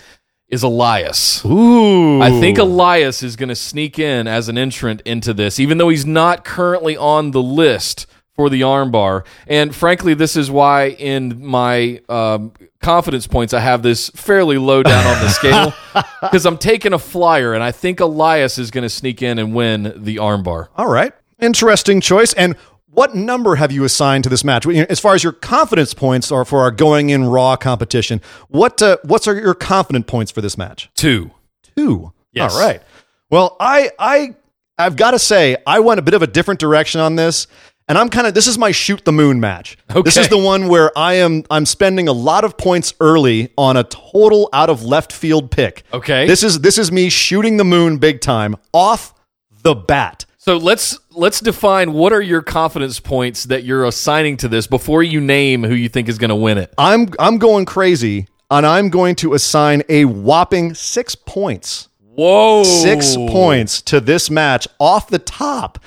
is 0.50 0.64
Elias. 0.64 1.46
Ooh. 1.46 2.22
I 2.22 2.32
think 2.40 2.58
Elias 2.58 3.24
is 3.24 3.36
going 3.36 3.50
to 3.50 3.56
sneak 3.56 4.00
in 4.00 4.28
as 4.28 4.50
an 4.50 4.58
entrant 4.58 5.02
into 5.02 5.34
this, 5.34 5.60
even 5.60 5.78
though 5.78 5.90
he's 5.90 6.06
not 6.06 6.44
currently 6.44 6.98
on 6.98 7.32
the 7.32 7.42
list 7.42 8.08
for 8.36 8.50
the 8.50 8.62
armbar. 8.62 9.26
And 9.48 9.76
frankly, 9.76 10.14
this 10.14 10.36
is 10.36 10.50
why 10.50 10.92
in 10.92 11.46
my 11.46 12.02
um, 12.10 12.54
confidence 12.82 13.28
points, 13.28 13.54
I 13.54 13.60
have 13.60 13.84
this 13.84 14.10
fairly 14.12 14.58
low 14.58 14.82
down 14.82 15.06
on 15.06 15.22
the 15.22 15.30
scale 15.32 15.74
because 16.22 16.46
I'm 16.46 16.58
taking 16.58 16.94
a 16.94 17.00
flyer, 17.00 17.54
and 17.54 17.62
I 17.62 17.72
think 17.72 18.00
Elias 18.00 18.58
is 18.58 18.72
going 18.72 18.84
to 18.84 18.90
sneak 18.90 19.22
in 19.22 19.40
and 19.40 19.54
win 19.54 19.94
the 19.96 20.16
armbar. 20.16 20.70
All 20.78 20.88
right. 20.88 21.14
Interesting 21.40 22.02
choice. 22.02 22.34
And 22.34 22.56
what 22.92 23.16
number 23.16 23.56
have 23.56 23.72
you 23.72 23.84
assigned 23.84 24.24
to 24.24 24.30
this 24.30 24.44
match? 24.44 24.66
As 24.68 25.00
far 25.00 25.14
as 25.14 25.24
your 25.24 25.34
confidence 25.34 25.94
points 25.94 26.32
are 26.32 26.46
for 26.46 26.60
our 26.62 26.72
going 26.72 27.10
in 27.10 27.26
raw 27.26 27.56
competition, 27.56 28.22
what 28.48 28.82
uh, 28.82 28.98
what's 29.04 29.28
are 29.28 29.40
your 29.40 29.54
confident 29.54 30.08
points 30.08 30.32
for 30.32 30.42
this 30.42 30.58
match? 30.58 30.90
Two. 30.96 31.32
Two. 31.76 32.14
Yes. 32.32 32.54
All 32.54 32.62
right. 32.62 32.82
Well, 33.30 33.56
I 33.60 33.92
I 34.00 34.36
I've 34.78 34.96
got 34.96 35.12
to 35.12 35.20
say 35.20 35.58
I 35.68 35.80
went 35.80 36.00
a 36.00 36.02
bit 36.02 36.14
of 36.14 36.22
a 36.22 36.28
different 36.28 36.60
direction 36.60 37.02
on 37.02 37.16
this. 37.16 37.48
And 37.88 37.98
I'm 37.98 38.10
kind 38.10 38.28
of 38.28 38.36
this 38.36 38.46
is 38.46 38.56
my 38.56 38.70
shoot 38.70 39.04
the 39.04 39.12
moon 39.12 39.40
match. 39.40 39.76
This 40.06 40.16
is 40.16 40.28
the 40.28 40.38
one 40.38 40.68
where 40.68 40.96
I 40.96 41.16
am 41.16 41.44
I'm 41.50 41.66
spending 41.66 42.08
a 42.08 42.14
lot 42.14 42.44
of 42.44 42.56
points 42.56 42.94
early 43.00 43.52
on 43.58 43.78
a 43.78 43.84
total 43.84 44.48
out 44.54 44.70
of 44.70 44.84
left 44.84 45.12
field 45.12 45.50
pick. 45.50 45.82
Okay. 45.92 46.28
This 46.28 46.44
is 46.44 46.60
this 46.60 46.78
is 46.78 46.92
me 46.92 47.10
shooting 47.10 47.58
the 47.58 47.64
moon 47.64 47.98
big 47.98 48.22
time 48.22 48.56
off 48.74 49.16
the 49.64 49.74
bat. 49.74 50.26
So 50.50 50.58
let's 50.58 50.98
let's 51.12 51.42
define 51.42 51.94
what 51.94 52.12
are 52.12 52.24
your 52.24 52.42
confidence 52.42 53.00
points 53.00 53.44
that 53.44 53.66
you're 53.66 53.86
assigning 53.86 54.36
to 54.38 54.48
this 54.48 54.66
before 54.66 55.04
you 55.04 55.22
name 55.22 55.62
who 55.62 55.76
you 55.76 55.90
think 55.90 56.10
is 56.10 56.18
going 56.18 56.30
to 56.30 56.36
win 56.36 56.58
it. 56.58 56.74
I'm 56.76 57.10
I'm 57.20 57.38
going 57.38 57.66
crazy 57.66 58.28
and 58.50 58.66
I'm 58.66 58.90
going 58.90 59.14
to 59.18 59.36
assign 59.36 59.84
a 59.90 60.06
whopping 60.06 60.74
6 60.74 61.16
points. 61.18 61.90
Whoa. 62.00 62.64
6 62.64 63.16
points 63.30 63.84
to 63.84 64.00
this 64.00 64.32
match 64.32 64.68
off 64.80 65.08
the 65.08 65.20
top. 65.20 65.78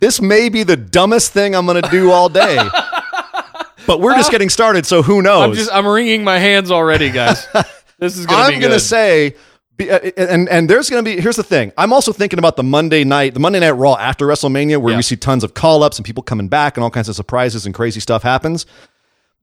This 0.00 0.20
may 0.20 0.50
be 0.50 0.64
the 0.64 0.76
dumbest 0.76 1.32
thing 1.32 1.56
I'm 1.56 1.64
going 1.64 1.80
to 1.80 1.88
do 1.88 2.10
all 2.10 2.28
day. 2.28 2.56
but 3.86 4.00
we're 4.02 4.16
just 4.16 4.30
getting 4.30 4.50
started, 4.50 4.84
so 4.84 5.00
who 5.00 5.22
knows? 5.22 5.44
I'm 5.44 5.54
just 5.54 5.72
I'm 5.72 5.86
wringing 5.86 6.24
my 6.24 6.38
hands 6.38 6.70
already, 6.70 7.08
guys. 7.08 7.46
This 7.96 8.18
is 8.18 8.26
going 8.26 8.38
to 8.38 8.54
I'm 8.54 8.60
going 8.60 8.72
to 8.72 8.80
say 8.80 9.36
be- 9.76 9.90
uh, 9.90 9.98
and 10.16 10.48
and 10.48 10.68
there's 10.68 10.88
going 10.90 11.04
to 11.04 11.10
be 11.10 11.20
here's 11.20 11.36
the 11.36 11.42
thing. 11.42 11.72
I'm 11.76 11.92
also 11.92 12.12
thinking 12.12 12.38
about 12.38 12.56
the 12.56 12.62
Monday 12.62 13.04
night, 13.04 13.34
the 13.34 13.40
Monday 13.40 13.60
night 13.60 13.72
Raw 13.72 13.94
after 13.96 14.26
WrestleMania 14.26 14.78
where 14.80 14.92
Yeah. 14.92 14.98
we 14.98 15.02
see 15.02 15.16
tons 15.16 15.44
of 15.44 15.54
call-ups 15.54 15.98
and 15.98 16.04
people 16.06 16.22
coming 16.22 16.48
back 16.48 16.76
and 16.76 16.84
all 16.84 16.90
kinds 16.90 17.08
of 17.08 17.16
surprises 17.16 17.66
and 17.66 17.74
crazy 17.74 18.00
stuff 18.00 18.22
happens. 18.22 18.66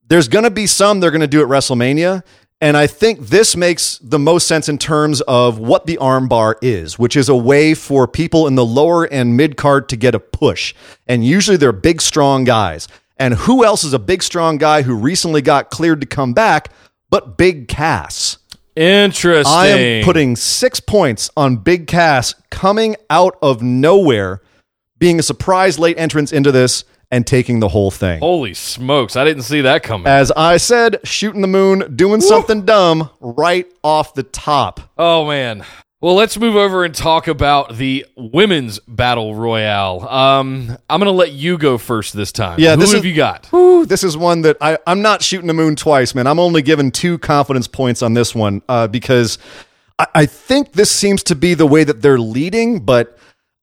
There's 0.08 0.28
going 0.28 0.44
to 0.44 0.52
be 0.52 0.68
some 0.68 1.00
they're 1.00 1.12
going 1.12 1.22
to 1.22 1.28
do 1.28 1.42
at 1.42 1.48
WrestleMania 1.48 2.24
and 2.64 2.78
I 2.78 2.86
think 2.86 3.22
this 3.22 3.56
makes 3.56 3.98
the 3.98 4.20
most 4.20 4.48
sense 4.48 4.70
in 4.70 4.78
terms 4.78 5.20
of 5.22 5.58
what 5.58 5.88
the 5.88 5.98
armbar 5.98 6.56
is, 6.62 7.00
which 7.00 7.16
is 7.16 7.28
a 7.28 7.36
way 7.36 7.74
for 7.74 8.08
people 8.08 8.46
in 8.46 8.54
the 8.54 8.66
lower 8.66 9.06
and 9.06 9.36
mid 9.36 9.58
card 9.58 9.90
to 9.90 9.96
get 9.96 10.14
a 10.14 10.20
push. 10.20 10.76
And 11.08 11.26
usually 11.26 11.58
they're 11.58 11.72
big, 11.72 12.02
strong 12.02 12.44
guys. 12.44 12.88
And 13.18 13.34
who 13.34 13.66
else 13.66 13.84
is 13.84 13.94
a 13.94 14.00
big, 14.00 14.22
strong 14.22 14.60
guy 14.60 14.84
who 14.84 14.96
recently 14.96 15.42
got 15.42 15.72
cleared 15.72 16.02
to 16.02 16.08
come 16.08 16.34
back 16.34 16.70
but 17.10 17.36
Big 17.36 17.68
Cass? 17.68 18.38
Interesting. 18.76 19.54
I 19.54 19.68
am 19.68 20.04
putting 20.06 20.36
six 20.36 20.80
points 20.80 21.30
on 21.36 21.58
Big 21.58 21.88
Cass 21.88 22.34
coming 22.50 22.96
out 23.10 23.38
of 23.42 23.62
nowhere, 23.62 24.42
being 24.98 25.20
a 25.20 25.24
surprise 25.24 25.78
late 25.78 25.98
entrance 25.98 26.32
into 26.32 26.52
this 26.52 26.86
and 27.12 27.28
taking 27.28 27.60
the 27.60 27.68
whole 27.68 27.92
thing. 27.92 28.20
Holy 28.20 28.54
smokes! 28.54 29.16
I 29.16 29.26
didn't 29.26 29.44
see 29.44 29.62
that 29.62 29.84
coming. 29.84 30.08
As 30.08 30.32
I 30.32 30.58
said, 30.58 31.00
shooting 31.04 31.42
the 31.42 31.48
moon, 31.48 31.96
doing 31.96 32.22
something 32.22 32.64
dumb 32.64 33.10
right 33.20 33.68
off 33.84 34.14
the 34.14 34.24
top. 34.24 34.80
Oh 34.98 35.28
man. 35.28 35.66
Well, 36.02 36.16
let's 36.16 36.36
move 36.40 36.56
over 36.56 36.84
and 36.84 36.96
talk 36.96 37.28
about 37.28 37.76
the 37.78 38.08
women's 38.18 38.80
battle 38.88 39.36
royale. 39.36 40.10
Um, 40.10 40.76
I'm 40.90 41.00
going 41.00 41.06
to 41.06 41.12
let 41.16 41.32
you 41.32 41.60
go 41.60 41.78
first 41.78 42.16
this 42.16 42.32
time. 42.32 42.60
Yeah, 42.60 42.74
Who 42.74 42.82
this 42.82 42.94
have 42.94 43.02
is- 43.02 43.06
you 43.06 43.16
got? 43.16 43.46
Whew, 43.48 43.86
this 43.86 44.04
is 44.04 44.18
one 44.18 44.42
that 44.42 44.58
I, 44.60 44.80
I'm 44.88 45.04
not 45.04 45.22
shooting 45.22 45.46
the 45.46 45.54
moon 45.54 45.76
twice, 45.76 46.16
man. 46.16 46.26
I'm 46.26 46.40
only 46.40 46.64
giving 46.64 46.90
two 46.92 47.20
confidence 47.20 47.68
points 47.68 48.02
on 48.02 48.16
this 48.16 48.34
one 48.34 48.64
uh, 48.68 48.88
because 48.88 49.38
I, 50.00 50.08
I 50.16 50.26
think 50.26 50.72
this 50.74 50.90
seems 50.90 51.22
to 51.26 51.36
be 51.36 51.54
the 51.54 51.68
way 51.68 51.84
that 51.84 52.02
they're 52.02 52.20
leading, 52.20 52.80
but 52.80 53.16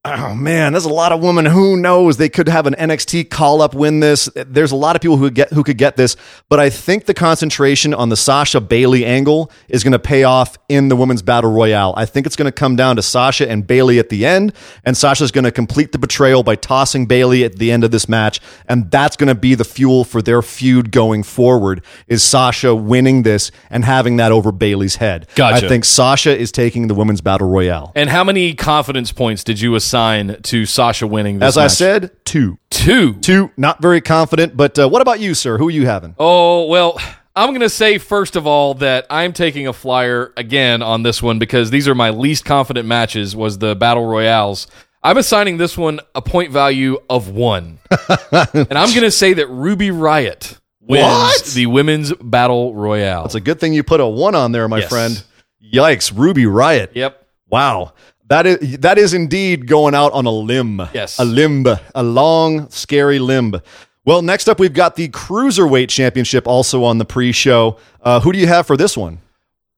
Oh 0.04 0.32
man, 0.32 0.72
there's 0.72 0.84
a 0.84 0.92
lot 0.92 1.10
of 1.10 1.20
women. 1.20 1.44
Who 1.44 1.76
knows? 1.76 2.18
They 2.18 2.28
could 2.28 2.48
have 2.48 2.68
an 2.68 2.74
NXT 2.74 3.30
call 3.30 3.60
up 3.60 3.74
win 3.74 3.98
this. 3.98 4.28
There's 4.36 4.70
a 4.70 4.76
lot 4.76 4.94
of 4.94 5.02
people 5.02 5.16
who 5.16 5.28
get 5.28 5.52
who 5.52 5.64
could 5.64 5.76
get 5.76 5.96
this, 5.96 6.16
but 6.48 6.60
I 6.60 6.70
think 6.70 7.06
the 7.06 7.14
concentration 7.14 7.92
on 7.92 8.08
the 8.08 8.16
Sasha 8.16 8.60
Bayley 8.60 9.04
angle 9.04 9.50
is 9.68 9.82
going 9.82 9.92
to 9.92 9.98
pay 9.98 10.22
off 10.22 10.56
in 10.68 10.88
the 10.88 10.94
women's 10.94 11.20
battle 11.20 11.50
royale. 11.50 11.94
I 11.96 12.06
think 12.06 12.26
it's 12.26 12.36
going 12.36 12.46
to 12.46 12.52
come 12.52 12.76
down 12.76 12.94
to 12.94 13.02
Sasha 13.02 13.50
and 13.50 13.66
Bayley 13.66 13.98
at 13.98 14.08
the 14.08 14.24
end, 14.24 14.52
and 14.84 14.96
Sasha's 14.96 15.32
going 15.32 15.44
to 15.44 15.50
complete 15.50 15.90
the 15.90 15.98
betrayal 15.98 16.44
by 16.44 16.54
tossing 16.54 17.06
Bayley 17.06 17.42
at 17.42 17.56
the 17.56 17.72
end 17.72 17.82
of 17.82 17.90
this 17.90 18.08
match, 18.08 18.40
and 18.68 18.88
that's 18.92 19.16
going 19.16 19.28
to 19.28 19.34
be 19.34 19.56
the 19.56 19.64
fuel 19.64 20.04
for 20.04 20.22
their 20.22 20.42
feud 20.42 20.92
going 20.92 21.24
forward. 21.24 21.82
Is 22.06 22.22
Sasha 22.22 22.72
winning 22.72 23.24
this 23.24 23.50
and 23.68 23.84
having 23.84 24.16
that 24.18 24.30
over 24.30 24.52
Bayley's 24.52 24.96
head? 24.96 25.26
Gotcha. 25.34 25.66
I 25.66 25.68
think 25.68 25.84
Sasha 25.84 26.38
is 26.38 26.52
taking 26.52 26.86
the 26.86 26.94
women's 26.94 27.20
battle 27.20 27.48
royale. 27.48 27.90
And 27.96 28.08
how 28.08 28.22
many 28.22 28.54
confidence 28.54 29.10
points 29.10 29.42
did 29.42 29.60
you 29.60 29.74
assign 29.74 29.87
to 29.90 30.66
Sasha 30.66 31.06
winning 31.06 31.38
this 31.38 31.48
As 31.48 31.58
I 31.58 31.66
said, 31.68 32.10
two. 32.24 32.58
two. 32.70 33.14
Two, 33.14 33.50
not 33.56 33.80
very 33.82 34.00
confident, 34.00 34.56
but 34.56 34.78
uh, 34.78 34.88
what 34.88 35.02
about 35.02 35.20
you, 35.20 35.34
sir? 35.34 35.58
Who 35.58 35.68
are 35.68 35.72
you 35.72 35.86
having? 35.86 36.14
Oh, 36.18 36.66
well, 36.66 37.00
I'm 37.36 37.50
going 37.50 37.60
to 37.60 37.68
say, 37.70 37.98
first 37.98 38.36
of 38.36 38.46
all, 38.46 38.74
that 38.74 39.06
I'm 39.10 39.32
taking 39.32 39.66
a 39.66 39.72
flyer 39.72 40.32
again 40.36 40.82
on 40.82 41.02
this 41.02 41.22
one 41.22 41.38
because 41.38 41.70
these 41.70 41.86
are 41.88 41.94
my 41.94 42.10
least 42.10 42.44
confident 42.44 42.86
matches 42.86 43.34
was 43.36 43.58
the 43.58 43.74
Battle 43.76 44.06
Royales. 44.06 44.66
I'm 45.02 45.16
assigning 45.16 45.58
this 45.58 45.78
one 45.78 46.00
a 46.14 46.20
point 46.22 46.50
value 46.50 46.98
of 47.08 47.28
one. 47.28 47.78
and 48.32 48.76
I'm 48.76 48.90
going 48.90 49.02
to 49.02 49.10
say 49.12 49.34
that 49.34 49.46
Ruby 49.48 49.90
Riott 49.90 50.58
wins 50.80 51.04
What? 51.04 51.44
the 51.54 51.66
Women's 51.66 52.12
Battle 52.14 52.74
Royale. 52.74 53.24
It's 53.26 53.36
a 53.36 53.40
good 53.40 53.60
thing 53.60 53.72
you 53.72 53.84
put 53.84 54.00
a 54.00 54.06
one 54.06 54.34
on 54.34 54.50
there, 54.52 54.66
my 54.68 54.78
Yes. 54.80 54.88
friend. 54.88 55.24
Yikes, 55.72 56.12
Ruby 56.16 56.44
Riott. 56.44 56.88
yep. 56.94 57.24
Wow. 57.48 57.92
That 58.28 58.46
is 58.46 58.78
that 58.78 58.98
is 58.98 59.14
indeed 59.14 59.66
going 59.66 59.94
out 59.94 60.12
on 60.12 60.26
a 60.26 60.30
limb. 60.30 60.82
Yes. 60.92 61.18
A 61.18 61.24
limb. 61.24 61.66
A 61.94 62.02
long, 62.02 62.68
scary 62.70 63.18
limb. 63.18 63.60
Well, 64.04 64.22
next 64.22 64.48
up 64.48 64.58
we've 64.58 64.72
got 64.72 64.96
the 64.96 65.08
Cruiserweight 65.08 65.88
Championship 65.88 66.46
also 66.46 66.84
on 66.84 66.98
the 66.98 67.04
pre-show. 67.04 67.78
Uh, 68.02 68.20
who 68.20 68.32
do 68.32 68.38
you 68.38 68.46
have 68.46 68.66
for 68.66 68.76
this 68.76 68.96
one? 68.96 69.18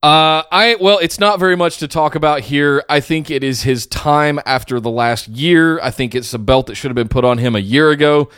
Uh, 0.03 0.43
I 0.51 0.77
well, 0.81 0.99
it's 0.99 1.21
not 1.21 1.39
very 1.39 1.57
much 1.57 1.79
to 1.79 1.89
talk 1.89 2.15
about 2.15 2.41
here. 2.41 2.83
I 2.89 3.01
think 3.01 3.31
it 3.31 3.45
is 3.45 3.63
his 3.63 3.87
time 3.87 4.41
after 4.47 4.81
the 4.81 4.91
last 4.91 5.29
year. 5.29 5.79
I 5.81 5.91
think 5.91 6.15
it's 6.15 6.33
a 6.33 6.39
belt 6.39 6.67
that 6.69 6.75
should 6.75 6.91
have 6.91 6.97
been 6.97 7.09
put 7.09 7.25
on 7.25 7.39
him 7.39 7.55
a 7.55 7.61
year 7.61 7.91
ago. 7.91 8.31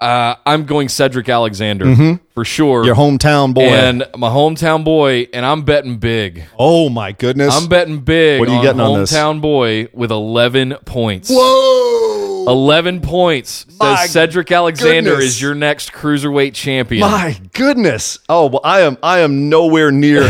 Uh, 0.00 0.36
I'm 0.46 0.64
going 0.64 0.88
Cedric 0.88 1.28
Alexander 1.28 2.18
for 2.34 2.44
sure. 2.44 2.80
Mm-hmm. 2.82 2.86
Your 2.86 2.94
hometown 2.94 3.52
boy. 3.52 3.62
and 3.62 4.04
my 4.16 4.28
hometown 4.28 4.84
boy, 4.84 5.28
and 5.32 5.44
I'm 5.44 5.62
betting 5.62 5.98
big. 5.98 6.44
oh 6.56 6.88
my 6.88 7.10
goodness. 7.12 7.52
I'm 7.54 7.68
betting 7.68 8.00
big. 8.00 8.38
What 8.38 8.48
are 8.48 8.52
you 8.52 8.58
on 8.58 8.64
getting 8.64 8.80
on 8.80 9.00
this? 9.00 9.12
hometown 9.12 9.40
boy 9.40 9.88
with 9.92 10.12
11 10.12 10.76
points. 10.84 11.30
Whoa. 11.32 12.07
11 12.48 13.00
points. 13.00 13.66
My 13.78 13.96
Says 13.96 14.12
Cedric 14.12 14.50
Alexander 14.50 15.10
goodness. 15.10 15.26
is 15.26 15.42
your 15.42 15.54
next 15.54 15.92
cruiserweight 15.92 16.54
champion. 16.54 17.02
My 17.02 17.38
goodness. 17.52 18.18
Oh, 18.28 18.46
well, 18.46 18.60
I 18.64 18.80
am 18.80 18.96
I 19.02 19.20
am 19.20 19.48
nowhere 19.48 19.90
near 19.90 20.22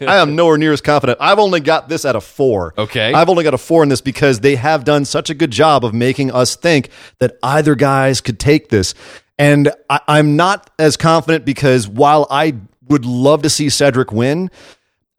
I 0.00 0.16
am 0.16 0.36
nowhere 0.36 0.58
near 0.58 0.72
as 0.72 0.80
confident. 0.80 1.18
I've 1.20 1.38
only 1.38 1.60
got 1.60 1.88
this 1.88 2.04
at 2.04 2.16
a 2.16 2.20
4. 2.20 2.74
Okay. 2.78 3.12
I've 3.12 3.28
only 3.28 3.44
got 3.44 3.54
a 3.54 3.58
4 3.58 3.82
in 3.84 3.88
this 3.88 4.00
because 4.00 4.40
they 4.40 4.56
have 4.56 4.84
done 4.84 5.04
such 5.04 5.30
a 5.30 5.34
good 5.34 5.50
job 5.50 5.84
of 5.84 5.94
making 5.94 6.30
us 6.32 6.56
think 6.56 6.90
that 7.18 7.38
either 7.42 7.74
guys 7.74 8.20
could 8.20 8.38
take 8.38 8.68
this. 8.68 8.94
And 9.38 9.70
I, 9.88 10.00
I'm 10.08 10.36
not 10.36 10.70
as 10.78 10.96
confident 10.96 11.44
because 11.44 11.86
while 11.86 12.26
I 12.30 12.56
would 12.88 13.04
love 13.04 13.42
to 13.42 13.50
see 13.50 13.68
Cedric 13.68 14.10
win, 14.12 14.50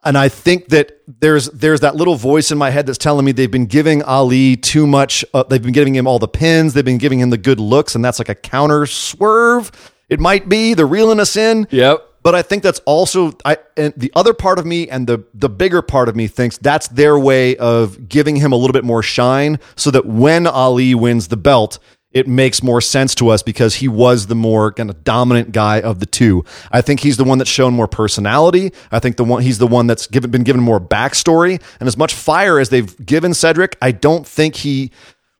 and 0.02 0.16
I 0.16 0.28
think 0.28 0.68
that 0.68 1.00
there's 1.20 1.46
there's 1.50 1.80
that 1.80 1.94
little 1.96 2.16
voice 2.16 2.50
in 2.50 2.58
my 2.58 2.70
head 2.70 2.86
that's 2.86 2.98
telling 2.98 3.24
me 3.24 3.32
they've 3.32 3.50
been 3.50 3.66
giving 3.66 4.02
Ali 4.02 4.56
too 4.56 4.86
much. 4.86 5.24
Uh, 5.34 5.42
they've 5.42 5.62
been 5.62 5.72
giving 5.72 5.94
him 5.94 6.06
all 6.06 6.18
the 6.18 6.28
pins. 6.28 6.72
They've 6.72 6.84
been 6.84 6.98
giving 6.98 7.20
him 7.20 7.30
the 7.30 7.38
good 7.38 7.60
looks, 7.60 7.94
and 7.94 8.04
that's 8.04 8.18
like 8.18 8.28
a 8.28 8.34
counter 8.34 8.86
swerve. 8.86 9.70
It 10.08 10.18
might 10.18 10.48
be 10.48 10.74
they're 10.74 10.86
reeling 10.86 11.20
us 11.20 11.36
in. 11.36 11.66
Yep. 11.70 12.06
But 12.22 12.34
I 12.34 12.42
think 12.42 12.62
that's 12.62 12.80
also 12.80 13.32
I 13.44 13.58
and 13.76 13.94
the 13.96 14.12
other 14.14 14.34
part 14.34 14.58
of 14.58 14.66
me 14.66 14.88
and 14.88 15.06
the 15.06 15.24
the 15.34 15.48
bigger 15.48 15.82
part 15.82 16.08
of 16.08 16.16
me 16.16 16.28
thinks 16.28 16.58
that's 16.58 16.88
their 16.88 17.18
way 17.18 17.56
of 17.56 18.08
giving 18.08 18.36
him 18.36 18.52
a 18.52 18.56
little 18.56 18.72
bit 18.72 18.84
more 18.84 19.02
shine 19.02 19.58
so 19.76 19.90
that 19.90 20.06
when 20.06 20.46
Ali 20.46 20.94
wins 20.94 21.28
the 21.28 21.38
belt, 21.38 21.78
it 22.12 22.26
makes 22.26 22.62
more 22.62 22.80
sense 22.80 23.14
to 23.16 23.28
us 23.28 23.42
because 23.42 23.76
he 23.76 23.86
was 23.88 24.26
the 24.26 24.34
more 24.34 24.72
kind 24.72 24.90
of 24.90 25.04
dominant 25.04 25.52
guy 25.52 25.80
of 25.80 26.00
the 26.00 26.06
two. 26.06 26.44
I 26.72 26.80
think 26.80 27.00
he's 27.00 27.16
the 27.16 27.24
one 27.24 27.38
that's 27.38 27.50
shown 27.50 27.72
more 27.72 27.86
personality. 27.86 28.72
I 28.90 28.98
think 28.98 29.16
the 29.16 29.24
one 29.24 29.42
he's 29.42 29.58
the 29.58 29.66
one 29.66 29.86
that's 29.86 30.06
given 30.06 30.30
been 30.30 30.42
given 30.42 30.60
more 30.60 30.80
backstory 30.80 31.62
and 31.78 31.86
as 31.86 31.96
much 31.96 32.14
fire 32.14 32.58
as 32.58 32.70
they've 32.70 33.06
given 33.06 33.32
Cedric, 33.32 33.76
I 33.80 33.92
don't 33.92 34.26
think 34.26 34.56
he 34.56 34.90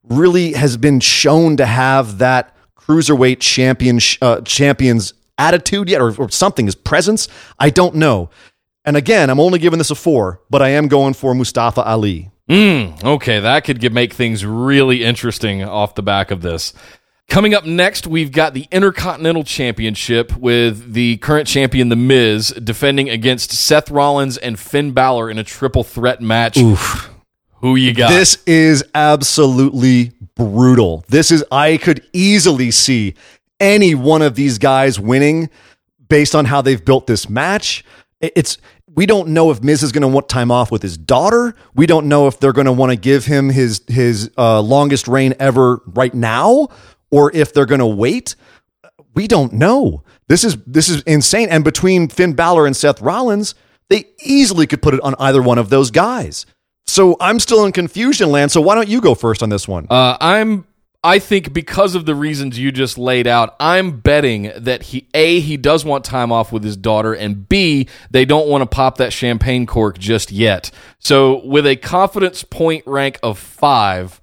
really 0.04 0.52
has 0.52 0.76
been 0.76 1.00
shown 1.00 1.56
to 1.56 1.66
have 1.66 2.18
that 2.18 2.56
cruiserweight 2.76 3.40
champion 3.40 3.98
uh, 4.20 4.40
champions 4.42 5.14
attitude 5.38 5.88
yet 5.88 6.00
or, 6.00 6.14
or 6.20 6.28
something 6.30 6.66
his 6.66 6.74
presence 6.74 7.28
i 7.58 7.70
don't 7.70 7.94
know 7.94 8.28
and 8.84 8.96
again 8.96 9.30
i'm 9.30 9.40
only 9.40 9.58
giving 9.58 9.78
this 9.78 9.90
a 9.90 9.94
four 9.94 10.40
but 10.50 10.60
i 10.60 10.68
am 10.68 10.88
going 10.88 11.14
for 11.14 11.34
mustafa 11.34 11.82
ali 11.82 12.30
Mm, 12.50 13.04
okay, 13.04 13.38
that 13.38 13.64
could 13.64 13.78
get, 13.78 13.92
make 13.92 14.12
things 14.12 14.44
really 14.44 15.04
interesting 15.04 15.62
off 15.62 15.94
the 15.94 16.02
back 16.02 16.32
of 16.32 16.42
this. 16.42 16.72
Coming 17.28 17.54
up 17.54 17.64
next, 17.64 18.08
we've 18.08 18.32
got 18.32 18.54
the 18.54 18.66
Intercontinental 18.72 19.44
Championship 19.44 20.36
with 20.36 20.94
the 20.94 21.18
current 21.18 21.46
champion, 21.46 21.88
The 21.88 21.94
Miz, 21.94 22.48
defending 22.48 23.08
against 23.08 23.52
Seth 23.52 23.88
Rollins 23.88 24.36
and 24.36 24.58
Finn 24.58 24.90
Balor 24.90 25.30
in 25.30 25.38
a 25.38 25.44
triple 25.44 25.84
threat 25.84 26.20
match. 26.20 26.58
Who 27.60 27.76
you 27.76 27.94
got? 27.94 28.08
this 28.08 28.42
is 28.46 28.82
absolutely 28.94 30.12
brutal 30.34 31.04
this 31.08 31.30
is 31.30 31.44
i 31.52 31.76
could 31.76 32.02
easily 32.14 32.70
see 32.70 33.14
any 33.58 33.94
one 33.94 34.22
of 34.22 34.34
these 34.34 34.56
guys 34.56 34.98
winning 34.98 35.50
based 36.08 36.34
on 36.34 36.46
how 36.46 36.62
they've 36.62 36.82
built 36.82 37.06
this 37.06 37.28
match 37.28 37.84
it's 38.22 38.56
we 38.94 39.06
don't 39.06 39.28
know 39.28 39.50
if 39.50 39.62
Miz 39.62 39.82
is 39.82 39.92
going 39.92 40.02
to 40.02 40.08
want 40.08 40.28
time 40.28 40.50
off 40.50 40.70
with 40.70 40.82
his 40.82 40.96
daughter. 40.96 41.54
We 41.74 41.86
don't 41.86 42.08
know 42.08 42.26
if 42.26 42.40
they're 42.40 42.52
going 42.52 42.66
to 42.66 42.72
want 42.72 42.90
to 42.90 42.96
give 42.96 43.24
him 43.24 43.48
his 43.48 43.82
his 43.86 44.30
uh, 44.36 44.60
longest 44.60 45.08
reign 45.08 45.34
ever 45.38 45.80
right 45.86 46.12
now, 46.12 46.68
or 47.10 47.34
if 47.34 47.52
they're 47.52 47.66
going 47.66 47.80
to 47.80 47.86
wait. 47.86 48.34
We 49.14 49.26
don't 49.26 49.52
know. 49.54 50.04
This 50.28 50.44
is 50.44 50.56
this 50.66 50.88
is 50.88 51.02
insane. 51.02 51.48
And 51.50 51.64
between 51.64 52.08
Finn 52.08 52.32
Balor 52.32 52.66
and 52.66 52.76
Seth 52.76 53.00
Rollins, 53.00 53.54
they 53.88 54.04
easily 54.22 54.66
could 54.66 54.82
put 54.82 54.94
it 54.94 55.00
on 55.02 55.14
either 55.18 55.42
one 55.42 55.58
of 55.58 55.70
those 55.70 55.90
guys. 55.90 56.46
So 56.86 57.16
I'm 57.20 57.38
still 57.38 57.64
in 57.64 57.72
confusion 57.72 58.30
land. 58.30 58.50
So 58.50 58.60
why 58.60 58.74
don't 58.74 58.88
you 58.88 59.00
go 59.00 59.14
first 59.14 59.42
on 59.42 59.48
this 59.48 59.68
one? 59.68 59.86
Uh, 59.90 60.16
I'm. 60.20 60.66
I 61.02 61.18
think 61.18 61.54
because 61.54 61.94
of 61.94 62.04
the 62.04 62.14
reasons 62.14 62.58
you 62.58 62.70
just 62.70 62.98
laid 62.98 63.26
out, 63.26 63.56
I'm 63.58 64.00
betting 64.00 64.52
that 64.54 64.82
he 64.82 65.08
a 65.14 65.40
he 65.40 65.56
does 65.56 65.82
want 65.84 66.04
time 66.04 66.30
off 66.30 66.52
with 66.52 66.62
his 66.62 66.76
daughter, 66.76 67.14
and 67.14 67.48
b 67.48 67.88
they 68.10 68.26
don't 68.26 68.48
want 68.48 68.62
to 68.62 68.66
pop 68.66 68.98
that 68.98 69.12
champagne 69.12 69.66
cork 69.66 69.98
just 69.98 70.30
yet. 70.30 70.70
So 70.98 71.44
with 71.46 71.66
a 71.66 71.76
confidence 71.76 72.44
point 72.44 72.86
rank 72.86 73.18
of 73.22 73.38
five, 73.38 74.20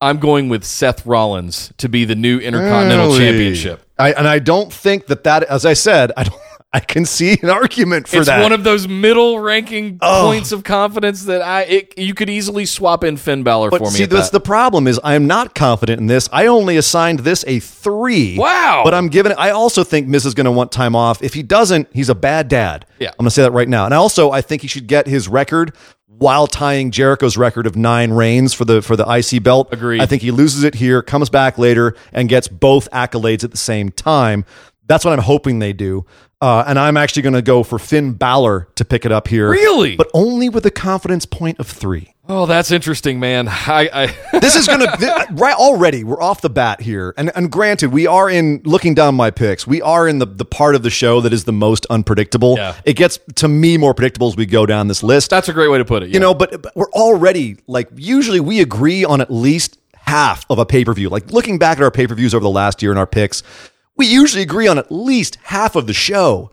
I'm 0.00 0.18
going 0.18 0.48
with 0.48 0.64
Seth 0.64 1.06
Rollins 1.06 1.72
to 1.78 1.88
be 1.88 2.04
the 2.04 2.16
new 2.16 2.38
Intercontinental 2.38 3.06
Really? 3.06 3.18
Championship. 3.18 3.82
I, 3.98 4.12
and 4.12 4.28
I 4.28 4.40
don't 4.40 4.72
think 4.72 5.06
that 5.06 5.24
that, 5.24 5.44
as 5.44 5.64
I 5.64 5.72
said, 5.72 6.12
I 6.16 6.24
don't. 6.24 6.40
I 6.76 6.80
can 6.80 7.06
see 7.06 7.38
an 7.42 7.48
argument 7.48 8.06
for 8.06 8.18
It's 8.18 8.26
that. 8.26 8.38
It's 8.40 8.42
one 8.44 8.52
of 8.52 8.62
those 8.62 8.86
middle 8.86 9.38
ranking 9.40 9.98
Oh. 10.02 10.24
points 10.26 10.52
of 10.52 10.62
confidence 10.62 11.24
that 11.24 11.40
I 11.40 11.62
it, 11.62 11.94
you 11.98 12.12
could 12.12 12.28
easily 12.28 12.66
swap 12.66 13.02
in 13.02 13.16
Finn 13.16 13.42
Balor 13.42 13.70
But 13.70 13.78
for 13.78 13.84
me. 13.84 13.90
see, 13.90 14.04
that's 14.04 14.30
that. 14.30 14.32
the 14.32 14.40
problem 14.44 14.86
is 14.86 15.00
I 15.02 15.14
am 15.14 15.26
not 15.26 15.54
confident 15.54 16.00
in 16.00 16.06
this. 16.06 16.28
I 16.32 16.46
only 16.46 16.76
assigned 16.76 17.20
this 17.20 17.44
a 17.46 17.60
three. 17.60 18.36
Wow. 18.38 18.82
But 18.84 18.92
I'm 18.92 19.08
giving 19.08 19.32
it. 19.32 19.36
I 19.38 19.50
also 19.50 19.84
think 19.84 20.06
Miz 20.06 20.26
is 20.26 20.34
going 20.34 20.44
to 20.44 20.50
want 20.52 20.70
time 20.70 20.94
off. 20.94 21.22
If 21.22 21.32
he 21.34 21.42
doesn't, 21.42 21.88
he's 21.94 22.08
a 22.10 22.14
bad 22.14 22.48
dad. 22.48 22.84
Yeah. 22.98 23.08
I'm 23.10 23.24
going 23.24 23.26
to 23.28 23.30
say 23.30 23.42
that 23.42 23.52
right 23.52 23.68
now. 23.68 23.86
And 23.86 23.94
also, 23.94 24.30
I 24.30 24.42
think 24.42 24.60
he 24.62 24.68
should 24.68 24.86
get 24.86 25.06
his 25.06 25.28
record 25.28 25.74
while 26.06 26.46
tying 26.46 26.90
Jericho's 26.90 27.36
record 27.38 27.66
of 27.66 27.76
nine 27.76 28.10
reigns 28.12 28.52
for 28.54 28.64
the 28.66 28.82
for 28.82 28.96
the 28.96 29.04
IC 29.10 29.42
belt. 29.42 29.68
Agreed. 29.72 30.00
I 30.02 30.06
think 30.06 30.20
he 30.22 30.30
loses 30.30 30.62
it 30.62 30.74
here, 30.74 31.02
comes 31.02 31.30
back 31.30 31.56
later, 31.58 31.94
and 32.12 32.28
gets 32.28 32.48
both 32.48 32.90
accolades 32.90 33.44
at 33.44 33.50
the 33.50 33.56
same 33.56 33.90
time. 33.90 34.44
That's 34.88 35.04
what 35.04 35.12
I'm 35.12 35.18
hoping 35.24 35.58
they 35.58 35.72
do. 35.72 36.06
Uh, 36.40 36.64
and 36.66 36.78
I'm 36.78 36.96
actually 36.96 37.22
going 37.22 37.34
to 37.34 37.42
go 37.42 37.62
for 37.62 37.78
Finn 37.78 38.12
Balor 38.12 38.68
to 38.74 38.84
pick 38.84 39.06
it 39.06 39.12
up 39.12 39.28
here. 39.28 39.48
Really? 39.50 39.96
But 39.96 40.10
only 40.12 40.48
with 40.48 40.66
a 40.66 40.70
confidence 40.70 41.24
point 41.24 41.58
of 41.58 41.66
three 41.66 42.14
oh, 42.28 42.46
that's 42.46 42.70
interesting, 42.70 43.20
man. 43.20 43.48
I, 43.48 43.88
I 44.32 44.38
this 44.38 44.56
is 44.56 44.66
gonna 44.66 44.96
thi- 44.96 45.34
right 45.34 45.54
already. 45.54 46.04
We're 46.04 46.20
off 46.20 46.40
the 46.40 46.50
bat 46.50 46.80
here, 46.80 47.14
and 47.16 47.30
and 47.34 47.50
granted, 47.50 47.92
we 47.92 48.06
are 48.06 48.28
in 48.28 48.60
looking 48.64 48.94
down 48.94 49.14
my 49.14 49.30
picks. 49.30 49.66
We 49.66 49.82
are 49.82 50.08
in 50.08 50.18
the 50.18 50.26
the 50.26 50.44
part 50.44 50.74
of 50.74 50.82
the 50.82 50.90
show 50.90 51.20
that 51.20 51.32
is 51.32 51.44
the 51.44 51.52
most 51.52 51.86
unpredictable. 51.90 52.56
Yeah. 52.56 52.74
It 52.84 52.94
gets 52.94 53.18
to 53.36 53.48
me 53.48 53.76
more 53.76 53.94
predictable 53.94 54.28
as 54.28 54.36
we 54.36 54.46
go 54.46 54.66
down 54.66 54.88
this 54.88 55.02
list. 55.02 55.30
that's 55.30 55.48
a 55.48 55.52
great 55.52 55.68
way 55.68 55.78
to 55.78 55.84
put 55.84 56.02
it. 56.02 56.10
you 56.10 56.20
know, 56.20 56.34
but, 56.34 56.62
but 56.62 56.74
we're 56.76 56.90
already 56.92 57.58
like 57.66 57.88
usually 57.94 58.40
we 58.40 58.60
agree 58.60 59.04
on 59.04 59.20
at 59.20 59.30
least 59.30 59.78
half 59.94 60.46
of 60.50 60.58
a 60.58 60.66
pay 60.66 60.84
per 60.84 60.92
view. 60.92 61.08
Like 61.08 61.30
looking 61.30 61.58
back 61.58 61.78
at 61.78 61.82
our 61.82 61.90
pay 61.90 62.06
per 62.06 62.14
views 62.14 62.34
over 62.34 62.42
the 62.42 62.50
last 62.50 62.82
year 62.82 62.92
and 62.92 62.98
our 62.98 63.06
picks, 63.06 63.42
we 63.96 64.06
usually 64.06 64.42
agree 64.42 64.68
on 64.68 64.78
at 64.78 64.90
least 64.92 65.38
half 65.44 65.76
of 65.76 65.86
the 65.86 65.92
show. 65.94 66.50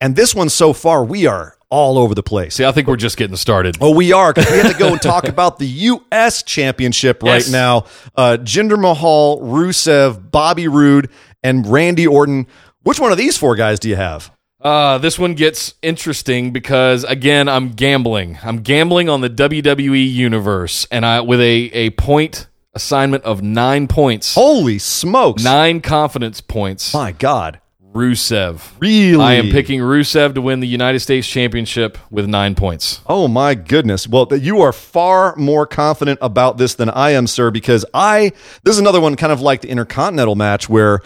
And 0.00 0.14
this 0.16 0.34
one 0.34 0.48
so 0.48 0.72
far, 0.72 1.04
we 1.04 1.26
are 1.26 1.56
all 1.70 1.98
over 1.98 2.14
the 2.14 2.22
place. 2.22 2.54
See, 2.56 2.64
I 2.64 2.70
think 2.72 2.86
we're 2.86 2.96
just 2.96 3.16
getting 3.16 3.36
started. 3.36 3.76
Oh, 3.80 3.94
we 3.94 4.12
are 4.12 4.32
because 4.32 4.50
we 4.50 4.58
have 4.58 4.72
to 4.72 4.78
go 4.78 4.92
and 4.92 5.02
talk 5.02 5.24
about 5.28 5.58
the 5.58 5.66
U.S. 5.66 6.42
Championship 6.42 7.22
right 7.22 7.36
Yes. 7.42 7.50
now. 7.50 7.86
Uh, 8.14 8.36
Jinder 8.40 8.78
Mahal, 8.80 9.40
Rusev, 9.40 10.30
Bobby 10.30 10.68
Roode, 10.68 11.10
and 11.42 11.66
Randy 11.66 12.06
Orton. 12.06 12.46
Which 12.82 13.00
one 13.00 13.10
of 13.10 13.18
these 13.18 13.36
four 13.36 13.56
guys 13.56 13.80
do 13.80 13.88
you 13.88 13.96
have? 13.96 14.30
Uh, 14.60 14.98
this 14.98 15.18
one 15.18 15.34
gets 15.34 15.74
interesting 15.82 16.52
because 16.52 17.04
again, 17.04 17.48
I'm 17.48 17.70
gambling. 17.70 18.38
I'm 18.44 18.58
gambling 18.62 19.08
on 19.08 19.20
the 19.20 19.30
WWE 19.30 20.12
universe, 20.12 20.86
and 20.90 21.04
I 21.04 21.20
with 21.20 21.40
a 21.40 21.70
a 21.72 21.90
point 21.90 22.46
assignment 22.76 23.24
of 23.24 23.42
nine 23.42 23.88
points, 23.88 24.34
Holy 24.34 24.78
smokes! 24.78 25.42
nine 25.42 25.80
confidence 25.80 26.40
points. 26.40 26.94
My 26.94 27.10
God, 27.12 27.60
Rusev. 27.94 28.60
really? 28.78 29.24
I 29.24 29.34
am 29.34 29.50
picking 29.50 29.80
Rusev 29.80 30.34
to 30.34 30.42
win 30.42 30.60
the 30.60 30.68
United 30.68 31.00
States 31.00 31.26
Championship 31.26 31.96
with 32.10 32.26
nine 32.28 32.54
points. 32.54 33.00
Oh 33.06 33.26
my 33.26 33.54
goodness. 33.54 34.06
Well, 34.06 34.26
th- 34.26 34.42
you 34.42 34.60
are 34.60 34.72
far 34.72 35.34
more 35.36 35.66
confident 35.66 36.18
about 36.22 36.58
this 36.58 36.74
than 36.74 36.90
I 36.90 37.10
am, 37.10 37.26
sir, 37.26 37.50
because 37.50 37.84
I 37.94 38.32
this 38.64 38.74
is 38.74 38.78
another 38.78 39.00
one 39.00 39.16
kind 39.16 39.32
of 39.32 39.40
like 39.40 39.62
the 39.62 39.68
Intercontinental 39.70 40.34
match 40.36 40.68
where 40.68 41.00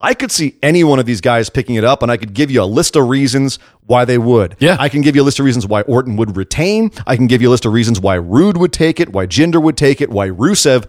I 0.00 0.12
could 0.12 0.30
see 0.30 0.56
any 0.62 0.84
one 0.84 0.98
of 0.98 1.06
these 1.06 1.22
guys 1.22 1.48
picking 1.48 1.76
it 1.76 1.84
up 1.84 2.02
and 2.02 2.12
I 2.12 2.18
could 2.18 2.34
give 2.34 2.50
you 2.50 2.62
a 2.62 2.66
list 2.66 2.94
of 2.94 3.08
reasons 3.08 3.58
why 3.86 4.04
they 4.04 4.18
would. 4.18 4.54
Yeah. 4.58 4.76
I 4.78 4.90
can 4.90 5.00
give 5.00 5.16
you 5.16 5.22
a 5.22 5.24
list 5.24 5.38
of 5.38 5.46
reasons 5.46 5.66
why 5.66 5.80
Orton 5.82 6.16
would 6.16 6.36
retain. 6.36 6.90
I 7.06 7.16
can 7.16 7.26
give 7.26 7.40
you 7.40 7.48
a 7.48 7.52
list 7.52 7.64
of 7.64 7.72
reasons 7.72 8.00
why 8.00 8.16
Roode 8.16 8.58
would 8.58 8.72
take 8.72 9.00
it, 9.00 9.14
why 9.14 9.26
Jinder 9.26 9.62
would 9.62 9.78
take 9.78 10.02
it, 10.02 10.10
why 10.10 10.28
Rusev 10.28 10.84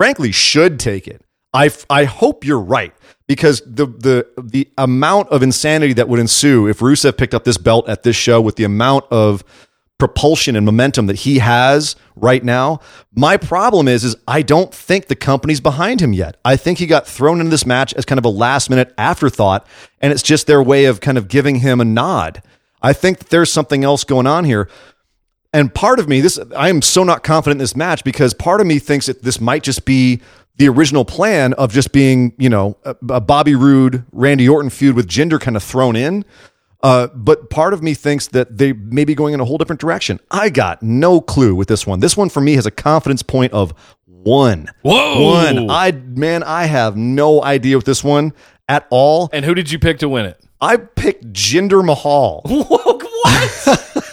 frankly 0.00 0.32
should 0.32 0.80
take 0.80 1.06
it. 1.06 1.22
I, 1.52 1.70
I 1.90 2.04
hope 2.04 2.42
you're 2.42 2.58
right 2.58 2.94
because 3.28 3.60
the 3.66 3.84
the 3.84 4.26
the 4.42 4.66
amount 4.78 5.28
of 5.28 5.42
insanity 5.42 5.92
that 5.92 6.08
would 6.08 6.18
ensue 6.18 6.66
if 6.68 6.78
Rusev 6.78 7.18
picked 7.18 7.34
up 7.34 7.44
this 7.44 7.58
belt 7.58 7.86
at 7.86 8.02
this 8.02 8.16
show 8.16 8.40
with 8.40 8.56
the 8.56 8.64
amount 8.64 9.04
of 9.10 9.44
propulsion 9.98 10.56
and 10.56 10.64
momentum 10.64 11.04
that 11.04 11.16
he 11.16 11.40
has 11.40 11.96
right 12.16 12.42
now. 12.42 12.80
My 13.14 13.36
problem 13.36 13.88
is 13.88 14.02
is 14.02 14.16
I 14.26 14.40
don't 14.40 14.72
think 14.72 15.08
the 15.08 15.16
company's 15.16 15.60
behind 15.60 16.00
him 16.00 16.14
yet. 16.14 16.38
I 16.46 16.56
think 16.56 16.78
he 16.78 16.86
got 16.86 17.06
thrown 17.06 17.38
into 17.38 17.50
this 17.50 17.66
match 17.66 17.92
as 17.92 18.06
kind 18.06 18.18
of 18.18 18.24
a 18.24 18.30
last 18.30 18.70
minute 18.70 18.94
afterthought 18.96 19.66
and 20.00 20.14
it's 20.14 20.22
just 20.22 20.46
their 20.46 20.62
way 20.62 20.86
of 20.86 21.02
kind 21.02 21.18
of 21.18 21.28
giving 21.28 21.56
him 21.56 21.78
a 21.78 21.84
nod. 21.84 22.42
I 22.80 22.94
think 22.94 23.28
there's 23.28 23.52
something 23.52 23.84
else 23.84 24.04
going 24.04 24.26
on 24.26 24.46
here. 24.46 24.66
And 25.52 25.74
part 25.74 25.98
of 25.98 26.08
me, 26.08 26.20
this 26.20 26.38
I 26.56 26.68
am 26.68 26.80
so 26.80 27.02
not 27.02 27.24
confident 27.24 27.58
in 27.58 27.62
this 27.62 27.74
match 27.74 28.04
because 28.04 28.34
part 28.34 28.60
of 28.60 28.66
me 28.66 28.78
thinks 28.78 29.06
that 29.06 29.22
this 29.22 29.40
might 29.40 29.62
just 29.62 29.84
be 29.84 30.20
the 30.56 30.68
original 30.68 31.04
plan 31.04 31.54
of 31.54 31.72
just 31.72 31.90
being, 31.90 32.34
you 32.38 32.48
know, 32.48 32.76
a, 32.84 32.94
a 33.08 33.20
Bobby 33.20 33.54
Roode, 33.54 34.04
Randy 34.12 34.48
Orton 34.48 34.70
feud 34.70 34.94
with 34.94 35.08
Jinder 35.08 35.40
kind 35.40 35.56
of 35.56 35.62
thrown 35.62 35.96
in. 35.96 36.24
Uh, 36.82 37.08
but 37.14 37.50
part 37.50 37.74
of 37.74 37.82
me 37.82 37.94
thinks 37.94 38.28
that 38.28 38.56
they 38.56 38.72
may 38.72 39.04
be 39.04 39.14
going 39.14 39.34
in 39.34 39.40
a 39.40 39.44
whole 39.44 39.58
different 39.58 39.80
direction. 39.80 40.20
I 40.30 40.50
got 40.50 40.82
no 40.82 41.20
clue 41.20 41.54
with 41.54 41.68
this 41.68 41.86
one. 41.86 42.00
This 42.00 42.16
one 42.16 42.28
for 42.28 42.40
me 42.40 42.54
has 42.54 42.66
a 42.66 42.70
confidence 42.70 43.22
point 43.22 43.52
of 43.52 43.74
one. 44.06 44.68
Whoa. 44.82 45.22
One. 45.22 45.70
I 45.70 45.92
man, 45.92 46.42
I 46.42 46.66
have 46.66 46.96
no 46.96 47.42
idea 47.42 47.76
with 47.76 47.86
this 47.86 48.04
one 48.04 48.32
at 48.68 48.86
all. 48.90 49.28
And 49.32 49.44
who 49.44 49.54
did 49.54 49.70
you 49.70 49.78
pick 49.78 49.98
to 49.98 50.08
win 50.08 50.26
it? 50.26 50.40
I 50.60 50.76
picked 50.76 51.32
Jinder 51.32 51.84
Mahal. 51.84 52.42
what? 52.46 54.06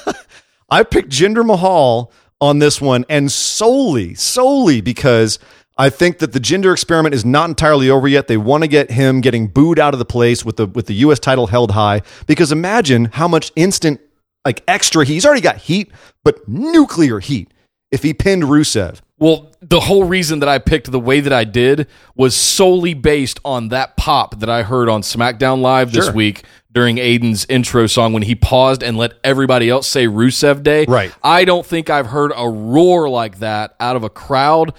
I 0.70 0.84
picked 0.84 1.10
Jinder 1.10 1.46
Mahal 1.46 2.12
on 2.40 2.60
this 2.60 2.80
one, 2.82 3.06
and 3.10 3.32
solely, 3.32 4.14
solely 4.14 4.82
because 4.82 5.40
I 5.78 5.90
think 5.90 6.20
that 6.20 6.34
the 6.34 6.40
Jinder 6.40 6.72
experiment 6.74 7.16
is 7.16 7.24
not 7.24 7.50
entirely 7.50 7.90
over 7.90 8.08
yet. 8.08 8.28
They 8.28 8.38
want 8.38 8.64
to 8.64 8.68
get 8.68 8.92
him 8.92 9.22
getting 9.22 9.48
booed 9.48 9.80
out 9.80 9.94
of 9.94 10.00
the 10.00 10.06
place 10.06 10.44
with 10.44 10.58
the 10.58 10.66
with 10.66 10.88
the 10.88 10.96
U.S. 10.96 11.20
title 11.20 11.48
held 11.48 11.72
high. 11.72 12.02
Because 12.26 12.52
imagine 12.52 13.06
how 13.06 13.28
much 13.28 13.52
instant, 13.56 14.02
like 14.46 14.64
extra 14.68 15.06
heat. 15.06 15.14
He's 15.14 15.26
already 15.26 15.42
got 15.42 15.58
heat, 15.58 15.92
but 16.24 16.48
nuclear 16.48 17.20
heat. 17.20 17.54
If 17.90 18.04
he 18.04 18.14
pinned 18.14 18.44
Rusev, 18.44 19.00
Well, 19.18 19.52
the 19.62 19.80
whole 19.80 20.04
reason 20.04 20.40
that 20.40 20.50
I 20.50 20.60
picked 20.60 20.92
the 20.92 21.00
way 21.00 21.22
that 21.22 21.32
I 21.32 21.46
did 21.46 21.88
was 22.16 22.36
solely 22.36 22.94
based 22.94 23.40
on 23.46 23.70
that 23.70 23.96
pop 23.96 24.40
that 24.42 24.50
I 24.50 24.64
heard 24.64 24.90
on 24.90 25.04
SmackDown 25.04 25.62
Live 25.62 25.94
this 25.94 26.12
week 26.12 26.44
during 26.78 26.98
Aiden's 26.98 27.44
intro 27.50 27.88
song 27.88 28.14
when 28.14 28.22
he 28.22 28.36
paused 28.36 28.84
and 28.84 29.00
let 29.00 29.14
everybody 29.24 29.68
else 29.68 29.88
say 29.88 30.06
Rusev 30.06 30.62
Day. 30.62 30.86
Right. 30.88 31.12
I 31.24 31.44
don't 31.44 31.66
think 31.66 31.90
I've 31.90 32.06
heard 32.06 32.32
a 32.36 32.48
roar 32.48 33.10
like 33.10 33.40
that 33.40 33.76
out 33.80 33.96
of 33.96 34.04
a 34.04 34.12
crowd. 34.12 34.76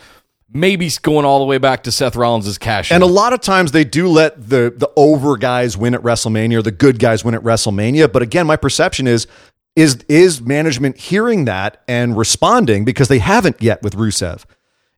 Maybe 0.49 0.89
going 1.03 1.25
all 1.25 1.41
the 1.41 1.45
way 1.45 1.59
back 1.59 1.83
to 1.83 1.91
Seth 1.91 2.15
Rollins' 2.15 2.57
cash. 2.57 2.93
And 2.93 3.03
a 3.03 3.07
lot 3.07 3.33
of 3.33 3.41
times 3.41 3.73
they 3.73 3.83
do 3.83 4.07
let 4.07 4.37
the 4.41 4.73
the 4.77 4.89
over 4.95 5.37
guys 5.37 5.77
win 5.77 5.93
at 5.93 6.01
WrestleMania 6.03 6.59
or 6.59 6.63
the 6.63 6.71
good 6.71 7.01
guys 7.01 7.25
win 7.25 7.35
at 7.35 7.43
WrestleMania. 7.43 8.13
But 8.13 8.23
again, 8.23 8.47
my 8.47 8.55
perception 8.55 9.09
is 9.09 9.27
is 9.75 9.97
is 10.09 10.41
management 10.41 10.99
hearing 10.99 11.47
that 11.47 11.83
and 11.89 12.17
responding 12.17 12.85
because 12.85 13.09
they 13.09 13.19
haven't 13.19 13.61
yet 13.61 13.83
with 13.83 13.97
Rusev. 13.97 14.45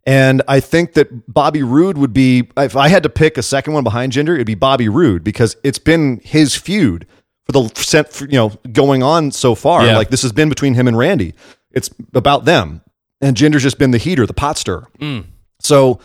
And 0.07 0.43
I 0.49 0.61
think 0.61 0.95
that 0.95 1.33
Bobby 1.33 1.63
Roode 1.63 1.99
would 1.99 2.13
be 2.13 2.49
if 2.57 2.75
I 2.75 2.89
had 2.89 3.03
to 3.03 3.11
pick 3.11 3.37
a 3.37 3.43
second 3.43 3.75
one 3.75 3.85
behind 3.85 4.13
Jinder, 4.13 4.35
it'd 4.35 4.47
be 4.47 4.55
Bobby 4.55 4.89
Roode 4.89 5.23
because 5.23 5.57
it's 5.63 5.79
been 5.79 6.21
his 6.25 6.57
feud 6.57 7.07
for 7.45 7.53
the 7.53 7.69
set 7.81 8.13
for, 8.13 8.25
you 8.27 8.37
know 8.37 8.49
going 8.73 9.03
on 9.03 9.31
so 9.31 9.55
far. 9.55 9.85
Yeah. 9.85 9.97
Like 9.97 10.09
this 10.09 10.23
has 10.23 10.33
been 10.33 10.49
between 10.49 10.75
him 10.75 10.89
and 10.89 10.97
Randy. 10.97 11.35
It's 11.71 11.91
about 12.15 12.47
them, 12.47 12.83
and 13.21 13.37
Jinder's 13.37 13.63
just 13.63 13.79
been 13.79 13.91
the 13.91 13.99
heater, 13.99 14.27
the 14.27 14.35
pot 14.35 14.59
stirrer. 14.59 14.89
Mm. 14.99 15.27
So 15.61 16.01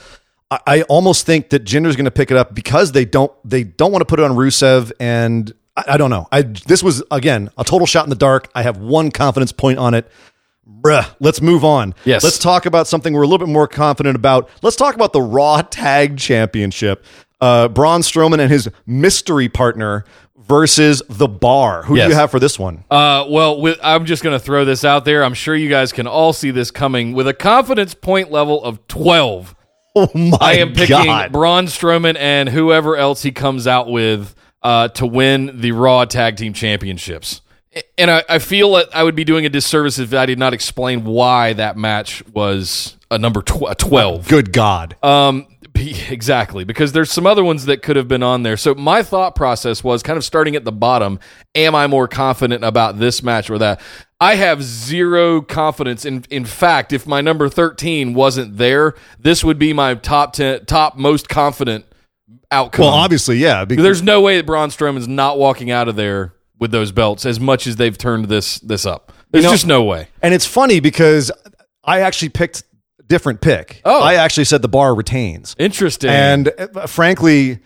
I, 0.51 0.59
I 0.67 0.81
almost 0.83 1.25
think 1.25 1.49
that 1.49 1.63
Jinder's 1.63 1.95
going 1.95 2.05
to 2.05 2.11
pick 2.11 2.31
it 2.31 2.37
up 2.37 2.53
because 2.53 2.91
they 2.91 3.05
don't 3.05 3.31
they 3.43 3.63
don't 3.63 3.91
want 3.91 4.01
to 4.01 4.05
put 4.05 4.19
it 4.19 4.23
on 4.23 4.31
Rusev, 4.31 4.91
and 4.99 5.53
I, 5.77 5.83
I 5.89 5.97
don't 5.97 6.09
know. 6.09 6.27
I 6.31 6.41
this 6.41 6.83
was 6.83 7.01
again 7.11 7.49
a 7.57 7.63
total 7.63 7.87
shot 7.87 8.05
in 8.05 8.09
the 8.09 8.15
dark. 8.15 8.49
I 8.53 8.63
have 8.63 8.77
one 8.77 9.11
confidence 9.11 9.51
point 9.51 9.79
on 9.79 9.93
it. 9.93 10.11
Bruh, 10.67 11.13
let's 11.19 11.41
move 11.41 11.63
on. 11.63 11.93
Yes. 12.05 12.23
let's 12.23 12.39
talk 12.39 12.65
about 12.65 12.87
something 12.87 13.13
we're 13.13 13.21
a 13.23 13.27
little 13.27 13.45
bit 13.45 13.51
more 13.51 13.67
confident 13.67 14.15
about. 14.15 14.49
Let's 14.61 14.75
talk 14.75 14.95
about 14.95 15.13
the 15.13 15.21
Raw 15.21 15.61
Tag 15.61 16.17
Championship. 16.17 17.05
Uh, 17.41 17.67
Braun 17.67 18.01
Strowman 18.01 18.39
and 18.39 18.51
his 18.51 18.69
mystery 18.87 19.47
partner 19.49 20.05
versus 20.37 21.03
the 21.09 21.27
Bar. 21.27 21.83
Who 21.83 21.95
Yes. 21.95 22.05
do 22.05 22.09
you 22.09 22.15
have 22.15 22.31
for 22.31 22.39
this 22.39 22.57
one? 22.57 22.83
Uh, 22.89 23.25
well, 23.29 23.59
with, 23.61 23.77
I'm 23.83 24.05
just 24.05 24.23
going 24.23 24.37
to 24.37 24.43
throw 24.43 24.63
this 24.65 24.83
out 24.85 25.05
there. 25.05 25.23
I'm 25.23 25.33
sure 25.33 25.55
you 25.55 25.69
guys 25.69 25.91
can 25.91 26.07
all 26.07 26.33
see 26.33 26.51
this 26.51 26.71
coming 26.71 27.13
with 27.13 27.27
a 27.27 27.33
confidence 27.33 27.93
point 27.93 28.31
level 28.31 28.63
of 28.63 28.85
12. 28.87 29.55
Oh 29.97 30.09
my 30.13 30.37
I 30.41 30.53
am 30.55 30.73
picking 30.73 31.05
God. 31.05 31.31
Braun 31.31 31.67
Strowman 31.67 32.17
and 32.19 32.49
whoever 32.49 32.97
else 32.97 33.23
he 33.23 33.31
comes 33.31 33.65
out 33.65 33.89
with 33.89 34.35
uh, 34.61 34.89
to 34.89 35.05
win 35.05 35.61
the 35.61 35.71
Raw 35.71 36.03
Tag 36.03 36.35
Team 36.35 36.51
Championships. 36.51 37.39
And 37.97 38.09
I, 38.09 38.23
I 38.29 38.39
feel 38.39 38.71
that 38.73 38.95
I 38.95 39.03
would 39.03 39.15
be 39.15 39.25
doing 39.25 39.45
a 39.45 39.49
disservice 39.49 39.99
if 39.99 40.13
I 40.13 40.25
did 40.25 40.39
not 40.39 40.53
explain 40.53 41.03
why 41.03 41.53
that 41.53 41.75
match 41.75 42.25
was 42.27 42.95
a 43.11 43.17
number 43.17 43.41
tw- 43.41 43.69
a 43.69 43.75
12. 43.75 44.27
Good 44.27 44.53
God. 44.53 44.95
Um, 45.03 45.47
exactly, 45.75 46.63
because 46.63 46.93
there's 46.93 47.11
some 47.11 47.27
other 47.27 47.43
ones 47.43 47.65
that 47.65 47.81
could 47.81 47.95
have 47.95 48.07
been 48.07 48.23
on 48.23 48.43
there. 48.43 48.55
So 48.55 48.75
my 48.75 49.03
thought 49.03 49.35
process 49.35 49.83
was 49.83 50.03
kind 50.03 50.17
of 50.17 50.23
starting 50.23 50.55
at 50.55 50.63
the 50.63 50.71
bottom. 50.71 51.19
Am 51.53 51.75
I 51.75 51.87
more 51.87 52.07
confident 52.07 52.63
about 52.63 52.97
this 52.99 53.21
match 53.21 53.49
or 53.49 53.57
that? 53.57 53.81
I 54.21 54.35
have 54.35 54.63
zero 54.63 55.41
confidence. 55.41 56.05
In 56.05 56.23
in 56.29 56.45
fact, 56.45 56.93
if 56.93 57.05
my 57.05 57.19
number 57.19 57.49
13 57.49 58.13
wasn't 58.13 58.57
there, 58.57 58.95
this 59.19 59.43
would 59.43 59.59
be 59.59 59.73
my 59.73 59.95
top 59.95 60.33
10, 60.33 60.65
top 60.65 60.95
most 60.95 61.27
confident 61.27 61.85
outcome. 62.51 62.85
well, 62.85 62.93
obviously, 62.93 63.37
yeah. 63.37 63.65
Because 63.65 63.83
there's 63.83 64.01
no 64.01 64.21
way 64.21 64.37
that 64.37 64.45
Braun 64.45 64.69
Strowman's 64.69 65.07
not 65.07 65.37
walking 65.37 65.71
out 65.71 65.89
of 65.89 65.97
there 65.97 66.34
with 66.59 66.71
those 66.71 66.91
belts 66.91 67.25
as 67.25 67.39
much 67.39 67.67
as 67.67 67.75
they've 67.75 67.97
turned 67.97 68.25
this 68.25 68.59
this 68.59 68.85
up. 68.85 69.11
There's 69.31 69.43
know- 69.45 69.51
just 69.51 69.67
no 69.67 69.83
way. 69.83 70.07
And 70.21 70.33
it's 70.33 70.45
funny 70.45 70.79
because 70.79 71.31
I 71.83 72.01
actually 72.01 72.29
picked 72.29 72.63
a 72.99 73.03
different 73.03 73.41
pick. 73.41 73.81
Oh. 73.85 74.01
I 74.01 74.15
actually 74.15 74.45
said 74.45 74.61
the 74.61 74.69
bar 74.69 74.95
retains. 74.95 75.55
Interesting. 75.59 76.09
And 76.09 76.51
uh, 76.57 76.87
frankly, 76.87 77.59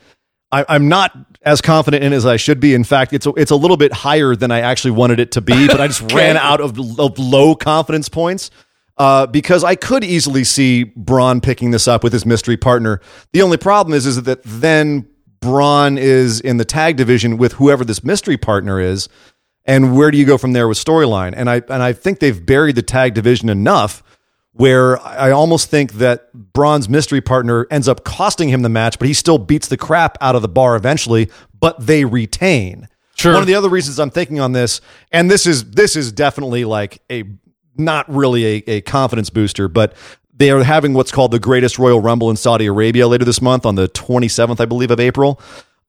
I, 0.51 0.65
I'm 0.67 0.89
not 0.89 1.15
as 1.43 1.61
confident 1.61 2.03
in 2.03 2.11
it 2.11 2.15
as 2.15 2.25
I 2.25 2.37
should 2.37 2.59
be. 2.59 2.73
In 2.73 2.83
fact, 2.83 3.13
it's 3.13 3.25
a, 3.25 3.29
it's 3.31 3.51
a 3.51 3.55
little 3.55 3.77
bit 3.77 3.93
higher 3.93 4.35
than 4.35 4.51
I 4.51 4.61
actually 4.61 4.91
wanted 4.91 5.19
it 5.19 5.31
to 5.33 5.41
be, 5.41 5.67
but 5.67 5.79
I 5.79 5.87
just 5.87 6.11
ran 6.13 6.37
out 6.37 6.59
of, 6.59 6.77
of 6.99 7.17
low 7.19 7.55
confidence 7.55 8.09
points. 8.09 8.51
Uh, 8.97 9.25
because 9.25 9.63
I 9.63 9.75
could 9.75 10.03
easily 10.03 10.43
see 10.43 10.83
Braun 10.83 11.39
picking 11.39 11.71
this 11.71 11.87
up 11.87 12.03
with 12.03 12.11
his 12.11 12.25
mystery 12.25 12.57
partner. 12.57 12.99
The 13.31 13.41
only 13.43 13.55
problem 13.55 13.93
is, 13.93 14.05
is 14.05 14.21
that 14.23 14.41
then 14.43 15.07
Braun 15.39 15.97
is 15.97 16.41
in 16.41 16.57
the 16.57 16.65
tag 16.65 16.97
division 16.97 17.37
with 17.37 17.53
whoever 17.53 17.85
this 17.85 18.03
mystery 18.03 18.37
partner 18.37 18.79
is, 18.79 19.09
and 19.65 19.95
where 19.95 20.11
do 20.11 20.17
you 20.17 20.25
go 20.25 20.37
from 20.37 20.53
there 20.53 20.67
with 20.67 20.77
storyline? 20.77 21.33
And 21.35 21.49
I 21.49 21.61
and 21.69 21.83
I 21.83 21.93
think 21.93 22.19
they've 22.19 22.45
buried 22.45 22.75
the 22.75 22.81
tag 22.81 23.13
division 23.13 23.49
enough 23.49 24.03
where 24.53 24.99
I 25.05 25.31
almost 25.31 25.69
think 25.69 25.93
that 25.93 26.33
Braun's 26.33 26.89
mystery 26.89 27.21
partner 27.21 27.67
ends 27.71 27.87
up 27.87 28.03
costing 28.03 28.49
him 28.49 28.61
the 28.61 28.69
match, 28.69 28.99
but 28.99 29.07
he 29.07 29.13
still 29.13 29.37
beats 29.37 29.67
the 29.67 29.77
crap 29.77 30.17
out 30.19 30.35
of 30.35 30.41
the 30.41 30.49
bar 30.49 30.75
eventually, 30.75 31.29
but 31.57 31.79
they 31.79 32.03
retain. 32.03 32.89
Sure. 33.15 33.33
One 33.33 33.41
of 33.41 33.47
the 33.47 33.55
other 33.55 33.69
reasons 33.69 33.99
I'm 33.99 34.09
thinking 34.09 34.39
on 34.39 34.53
this, 34.53 34.81
and 35.11 35.29
this 35.29 35.45
is 35.45 35.71
this 35.71 35.95
is 35.95 36.11
definitely 36.11 36.65
like 36.65 37.01
a 37.11 37.23
not 37.77 38.09
really 38.13 38.45
a, 38.45 38.63
a 38.67 38.81
confidence 38.81 39.29
booster, 39.29 39.67
but 39.67 39.93
they 40.39 40.51
are 40.51 40.63
having 40.63 40.93
what's 40.93 41.11
called 41.11 41.31
the 41.31 41.39
greatest 41.39 41.77
Royal 41.77 41.99
Rumble 41.99 42.29
in 42.29 42.37
Saudi 42.37 42.65
Arabia 42.65 43.07
later 43.07 43.25
this 43.25 43.41
month 43.41 43.65
on 43.65 43.75
the 43.75 43.89
27th, 43.89 44.59
I 44.59 44.65
believe, 44.65 44.89
of 44.89 44.99
April. 44.99 45.39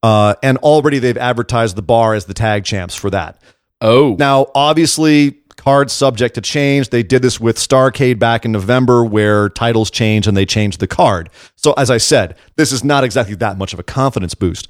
Uh, 0.02 0.34
and 0.42 0.58
already 0.58 0.98
they've 0.98 1.16
advertised 1.16 1.76
the 1.76 1.82
bar 1.82 2.14
as 2.14 2.24
the 2.24 2.34
tag 2.34 2.64
champs 2.64 2.94
for 2.94 3.10
that. 3.10 3.40
Oh, 3.80 4.16
Now, 4.18 4.48
obviously, 4.54 5.38
cards 5.56 5.92
subject 5.92 6.34
to 6.34 6.40
change. 6.40 6.88
They 6.88 7.02
did 7.02 7.22
this 7.22 7.38
with 7.38 7.58
Starcade 7.58 8.18
back 8.18 8.44
in 8.44 8.50
November, 8.50 9.04
where 9.04 9.48
titles 9.50 9.90
change 9.90 10.26
and 10.26 10.36
they 10.36 10.46
changed 10.46 10.80
the 10.80 10.86
card. 10.86 11.30
So, 11.56 11.72
as 11.74 11.90
I 11.90 11.98
said, 11.98 12.36
this 12.56 12.72
is 12.72 12.82
not 12.82 13.04
exactly 13.04 13.36
that 13.36 13.56
much 13.56 13.72
of 13.72 13.78
a 13.78 13.84
confidence 13.84 14.34
boost. 14.34 14.68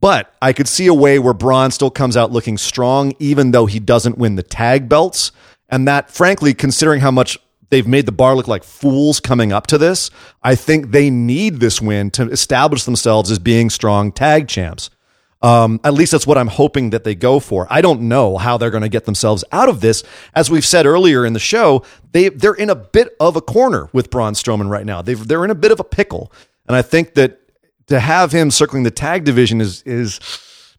But 0.00 0.34
I 0.42 0.52
could 0.52 0.68
see 0.68 0.86
a 0.88 0.94
way 0.94 1.18
where 1.18 1.32
Braun 1.32 1.70
still 1.70 1.90
comes 1.90 2.16
out 2.16 2.32
looking 2.32 2.58
strong, 2.58 3.12
even 3.18 3.52
though 3.52 3.66
he 3.66 3.78
doesn't 3.78 4.18
win 4.18 4.34
the 4.34 4.42
tag 4.42 4.88
belts. 4.88 5.32
And 5.68 5.86
that, 5.88 6.10
frankly, 6.10 6.54
considering 6.54 7.00
how 7.00 7.10
much 7.10 7.38
they've 7.70 7.86
made 7.86 8.06
the 8.06 8.12
bar 8.12 8.34
look 8.36 8.48
like 8.48 8.64
fools 8.64 9.20
coming 9.20 9.52
up 9.52 9.66
to 9.68 9.78
this, 9.78 10.10
I 10.42 10.54
think 10.54 10.90
they 10.90 11.10
need 11.10 11.60
this 11.60 11.80
win 11.80 12.10
to 12.12 12.30
establish 12.30 12.84
themselves 12.84 13.30
as 13.30 13.38
being 13.38 13.70
strong 13.70 14.12
tag 14.12 14.48
champs. 14.48 14.90
Um, 15.42 15.80
at 15.84 15.92
least 15.92 16.12
that's 16.12 16.26
what 16.26 16.38
I'm 16.38 16.48
hoping 16.48 16.90
that 16.90 17.04
they 17.04 17.14
go 17.14 17.40
for. 17.40 17.66
I 17.70 17.80
don't 17.80 18.02
know 18.02 18.36
how 18.38 18.56
they're 18.56 18.70
going 18.70 18.82
to 18.82 18.88
get 18.88 19.04
themselves 19.04 19.44
out 19.52 19.68
of 19.68 19.80
this. 19.80 20.02
As 20.34 20.50
we've 20.50 20.64
said 20.64 20.86
earlier 20.86 21.26
in 21.26 21.34
the 21.34 21.38
show, 21.38 21.84
they 22.12 22.30
they're 22.30 22.54
in 22.54 22.70
a 22.70 22.74
bit 22.74 23.14
of 23.20 23.36
a 23.36 23.42
corner 23.42 23.88
with 23.92 24.10
Braun 24.10 24.32
Strowman 24.32 24.70
right 24.70 24.86
now. 24.86 25.02
They've, 25.02 25.28
they're 25.28 25.44
in 25.44 25.50
a 25.50 25.54
bit 25.54 25.72
of 25.72 25.78
a 25.78 25.84
pickle, 25.84 26.32
and 26.66 26.74
I 26.74 26.82
think 26.82 27.14
that 27.14 27.38
to 27.88 28.00
have 28.00 28.32
him 28.32 28.50
circling 28.50 28.82
the 28.82 28.90
tag 28.90 29.24
division 29.24 29.60
is 29.60 29.82
is 29.82 30.20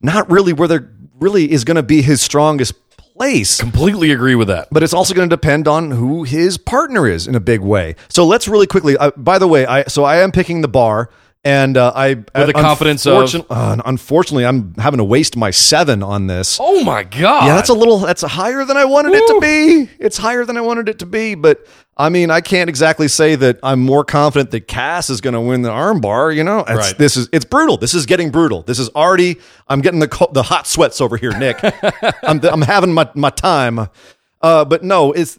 not 0.01 0.29
really 0.29 0.53
where 0.53 0.67
they're 0.67 0.91
really 1.19 1.51
is 1.51 1.63
going 1.63 1.75
to 1.75 1.83
be 1.83 2.01
his 2.01 2.21
strongest 2.21 2.73
place. 3.17 3.59
completely 3.59 4.11
agree 4.11 4.35
with 4.35 4.47
that. 4.47 4.67
But 4.71 4.83
it's 4.83 4.93
also 4.93 5.13
going 5.13 5.29
to 5.29 5.35
depend 5.35 5.67
on 5.67 5.91
who 5.91 6.23
his 6.23 6.57
partner 6.57 7.07
is 7.07 7.27
in 7.27 7.35
a 7.35 7.39
big 7.39 7.61
way. 7.61 7.95
So 8.09 8.25
let's 8.25 8.47
really 8.47 8.67
quickly. 8.67 8.97
Uh, 8.97 9.11
by 9.17 9.39
the 9.39 9.47
way, 9.47 9.65
I 9.65 9.83
so 9.83 10.03
I 10.03 10.17
am 10.17 10.31
picking 10.31 10.61
the 10.61 10.67
bar. 10.67 11.09
And 11.47 11.77
uh, 11.77 11.93
I, 11.95 12.15
with 12.15 12.25
the 12.47 12.51
confidence 12.53 13.05
of- 13.05 13.45
uh, 13.49 13.77
unfortunately, 13.85 14.45
I'm 14.45 14.73
having 14.75 14.97
to 14.97 15.05
waste 15.05 15.37
my 15.37 15.49
seven 15.49 16.03
on 16.03 16.27
this. 16.27 16.57
Oh 16.61 16.83
my 16.83 17.03
god! 17.03 17.47
Yeah, 17.47 17.55
that's 17.55 17.69
a 17.69 17.73
little 17.73 17.99
that's 17.99 18.21
higher 18.21 18.65
than 18.65 18.75
I 18.75 18.83
wanted 18.83 19.13
it 19.13 19.25
to 19.27 19.39
be. 19.39 19.89
It's 19.97 20.17
higher 20.17 20.43
than 20.43 20.57
I 20.57 20.61
wanted 20.61 20.89
it 20.89 20.99
to 20.99 21.05
be, 21.05 21.35
but 21.35 21.65
I 21.95 22.09
mean, 22.09 22.29
I 22.31 22.41
can't 22.41 22.69
exactly 22.69 23.07
say 23.07 23.35
that 23.35 23.59
I'm 23.63 23.79
more 23.79 24.03
confident 24.03 24.51
that 24.51 24.67
Cass 24.67 25.09
is 25.09 25.21
going 25.21 25.35
to 25.35 25.41
win 25.41 25.61
the 25.61 25.69
armbar. 25.69 26.35
You 26.35 26.43
know, 26.43 26.59
it's, 26.59 26.69
Right. 26.69 26.97
this 26.97 27.15
is 27.15 27.29
it's 27.31 27.45
brutal. 27.45 27.77
This 27.77 27.93
is 27.93 28.05
getting 28.05 28.29
brutal. 28.29 28.63
This 28.63 28.77
is 28.77 28.89
already. 28.89 29.37
I'm 29.69 29.79
getting 29.79 30.01
the 30.01 30.27
the 30.33 30.43
hot 30.43 30.67
sweats 30.67 30.99
over 30.99 31.15
here, 31.15 31.31
Nick. 31.39 31.59
I'm 32.23 32.43
I'm 32.43 32.61
having 32.61 32.91
my 32.93 33.09
my 33.15 33.29
time. 33.29 33.87
Uh, 34.41 34.65
but 34.65 34.83
no, 34.83 35.13
it's 35.13 35.37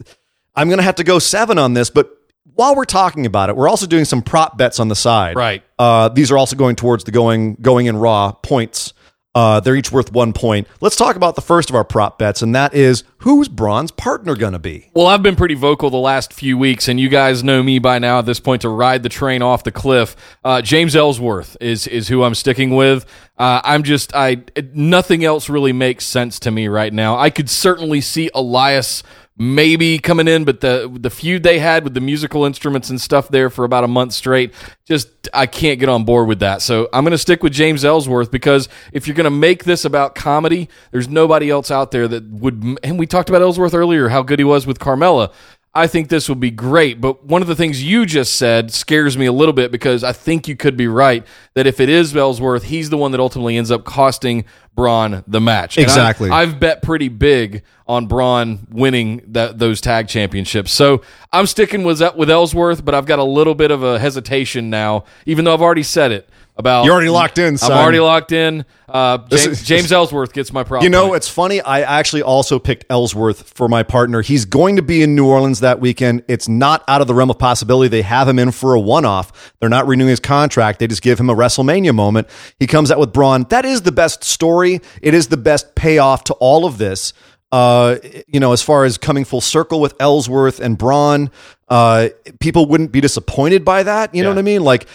I'm 0.56 0.68
going 0.68 0.78
to 0.78 0.84
have 0.84 0.96
to 0.96 1.04
go 1.04 1.18
seven 1.18 1.58
on 1.58 1.74
this. 1.74 1.90
But 1.90 2.10
while 2.58 2.74
we're 2.74 2.84
talking 2.84 3.24
about 3.24 3.50
it, 3.50 3.56
we're 3.56 3.68
also 3.68 3.86
doing 3.86 4.04
some 4.04 4.20
prop 4.20 4.58
bets 4.58 4.80
on 4.80 4.88
the 4.88 4.96
side. 4.96 5.36
Right. 5.36 5.62
Uh, 5.78 6.08
these 6.08 6.32
are 6.32 6.36
also 6.36 6.56
going 6.56 6.74
towards 6.74 7.04
the 7.04 7.12
going 7.12 7.54
going 7.54 7.86
in 7.86 7.96
raw 7.96 8.32
points. 8.32 8.94
Uh, 9.32 9.60
they're 9.60 9.76
each 9.76 9.92
worth 9.92 10.10
one 10.10 10.32
point. 10.32 10.66
Let's 10.80 10.96
talk 10.96 11.14
about 11.14 11.36
the 11.36 11.40
first 11.40 11.70
of 11.70 11.76
our 11.76 11.84
prop 11.84 12.18
bets, 12.18 12.42
and 12.42 12.56
that 12.56 12.74
is 12.74 13.04
who's 13.18 13.46
Braun's 13.46 13.92
partner 13.92 14.34
going 14.34 14.54
to 14.54 14.58
be? 14.58 14.90
Well, 14.92 15.06
I've 15.06 15.22
been 15.22 15.36
pretty 15.36 15.54
vocal 15.54 15.90
the 15.90 15.98
last 15.98 16.32
few 16.32 16.58
weeks, 16.58 16.88
and 16.88 16.98
you 16.98 17.08
guys 17.08 17.44
know 17.44 17.62
me 17.62 17.78
by 17.78 18.00
now 18.00 18.18
at 18.18 18.26
this 18.26 18.40
point 18.40 18.62
to 18.62 18.68
ride 18.68 19.04
the 19.04 19.08
train 19.08 19.40
off 19.40 19.62
the 19.62 19.70
cliff. 19.70 20.16
Uh, 20.42 20.60
James 20.60 20.96
Ellsworth 20.96 21.56
is 21.60 21.86
is 21.86 22.08
who 22.08 22.24
I'm 22.24 22.34
sticking 22.34 22.74
with. 22.74 23.06
Uh, 23.36 23.60
I'm 23.62 23.84
just 23.84 24.12
I 24.16 24.42
nothing 24.72 25.24
else 25.24 25.48
really 25.48 25.72
makes 25.72 26.04
sense 26.04 26.40
to 26.40 26.50
me 26.50 26.66
right 26.66 26.92
now. 26.92 27.16
I 27.16 27.30
could 27.30 27.48
certainly 27.48 28.00
see 28.00 28.30
Elias 28.34 29.04
maybe 29.38 29.98
coming 29.98 30.26
in, 30.26 30.44
but 30.44 30.60
the 30.60 30.90
the 31.00 31.10
feud 31.10 31.42
they 31.44 31.60
had 31.60 31.84
with 31.84 31.94
the 31.94 32.00
musical 32.00 32.44
instruments 32.44 32.90
and 32.90 33.00
stuff 33.00 33.28
there 33.28 33.48
for 33.48 33.64
about 33.64 33.84
a 33.84 33.88
month 33.88 34.12
straight, 34.12 34.52
just 34.84 35.08
I 35.32 35.46
can't 35.46 35.78
get 35.78 35.88
on 35.88 36.04
board 36.04 36.28
with 36.28 36.40
that. 36.40 36.60
So 36.60 36.88
I'm 36.92 37.04
going 37.04 37.12
to 37.12 37.18
stick 37.18 37.42
with 37.42 37.52
James 37.52 37.84
Ellsworth 37.84 38.30
because 38.30 38.68
if 38.92 39.06
you're 39.06 39.14
going 39.14 39.24
to 39.24 39.30
make 39.30 39.64
this 39.64 39.84
about 39.84 40.14
comedy, 40.14 40.68
there's 40.90 41.08
nobody 41.08 41.50
else 41.50 41.70
out 41.70 41.92
there 41.92 42.08
that 42.08 42.24
would. 42.28 42.78
And 42.82 42.98
we 42.98 43.06
talked 43.06 43.28
about 43.28 43.42
Ellsworth 43.42 43.74
earlier, 43.74 44.08
how 44.08 44.22
good 44.22 44.38
he 44.40 44.44
was 44.44 44.66
with 44.66 44.78
Carmella. 44.78 45.32
I 45.78 45.86
think 45.86 46.08
this 46.08 46.28
would 46.28 46.40
be 46.40 46.50
great. 46.50 47.00
But 47.00 47.24
one 47.24 47.42
of 47.42 47.48
the 47.48 47.54
things 47.56 47.82
you 47.82 48.04
just 48.06 48.34
said 48.36 48.72
scares 48.72 49.16
me 49.16 49.26
a 49.26 49.32
little 49.32 49.52
bit 49.52 49.70
because 49.70 50.02
I 50.04 50.12
think 50.12 50.48
you 50.48 50.56
could 50.56 50.76
be 50.76 50.88
right 50.88 51.26
that 51.54 51.66
if 51.66 51.80
it 51.80 51.88
is 51.88 52.14
Ellsworth, 52.16 52.64
he's 52.64 52.90
the 52.90 52.96
one 52.96 53.12
that 53.12 53.20
ultimately 53.20 53.56
ends 53.56 53.70
up 53.70 53.84
costing 53.84 54.44
Braun 54.74 55.24
the 55.26 55.40
match. 55.40 55.76
And 55.76 55.86
I- 55.86 55.88
Exactly. 55.88 56.30
I've 56.30 56.58
bet 56.60 56.82
pretty 56.82 57.08
big 57.08 57.62
on 57.86 58.06
Braun 58.06 58.66
winning 58.70 59.22
that 59.28 59.58
those 59.58 59.80
tag 59.80 60.08
championships. 60.08 60.72
So 60.72 61.02
I'm 61.32 61.46
sticking 61.46 61.84
with 61.84 62.02
with 62.16 62.30
Ellsworth, 62.30 62.84
but 62.84 62.94
I've 62.94 63.06
got 63.06 63.18
a 63.18 63.24
little 63.24 63.54
bit 63.54 63.70
of 63.70 63.82
a 63.82 63.98
hesitation 63.98 64.70
now, 64.70 65.04
even 65.26 65.44
though 65.44 65.54
I've 65.54 65.62
already 65.62 65.82
said 65.82 66.12
it 66.12 66.28
about. 66.58 66.84
You're 66.84 66.92
already 66.94 67.08
locked 67.08 67.38
in, 67.38 67.56
son. 67.56 67.72
I'm 67.72 67.78
already 67.78 68.00
locked 68.00 68.32
in. 68.32 68.64
Uh, 68.88 69.18
James, 69.28 69.46
is- 69.46 69.62
James 69.64 69.92
Ellsworth 69.92 70.32
gets 70.32 70.52
my 70.52 70.64
prop. 70.64 70.82
You 70.82 70.90
know, 70.90 71.14
it's 71.14 71.28
funny. 71.28 71.60
I 71.60 71.82
actually 71.82 72.22
also 72.22 72.58
picked 72.58 72.84
Ellsworth 72.90 73.50
for 73.54 73.68
my 73.68 73.82
partner. 73.82 74.22
He's 74.22 74.44
going 74.44 74.76
to 74.76 74.82
be 74.82 75.02
in 75.02 75.14
New 75.14 75.26
Orleans 75.26 75.60
that 75.60 75.78
weekend. 75.80 76.24
It's 76.28 76.48
not 76.48 76.82
out 76.88 77.00
of 77.00 77.06
the 77.06 77.14
realm 77.14 77.30
of 77.30 77.38
possibility. 77.38 77.88
They 77.88 78.02
have 78.02 78.26
him 78.28 78.38
in 78.38 78.50
for 78.50 78.74
a 78.74 78.80
one 78.80 79.04
off. 79.04 79.52
They're 79.60 79.68
not 79.68 79.86
renewing 79.86 80.10
his 80.10 80.20
contract. 80.20 80.78
They 80.80 80.86
just 80.86 81.02
give 81.02 81.18
him 81.20 81.30
a 81.30 81.34
WrestleMania 81.34 81.94
moment. 81.94 82.28
He 82.58 82.66
comes 82.66 82.90
out 82.90 82.98
with 82.98 83.12
Braun. 83.12 83.44
That 83.50 83.64
is 83.64 83.82
the 83.82 83.92
best 83.92 84.24
story. 84.24 84.80
It 85.00 85.14
is 85.14 85.28
the 85.28 85.36
best 85.36 85.74
payoff 85.74 86.24
to 86.24 86.34
all 86.34 86.64
of 86.66 86.78
this. 86.78 87.12
Uh, 87.50 87.96
you 88.26 88.40
know, 88.40 88.52
as 88.52 88.60
far 88.60 88.84
as 88.84 88.98
coming 88.98 89.24
full 89.24 89.40
circle 89.40 89.80
with 89.80 89.94
Ellsworth 90.00 90.60
and 90.60 90.76
Braun, 90.76 91.30
uh, 91.68 92.08
people 92.40 92.66
wouldn't 92.66 92.92
be 92.92 93.00
disappointed 93.00 93.64
by 93.64 93.84
that. 93.84 94.14
You 94.14 94.22
know 94.22 94.28
what 94.28 94.38
I 94.38 94.42
mean? 94.42 94.62
Like, 94.64 94.86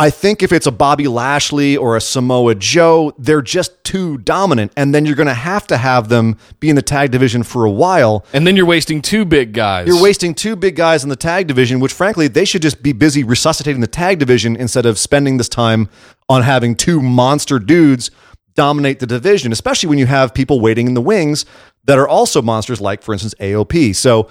I 0.00 0.10
think 0.10 0.44
if 0.44 0.52
it's 0.52 0.68
a 0.68 0.70
Bobby 0.70 1.08
Lashley 1.08 1.76
or 1.76 1.96
a 1.96 2.00
Samoa 2.00 2.54
Joe, 2.54 3.12
they're 3.18 3.42
just 3.42 3.82
too 3.82 4.16
dominant. 4.18 4.72
And 4.76 4.94
then 4.94 5.04
you're 5.04 5.16
going 5.16 5.26
to 5.26 5.34
have 5.34 5.66
to 5.66 5.76
have 5.76 6.08
them 6.08 6.38
be 6.60 6.70
in 6.70 6.76
the 6.76 6.82
tag 6.82 7.10
division 7.10 7.42
for 7.42 7.64
a 7.64 7.70
while. 7.70 8.24
and 8.32 8.46
then 8.46 8.54
you're 8.54 8.64
wasting 8.64 9.02
two 9.02 9.24
big 9.24 9.52
guys. 9.52 9.88
You're 9.88 10.00
wasting 10.00 10.34
two 10.34 10.54
big 10.54 10.76
guys 10.76 11.02
in 11.02 11.08
the 11.08 11.16
tag 11.16 11.48
division, 11.48 11.80
which 11.80 11.92
frankly, 11.92 12.28
they 12.28 12.44
should 12.44 12.62
just 12.62 12.80
be 12.80 12.92
busy 12.92 13.24
resuscitating 13.24 13.80
the 13.80 13.88
tag 13.88 14.20
division 14.20 14.54
instead 14.54 14.86
of 14.86 15.00
spending 15.00 15.36
this 15.36 15.48
time 15.48 15.88
on 16.28 16.42
having 16.42 16.76
two 16.76 17.02
monster 17.02 17.58
dudes 17.58 18.12
dominate 18.54 19.00
the 19.00 19.06
division, 19.06 19.50
especially 19.50 19.88
when 19.88 19.98
you 19.98 20.06
have 20.06 20.32
people 20.32 20.60
waiting 20.60 20.86
in 20.86 20.94
the 20.94 21.02
wings 21.02 21.44
that 21.86 21.98
are 21.98 22.06
also 22.06 22.40
monsters, 22.40 22.80
like, 22.80 23.02
for 23.02 23.14
instance, 23.14 23.34
AOP. 23.40 23.96
So, 23.96 24.30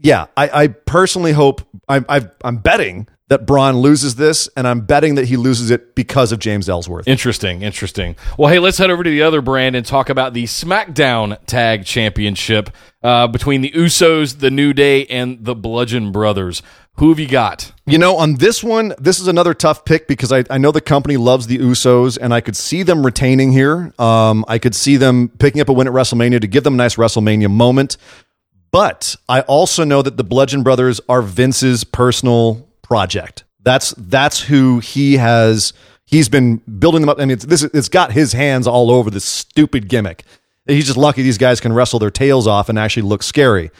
yeah, 0.00 0.26
I, 0.38 0.62
I 0.62 0.66
personally 0.68 1.32
hope, 1.32 1.60
I, 1.86 2.28
I'm 2.42 2.56
betting 2.58 3.08
that 3.32 3.46
Braun 3.46 3.78
loses 3.78 4.16
this, 4.16 4.46
and 4.58 4.68
I'm 4.68 4.82
betting 4.82 5.14
that 5.14 5.26
he 5.26 5.38
loses 5.38 5.70
it 5.70 5.94
because 5.94 6.32
of 6.32 6.38
James 6.38 6.68
Ellsworth. 6.68 7.08
Interesting, 7.08 7.62
interesting. 7.62 8.14
Well, 8.36 8.52
hey, 8.52 8.58
let's 8.58 8.76
head 8.76 8.90
over 8.90 9.02
to 9.02 9.08
the 9.08 9.22
other 9.22 9.40
brand 9.40 9.74
and 9.74 9.86
talk 9.86 10.10
about 10.10 10.34
the 10.34 10.44
SmackDown 10.44 11.38
Tag 11.46 11.86
Championship 11.86 12.68
uh, 13.02 13.26
between 13.28 13.62
the 13.62 13.70
Usos, 13.70 14.40
the 14.40 14.50
New 14.50 14.74
Day, 14.74 15.06
and 15.06 15.42
the 15.46 15.54
Bludgeon 15.54 16.12
Brothers. 16.12 16.62
Who 16.96 17.08
have 17.08 17.18
you 17.18 17.26
got? 17.26 17.72
You 17.86 17.96
know, 17.96 18.18
on 18.18 18.34
this 18.34 18.62
one, 18.62 18.92
this 18.98 19.18
is 19.18 19.28
another 19.28 19.54
tough 19.54 19.86
pick 19.86 20.06
because 20.06 20.30
I, 20.30 20.44
I 20.50 20.58
know 20.58 20.70
the 20.70 20.82
company 20.82 21.16
loves 21.16 21.46
the 21.46 21.56
Usos, 21.56 22.18
and 22.20 22.34
I 22.34 22.42
could 22.42 22.54
see 22.54 22.82
them 22.82 23.02
retaining 23.02 23.50
here. 23.50 23.94
Um, 23.98 24.44
I 24.46 24.58
could 24.58 24.74
see 24.74 24.98
them 24.98 25.30
picking 25.30 25.62
up 25.62 25.70
a 25.70 25.72
win 25.72 25.86
at 25.86 25.94
WrestleMania 25.94 26.42
to 26.42 26.46
give 26.46 26.64
them 26.64 26.74
a 26.74 26.76
nice 26.76 26.96
WrestleMania 26.96 27.50
moment. 27.50 27.96
But 28.70 29.16
I 29.26 29.40
also 29.40 29.84
know 29.84 30.02
that 30.02 30.18
the 30.18 30.24
Bludgeon 30.24 30.62
Brothers 30.62 31.00
are 31.08 31.22
Vince's 31.22 31.82
personal 31.84 32.68
project. 32.92 33.44
That's 33.62 33.94
that's 33.96 34.42
who 34.42 34.80
he 34.80 35.16
has. 35.16 35.72
He's 36.04 36.28
been 36.28 36.58
building 36.58 37.00
them 37.00 37.08
up. 37.08 37.16
I 37.18 37.22
mean, 37.22 37.30
it's, 37.30 37.46
this 37.46 37.62
it's 37.62 37.88
got 37.88 38.12
his 38.12 38.34
hands 38.34 38.66
all 38.66 38.90
over 38.90 39.08
this 39.08 39.24
stupid 39.24 39.88
gimmick. 39.88 40.24
He's 40.66 40.84
just 40.84 40.98
lucky 40.98 41.22
these 41.22 41.38
guys 41.38 41.58
can 41.58 41.72
wrestle 41.72 41.98
their 41.98 42.10
tails 42.10 42.46
off 42.46 42.68
and 42.68 42.78
actually 42.78 43.04
look 43.04 43.22
scary. 43.22 43.70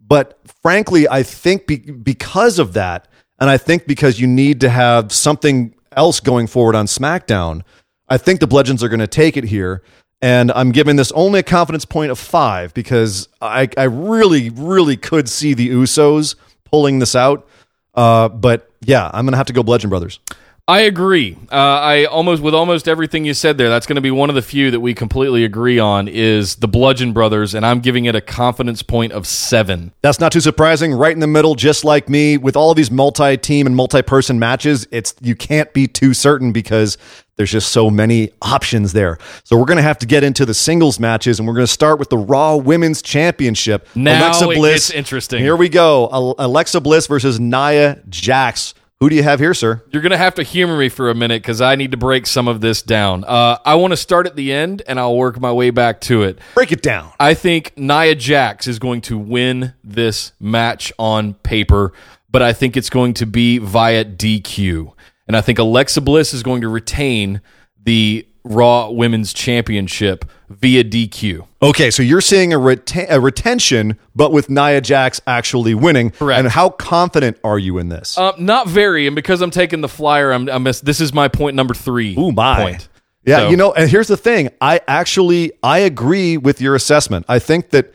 But 0.00 0.38
frankly, 0.62 1.06
I 1.06 1.22
think 1.22 1.66
be, 1.66 1.76
because 1.76 2.58
of 2.58 2.72
that, 2.72 3.06
and 3.38 3.50
I 3.50 3.58
think 3.58 3.86
because 3.86 4.18
you 4.18 4.26
need 4.26 4.62
to 4.62 4.70
have 4.70 5.12
something 5.12 5.74
else 5.92 6.20
going 6.20 6.46
forward 6.46 6.74
on 6.74 6.86
SmackDown, 6.86 7.64
I 8.08 8.16
think 8.16 8.40
the 8.40 8.46
Bludgeons 8.46 8.82
are 8.82 8.88
going 8.88 9.00
to 9.00 9.06
take 9.06 9.36
it 9.36 9.44
here. 9.44 9.82
And 10.22 10.50
I'm 10.52 10.72
giving 10.72 10.96
this 10.96 11.12
only 11.12 11.40
a 11.40 11.42
confidence 11.42 11.84
point 11.84 12.10
of 12.10 12.18
five 12.18 12.72
because 12.72 13.28
I, 13.42 13.68
I 13.76 13.84
really, 13.84 14.48
really 14.48 14.96
could 14.96 15.28
see 15.28 15.52
the 15.52 15.68
Usos 15.68 16.34
pulling 16.64 16.98
this 16.98 17.14
out. 17.14 17.46
Uh, 17.94 18.28
but 18.28 18.70
yeah, 18.80 19.10
I'm 19.12 19.24
to 19.32 19.36
have 19.36 19.46
to 19.46 19.52
go 19.52 19.62
Bludgeon 19.62 19.90
Brothers. 19.90 20.18
I 20.66 20.80
agree. 20.80 21.36
Uh, 21.52 21.56
I 21.56 22.04
almost 22.06 22.42
with 22.42 22.54
almost 22.54 22.88
everything 22.88 23.26
you 23.26 23.34
said 23.34 23.58
there. 23.58 23.68
That's 23.68 23.84
going 23.86 23.96
to 23.96 24.00
be 24.00 24.10
one 24.10 24.30
of 24.30 24.34
the 24.34 24.40
few 24.40 24.70
that 24.70 24.80
we 24.80 24.94
completely 24.94 25.44
agree 25.44 25.78
on 25.78 26.08
is 26.08 26.56
the 26.56 26.68
Bludgeon 26.68 27.12
Brothers, 27.12 27.54
and 27.54 27.66
I'm 27.66 27.80
giving 27.80 28.06
it 28.06 28.14
a 28.14 28.22
confidence 28.22 28.82
point 28.82 29.12
of 29.12 29.26
seven. 29.26 29.92
That's 30.00 30.20
not 30.20 30.32
too 30.32 30.40
surprising. 30.40 30.94
Right 30.94 31.12
in 31.12 31.20
the 31.20 31.26
middle, 31.26 31.54
just 31.54 31.84
like 31.84 32.08
me, 32.08 32.38
with 32.38 32.56
all 32.56 32.70
of 32.70 32.78
these 32.78 32.90
multi-team 32.90 33.66
and 33.66 33.76
multi-person 33.76 34.38
matches, 34.38 34.88
it's 34.90 35.14
you 35.20 35.36
can't 35.36 35.70
be 35.74 35.86
too 35.86 36.14
certain 36.14 36.50
because 36.50 36.96
there's 37.36 37.52
just 37.52 37.70
so 37.70 37.90
many 37.90 38.30
options 38.40 38.94
there. 38.94 39.18
So 39.42 39.58
we're 39.58 39.66
going 39.66 39.76
to 39.76 39.82
have 39.82 39.98
to 39.98 40.06
get 40.06 40.24
into 40.24 40.46
the 40.46 40.54
singles 40.54 40.98
matches, 40.98 41.38
and 41.38 41.46
we're 41.46 41.56
going 41.56 41.66
to 41.66 41.72
start 41.72 41.98
with 41.98 42.08
the 42.08 42.16
Raw 42.16 42.56
Women's 42.56 43.02
Championship. 43.02 43.86
Now 43.94 44.30
it 44.30 44.54
gets 44.54 44.90
interesting. 44.90 45.40
Here 45.40 45.56
we 45.56 45.68
go. 45.68 46.34
Alexa 46.38 46.80
Bliss 46.80 47.06
versus 47.06 47.38
Nia 47.38 48.00
Jax, 48.08 48.72
Who 49.04 49.10
do 49.10 49.16
you 49.16 49.22
have 49.22 49.38
here, 49.38 49.52
sir? 49.52 49.82
You're 49.90 50.00
going 50.00 50.12
to 50.12 50.16
have 50.16 50.36
to 50.36 50.42
humor 50.42 50.78
me 50.78 50.88
for 50.88 51.10
a 51.10 51.14
minute 51.14 51.42
because 51.42 51.60
I 51.60 51.76
need 51.76 51.90
to 51.90 51.98
break 51.98 52.26
some 52.26 52.48
of 52.48 52.62
this 52.62 52.80
down. 52.80 53.22
Uh, 53.24 53.58
I 53.62 53.74
want 53.74 53.90
to 53.90 53.98
start 53.98 54.26
at 54.26 54.34
the 54.34 54.50
end 54.50 54.80
and 54.88 54.98
I'll 54.98 55.14
work 55.14 55.38
my 55.38 55.52
way 55.52 55.68
back 55.68 56.00
to 56.02 56.22
it. 56.22 56.38
Break 56.54 56.72
it 56.72 56.80
down. 56.80 57.12
I 57.20 57.34
think 57.34 57.76
Nia 57.76 58.14
Jax 58.14 58.66
is 58.66 58.78
going 58.78 59.02
to 59.02 59.18
win 59.18 59.74
this 59.84 60.32
match 60.40 60.90
on 60.98 61.34
paper, 61.34 61.92
but 62.30 62.40
I 62.40 62.54
think 62.54 62.78
it's 62.78 62.88
going 62.88 63.12
to 63.12 63.26
be 63.26 63.58
via 63.58 64.06
DQ. 64.06 64.94
And 65.28 65.36
I 65.36 65.42
think 65.42 65.58
Alexa 65.58 66.00
Bliss 66.00 66.32
is 66.32 66.42
going 66.42 66.62
to 66.62 66.70
retain 66.70 67.42
the 67.84 68.26
Raw 68.44 68.90
Women's 68.90 69.32
Championship 69.32 70.24
via 70.50 70.84
DQ. 70.84 71.46
Okay, 71.62 71.90
so 71.90 72.02
you're 72.02 72.20
seeing 72.20 72.52
a, 72.52 72.58
reten- 72.58 73.06
a 73.08 73.20
retention, 73.20 73.98
but 74.14 74.32
with 74.32 74.50
Nia 74.50 74.80
Jax 74.82 75.20
actually 75.26 75.74
winning. 75.74 76.10
Correct. 76.10 76.38
And 76.38 76.48
how 76.48 76.68
confident 76.70 77.38
are 77.42 77.58
you 77.58 77.78
in 77.78 77.88
this? 77.88 78.18
Uh, 78.18 78.32
not 78.38 78.68
very, 78.68 79.06
and 79.06 79.16
because 79.16 79.40
I'm 79.40 79.50
taking 79.50 79.80
the 79.80 79.88
flyer, 79.88 80.30
I'm, 80.32 80.48
I'm 80.48 80.64
this 80.64 81.00
is 81.00 81.12
my 81.14 81.28
point 81.28 81.56
number 81.56 81.74
three. 81.74 82.14
Ooh, 82.18 82.32
my. 82.32 82.62
point. 82.62 82.88
Yeah, 83.26 83.38
So- 83.38 83.48
you 83.50 83.56
know, 83.56 83.72
and 83.72 83.90
here's 83.90 84.08
the 84.08 84.18
thing. 84.18 84.50
I 84.60 84.80
actually 84.86 85.52
I 85.62 85.78
agree 85.78 86.36
with 86.36 86.60
your 86.60 86.74
assessment. 86.74 87.24
I 87.28 87.38
think 87.38 87.70
that 87.70 87.94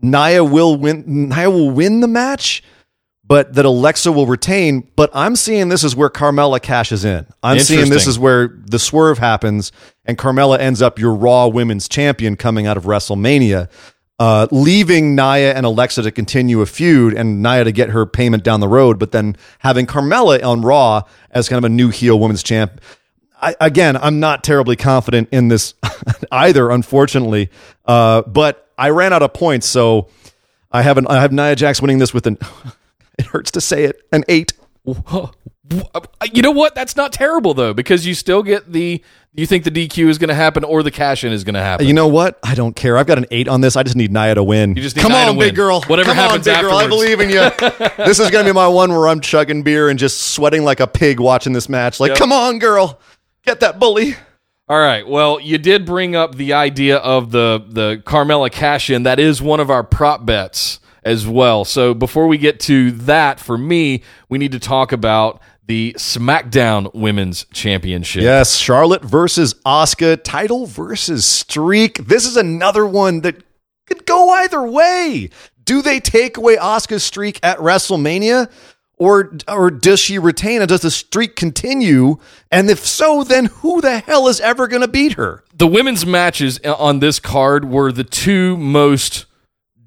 Nia 0.00 0.42
will 0.42 0.76
win 0.76 1.04
Nia 1.28 1.50
will 1.50 1.70
win 1.70 2.00
the 2.00 2.08
match, 2.08 2.62
but 3.24 3.54
that 3.54 3.64
Alexa 3.64 4.10
will 4.12 4.26
retain. 4.26 4.88
But 4.96 5.10
I'm 5.14 5.36
seeing 5.36 5.68
this 5.68 5.84
is 5.84 5.94
where 5.94 6.10
Carmella 6.10 6.60
cashes 6.60 7.04
in. 7.04 7.26
I'm 7.42 7.60
seeing 7.60 7.88
this 7.90 8.06
is 8.06 8.18
where 8.18 8.48
the 8.66 8.78
swerve 8.78 9.18
happens 9.18 9.72
and 10.04 10.18
Carmella 10.18 10.58
ends 10.58 10.82
up 10.82 10.98
your 10.98 11.14
Raw 11.14 11.46
Women's 11.46 11.88
Champion 11.88 12.36
coming 12.36 12.66
out 12.66 12.76
of 12.76 12.84
WrestleMania. 12.84 13.68
Uh, 14.18 14.46
leaving 14.52 15.16
Nia 15.16 15.52
and 15.54 15.66
Alexa 15.66 16.02
to 16.02 16.12
continue 16.12 16.60
a 16.60 16.66
feud 16.66 17.14
and 17.14 17.42
Nia 17.42 17.64
to 17.64 17.72
get 17.72 17.90
her 17.90 18.06
payment 18.06 18.44
down 18.44 18.60
the 18.60 18.68
road, 18.68 18.98
but 18.98 19.10
then 19.10 19.36
having 19.60 19.86
Carmella 19.86 20.44
on 20.44 20.60
Raw 20.60 21.02
as 21.30 21.48
kind 21.48 21.58
of 21.58 21.64
a 21.64 21.68
new 21.68 21.88
heel 21.88 22.20
women's 22.20 22.42
champ. 22.42 22.80
I, 23.40 23.56
again, 23.60 23.96
I'm 23.96 24.20
not 24.20 24.44
terribly 24.44 24.76
confident 24.76 25.28
in 25.32 25.48
this 25.48 25.74
either, 26.32 26.70
unfortunately. 26.70 27.50
Uh, 27.84 28.22
but 28.22 28.68
I 28.78 28.90
ran 28.90 29.12
out 29.12 29.22
of 29.22 29.32
points, 29.32 29.66
so 29.66 30.08
I 30.70 30.82
have 30.82 30.98
an, 30.98 31.08
I 31.08 31.20
have 31.20 31.32
Nia 31.32 31.56
Jax 31.56 31.80
winning 31.80 31.98
this 31.98 32.14
with 32.14 32.26
an. 32.26 32.38
It 33.18 33.26
hurts 33.26 33.50
to 33.52 33.60
say 33.60 33.84
it, 33.84 34.00
an 34.12 34.24
eight. 34.28 34.52
You 34.84 36.42
know 36.42 36.50
what? 36.50 36.74
That's 36.74 36.96
not 36.96 37.12
terrible 37.12 37.54
though, 37.54 37.72
because 37.74 38.06
you 38.06 38.14
still 38.14 38.42
get 38.42 38.72
the. 38.72 39.02
You 39.34 39.46
think 39.46 39.64
the 39.64 39.70
DQ 39.70 40.08
is 40.08 40.18
going 40.18 40.28
to 40.28 40.34
happen 40.34 40.62
or 40.62 40.82
the 40.82 40.90
cash 40.90 41.24
in 41.24 41.32
is 41.32 41.42
going 41.42 41.54
to 41.54 41.62
happen? 41.62 41.86
You 41.86 41.94
know 41.94 42.06
what? 42.06 42.38
I 42.42 42.54
don't 42.54 42.76
care. 42.76 42.98
I've 42.98 43.06
got 43.06 43.16
an 43.16 43.24
eight 43.30 43.48
on 43.48 43.62
this. 43.62 43.76
I 43.76 43.82
just 43.82 43.96
need 43.96 44.12
Nia 44.12 44.34
to 44.34 44.42
win. 44.44 44.76
You 44.76 44.82
just 44.82 44.94
need 44.94 45.00
Come 45.00 45.12
Nia 45.12 45.28
on, 45.28 45.34
to 45.34 45.40
big 45.40 45.54
girl. 45.54 45.80
Whatever 45.86 46.08
Come 46.10 46.16
happens 46.16 46.46
on, 46.46 46.54
big 46.54 46.60
girl. 46.62 46.74
I 46.76 46.86
believe 46.86 47.18
in 47.18 47.30
you. 47.30 47.48
this 48.04 48.18
is 48.18 48.30
going 48.30 48.44
to 48.44 48.50
be 48.50 48.54
my 48.54 48.68
one 48.68 48.90
where 48.90 49.08
I'm 49.08 49.20
chugging 49.20 49.62
beer 49.62 49.88
and 49.88 49.98
just 49.98 50.20
sweating 50.34 50.64
like 50.64 50.80
a 50.80 50.86
pig 50.86 51.18
watching 51.18 51.54
this 51.54 51.66
match. 51.70 51.98
Like, 51.98 52.10
Yep. 52.10 52.18
come 52.18 52.30
on, 52.30 52.58
girl, 52.58 53.00
get 53.42 53.60
that 53.60 53.78
bully. 53.78 54.16
All 54.68 54.78
right. 54.78 55.08
Well, 55.08 55.40
you 55.40 55.56
did 55.56 55.86
bring 55.86 56.14
up 56.14 56.34
the 56.34 56.52
idea 56.52 56.98
of 56.98 57.30
the 57.30 57.64
the 57.66 58.02
Carmella 58.04 58.52
cash 58.52 58.90
in. 58.90 59.04
That 59.04 59.18
is 59.18 59.40
one 59.40 59.60
of 59.60 59.70
our 59.70 59.82
prop 59.82 60.26
bets 60.26 60.78
as 61.02 61.26
well. 61.26 61.64
So 61.64 61.94
before 61.94 62.26
we 62.26 62.38
get 62.38 62.60
to 62.60 62.92
that, 62.92 63.40
for 63.40 63.58
me, 63.58 64.02
we 64.28 64.38
need 64.38 64.52
to 64.52 64.60
talk 64.60 64.92
about 64.92 65.40
the 65.66 65.94
SmackDown 65.96 66.92
Women's 66.94 67.46
Championship. 67.52 68.22
Yes, 68.22 68.56
Charlotte 68.56 69.02
versus 69.02 69.54
Asuka, 69.64 70.22
title 70.22 70.66
versus 70.66 71.24
streak. 71.24 72.06
This 72.06 72.26
is 72.26 72.36
another 72.36 72.84
one 72.86 73.20
that 73.20 73.42
could 73.86 74.06
go 74.06 74.30
either 74.30 74.62
way. 74.62 75.30
Do 75.64 75.82
they 75.82 76.00
take 76.00 76.36
away 76.36 76.56
Asuka's 76.56 77.04
streak 77.04 77.38
at 77.42 77.58
WrestleMania? 77.58 78.50
Or, 78.98 79.32
or 79.48 79.70
does 79.70 79.98
she 79.98 80.18
retain 80.18 80.60
and 80.60 80.68
does 80.68 80.82
the 80.82 80.90
streak 80.90 81.34
continue? 81.34 82.18
And 82.52 82.70
if 82.70 82.86
so, 82.86 83.24
then 83.24 83.46
who 83.46 83.80
the 83.80 83.98
hell 83.98 84.28
is 84.28 84.40
ever 84.40 84.68
going 84.68 84.82
to 84.82 84.88
beat 84.88 85.14
her? 85.14 85.42
The 85.54 85.66
women's 85.66 86.06
matches 86.06 86.60
on 86.60 87.00
this 87.00 87.18
card 87.18 87.64
were 87.64 87.90
the 87.90 88.04
two 88.04 88.56
most 88.56 89.26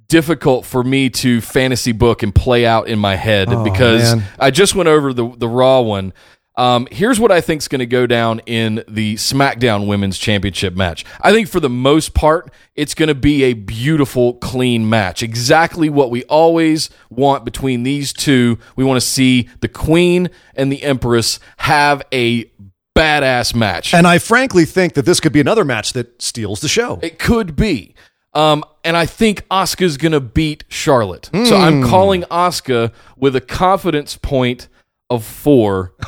difficult 0.08 0.66
for 0.66 0.84
me 0.84 1.10
to 1.10 1.42
fantasy 1.42 1.92
book 1.92 2.24
and 2.24 2.34
play 2.34 2.66
out 2.66 2.88
in 2.88 3.00
my 3.00 3.16
head 3.16 3.50
because 3.64 4.14
Oh, 4.14 4.16
man. 4.18 4.26
I 4.40 4.52
just 4.52 4.76
went 4.76 4.88
over 4.90 5.14
the 5.14 5.28
the 5.38 5.48
Raw 5.48 5.82
one. 5.82 6.14
Um, 6.58 6.88
here's 6.90 7.20
what 7.20 7.32
I 7.34 7.42
think 7.42 7.62
is 7.64 7.68
going 7.68 7.80
to 7.80 7.86
go 7.86 8.08
down 8.08 8.40
in 8.46 8.82
the 8.88 9.16
SmackDown 9.16 9.88
Women's 9.88 10.18
Championship 10.18 10.74
match. 10.74 11.04
I 11.20 11.34
think 11.34 11.50
for 11.50 11.60
the 11.60 11.70
most 11.70 12.14
part, 12.14 12.50
it's 12.76 12.94
going 12.94 13.10
to 13.10 13.16
be 13.16 13.44
a 13.44 13.54
beautiful, 13.54 14.36
clean 14.36 14.90
match. 14.90 15.22
Exactly 15.22 15.90
what 15.90 16.12
we 16.12 16.24
always 16.26 16.90
want 17.10 17.44
between 17.44 17.84
these 17.84 18.14
two. 18.14 18.58
We 18.78 18.86
want 18.86 19.02
to 19.02 19.06
see 19.06 19.50
the 19.60 19.68
Queen 19.68 20.30
and 20.56 20.72
the 20.72 20.82
Empress 20.82 21.42
have 21.58 22.02
a 22.14 22.50
badass 22.96 23.54
match. 23.54 23.94
And 23.94 24.08
I 24.08 24.20
frankly 24.20 24.64
think 24.64 24.94
that 24.94 25.06
this 25.06 25.20
could 25.20 25.34
be 25.34 25.42
another 25.42 25.66
match 25.66 25.92
that 25.92 26.22
steals 26.22 26.62
the 26.62 26.70
show. 26.70 27.00
It 27.02 27.20
could 27.20 27.58
be. 27.58 27.96
Um, 28.36 28.64
and 28.84 28.96
I 28.98 29.06
think 29.08 29.48
Asuka's 29.50 29.98
going 29.98 30.12
to 30.12 30.20
beat 30.20 30.66
Charlotte. 30.68 31.30
So 31.46 31.56
I'm 31.58 31.82
Hmm. 31.82 31.90
calling 31.90 32.22
Asuka 32.24 32.92
with 33.18 33.36
a 33.36 33.42
confidence 33.42 34.18
point 34.18 34.68
of 35.10 35.24
four. 35.24 35.94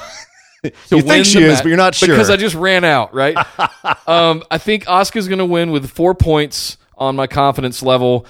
You 0.89 1.01
think 1.01 1.23
she 1.25 1.41
is, 1.41 1.61
but 1.61 1.69
you're 1.69 1.77
not 1.77 1.95
sure. 1.95 2.09
Because 2.09 2.29
I 2.29 2.35
just 2.35 2.55
ran 2.55 2.83
out, 2.83 3.13
right? 3.13 3.37
um, 4.07 4.43
I 4.51 4.57
think 4.57 4.85
Asuka's 4.85 5.27
going 5.29 5.37
to 5.39 5.45
win 5.45 5.71
with 5.71 5.89
four 5.89 6.13
points 6.13 6.77
on 6.97 7.15
my 7.15 7.25
confidence 7.27 7.81
level. 7.83 8.25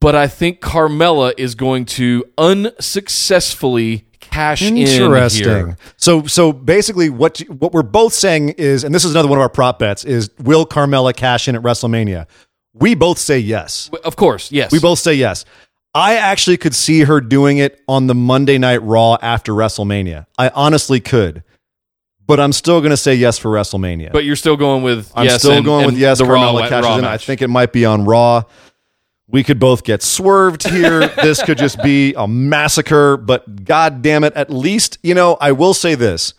But 0.00 0.14
I 0.14 0.26
think 0.26 0.60
Carmella 0.60 1.32
is 1.38 1.54
going 1.54 1.86
to 1.86 2.24
unsuccessfully 2.36 4.04
cash 4.20 4.62
in 4.62 4.76
Interesting. 4.76 5.44
here. 5.44 5.76
So 5.96 6.24
so 6.26 6.52
basically 6.52 7.08
what 7.08 7.38
what 7.48 7.72
we're 7.72 7.82
both 7.82 8.12
saying 8.12 8.50
is 8.50 8.84
and 8.84 8.94
this 8.94 9.04
is 9.04 9.12
another 9.12 9.28
one 9.28 9.38
of 9.38 9.42
our 9.42 9.48
prop 9.48 9.78
bets 9.78 10.04
is 10.04 10.30
will 10.38 10.66
Carmella 10.66 11.14
cash 11.14 11.48
in 11.48 11.56
at 11.56 11.62
WrestleMania? 11.62 12.26
We 12.72 12.94
both 12.94 13.18
say 13.18 13.38
yes. 13.38 13.90
Of 14.04 14.16
course, 14.16 14.52
yes. 14.52 14.70
We 14.72 14.78
both 14.78 14.98
say 14.98 15.14
yes. 15.14 15.44
I 15.94 16.16
actually 16.16 16.56
could 16.56 16.74
see 16.74 17.00
her 17.00 17.20
doing 17.20 17.58
it 17.58 17.80
on 17.88 18.06
the 18.06 18.14
Monday 18.14 18.58
Night 18.58 18.82
Raw 18.82 19.16
after 19.20 19.52
WrestleMania. 19.52 20.26
I 20.38 20.50
honestly 20.50 21.00
could. 21.00 21.42
But 22.26 22.38
I'm 22.38 22.52
still 22.52 22.80
going 22.80 22.90
to 22.92 22.96
say 22.96 23.16
yes 23.16 23.38
for 23.38 23.50
WrestleMania. 23.50 24.12
But 24.12 24.24
you're 24.24 24.36
still 24.36 24.56
going 24.56 24.84
with 24.84 25.10
I'm 25.16 25.24
yes. 25.24 25.40
still 25.40 25.50
and- 25.52 25.64
going 25.64 25.84
and 25.84 25.92
with 25.94 26.00
yes. 26.00 26.18
The 26.18 26.26
Raw, 26.26 26.52
Carmella 26.52 26.68
cashes 26.68 26.86
Raw 26.86 26.98
in. 26.98 27.04
I 27.04 27.08
match. 27.10 27.26
think 27.26 27.42
it 27.42 27.48
might 27.48 27.72
be 27.72 27.84
on 27.84 28.04
Raw. 28.04 28.44
We 29.26 29.42
could 29.42 29.58
both 29.58 29.82
get 29.82 30.00
swerved 30.02 30.68
here. 30.68 31.08
this 31.22 31.42
could 31.42 31.58
just 31.58 31.82
be 31.82 32.14
a 32.14 32.28
massacre. 32.28 33.16
But 33.16 33.64
god 33.64 34.00
damn 34.02 34.22
it, 34.22 34.32
at 34.34 34.48
least 34.50 34.98
you 35.02 35.14
know 35.14 35.36
I 35.40 35.50
will 35.52 35.74
say 35.74 35.96
this 35.96 36.34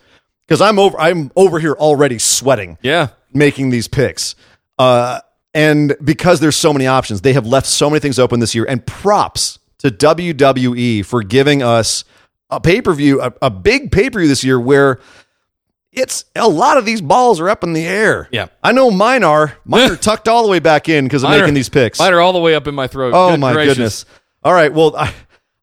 because 0.46 0.62
I'm 0.62 0.78
over. 0.78 0.98
I'm 0.98 1.30
over 1.36 1.58
here 1.58 1.74
already 1.74 2.18
sweating 2.18 2.78
Yeah. 2.80 3.08
making 3.34 3.68
these 3.68 3.86
picks. 3.88 4.34
Uh, 4.78 5.20
and 5.54 5.94
because 6.02 6.40
there's 6.40 6.56
so 6.56 6.72
many 6.72 6.86
options, 6.86 7.20
they 7.20 7.32
have 7.34 7.46
left 7.46 7.66
so 7.66 7.90
many 7.90 8.00
things 8.00 8.18
open 8.18 8.40
this 8.40 8.54
year. 8.54 8.64
And 8.68 8.84
props 8.86 9.58
to 9.78 9.90
WWE 9.90 11.04
for 11.04 11.22
giving 11.22 11.62
us 11.62 12.04
a 12.50 12.60
pay 12.60 12.80
per 12.82 12.92
view, 12.94 13.20
a, 13.20 13.32
a 13.42 13.50
big 13.50 13.90
pay 13.92 14.10
per 14.10 14.18
view 14.20 14.28
this 14.28 14.44
year 14.44 14.58
where 14.60 14.98
it's 15.92 16.24
a 16.34 16.48
lot 16.48 16.78
of 16.78 16.86
these 16.86 17.02
balls 17.02 17.38
are 17.40 17.50
up 17.50 17.62
in 17.64 17.74
the 17.74 17.84
air. 17.86 18.28
Yeah. 18.32 18.46
I 18.62 18.72
know 18.72 18.90
mine 18.90 19.24
are. 19.24 19.56
Mine 19.64 19.90
are 19.90 19.96
tucked 20.08 20.26
all 20.28 20.42
the 20.42 20.48
way 20.48 20.58
back 20.58 20.88
in 20.88 21.04
because 21.04 21.22
of 21.22 21.28
Mine 21.30 21.40
are- 21.40 21.42
making 21.42 21.54
these 21.54 21.68
picks. 21.68 21.98
Mine 21.98 22.14
are 22.14 22.20
all 22.20 22.32
the 22.32 22.38
way 22.40 22.54
up 22.54 22.66
in 22.66 22.74
my 22.74 22.86
throat. 22.86 23.12
Oh 23.14 23.32
Good 23.32 23.40
my 23.40 23.52
gracious. 23.52 23.74
goodness! 23.74 24.04
All 24.44 24.52
right, 24.54 24.72
well, 24.72 24.96
I, 24.96 25.12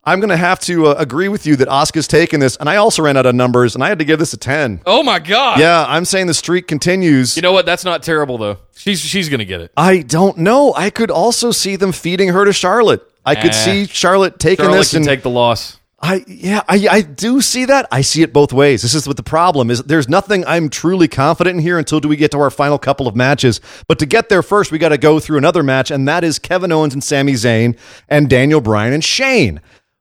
I'm 0.03 0.19
going 0.19 0.29
to 0.29 0.37
have 0.37 0.59
to 0.61 0.87
uh, 0.87 0.95
agree 0.97 1.27
with 1.27 1.45
you 1.45 1.55
that 1.57 1.67
Asuka's 1.67 2.07
taking 2.07 2.39
this, 2.39 2.55
and 2.55 2.69
I 2.69 2.77
also 2.77 3.03
ran 3.03 3.17
out 3.17 3.25
of 3.25 3.35
numbers, 3.35 3.75
and 3.75 3.83
I 3.83 3.89
had 3.89 3.99
to 3.99 4.05
give 4.05 4.17
this 4.17 4.33
a 4.33 4.37
ten. 4.37 4.81
Oh 4.85 5.03
my 5.03 5.19
god. 5.19 5.59
Yeah, 5.59 5.85
I'm 5.87 6.05
saying 6.05 6.27
the 6.27 6.33
streak 6.33 6.67
continues. 6.67 7.35
You 7.35 7.41
know 7.41 7.51
what? 7.51 7.65
That's 7.65 7.83
not 7.83 8.01
terrible 8.01 8.37
though. 8.37 8.57
She's 8.75 9.01
she's 9.01 9.27
gonna 9.29 9.45
get 9.45 9.61
it. 9.61 9.71
I 9.75 10.01
don't 10.01 10.37
know. 10.37 10.73
I 10.73 10.89
could 10.89 11.11
also 11.11 11.51
see 11.51 11.75
them 11.75 11.91
feeding 11.91 12.29
her 12.29 12.45
to 12.45 12.53
Charlotte. 12.53 13.03
I 13.25 13.35
could 13.35 13.53
see 13.53 13.85
Charlotte 13.85 14.39
taking 14.39 14.65
Charlotte 14.65 14.77
this 14.77 14.91
can 14.91 14.97
and 14.97 15.05
take 15.05 15.21
the 15.21 15.29
loss. 15.29 15.77
I 16.01 16.23
yeah, 16.27 16.63
I, 16.67 16.87
I 16.89 17.01
do 17.01 17.41
see 17.41 17.65
that. 17.65 17.87
I 17.91 18.01
see 18.01 18.21
it 18.21 18.31
both 18.31 18.53
ways. 18.53 18.81
This 18.81 18.95
is 18.95 19.05
what 19.05 19.17
the 19.17 19.23
problem 19.23 19.69
is. 19.69 19.83
There's 19.83 20.07
nothing 20.07 20.45
I'm 20.45 20.69
truly 20.69 21.09
confident 21.09 21.57
in 21.57 21.61
here 21.61 21.77
until 21.77 21.99
do 21.99 22.07
we 22.07 22.15
get 22.15 22.31
to 22.31 22.39
our 22.39 22.49
final 22.49 22.79
couple 22.79 23.07
of 23.07 23.15
matches. 23.15 23.59
But 23.87 23.99
to 23.99 24.05
get 24.05 24.29
there 24.29 24.41
first, 24.41 24.71
we 24.71 24.77
got 24.77 24.89
to 24.89 24.97
go 24.97 25.19
through 25.19 25.37
another 25.37 25.61
match, 25.61 25.91
and 25.91 26.07
that 26.07 26.23
is 26.23 26.39
Kevin 26.39 26.71
Owens 26.71 26.93
and 26.93 27.03
Sami 27.03 27.33
Zayn 27.33 27.77
and 28.07 28.29
Daniel 28.29 28.61
Bryan 28.61 28.93
and 28.93 29.03
Shane. 29.03 29.59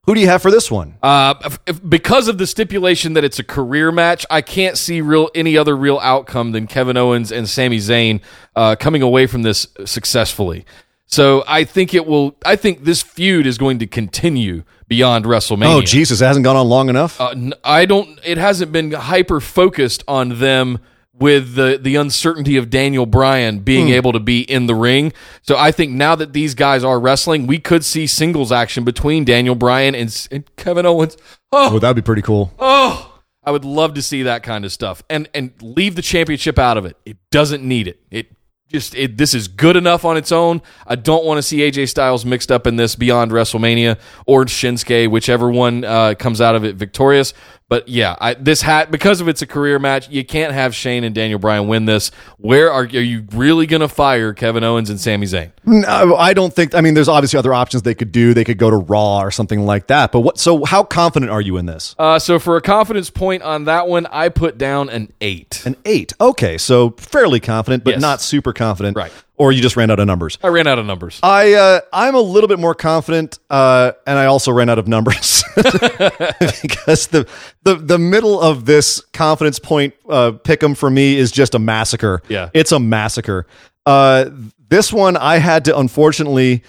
Who 0.09 0.15
do 0.15 0.23
you 0.23 0.29
have 0.29 0.41
for 0.41 0.51
this 0.51 0.71
one? 0.71 0.95
Uh, 1.03 1.35
if- 1.45 1.59
if- 1.67 1.87
because 1.87 2.29
of 2.29 2.39
the 2.39 2.47
stipulation 2.47 3.13
that 3.13 3.25
it's 3.25 3.39
a 3.39 3.45
career 3.45 3.93
match, 3.93 4.25
I 4.31 4.41
can't 4.41 4.79
see 4.79 5.03
real 5.03 5.29
any 5.35 5.55
other 5.59 5.77
real 5.77 5.99
outcome 5.99 6.53
than 6.53 6.67
Kevin 6.67 6.97
Owens 6.97 7.31
and 7.31 7.47
Sami 7.47 7.77
Zayn 7.77 8.21
uh, 8.57 8.75
coming 8.77 9.03
away 9.03 9.27
from 9.27 9.43
this 9.43 9.67
successfully. 9.85 10.65
So 11.05 11.45
I 11.47 11.65
think 11.65 11.93
it 11.93 12.07
will. 12.07 12.39
I 12.47 12.57
think 12.57 12.85
this 12.85 13.03
feud 13.03 13.47
is 13.47 13.59
going 13.59 13.81
to 13.81 13.87
continue 13.87 14.63
beyond 14.89 15.27
WrestleMania. 15.27 15.75
Oh 15.75 15.83
Jesus, 15.83 16.23
it 16.23 16.25
hasn't 16.25 16.45
gone 16.45 16.57
on 16.57 16.67
long 16.67 16.89
enough. 16.89 17.21
Uh, 17.21 17.35
I 17.63 17.85
don't. 17.85 18.19
It 18.25 18.39
hasn't 18.39 18.73
been 18.73 18.93
hyper 18.93 19.41
focused 19.41 20.05
on 20.09 20.39
them 20.39 20.79
with 21.19 21.55
the 21.55 21.79
the 21.81 21.97
uncertainty 21.97 22.57
of 22.57 22.71
Daniel 22.71 23.07
Bryan 23.07 23.61
being 23.61 23.89
able 23.91 24.13
to 24.13 24.21
be 24.21 24.41
in 24.41 24.67
the 24.67 24.75
ring. 24.75 25.13
So 25.43 25.57
I 25.57 25.73
think 25.73 25.93
now 25.93 26.15
that 26.15 26.33
these 26.33 26.55
guys 26.55 26.85
are 26.85 26.99
wrestling, 26.99 27.47
we 27.47 27.59
could 27.59 27.85
see 27.85 28.07
singles 28.07 28.53
action 28.53 28.85
between 28.85 29.25
Daniel 29.25 29.55
Bryan 29.55 29.95
and, 29.95 30.29
and 30.31 30.57
Kevin 30.57 30.87
Owens. 30.87 31.17
Oh, 31.53 31.75
oh, 31.75 31.79
that'd 31.79 31.97
be 31.97 32.03
pretty 32.03 32.23
cool. 32.23 32.53
oh. 32.59 33.15
I 33.45 33.51
would 33.51 33.65
love 33.65 33.95
to 33.95 34.03
see 34.03 34.25
that 34.25 34.43
kind 34.43 34.67
of 34.67 34.73
stuff, 34.73 35.03
and 35.09 35.27
and 35.33 35.53
leave 35.63 35.95
the 35.95 36.03
championship 36.03 36.59
out 36.59 36.77
of 36.77 36.85
it. 36.85 36.99
It 37.07 37.17
doesn't 37.31 37.63
need 37.63 37.89
it. 37.89 37.99
It 38.11 38.27
just 38.69 38.95
it, 38.95 39.17
this 39.17 39.33
is 39.33 39.49
good 39.49 39.77
enough 39.77 40.05
on 40.05 40.17
its 40.17 40.31
own. 40.31 40.61
I 40.87 40.97
don't 40.97 41.25
want 41.25 41.39
to 41.39 41.43
see 41.43 41.59
AJ 41.59 41.89
Styles 41.89 42.25
mixed 42.27 42.53
up 42.53 42.67
in 42.67 42.77
this 42.77 42.95
beyond 42.95 43.31
WrestleMania 43.31 43.99
or 44.27 44.45
Shinsuke, 44.45 45.11
whichever 45.11 45.51
one 45.51 45.85
uh, 45.85 46.15
comes 46.19 46.41
out 46.43 46.55
of 46.55 46.65
it 46.65 46.77
victorious. 46.77 47.33
But 47.69 47.87
yeah, 47.89 48.17
I, 48.19 48.33
this 48.35 48.63
hat 48.63 48.91
because 48.91 49.21
of 49.21 49.29
it's 49.29 49.43
a 49.43 49.47
career 49.47 49.79
match, 49.79 50.09
you 50.09 50.25
can't 50.25 50.55
have 50.55 50.75
Shane 50.75 51.05
and 51.05 51.15
Daniel 51.15 51.39
Bryan 51.39 51.69
win 51.69 51.85
this. 51.85 52.11
Where 52.39 52.73
are, 52.73 52.83
are 52.83 52.87
you 52.87 53.27
really 53.33 53.67
going 53.67 53.83
to 53.83 53.89
fire 53.89 54.33
Kevin 54.33 54.65
Owens 54.65 54.89
and 54.89 54.99
Sami 54.99 55.27
Zayn? 55.27 55.53
No, 55.67 56.17
I 56.17 56.33
don't 56.33 56.53
think. 56.55 56.75
I 56.75 56.81
mean, 56.81 56.95
there's 56.95 57.09
obviously 57.09 57.39
other 57.39 57.53
options 57.53 57.83
they 57.83 57.95
could 57.95 58.11
do. 58.11 58.33
They 58.33 58.45
could 58.45 58.57
go 58.57 58.71
to 58.71 58.77
Raw 58.77 59.21
or 59.21 59.31
something 59.31 59.67
like 59.67 59.89
that. 59.89 60.13
But 60.13 60.21
what? 60.21 60.39
So, 60.39 60.65
how 60.65 60.83
confident 60.83 61.31
are 61.31 61.43
you 61.43 61.59
in 61.59 61.67
this? 61.67 61.95
Uh, 61.99 62.19
so 62.19 62.39
for 62.39 62.57
a 62.57 62.63
confidence 62.63 63.11
point 63.11 63.43
on 63.43 63.65
that 63.65 63.87
one, 63.87 64.07
I 64.07 64.31
put 64.31 64.57
down 64.57 64.89
an 64.89 65.13
eight. 65.21 65.63
An 65.67 65.77
eight. 65.85 66.15
Okay, 66.19 66.57
so 66.57 66.91
fairly 66.97 67.39
confident, 67.41 67.85
but 67.85 67.91
Yes. 67.93 68.01
not 68.01 68.23
super 68.23 68.55
confident. 68.55 68.97
Right. 68.97 69.13
Or 69.39 69.53
you 69.53 69.63
just 69.63 69.77
ran 69.77 69.91
out 69.91 70.01
of 70.01 70.07
numbers. 70.07 70.37
I 70.43 70.49
ran 70.49 70.67
out 70.67 70.79
of 70.79 70.87
numbers. 70.87 71.21
I 71.23 71.53
uh, 71.55 71.81
I'm 71.93 72.15
a 72.15 72.21
little 72.21 72.49
bit 72.49 72.59
more 72.59 72.75
confident, 72.75 73.39
uh, 73.49 73.93
and 74.07 74.19
I 74.19 74.27
also 74.27 74.51
ran 74.53 74.69
out 74.69 74.79
of 74.79 74.89
numbers 74.89 75.45
because 75.57 77.07
the 77.09 77.29
the 77.63 77.77
the 77.77 77.99
middle 77.99 78.41
of 78.41 78.65
this 78.65 79.01
confidence 79.13 79.59
point 79.59 79.95
uh, 80.09 80.33
pick'em 80.33 80.77
for 80.77 80.91
me 80.91 81.17
is 81.17 81.31
just 81.31 81.55
a 81.55 81.59
massacre. 81.59 82.23
Yeah. 82.29 82.51
it's 82.53 82.73
a 82.73 82.81
massacre. 82.81 83.47
Uh, 83.87 84.31
this 84.69 84.93
one 84.93 85.17
I 85.17 85.39
had 85.39 85.65
to 85.67 85.79
unfortunately 85.79 86.63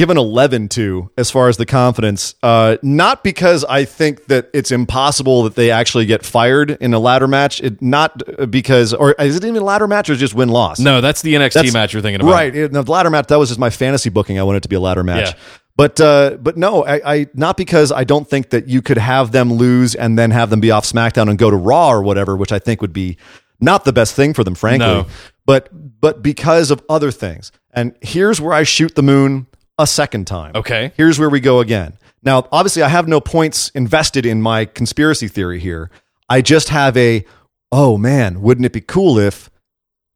give 0.00 0.08
an 0.08 0.16
11 0.16 0.70
to 0.70 1.10
as 1.18 1.30
far 1.30 1.50
as 1.50 1.58
the 1.58 1.66
confidence. 1.66 2.34
Uh, 2.42 2.78
not 2.82 3.22
because 3.22 3.66
I 3.66 3.84
think 3.84 4.26
that 4.26 4.48
it's 4.54 4.70
impossible 4.70 5.42
that 5.42 5.56
they 5.56 5.70
actually 5.70 6.06
get 6.06 6.24
fired 6.24 6.70
in 6.70 6.94
a 6.94 6.98
ladder 6.98 7.28
match. 7.28 7.60
It 7.60 7.82
not 7.82 8.22
because, 8.50 8.94
or 8.94 9.12
is 9.12 9.36
it 9.36 9.44
even 9.44 9.60
a 9.60 9.64
ladder 9.64 9.86
match 9.86 10.08
or 10.08 10.14
just 10.14 10.32
win 10.32 10.48
loss? 10.48 10.78
No, 10.78 11.02
that's 11.02 11.20
the 11.20 11.34
NXT 11.34 11.52
That's- 11.52 11.72
match 11.74 11.92
you're 11.92 12.00
thinking 12.00 12.22
about. 12.22 12.32
Right. 12.32 12.50
The 12.50 12.82
ladder 12.82 13.10
match, 13.10 13.26
that 13.26 13.38
was 13.38 13.50
just 13.50 13.60
my 13.60 13.68
fantasy 13.68 14.08
booking. 14.08 14.38
I 14.38 14.42
wanted 14.42 14.58
it 14.58 14.62
to 14.62 14.68
be 14.70 14.76
a 14.76 14.80
ladder 14.80 15.04
match. 15.04 15.28
Yeah. 15.28 15.38
But 15.76 16.00
uh, 16.00 16.38
but 16.40 16.56
no, 16.56 16.84
I, 16.84 17.14
I 17.14 17.26
not 17.34 17.58
because 17.58 17.92
I 17.92 18.04
don't 18.04 18.28
think 18.28 18.50
that 18.50 18.68
you 18.68 18.80
could 18.80 18.98
have 18.98 19.32
them 19.32 19.52
lose 19.52 19.94
and 19.94 20.18
then 20.18 20.30
have 20.30 20.48
them 20.50 20.60
be 20.60 20.70
off 20.70 20.84
SmackDown 20.84 21.28
and 21.28 21.38
go 21.38 21.50
to 21.50 21.56
Raw 21.56 21.90
or 21.90 22.02
whatever, 22.02 22.36
which 22.36 22.52
I 22.52 22.58
think 22.58 22.80
would 22.80 22.92
be 22.92 23.18
not 23.60 23.84
the 23.84 23.92
best 23.92 24.14
thing 24.14 24.32
for 24.34 24.44
them, 24.44 24.54
frankly. 24.54 24.86
No. 24.86 25.06
But 25.46 25.68
but 26.00 26.22
because 26.22 26.70
of 26.70 26.82
other 26.88 27.10
things. 27.10 27.52
And 27.72 27.94
here's 28.00 28.40
where 28.40 28.52
I 28.52 28.64
shoot 28.64 28.94
the 28.94 29.02
moon 29.02 29.46
a 29.80 29.86
second 29.86 30.26
time. 30.26 30.52
Okay. 30.54 30.92
Here's 30.96 31.18
where 31.18 31.30
we 31.30 31.40
go 31.40 31.60
again. 31.60 31.94
Now, 32.22 32.46
obviously, 32.52 32.82
I 32.82 32.88
have 32.88 33.08
no 33.08 33.20
points 33.20 33.70
invested 33.70 34.26
in 34.26 34.42
my 34.42 34.64
conspiracy 34.66 35.28
theory 35.28 35.58
here. 35.58 35.90
I 36.28 36.42
just 36.42 36.68
have 36.68 36.96
a, 36.96 37.24
oh 37.72 37.96
man, 37.96 38.42
wouldn't 38.42 38.66
it 38.66 38.72
be 38.72 38.80
cool 38.80 39.18
if 39.18 39.50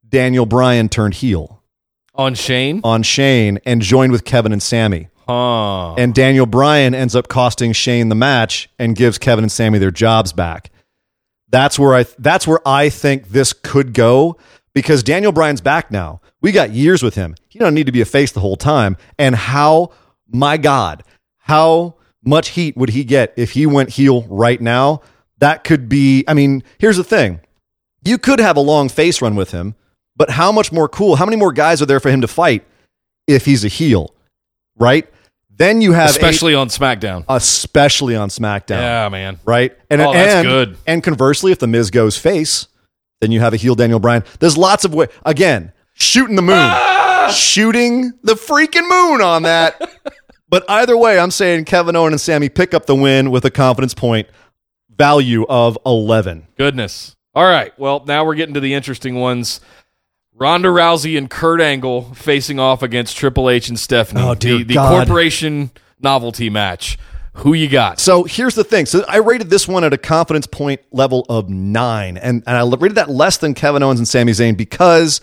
Daniel 0.07 0.47
Bryan 0.47 0.89
turned 0.89 1.15
heel 1.15 1.63
On 2.15 2.35
Shane? 2.35 2.81
on 2.85 3.03
Shane 3.03 3.59
and 3.65 3.81
joined 3.81 4.13
with 4.13 4.25
Kevin 4.25 4.53
and 4.53 4.63
Sami? 4.63 5.09
Huh. 5.27 5.95
And 5.95 6.15
Daniel 6.15 6.45
Bryan 6.45 6.95
ends 6.95 7.17
up 7.17 7.29
costing 7.29 7.73
Shane 7.73 8.11
the 8.11 8.15
match 8.15 8.69
and 8.79 8.95
gives 8.95 9.17
Kevin 9.17 9.45
and 9.45 9.51
Sami 9.53 9.79
their 9.79 9.91
jobs 9.91 10.35
back. 10.35 10.71
That's 11.49 11.79
where 11.79 11.95
I 11.95 12.05
that's 12.19 12.47
where 12.47 12.61
I 12.67 12.91
think 12.91 13.29
this 13.29 13.53
could 13.53 13.95
go 13.95 14.37
because 14.75 15.03
Daniel 15.03 15.33
Bryan's 15.33 15.61
back 15.61 15.91
now. 15.91 16.21
We 16.41 16.53
got 16.53 16.71
years 16.71 17.03
with 17.03 17.15
him. 17.15 17.35
He 17.49 17.59
don't 17.59 17.75
need 17.75 17.87
to 17.87 17.93
be 17.93 18.01
a 18.01 18.05
face 18.07 18.33
the 18.33 18.41
whole 18.41 18.57
time. 18.57 18.97
And 19.19 19.35
how 19.35 19.93
my 20.31 20.57
God, 20.57 21.03
how 21.39 21.95
much 22.25 22.51
heat 22.51 22.77
would 22.77 22.91
he 22.91 23.05
get 23.05 23.33
if 23.37 23.53
he 23.53 23.67
went 23.67 23.91
heel 23.91 24.23
right 24.29 24.61
now? 24.61 25.01
That 25.39 25.65
could 25.65 25.89
be 25.89 26.25
I 26.29 26.35
mean, 26.35 26.63
here's 26.79 26.97
the 26.97 27.05
thing. 27.05 27.41
You 28.05 28.19
could 28.19 28.41
have 28.41 28.57
a 28.57 28.61
long 28.61 28.89
face 28.89 29.23
run 29.23 29.35
with 29.37 29.51
him, 29.53 29.75
but 30.17 30.31
how 30.31 30.53
much 30.53 30.71
more 30.73 30.89
cool? 30.89 31.17
How 31.17 31.25
many 31.25 31.37
more 31.37 31.53
guys 31.53 31.81
are 31.81 31.87
there 31.87 32.01
for 32.01 32.11
him 32.11 32.21
to 32.21 32.29
fight 32.29 32.65
if 33.27 33.45
he's 33.47 33.65
a 33.65 33.69
heel? 33.69 34.15
Right? 34.77 35.09
Then 35.57 35.81
you 35.81 35.93
have 35.93 36.09
a- 36.09 36.11
Especially 36.11 36.55
on 36.55 36.69
SmackDown. 36.69 37.25
especially 37.29 38.17
on 38.17 38.29
SmackDown 38.29 38.81
Yeah, 38.81 39.09
man. 39.09 39.39
right? 39.45 39.73
And 39.89 40.01
Oh, 40.03 40.13
that's 40.13 40.35
and, 40.35 40.47
good. 40.49 40.77
And 40.87 41.03
conversely, 41.03 41.53
if 41.53 41.61
the 41.61 41.69
Miz 41.69 41.91
goes 41.93 42.19
face, 42.19 42.67
then 43.25 43.33
you 43.33 43.41
have 43.41 43.55
a 43.55 43.57
heel 43.57 43.75
Daniel 43.75 43.99
Bryan. 43.99 44.23
There's 44.39 44.57
lots 44.59 44.85
of 44.85 44.95
way. 44.95 45.07
Again, 45.25 45.73
shooting 45.95 46.37
the 46.37 46.43
moon, 46.43 46.55
Ah! 46.57 47.33
shooting 47.35 48.13
the 48.23 48.35
freaking 48.35 48.89
moon 48.89 49.23
on 49.23 49.43
that. 49.45 49.81
but 50.49 50.65
either 50.69 50.97
way, 50.97 51.19
I'm 51.19 51.31
saying 51.31 51.65
Kevin 51.65 51.97
Owens 51.97 52.13
and 52.13 52.21
Sami 52.21 52.49
pick 52.51 52.75
up 52.75 52.87
the 52.87 52.95
win 52.95 53.31
with 53.31 53.45
a 53.47 53.51
confidence 53.51 53.95
point 53.95 54.29
value 54.95 55.45
of 55.49 55.79
11. 55.87 56.47
Goodness. 56.57 57.17
All 57.35 57.45
right. 57.47 57.77
Well, 57.79 58.05
now 58.07 58.25
we're 58.25 58.37
getting 58.37 58.55
to 58.55 58.61
the 58.61 58.75
interesting 58.75 59.17
ones. 59.17 59.61
Ronda 60.37 60.69
Rousey 60.69 61.17
and 61.17 61.31
Kurt 61.31 61.61
Angle 61.61 62.15
facing 62.15 62.59
off 62.61 62.83
against 62.83 63.17
Triple 63.17 63.49
H 63.49 63.69
and 63.69 63.79
Stephanie. 63.79 64.21
Oh, 64.23 64.35
dear 64.35 64.59
the, 64.59 64.65
the 64.65 64.75
corporation 64.75 65.71
novelty 66.01 66.51
match. 66.51 66.99
Who 67.39 67.53
you 67.53 67.69
got? 67.69 67.99
So 67.99 68.25
here's 68.25 68.55
the 68.55 68.65
thing. 68.65 68.87
So 68.87 69.05
I 69.09 69.17
rated 69.17 69.51
this 69.51 69.67
one 69.67 69.83
at 69.83 69.93
a 69.93 69.99
confidence 69.99 70.47
point 70.47 70.81
level 70.93 71.27
of 71.29 71.49
nine, 71.49 72.17
and, 72.17 72.43
and 72.47 72.57
I 72.57 72.65
rated 72.65 72.97
that 72.97 73.11
less 73.11 73.39
than 73.39 73.55
Kevin 73.55 73.83
Owens 73.83 73.99
and 73.99 74.07
Sami 74.07 74.33
Zayn 74.33 74.57
because 74.57 75.21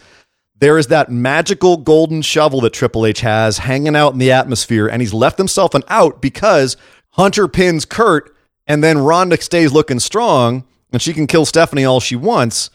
there 0.60 0.78
is 0.78 0.88
that 0.88 1.10
magical 1.10 1.78
golden 1.78 2.22
shovel 2.22 2.62
that 2.62 2.74
Triple 2.74 3.06
H 3.06 3.22
has 3.22 3.60
hanging 3.60 3.96
out 3.96 4.14
in 4.14 4.20
the 4.20 4.32
atmosphere, 4.32 4.88
and 4.88 5.02
he's 5.02 5.14
left 5.14 5.38
himself 5.38 5.74
an 5.74 5.84
out 5.88 6.22
because 6.22 6.76
Hunter 7.12 7.48
pins 7.48 7.86
Kurt, 7.86 8.36
and 8.68 8.84
then 8.84 8.98
Ronda 8.98 9.42
stays 9.42 9.72
looking 9.72 10.00
strong, 10.00 10.66
and 10.92 11.02
she 11.02 11.14
can 11.14 11.28
kill 11.28 11.46
Stephanie 11.46 11.86
all 11.86 12.00
she 12.00 12.16
wants, 12.16 12.70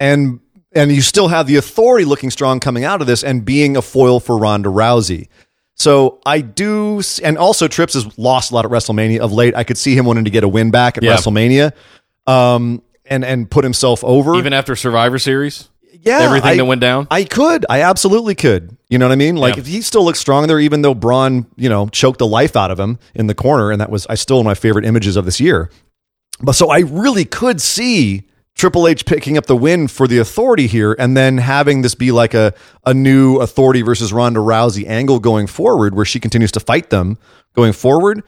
and 0.00 0.40
and 0.72 0.90
you 0.92 1.00
still 1.00 1.28
have 1.28 1.46
the 1.46 1.56
authority 1.56 2.04
looking 2.04 2.30
strong 2.30 2.60
coming 2.60 2.84
out 2.84 3.00
of 3.00 3.06
this 3.06 3.24
and 3.24 3.44
being 3.44 3.76
a 3.76 3.82
foil 3.82 4.20
for 4.20 4.36
Ronda 4.38 4.68
Rousey. 4.68 5.28
So 5.78 6.20
I 6.26 6.40
do, 6.40 7.00
and 7.22 7.38
also 7.38 7.68
Trips 7.68 7.94
has 7.94 8.18
lost 8.18 8.50
a 8.50 8.54
lot 8.54 8.64
at 8.64 8.70
WrestleMania 8.70 9.20
of 9.20 9.32
late. 9.32 9.54
I 9.56 9.62
could 9.64 9.78
see 9.78 9.94
him 9.94 10.06
wanting 10.06 10.24
to 10.24 10.30
get 10.30 10.42
a 10.44 10.48
win 10.48 10.70
back 10.70 10.96
at 10.96 11.04
Yeah. 11.04 11.14
WrestleMania, 11.16 11.72
um, 12.26 12.82
and 13.06 13.24
and 13.24 13.50
put 13.50 13.64
himself 13.64 14.02
over. 14.04 14.34
Even 14.36 14.52
after 14.52 14.74
Survivor 14.74 15.18
Series? 15.18 15.68
yeah, 16.02 16.18
everything 16.20 16.50
I- 16.50 16.56
that 16.56 16.64
went 16.64 16.80
down? 16.80 17.06
I 17.10 17.24
could, 17.24 17.64
I 17.68 17.82
absolutely 17.82 18.34
could. 18.34 18.76
You 18.88 18.98
know 18.98 19.06
what 19.06 19.12
I 19.12 19.16
mean? 19.16 19.36
Like 19.36 19.56
Yeah. 19.56 19.60
if 19.60 19.66
he 19.66 19.80
still 19.82 20.04
looks 20.04 20.18
strong 20.20 20.46
there, 20.46 20.58
even 20.60 20.82
though 20.82 20.94
Braun, 20.94 21.46
you 21.56 21.68
know, 21.68 21.88
choked 21.88 22.18
the 22.20 22.26
life 22.26 22.56
out 22.56 22.70
of 22.70 22.78
him 22.80 22.98
in 23.14 23.26
the 23.26 23.34
corner, 23.34 23.70
and 23.70 23.80
that 23.80 23.90
was 23.90 24.06
I 24.08 24.14
still 24.14 24.36
one 24.36 24.46
of 24.46 24.50
my 24.50 24.54
favorite 24.54 24.84
images 24.84 25.16
of 25.16 25.24
this 25.24 25.38
year. 25.40 25.70
But 26.40 26.52
so 26.52 26.70
I 26.70 26.80
really 26.80 27.24
could 27.24 27.60
see 27.60 28.22
Triple 28.58 28.88
H 28.88 29.06
picking 29.06 29.38
up 29.38 29.46
the 29.46 29.56
win 29.56 29.86
for 29.86 30.08
the 30.08 30.18
authority 30.18 30.66
here 30.66 30.94
and 30.98 31.16
then 31.16 31.38
having 31.38 31.82
this 31.82 31.94
be 31.94 32.10
like 32.10 32.34
a, 32.34 32.52
a 32.84 32.92
new 32.92 33.36
authority 33.36 33.82
versus 33.82 34.12
Ronda 34.12 34.40
Rousey 34.40 34.84
angle 34.84 35.20
going 35.20 35.46
forward 35.46 35.94
where 35.94 36.04
she 36.04 36.18
continues 36.18 36.50
to 36.52 36.60
fight 36.60 36.90
them 36.90 37.18
going 37.54 37.72
forward. 37.72 38.24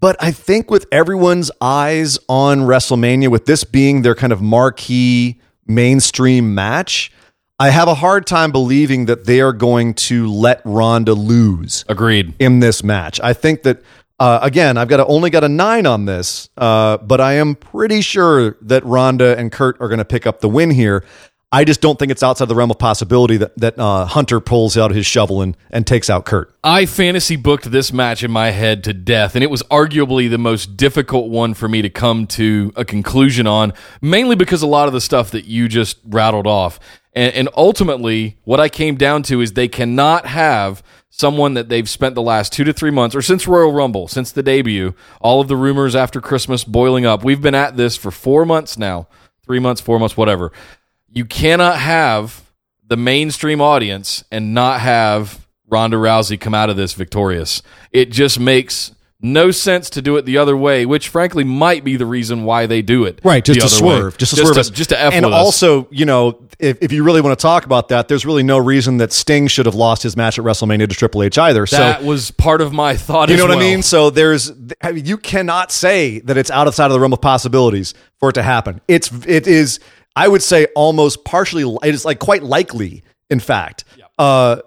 But 0.00 0.16
I 0.20 0.32
think 0.32 0.70
with 0.70 0.86
everyone's 0.90 1.50
eyes 1.60 2.18
on 2.30 2.60
WrestleMania, 2.60 3.28
with 3.28 3.44
this 3.44 3.62
being 3.62 4.00
their 4.00 4.14
kind 4.14 4.32
of 4.32 4.40
marquee 4.40 5.38
mainstream 5.66 6.54
match, 6.54 7.12
I 7.58 7.70
have 7.70 7.88
a 7.88 7.94
hard 7.94 8.26
time 8.26 8.52
believing 8.52 9.04
that 9.06 9.26
they 9.26 9.42
are 9.42 9.52
going 9.52 9.94
to 9.94 10.30
let 10.30 10.62
Ronda 10.64 11.12
lose 11.12 11.84
Agreed. 11.88 12.34
in 12.38 12.60
this 12.60 12.82
match. 12.82 13.20
I 13.20 13.34
think 13.34 13.64
that 13.64 13.82
uh, 14.18 14.38
again, 14.42 14.78
I've 14.78 14.88
got 14.88 15.00
a, 15.00 15.06
only 15.06 15.30
got 15.30 15.44
a 15.44 15.48
nine 15.48 15.86
on 15.86 16.06
this, 16.06 16.48
uh, 16.56 16.96
but 16.98 17.20
I 17.20 17.34
am 17.34 17.54
pretty 17.54 18.00
sure 18.00 18.56
that 18.62 18.84
Ronda 18.84 19.36
and 19.36 19.52
Kurt 19.52 19.80
are 19.80 19.88
going 19.88 19.98
to 19.98 20.04
pick 20.04 20.26
up 20.26 20.40
the 20.40 20.48
win 20.48 20.70
here. 20.70 21.04
I 21.52 21.64
just 21.64 21.80
don't 21.80 21.98
think 21.98 22.10
it's 22.10 22.24
outside 22.24 22.48
the 22.48 22.54
realm 22.56 22.70
of 22.70 22.78
possibility 22.78 23.36
that 23.36 23.56
that 23.58 23.78
uh, 23.78 24.04
Hunter 24.04 24.40
pulls 24.40 24.76
out 24.76 24.90
his 24.90 25.06
shovel 25.06 25.42
and, 25.42 25.56
and 25.70 25.86
takes 25.86 26.10
out 26.10 26.24
Kurt. 26.24 26.52
I 26.64 26.86
fantasy 26.86 27.36
booked 27.36 27.70
this 27.70 27.92
match 27.92 28.24
in 28.24 28.32
my 28.32 28.50
head 28.50 28.82
to 28.84 28.92
death, 28.92 29.36
and 29.36 29.44
it 29.44 29.50
was 29.50 29.62
arguably 29.64 30.28
the 30.28 30.38
most 30.38 30.76
difficult 30.76 31.30
one 31.30 31.54
for 31.54 31.68
me 31.68 31.82
to 31.82 31.88
come 31.88 32.26
to 32.28 32.72
a 32.74 32.84
conclusion 32.84 33.46
on, 33.46 33.72
mainly 34.00 34.34
because 34.34 34.62
a 34.62 34.66
lot 34.66 34.88
of 34.88 34.92
the 34.92 35.00
stuff 35.00 35.30
that 35.30 35.44
you 35.44 35.68
just 35.68 35.98
rattled 36.04 36.46
off. 36.46 36.80
And, 37.12 37.32
and 37.34 37.48
ultimately, 37.56 38.38
what 38.44 38.60
I 38.60 38.68
came 38.68 38.96
down 38.96 39.22
to 39.24 39.40
is 39.40 39.52
they 39.52 39.68
cannot 39.68 40.26
have 40.26 40.82
someone 41.18 41.54
that 41.54 41.70
they've 41.70 41.88
spent 41.88 42.14
the 42.14 42.20
last 42.20 42.52
two 42.52 42.62
to 42.62 42.74
three 42.74 42.90
months, 42.90 43.16
or 43.16 43.22
since 43.22 43.48
Royal 43.48 43.72
Rumble, 43.72 44.06
since 44.06 44.30
the 44.30 44.42
debut, 44.42 44.94
all 45.18 45.40
of 45.40 45.48
the 45.48 45.56
rumors 45.56 45.96
after 45.96 46.20
Christmas 46.20 46.62
boiling 46.62 47.06
up. 47.06 47.24
We've 47.24 47.40
been 47.40 47.54
at 47.54 47.76
this 47.78 47.96
for 47.96 48.10
four 48.10 48.44
months 48.44 48.76
now, 48.76 49.08
three 49.42 49.58
months, 49.58 49.80
four 49.80 49.98
months, 49.98 50.14
whatever. 50.14 50.52
You 51.10 51.24
cannot 51.24 51.78
have 51.78 52.52
the 52.86 52.98
mainstream 52.98 53.62
audience 53.62 54.24
and 54.30 54.52
not 54.52 54.80
have 54.80 55.46
Ronda 55.66 55.96
Rousey 55.96 56.38
come 56.38 56.52
out 56.52 56.68
of 56.68 56.76
this 56.76 56.92
victorious. 56.92 57.62
It 57.92 58.10
just 58.10 58.38
makes 58.38 58.92
no 59.20 59.50
sense 59.50 59.88
to 59.90 60.02
do 60.02 60.16
it 60.16 60.26
the 60.26 60.38
other 60.38 60.56
way, 60.56 60.84
which 60.84 61.08
frankly 61.08 61.42
might 61.42 61.84
be 61.84 61.96
the 61.96 62.04
reason 62.04 62.44
why 62.44 62.66
they 62.66 62.82
do 62.82 63.04
it. 63.04 63.20
Right, 63.24 63.44
just 63.44 63.60
to 63.60 63.66
other 63.66 63.86
way. 63.86 63.98
swerve, 63.98 64.18
just 64.18 64.34
to 64.36 64.44
swerve 64.44 64.58
us. 64.58 64.70
just 64.70 64.90
to 64.90 65.00
f 65.00 65.12
and 65.14 65.24
with 65.24 65.34
us. 65.34 65.38
also, 65.38 65.88
you 65.90 66.04
know, 66.04 66.46
if, 66.58 66.78
if 66.82 66.92
you 66.92 67.02
really 67.02 67.22
want 67.22 67.38
to 67.38 67.42
talk 67.42 67.64
about 67.64 67.88
that, 67.88 68.08
there's 68.08 68.26
really 68.26 68.42
no 68.42 68.58
reason 68.58 68.98
that 68.98 69.12
Sting 69.12 69.46
should 69.46 69.66
have 69.66 69.74
lost 69.74 70.02
his 70.02 70.16
match 70.16 70.38
at 70.38 70.44
WrestleMania 70.44 70.88
to 70.88 70.94
Triple 70.94 71.22
H 71.22 71.38
either. 71.38 71.66
So 71.66 71.78
that 71.78 72.04
was 72.04 72.30
part 72.30 72.60
of 72.60 72.72
my 72.72 72.96
thought. 72.96 73.30
you 73.30 73.36
know 73.36 73.46
what 73.46 73.56
I 73.56 73.60
mean? 73.60 73.82
So 73.82 74.10
there's 74.10 74.52
I 74.82 74.92
mean, 74.92 75.06
you 75.06 75.16
cannot 75.16 75.72
say 75.72 76.20
that 76.20 76.36
it's 76.36 76.50
outside 76.50 76.86
of 76.86 76.92
the 76.92 77.00
realm 77.00 77.12
of 77.12 77.20
possibilities 77.20 77.94
for 78.18 78.30
it 78.30 78.34
to 78.34 78.42
happen. 78.42 78.80
It's 78.86 79.10
it 79.26 79.46
is 79.46 79.80
I 80.14 80.28
would 80.28 80.42
say 80.42 80.66
almost 80.74 81.24
partially 81.24 81.62
it 81.82 81.94
is 81.94 82.04
like 82.04 82.18
quite 82.18 82.42
likely, 82.42 83.02
in 83.30 83.40
fact. 83.40 83.84
Uh, 84.18 84.60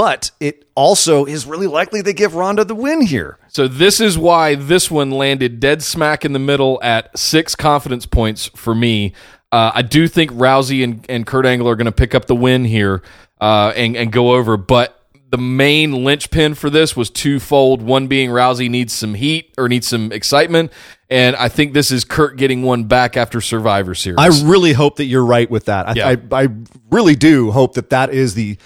but 0.00 0.30
it 0.40 0.64
also 0.74 1.26
is 1.26 1.44
really 1.44 1.66
likely 1.66 2.00
they 2.00 2.14
give 2.14 2.34
Ronda 2.34 2.64
the 2.64 2.74
win 2.74 3.02
here. 3.02 3.36
So 3.48 3.68
this 3.68 4.00
is 4.00 4.16
why 4.16 4.54
this 4.54 4.90
one 4.90 5.10
landed 5.10 5.60
dead 5.60 5.82
smack 5.82 6.24
in 6.24 6.32
the 6.32 6.38
middle 6.38 6.80
at 6.82 7.18
six 7.18 7.54
confidence 7.54 8.06
points 8.06 8.46
for 8.56 8.74
me. 8.74 9.12
Uh, 9.52 9.72
I 9.74 9.82
do 9.82 10.08
think 10.08 10.30
Rousey 10.30 10.82
and, 10.82 11.04
and 11.10 11.26
Kurt 11.26 11.44
Angle 11.44 11.68
are 11.68 11.76
going 11.76 11.84
to 11.84 11.92
pick 11.92 12.14
up 12.14 12.24
the 12.24 12.34
win 12.34 12.64
here 12.64 13.02
uh, 13.42 13.74
and, 13.76 13.94
and 13.94 14.10
go 14.10 14.32
over, 14.32 14.56
but 14.56 14.96
the 15.28 15.36
main 15.36 16.02
linchpin 16.02 16.54
for 16.54 16.70
this 16.70 16.96
was 16.96 17.10
twofold. 17.10 17.82
One 17.82 18.06
being 18.06 18.30
Rousey 18.30 18.70
needs 18.70 18.94
some 18.94 19.12
heat 19.12 19.52
or 19.58 19.68
needs 19.68 19.86
some 19.86 20.12
excitement, 20.12 20.72
and 21.10 21.36
I 21.36 21.50
think 21.50 21.74
this 21.74 21.90
is 21.90 22.06
Kurt 22.06 22.38
getting 22.38 22.62
one 22.62 22.84
back 22.84 23.18
after 23.18 23.42
Survivor 23.42 23.94
Series. 23.94 24.18
I 24.18 24.28
really 24.48 24.72
hope 24.72 24.96
that 24.96 25.04
you're 25.04 25.24
right 25.26 25.50
with 25.50 25.66
that. 25.66 25.90
I, 25.90 25.92
Yeah. 25.92 26.16
I, 26.32 26.44
I 26.44 26.48
really 26.90 27.16
do 27.16 27.50
hope 27.50 27.74
that 27.74 27.90
that 27.90 28.14
is 28.14 28.34
the 28.34 28.56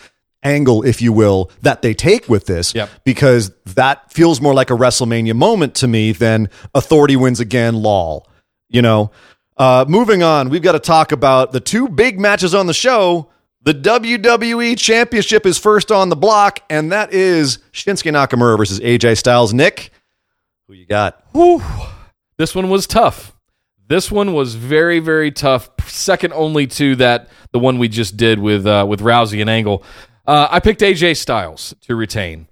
angle, 0.44 0.84
if 0.84 1.02
you 1.02 1.12
will, 1.12 1.50
that 1.62 1.82
they 1.82 1.94
take 1.94 2.28
with 2.28 2.46
this. 2.46 2.74
Yep. 2.74 2.90
Because 3.04 3.50
that 3.74 4.12
feels 4.12 4.40
more 4.40 4.54
like 4.54 4.70
a 4.70 4.74
WrestleMania 4.74 5.34
moment 5.34 5.74
to 5.76 5.88
me 5.88 6.12
than 6.12 6.50
authority 6.74 7.16
wins 7.16 7.40
again, 7.40 7.74
lol. 7.74 8.28
You 8.68 8.82
know? 8.82 9.10
Uh, 9.56 9.84
moving 9.88 10.22
on, 10.22 10.48
we've 10.48 10.62
got 10.62 10.72
to 10.72 10.80
talk 10.80 11.12
about 11.12 11.52
the 11.52 11.60
two 11.60 11.88
big 11.88 12.18
matches 12.18 12.54
on 12.54 12.66
the 12.66 12.74
show. 12.74 13.30
The 13.62 13.72
WWE 13.72 14.76
Championship 14.76 15.46
is 15.46 15.58
first 15.58 15.90
on 15.90 16.10
the 16.10 16.16
block, 16.16 16.60
and 16.68 16.92
that 16.92 17.14
is 17.14 17.58
Shinsuke 17.72 18.12
Nakamura 18.12 18.58
versus 18.58 18.78
AJ 18.80 19.16
Styles. 19.16 19.54
Nick, 19.54 19.90
who 20.66 20.74
you 20.74 20.86
got? 20.86 21.24
This 22.36 22.54
one 22.54 22.68
was 22.68 22.86
tough. 22.86 23.34
This 23.86 24.10
one 24.10 24.32
was 24.32 24.54
very, 24.54 24.98
very 24.98 25.30
tough. 25.30 25.70
Second 25.86 26.32
only 26.34 26.66
to 26.66 26.96
that, 26.96 27.28
the 27.52 27.58
one 27.58 27.78
we 27.78 27.88
just 27.88 28.16
did 28.16 28.38
with 28.38 28.66
uh, 28.66 28.84
with 28.88 29.00
Rousey 29.00 29.40
and 29.40 29.48
Angle. 29.48 29.82
Uh, 30.26 30.48
I 30.50 30.60
picked 30.60 30.80
AJ 30.80 31.16
Styles 31.16 31.74
to 31.82 31.94
retain. 31.94 32.48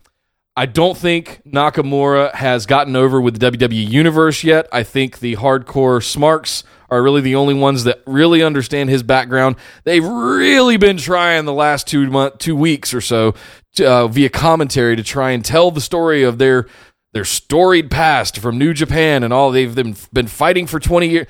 I 0.54 0.66
don't 0.66 0.98
think 0.98 1.40
Nakamura 1.46 2.34
has 2.34 2.66
gotten 2.66 2.94
over 2.94 3.18
with 3.20 3.38
the 3.38 3.50
WWE 3.50 3.88
Universe 3.88 4.44
yet. 4.44 4.68
I 4.70 4.82
think 4.82 5.20
the 5.20 5.36
hardcore 5.36 6.04
smarks 6.04 6.62
are 6.90 7.02
really 7.02 7.22
the 7.22 7.34
only 7.34 7.54
ones 7.54 7.84
that 7.84 8.02
really 8.06 8.42
understand 8.42 8.90
his 8.90 9.02
background. 9.02 9.56
They've 9.84 10.04
really 10.04 10.76
been 10.76 10.98
trying 10.98 11.46
the 11.46 11.54
last 11.54 11.86
two 11.86 12.10
month, 12.10 12.36
two 12.36 12.54
weeks 12.54 12.92
or 12.92 13.00
so 13.00 13.34
to, 13.76 13.90
uh, 13.90 14.08
via 14.08 14.28
commentary 14.28 14.94
to 14.96 15.02
try 15.02 15.30
and 15.30 15.42
tell 15.42 15.70
the 15.70 15.80
story 15.80 16.22
of 16.22 16.36
their 16.36 16.66
their 17.14 17.24
storied 17.24 17.90
past 17.90 18.38
from 18.38 18.58
New 18.58 18.72
Japan 18.72 19.22
and 19.22 19.32
all 19.32 19.50
they've 19.50 19.74
been 19.74 19.96
been 20.12 20.26
fighting 20.26 20.66
for 20.66 20.78
20 20.78 21.08
years. 21.08 21.26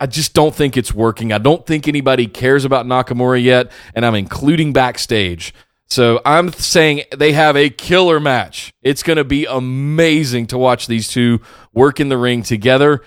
I 0.00 0.06
just 0.06 0.34
don't 0.34 0.54
think 0.54 0.76
it's 0.76 0.92
working. 0.92 1.32
I 1.32 1.38
don't 1.38 1.64
think 1.64 1.86
anybody 1.86 2.26
cares 2.26 2.64
about 2.64 2.86
Nakamura 2.86 3.42
yet, 3.42 3.70
and 3.94 4.04
I'm 4.04 4.14
including 4.16 4.72
backstage. 4.72 5.54
So 5.88 6.20
I'm 6.24 6.52
saying 6.52 7.02
they 7.16 7.32
have 7.32 7.56
a 7.56 7.70
killer 7.70 8.18
match. 8.18 8.72
It's 8.82 9.02
going 9.02 9.16
to 9.16 9.24
be 9.24 9.44
amazing 9.44 10.46
to 10.48 10.58
watch 10.58 10.86
these 10.86 11.08
two 11.08 11.40
work 11.72 12.00
in 12.00 12.08
the 12.08 12.16
ring 12.18 12.42
together, 12.42 13.02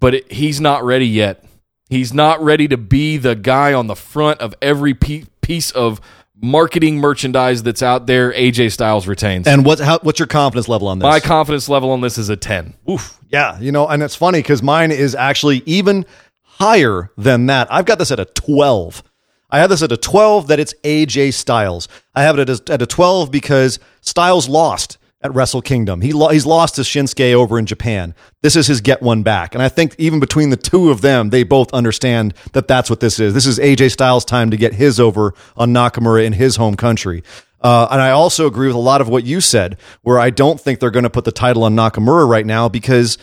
but 0.00 0.14
it, 0.14 0.32
he's 0.32 0.60
not 0.60 0.82
ready 0.84 1.06
yet. 1.06 1.44
He's 1.88 2.12
not 2.12 2.42
ready 2.42 2.68
to 2.68 2.76
be 2.76 3.18
the 3.18 3.34
guy 3.34 3.74
on 3.74 3.86
the 3.86 3.94
front 3.94 4.40
of 4.40 4.54
every 4.62 4.94
piece 4.94 5.70
of 5.72 6.00
marketing 6.42 6.96
merchandise 6.96 7.62
that's 7.62 7.82
out 7.82 8.06
there. 8.06 8.32
AJ 8.32 8.72
Styles 8.72 9.06
retains. 9.06 9.46
And 9.46 9.64
what, 9.64 9.78
how, 9.78 9.98
what's 10.00 10.18
your 10.18 10.26
confidence 10.26 10.68
level 10.68 10.88
on 10.88 10.98
this? 10.98 11.04
My 11.04 11.20
confidence 11.20 11.68
level 11.68 11.90
on 11.90 12.00
this 12.00 12.18
is 12.18 12.28
a 12.28 12.36
10. 12.36 12.74
Oof. 12.90 13.18
Yeah, 13.28 13.58
you 13.60 13.72
know, 13.72 13.86
and 13.86 14.02
it's 14.02 14.16
funny 14.16 14.38
because 14.40 14.62
mine 14.62 14.90
is 14.90 15.14
actually 15.14 15.62
even 15.66 16.04
higher 16.42 17.10
than 17.16 17.46
that. 17.46 17.72
I've 17.72 17.84
got 17.84 17.98
this 17.98 18.10
at 18.10 18.18
a 18.20 18.24
12. 18.24 19.02
I 19.52 19.58
have 19.58 19.68
this 19.68 19.82
at 19.82 19.92
a 19.92 19.98
12 19.98 20.48
that 20.48 20.58
it's 20.58 20.74
AJ 20.82 21.34
Styles. 21.34 21.86
I 22.14 22.22
have 22.22 22.38
it 22.38 22.48
at 22.48 22.68
a, 22.68 22.72
at 22.72 22.82
a 22.82 22.86
12 22.86 23.30
because 23.30 23.78
Styles 24.00 24.48
lost 24.48 24.96
at 25.20 25.32
Wrestle 25.34 25.62
Kingdom. 25.62 26.00
He 26.00 26.12
lo- 26.12 26.30
he's 26.30 26.46
lost 26.46 26.76
to 26.76 26.80
Shinsuke 26.80 27.34
over 27.34 27.58
in 27.58 27.66
Japan. 27.66 28.14
This 28.40 28.56
is 28.56 28.66
his 28.66 28.80
get 28.80 29.02
one 29.02 29.22
back. 29.22 29.54
And 29.54 29.62
I 29.62 29.68
think 29.68 29.94
even 29.98 30.20
between 30.20 30.50
the 30.50 30.56
two 30.56 30.90
of 30.90 31.02
them, 31.02 31.30
they 31.30 31.44
both 31.44 31.72
understand 31.74 32.34
that 32.54 32.66
that's 32.66 32.90
what 32.90 33.00
this 33.00 33.20
is. 33.20 33.34
This 33.34 33.46
is 33.46 33.58
AJ 33.58 33.92
Styles' 33.92 34.24
time 34.24 34.50
to 34.50 34.56
get 34.56 34.74
his 34.74 34.98
over 34.98 35.34
on 35.56 35.72
Nakamura 35.72 36.24
in 36.24 36.32
his 36.32 36.56
home 36.56 36.74
country. 36.74 37.22
Uh, 37.60 37.86
and 37.90 38.00
I 38.00 38.10
also 38.10 38.46
agree 38.46 38.66
with 38.66 38.74
a 38.74 38.80
lot 38.80 39.00
of 39.00 39.08
what 39.08 39.22
you 39.22 39.40
said, 39.40 39.76
where 40.00 40.18
I 40.18 40.30
don't 40.30 40.60
think 40.60 40.80
they're 40.80 40.90
going 40.90 41.04
to 41.04 41.10
put 41.10 41.24
the 41.24 41.30
title 41.30 41.62
on 41.62 41.76
Nakamura 41.76 42.26
right 42.28 42.46
now 42.46 42.68
because 42.68 43.18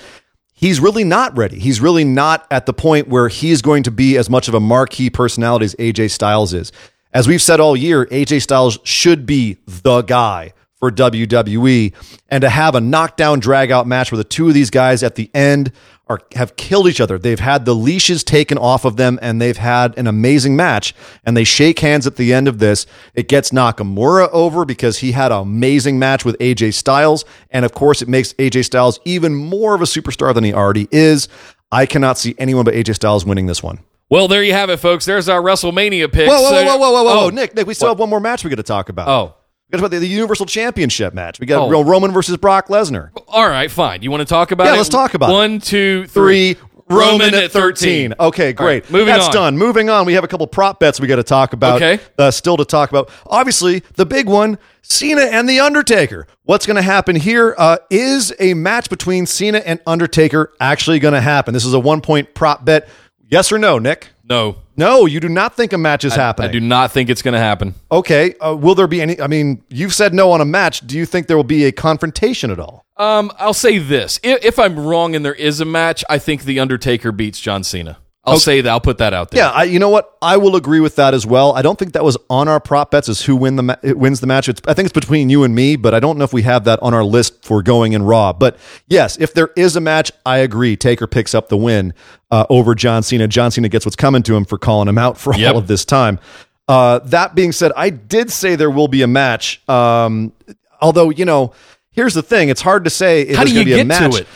he's 0.59 0.81
really 0.81 1.05
not 1.05 1.35
ready. 1.37 1.57
He's 1.57 1.79
really 1.79 2.03
not 2.03 2.45
at 2.51 2.65
the 2.65 2.73
point 2.73 3.07
where 3.07 3.29
he's 3.29 3.61
going 3.61 3.83
to 3.83 3.91
be 3.91 4.17
as 4.17 4.29
much 4.29 4.49
of 4.49 4.53
a 4.53 4.59
marquee 4.59 5.09
personality 5.09 5.65
as 5.65 5.75
AJ 5.75 6.11
Styles 6.11 6.53
is. 6.53 6.73
As 7.13 7.27
we've 7.27 7.41
said 7.41 7.61
all 7.61 7.77
year, 7.77 8.05
AJ 8.07 8.41
Styles 8.41 8.77
should 8.83 9.25
be 9.25 9.57
the 9.65 10.01
guy 10.01 10.53
for 10.75 10.91
WWE. 10.91 11.93
And 12.27 12.41
to 12.41 12.49
have 12.49 12.75
a 12.75 12.81
knockdown 12.81 13.39
dragout 13.39 13.85
match 13.85 14.11
where 14.11 14.17
the 14.17 14.23
two 14.25 14.49
of 14.49 14.53
these 14.53 14.69
guys 14.69 15.01
at 15.01 15.15
the 15.15 15.31
end 15.33 15.71
are 16.09 16.19
have 16.33 16.55
killed 16.55 16.87
each 16.87 16.99
other. 16.99 17.17
They've 17.17 17.39
had 17.39 17.65
the 17.65 17.75
leashes 17.75 18.23
taken 18.23 18.57
off 18.57 18.83
of 18.83 18.97
them 18.97 19.19
and 19.21 19.39
they've 19.39 19.55
had 19.57 19.97
an 19.97 20.07
amazing 20.07 20.55
match. 20.55 20.95
And 21.23 21.37
they 21.37 21.43
shake 21.43 21.79
hands 21.79 22.07
at 22.07 22.15
the 22.15 22.33
end 22.33 22.47
of 22.47 22.59
this. 22.59 22.85
It 23.13 23.27
gets 23.27 23.51
Nakamura 23.51 24.29
over 24.31 24.65
because 24.65 24.97
he 24.97 25.11
had 25.11 25.31
an 25.31 25.39
amazing 25.39 25.99
match 25.99 26.25
with 26.25 26.37
AJ 26.39 26.73
Styles. 26.73 27.25
And 27.51 27.63
of 27.63 27.73
course, 27.73 28.01
it 28.01 28.09
makes 28.09 28.33
AJ 28.33 28.65
Styles 28.65 28.99
even 29.05 29.35
more 29.35 29.75
of 29.75 29.81
a 29.81 29.85
superstar 29.85 30.33
than 30.33 30.43
he 30.43 30.53
already 30.53 30.87
is. 30.91 31.29
I 31.71 31.85
cannot 31.85 32.17
see 32.17 32.33
anyone 32.39 32.65
but 32.65 32.73
AJ 32.73 32.95
Styles 32.95 33.25
winning 33.25 33.45
this 33.45 33.61
one. 33.61 33.79
Well, 34.09 34.27
there 34.27 34.43
you 34.43 34.53
have 34.53 34.71
it, 34.71 34.77
folks. 34.77 35.05
There's 35.05 35.29
our 35.29 35.39
WrestleMania 35.39 36.11
picks. 36.11 36.31
Whoa, 36.31 36.41
whoa, 36.41 36.51
whoa, 36.51 36.77
whoa, 36.77 36.77
whoa, 36.77 36.91
whoa, 36.91 37.03
whoa, 37.03 37.25
Oh, 37.25 37.29
Nick, 37.29 37.53
Nick, 37.55 37.67
we 37.67 37.75
still 37.75 37.89
have 37.89 37.99
one 37.99 38.09
more 38.09 38.19
match 38.19 38.43
we 38.43 38.49
got 38.49 38.55
to 38.55 38.63
talk 38.63 38.89
about. 38.89 39.07
Oh. 39.07 39.35
We 39.69 39.77
got 39.77 39.85
about 39.85 39.91
the, 39.91 39.99
the 39.99 40.07
Universal 40.07 40.47
Championship 40.47 41.13
match. 41.13 41.39
We 41.39 41.45
got 41.45 41.61
Oh. 41.61 41.69
real 41.69 41.83
Roman 41.83 42.11
versus 42.11 42.35
Brock 42.37 42.69
Lesnar. 42.69 43.09
All 43.27 43.47
right, 43.47 43.69
fine. 43.69 44.01
You 44.01 44.09
want 44.09 44.21
to 44.21 44.25
talk 44.25 44.51
about 44.51 44.65
Yeah, 44.65 44.73
it? 44.73 44.77
let's 44.77 44.89
talk 44.89 45.13
about 45.13 45.29
it. 45.29 45.33
One, 45.33 45.59
two, 45.59 46.07
three. 46.07 46.53
Three. 46.55 46.65
Roman 46.91 47.35
at 47.35 47.51
13. 47.51 48.15
Okay, 48.19 48.51
great. 48.51 48.83
right, 48.85 48.91
moving 48.91 49.05
That's 49.13 49.27
on. 49.27 49.31
done. 49.33 49.57
Moving 49.59 49.91
on. 49.91 50.07
We 50.07 50.13
have 50.13 50.23
a 50.23 50.27
couple 50.27 50.47
prop 50.47 50.79
bets 50.79 50.99
we 50.99 51.05
got 51.05 51.17
to 51.17 51.23
talk 51.23 51.53
about. 51.53 51.75
Okay. 51.75 51.99
Uh, 52.17 52.31
still 52.31 52.57
to 52.57 52.65
talk 52.65 52.89
about. 52.89 53.11
Obviously, 53.27 53.83
the 53.93 54.07
big 54.07 54.27
one 54.27 54.57
Cena 54.81 55.21
and 55.21 55.47
The 55.47 55.59
Undertaker. 55.59 56.25
What's 56.45 56.65
going 56.65 56.77
to 56.77 56.81
happen 56.81 57.15
here? 57.15 57.53
Uh, 57.59 57.77
is 57.91 58.33
a 58.39 58.55
match 58.55 58.89
between 58.89 59.27
Cena 59.27 59.59
and 59.59 59.79
Undertaker 59.85 60.51
actually 60.59 60.97
going 60.97 61.13
to 61.13 61.21
happen? 61.21 61.53
This 61.53 61.63
is 61.63 61.75
a 61.75 61.79
one 61.79 62.01
point 62.01 62.33
prop 62.33 62.65
bet. 62.65 62.89
Yes 63.27 63.51
or 63.51 63.59
no, 63.59 63.77
Nick? 63.77 64.07
No, 64.29 64.57
No, 64.77 65.07
you 65.07 65.19
do 65.19 65.27
not 65.27 65.55
think 65.55 65.73
a 65.73 65.77
match 65.77 66.05
is 66.05 66.13
I 66.13 66.17
happening. 66.17 66.49
I 66.49 66.51
do 66.51 66.59
not 66.59 66.91
think 66.91 67.09
it's 67.09 67.23
going 67.23 67.33
to 67.33 67.39
happen. 67.39 67.73
Okay. 67.91 68.35
Uh, 68.35 68.55
will 68.55 68.75
there 68.75 68.87
be 68.87 69.01
any? 69.01 69.19
I 69.19 69.27
mean, 69.27 69.63
you've 69.69 69.93
said 69.93 70.13
no 70.13 70.31
on 70.31 70.39
a 70.39 70.45
match. 70.45 70.85
Do 70.85 70.97
you 70.97 71.05
think 71.05 71.27
there 71.27 71.35
will 71.35 71.43
be 71.43 71.65
a 71.65 71.71
confrontation 71.71 72.51
at 72.51 72.59
all? 72.59 72.83
Um, 72.95 73.31
I'll 73.39 73.53
say 73.53 73.79
this: 73.79 74.19
if, 74.23 74.45
if 74.45 74.59
I'm 74.59 74.79
wrong 74.79 75.15
and 75.15 75.25
there 75.25 75.33
is 75.33 75.59
a 75.59 75.65
match, 75.65 76.05
I 76.09 76.19
think 76.19 76.43
the 76.43 76.59
Undertaker 76.59 77.11
beats 77.11 77.39
John 77.39 77.63
Cena. 77.63 77.97
I'll 78.29 78.39
say 78.39 78.61
that. 78.61 78.69
I'll 78.69 78.79
put 78.81 78.99
that 78.99 79.13
out 79.13 79.31
there. 79.31 79.43
Yeah, 79.43 79.49
I, 79.51 79.63
you 79.63 79.79
know 79.79 79.89
what? 79.89 80.15
I 80.21 80.37
will 80.37 80.55
agree 80.55 80.79
with 80.79 80.95
that 80.97 81.13
as 81.13 81.25
well. 81.25 81.53
I 81.53 81.61
don't 81.61 81.77
think 81.79 81.93
that 81.93 82.03
was 82.03 82.17
on 82.29 82.47
our 82.47 82.59
prop 82.59 82.91
bets 82.91 83.09
as 83.09 83.21
who 83.23 83.35
win 83.35 83.55
the 83.55 83.63
ma- 83.63 83.75
wins 83.83 84.19
the 84.19 84.27
match. 84.27 84.47
It's, 84.49 84.61
I 84.67 84.73
think 84.73 84.85
it's 84.85 84.93
between 84.93 85.29
you 85.29 85.43
and 85.43 85.53
me, 85.55 85.75
but 85.75 85.93
I 85.93 85.99
don't 85.99 86.17
know 86.17 86.23
if 86.23 86.33
we 86.33 86.41
have 86.43 86.63
that 86.65 86.79
on 86.81 86.93
our 86.93 87.03
list 87.03 87.43
for 87.43 87.61
going 87.63 87.93
in 87.93 88.03
Raw. 88.03 88.33
But 88.33 88.57
yes, 88.87 89.17
if 89.17 89.33
there 89.33 89.49
is 89.55 89.75
a 89.75 89.81
match, 89.81 90.11
I 90.25 90.37
agree. 90.39 90.75
Taker 90.77 91.07
picks 91.07 91.33
up 91.33 91.49
the 91.49 91.57
win 91.57 91.93
uh, 92.31 92.45
over 92.49 92.75
John 92.75 93.03
Cena. 93.03 93.27
John 93.27 93.51
Cena 93.51 93.69
gets 93.69 93.85
what's 93.85 93.95
coming 93.95 94.23
to 94.23 94.35
him 94.35 94.45
for 94.45 94.57
calling 94.57 94.87
him 94.87 94.97
out 94.97 95.17
for 95.17 95.35
Yep. 95.35 95.53
all 95.53 95.57
of 95.59 95.67
this 95.67 95.85
time. 95.85 96.19
Uh, 96.67 96.99
that 96.99 97.33
being 97.33 97.51
said, 97.51 97.71
I 97.75 97.89
did 97.89 98.31
say 98.31 98.55
there 98.55 98.69
will 98.69 98.87
be 98.87 99.01
a 99.01 99.07
match. 99.07 99.67
Um, 99.67 100.33
although 100.81 101.09
you 101.09 101.25
know, 101.25 101.53
here's 101.91 102.13
the 102.13 102.21
thing: 102.21 102.49
it's 102.49 102.61
hard 102.61 102.83
to 102.83 102.89
say 102.91 103.21
if 103.23 103.35
How 103.37 103.43
do 103.43 103.49
you 103.49 103.55
going 103.55 103.65
to 103.65 103.69
be 103.69 103.73
a 103.73 103.77
get 103.77 103.87
match. 103.87 104.11
to 104.15 104.21
it? 104.21 104.27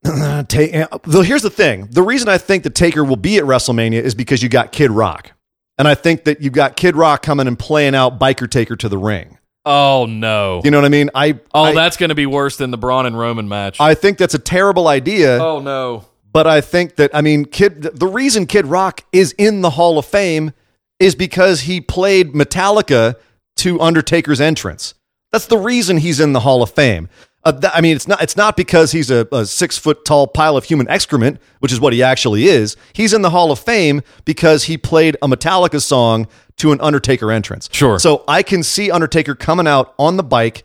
Ta- 0.04 0.44
eh, 0.58 0.86
though 1.04 1.22
here's 1.22 1.42
the 1.42 1.50
thing: 1.50 1.88
the 1.90 2.02
reason 2.02 2.28
I 2.28 2.38
think 2.38 2.62
the 2.62 2.70
Taker 2.70 3.04
will 3.04 3.16
be 3.16 3.38
at 3.38 3.44
WrestleMania 3.44 4.00
is 4.00 4.14
because 4.14 4.42
you 4.42 4.48
got 4.48 4.72
Kid 4.72 4.90
Rock, 4.90 5.32
and 5.76 5.88
I 5.88 5.94
think 5.94 6.24
that 6.24 6.40
you 6.40 6.50
got 6.50 6.76
Kid 6.76 6.96
Rock 6.96 7.22
coming 7.22 7.46
and 7.46 7.58
playing 7.58 7.94
out 7.94 8.18
Biker 8.18 8.48
Taker 8.48 8.76
to 8.76 8.88
the 8.88 8.98
ring. 8.98 9.38
Oh 9.64 10.06
no! 10.06 10.60
You 10.64 10.70
know 10.70 10.78
what 10.78 10.84
I 10.84 10.88
mean? 10.88 11.10
I 11.14 11.40
Oh, 11.52 11.64
I, 11.64 11.74
that's 11.74 11.96
going 11.96 12.08
to 12.10 12.14
be 12.14 12.26
worse 12.26 12.56
than 12.56 12.70
the 12.70 12.78
Braun 12.78 13.06
and 13.06 13.18
Roman 13.18 13.48
match. 13.48 13.80
I 13.80 13.94
think 13.94 14.18
that's 14.18 14.34
a 14.34 14.38
terrible 14.38 14.88
idea, 14.88 15.38
oh 15.42 15.60
no! 15.60 16.04
but 16.32 16.46
I 16.46 16.60
think 16.60 16.96
that 16.96 17.10
I 17.12 17.20
mean, 17.20 17.44
Kid. 17.44 17.82
The 17.82 18.06
reason 18.06 18.46
Kid 18.46 18.66
Rock 18.66 19.04
is 19.12 19.32
in 19.32 19.62
the 19.62 19.70
Hall 19.70 19.98
of 19.98 20.06
Fame 20.06 20.52
is 21.00 21.14
because 21.14 21.62
he 21.62 21.80
played 21.80 22.32
Metallica 22.32 23.16
to 23.56 23.80
Undertaker's 23.80 24.40
entrance. 24.40 24.94
That's 25.32 25.46
the 25.46 25.58
reason 25.58 25.98
he's 25.98 26.20
in 26.20 26.32
the 26.32 26.40
Hall 26.40 26.62
of 26.62 26.70
Fame. 26.70 27.08
Uh, 27.44 27.70
I 27.72 27.80
mean, 27.80 27.94
it's 27.96 28.08
not 28.08 28.22
it's 28.22 28.36
not 28.36 28.56
because 28.56 28.92
he's 28.92 29.10
a, 29.10 29.26
a 29.32 29.46
six 29.46 29.78
foot 29.78 30.04
tall 30.04 30.26
pile 30.26 30.56
of 30.56 30.64
human 30.64 30.88
excrement, 30.88 31.40
which 31.60 31.72
is 31.72 31.80
what 31.80 31.92
he 31.92 32.02
actually 32.02 32.44
is. 32.44 32.76
He's 32.92 33.12
in 33.12 33.22
the 33.22 33.30
Hall 33.30 33.52
of 33.52 33.58
Fame 33.58 34.02
because 34.24 34.64
he 34.64 34.76
played 34.76 35.16
a 35.22 35.28
Metallica 35.28 35.80
song 35.80 36.26
to 36.56 36.72
an 36.72 36.80
Undertaker 36.80 37.30
entrance. 37.30 37.68
Sure. 37.72 37.98
So 37.98 38.24
I 38.26 38.42
can 38.42 38.62
see 38.62 38.90
Undertaker 38.90 39.34
coming 39.34 39.66
out 39.66 39.94
on 39.98 40.16
the 40.16 40.24
bike 40.24 40.64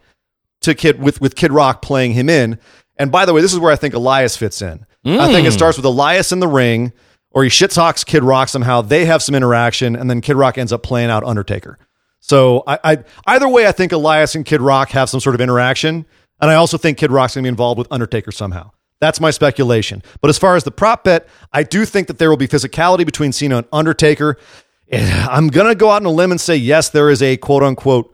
to 0.62 0.74
Kid 0.74 1.00
with 1.00 1.22
with 1.22 1.36
Kid 1.36 1.52
Rock 1.52 1.82
playing 1.82 2.14
him 2.14 2.30
in. 2.30 2.60
And 2.98 3.12
by 3.12 3.26
the 3.26 3.34
way, 3.34 3.42
this 3.42 3.54
is 3.54 3.60
where 3.60 3.72
I 3.72 3.76
think 3.76 3.94
Elias 3.94 4.38
fits 4.38 4.62
in. 4.62 4.86
I 5.06 5.32
think 5.32 5.46
it 5.48 5.52
starts 5.52 5.78
with 5.78 5.86
Elias 5.86 6.32
in 6.32 6.40
the 6.40 6.48
ring, 6.48 6.94
or 7.32 7.44
he 7.44 7.50
shit 7.50 7.72
talks 7.72 8.04
Kid 8.04 8.24
Rock 8.24 8.48
somehow. 8.48 8.82
They 8.82 9.06
have 9.06 9.22
some 9.22 9.36
interaction, 9.36 9.96
and 9.96 10.10
then 10.10 10.22
Kid 10.22 10.38
Rock 10.38 10.58
ends 10.58 10.72
up 10.72 10.82
playing 10.82 11.10
out 11.10 11.24
Undertaker. 11.24 11.78
So 12.20 12.64
I, 12.66 12.80
I 12.84 13.04
either 13.26 13.50
way, 13.50 13.68
I 13.68 13.74
think 13.74 13.92
Elias 13.92 14.36
and 14.36 14.46
Kid 14.46 14.62
Rock 14.62 14.92
have 14.92 15.10
some 15.10 15.20
sort 15.20 15.36
of 15.36 15.42
interaction, 15.42 16.06
and 16.44 16.52
I 16.52 16.56
also 16.56 16.78
think 16.78 16.98
Kid 16.98 17.12
Rock's 17.12 17.36
gonna 17.36 17.44
be 17.44 17.50
involved 17.50 17.78
with 17.78 17.88
Undertaker 17.92 18.32
somehow. 18.32 18.72
That's 19.00 19.20
my 19.20 19.32
speculation. 19.32 20.04
But 20.22 20.30
as 20.30 20.38
far 20.38 20.56
as 20.56 20.64
the 20.64 20.72
prop 20.72 21.04
bet, 21.04 21.28
I 21.52 21.64
do 21.64 21.86
think 21.86 22.08
that 22.08 22.20
there 22.20 22.30
will 22.30 22.38
be 22.38 22.48
physicality 22.48 23.06
between 23.06 23.32
Cena 23.32 23.58
and 23.58 23.68
Undertaker. 23.72 24.38
I'm 24.94 25.48
gonna 25.48 25.76
go 25.76 25.90
out 25.90 26.02
on 26.02 26.06
a 26.06 26.12
limb 26.12 26.32
and 26.32 26.40
say 26.40 26.56
yes, 26.56 26.90
there 26.90 27.10
is 27.10 27.22
a 27.22 27.38
quote 27.38 27.64
unquote. 27.64 28.14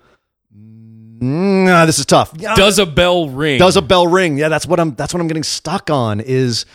Nah, 1.22 1.85
this 1.85 1.99
is 1.99 2.06
tough. 2.06 2.34
Does 2.38 2.80
a 2.80 2.85
bell 2.85 3.30
ring? 3.30 3.60
does 3.60 3.76
a 3.76 3.81
bell 3.81 4.07
ring? 4.07 4.38
Yeah, 4.38 4.47
that's 4.47 4.65
what 4.65 4.80
I'm. 4.80 4.95
That's 4.95 5.14
what 5.14 5.19
I'm 5.19 5.27
getting 5.27 5.43
stuck 5.43 5.89
on. 5.89 6.22
Is 6.22 6.65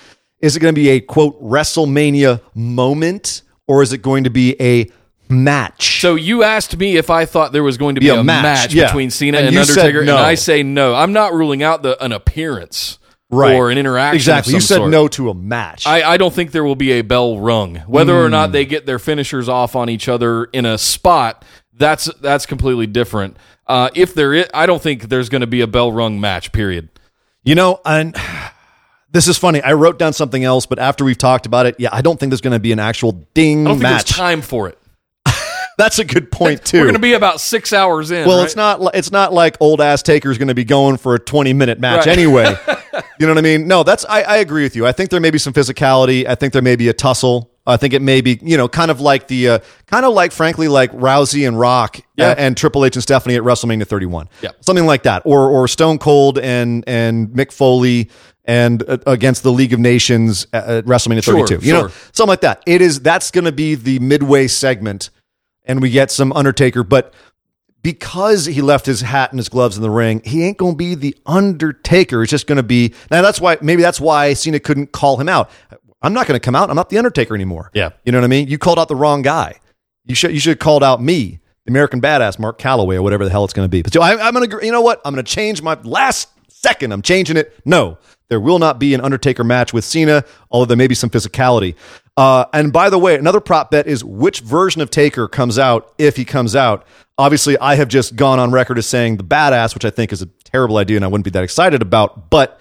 is 0.40 0.56
it 0.56 0.60
going 0.60 0.74
to 0.74 0.78
be 0.78 0.90
a 0.90 1.00
quote 1.00 1.42
WrestleMania 1.42 2.42
moment, 2.54 3.40
or 3.66 3.82
is 3.82 3.94
it 3.94 4.02
going 4.02 4.24
to 4.24 4.30
be 4.30 4.60
a 4.60 4.90
match? 5.34 6.00
So 6.00 6.14
you 6.14 6.42
asked 6.42 6.76
me 6.76 6.96
if 6.96 7.10
I 7.10 7.24
thought 7.26 7.52
there 7.52 7.62
was 7.62 7.76
going 7.76 7.96
to 7.96 8.00
be, 8.00 8.06
Be 8.06 8.10
a 8.10 8.20
a, 8.20 8.24
match, 8.24 8.42
match, 8.42 8.74
yeah. 8.74 8.86
between 8.86 9.10
Cena 9.10 9.38
And 9.38 9.48
and, 9.48 9.56
Undertaker, 9.58 10.04
no. 10.04 10.16
and 10.16 10.24
I 10.26 10.34
say 10.34 10.62
no. 10.62 10.94
I'm 10.94 11.12
not 11.12 11.32
ruling 11.34 11.62
out 11.62 11.82
the 11.82 12.02
an 12.02 12.12
appearance 12.12 12.98
right, 13.30 13.54
or 13.56 13.70
an 13.70 13.78
interaction. 13.78 14.16
Exactly. 14.16 14.54
You 14.54 14.60
said 14.60 14.76
sort. 14.76 14.90
no 14.90 15.08
to 15.08 15.30
a 15.30 15.34
match. 15.34 15.86
I, 15.86 16.02
I 16.12 16.16
don't 16.16 16.32
think 16.32 16.52
there 16.52 16.64
will 16.64 16.76
be 16.76 16.92
a 16.92 17.02
bell 17.02 17.38
rung. 17.38 17.76
Whether 17.86 18.14
or 18.16 18.26
Hmm. 18.26 18.32
not 18.32 18.52
they 18.52 18.64
get 18.64 18.86
their 18.86 18.98
finishers 18.98 19.48
off 19.48 19.74
on 19.76 19.88
each 19.90 20.08
other 20.08 20.44
in 20.44 20.64
a 20.66 20.78
spot, 20.78 21.44
that's 21.76 22.04
that's 22.20 22.46
completely 22.46 22.86
different. 22.86 23.36
Uh, 23.66 23.88
if 23.94 24.14
there 24.14 24.34
is, 24.34 24.46
I 24.54 24.66
don't 24.66 24.82
think 24.82 25.08
there's 25.08 25.28
going 25.28 25.40
to 25.40 25.46
be 25.46 25.60
a 25.62 25.66
bell 25.66 25.90
rung 25.90 26.20
match. 26.20 26.52
Period. 26.52 26.88
You 27.42 27.54
know, 27.54 27.80
and 27.84 28.14
this 29.10 29.26
is 29.28 29.36
funny. 29.38 29.62
I 29.62 29.72
wrote 29.72 29.98
down 29.98 30.12
something 30.12 30.44
else, 30.44 30.66
but 30.66 30.78
after 30.78 31.04
we've 31.04 31.18
talked 31.18 31.46
about 31.46 31.66
it, 31.66 31.76
yeah, 31.78 31.88
I 31.92 32.02
don't 32.02 32.18
think 32.20 32.30
there's 32.30 32.40
going 32.40 32.52
to 32.54 32.58
be 32.60 32.72
an 32.72 32.78
actual 32.78 33.12
ding 33.34 33.66
I 33.66 33.70
don't 33.70 33.74
think 33.78 33.82
match. 33.82 34.04
there's 34.06 34.16
time 34.16 34.42
for 34.42 34.68
it. 34.68 34.78
That's 35.76 35.98
a 35.98 36.04
good 36.04 36.30
point 36.30 36.64
too. 36.64 36.78
We're 36.78 36.84
going 36.84 36.94
to 36.94 37.00
be 37.00 37.14
about 37.14 37.40
six 37.40 37.72
hours 37.72 38.10
in. 38.10 38.26
well, 38.28 38.38
right? 38.38 38.44
it's 38.44 38.56
not. 38.56 38.94
It's 38.94 39.10
not 39.10 39.32
like 39.32 39.56
old 39.60 39.80
ass 39.80 40.02
Taker's 40.02 40.38
going 40.38 40.48
to 40.48 40.54
be 40.54 40.64
going 40.64 40.96
for 40.98 41.14
a 41.14 41.18
20 41.18 41.52
minute 41.52 41.80
match 41.80 42.06
Right. 42.06 42.16
anyway. 42.18 42.56
you 43.18 43.26
know 43.26 43.28
what 43.28 43.38
I 43.38 43.42
mean? 43.42 43.66
No, 43.66 43.82
that's. 43.82 44.04
I, 44.04 44.22
I 44.22 44.36
agree 44.36 44.62
with 44.62 44.76
you. 44.76 44.86
I 44.86 44.92
think 44.92 45.10
there 45.10 45.20
may 45.20 45.30
be 45.30 45.38
some 45.38 45.52
physicality. 45.52 46.26
I 46.26 46.34
think 46.36 46.52
there 46.52 46.62
may 46.62 46.76
be 46.76 46.88
a 46.88 46.92
tussle. 46.92 47.50
I 47.66 47.78
think 47.78 47.94
it 47.94 48.02
may 48.02 48.20
be, 48.20 48.38
you 48.42 48.58
know, 48.58 48.68
kind 48.68 48.90
of 48.90 49.00
like 49.00 49.26
the, 49.26 49.48
uh, 49.48 49.58
kind 49.86 50.04
of 50.04 50.12
like, 50.12 50.32
frankly, 50.32 50.68
like 50.68 50.92
Rousey 50.92 51.48
and 51.48 51.58
Rock 51.58 51.98
Yeah. 52.14 52.28
uh, 52.28 52.34
and 52.36 52.54
Triple 52.58 52.84
H 52.84 52.94
and 52.96 53.02
Stephanie 53.02 53.36
at 53.36 53.42
WrestleMania 53.42 53.86
31. 53.86 54.28
Yeah. 54.42 54.50
something 54.60 54.84
like 54.84 55.04
that, 55.04 55.22
or 55.24 55.48
or 55.48 55.66
Stone 55.66 55.98
Cold 55.98 56.38
and 56.38 56.84
and 56.86 57.28
Mick 57.28 57.52
Foley 57.52 58.10
and 58.44 58.82
uh, 58.86 58.98
against 59.06 59.42
the 59.42 59.50
League 59.50 59.72
of 59.72 59.80
Nations 59.80 60.46
at, 60.52 60.64
at 60.68 60.84
WrestleMania 60.84 61.24
Sure, 61.24 61.46
32. 61.46 61.66
You 61.66 61.72
know, 61.72 61.80
sure. 61.88 61.90
something 62.12 62.28
like 62.28 62.42
that. 62.42 62.62
It 62.66 62.82
is 62.82 63.00
that's 63.00 63.30
going 63.30 63.46
to 63.46 63.52
be 63.52 63.74
the 63.76 63.98
midway 63.98 64.46
segment, 64.46 65.08
and 65.64 65.80
we 65.80 65.90
get 65.90 66.10
some 66.10 66.32
Undertaker, 66.32 66.82
but 66.82 67.12
because 67.82 68.46
he 68.46 68.62
left 68.62 68.86
his 68.86 69.02
hat 69.02 69.30
and 69.30 69.38
his 69.38 69.48
gloves 69.48 69.76
in 69.76 69.82
the 69.82 69.90
ring, 69.90 70.22
he 70.24 70.42
ain't 70.42 70.56
going 70.56 70.72
to 70.72 70.76
be 70.76 70.94
the 70.94 71.16
Undertaker. 71.26 72.22
It's 72.22 72.30
just 72.30 72.46
going 72.46 72.56
to 72.56 72.62
be 72.62 72.94
now. 73.10 73.22
That's 73.22 73.40
why 73.40 73.58
maybe 73.60 73.82
that's 73.82 74.00
why 74.00 74.32
Cena 74.32 74.58
couldn't 74.58 74.92
call 74.92 75.18
him 75.18 75.28
out. 75.28 75.50
I'm 76.02 76.12
not 76.12 76.26
going 76.26 76.38
to 76.38 76.44
come 76.44 76.54
out. 76.54 76.70
I'm 76.70 76.76
not 76.76 76.88
the 76.88 76.98
Undertaker 76.98 77.34
anymore. 77.34 77.70
Yeah. 77.74 77.90
you 78.04 78.12
know 78.12 78.18
what 78.18 78.24
I 78.24 78.28
mean. 78.28 78.48
You 78.48 78.58
called 78.58 78.78
out 78.78 78.88
the 78.88 78.96
wrong 78.96 79.22
guy. 79.22 79.60
You 80.06 80.14
should 80.14 80.32
you 80.32 80.40
should 80.40 80.50
have 80.50 80.58
called 80.58 80.82
out 80.82 81.02
me, 81.02 81.40
the 81.66 81.72
American 81.72 82.00
Badass, 82.00 82.38
Mark 82.38 82.58
Calaway, 82.58 82.96
or 82.96 83.02
whatever 83.02 83.24
the 83.24 83.30
hell 83.30 83.44
it's 83.44 83.54
going 83.54 83.66
to 83.66 83.70
be. 83.70 83.82
But 83.82 83.92
so 83.92 84.02
I, 84.02 84.26
I'm 84.26 84.34
going 84.34 84.48
to. 84.48 84.64
You 84.64 84.72
know 84.72 84.82
what? 84.82 85.00
I'm 85.04 85.14
going 85.14 85.24
to 85.24 85.30
change 85.30 85.62
my 85.62 85.74
last 85.82 86.28
second. 86.64 86.92
I'm 86.92 87.02
changing 87.02 87.36
it. 87.36 87.54
No, 87.64 87.98
there 88.28 88.40
will 88.40 88.58
not 88.58 88.78
be 88.78 88.94
an 88.94 89.00
Undertaker 89.02 89.44
match 89.44 89.72
with 89.72 89.84
Cena, 89.84 90.24
although 90.50 90.64
there 90.64 90.76
may 90.76 90.86
be 90.86 90.94
some 90.94 91.10
physicality. 91.10 91.74
Uh, 92.16 92.46
and 92.52 92.72
by 92.72 92.88
the 92.88 92.98
way, 92.98 93.16
another 93.16 93.40
prop 93.40 93.70
bet 93.70 93.86
is 93.86 94.02
which 94.02 94.40
version 94.40 94.80
of 94.80 94.88
Taker 94.90 95.28
comes 95.28 95.58
out 95.58 95.92
if 95.98 96.16
he 96.16 96.24
comes 96.24 96.56
out. 96.56 96.86
Obviously, 97.18 97.58
I 97.58 97.74
have 97.74 97.88
just 97.88 98.16
gone 98.16 98.38
on 98.38 98.50
record 98.50 98.78
as 98.78 98.86
saying 98.86 99.18
the 99.18 99.24
badass, 99.24 99.74
which 99.74 99.84
I 99.84 99.90
think 99.90 100.12
is 100.12 100.22
a 100.22 100.26
terrible 100.44 100.78
idea 100.78 100.96
and 100.96 101.04
I 101.04 101.08
wouldn't 101.08 101.24
be 101.24 101.30
that 101.30 101.44
excited 101.44 101.82
about. 101.82 102.30
But 102.30 102.58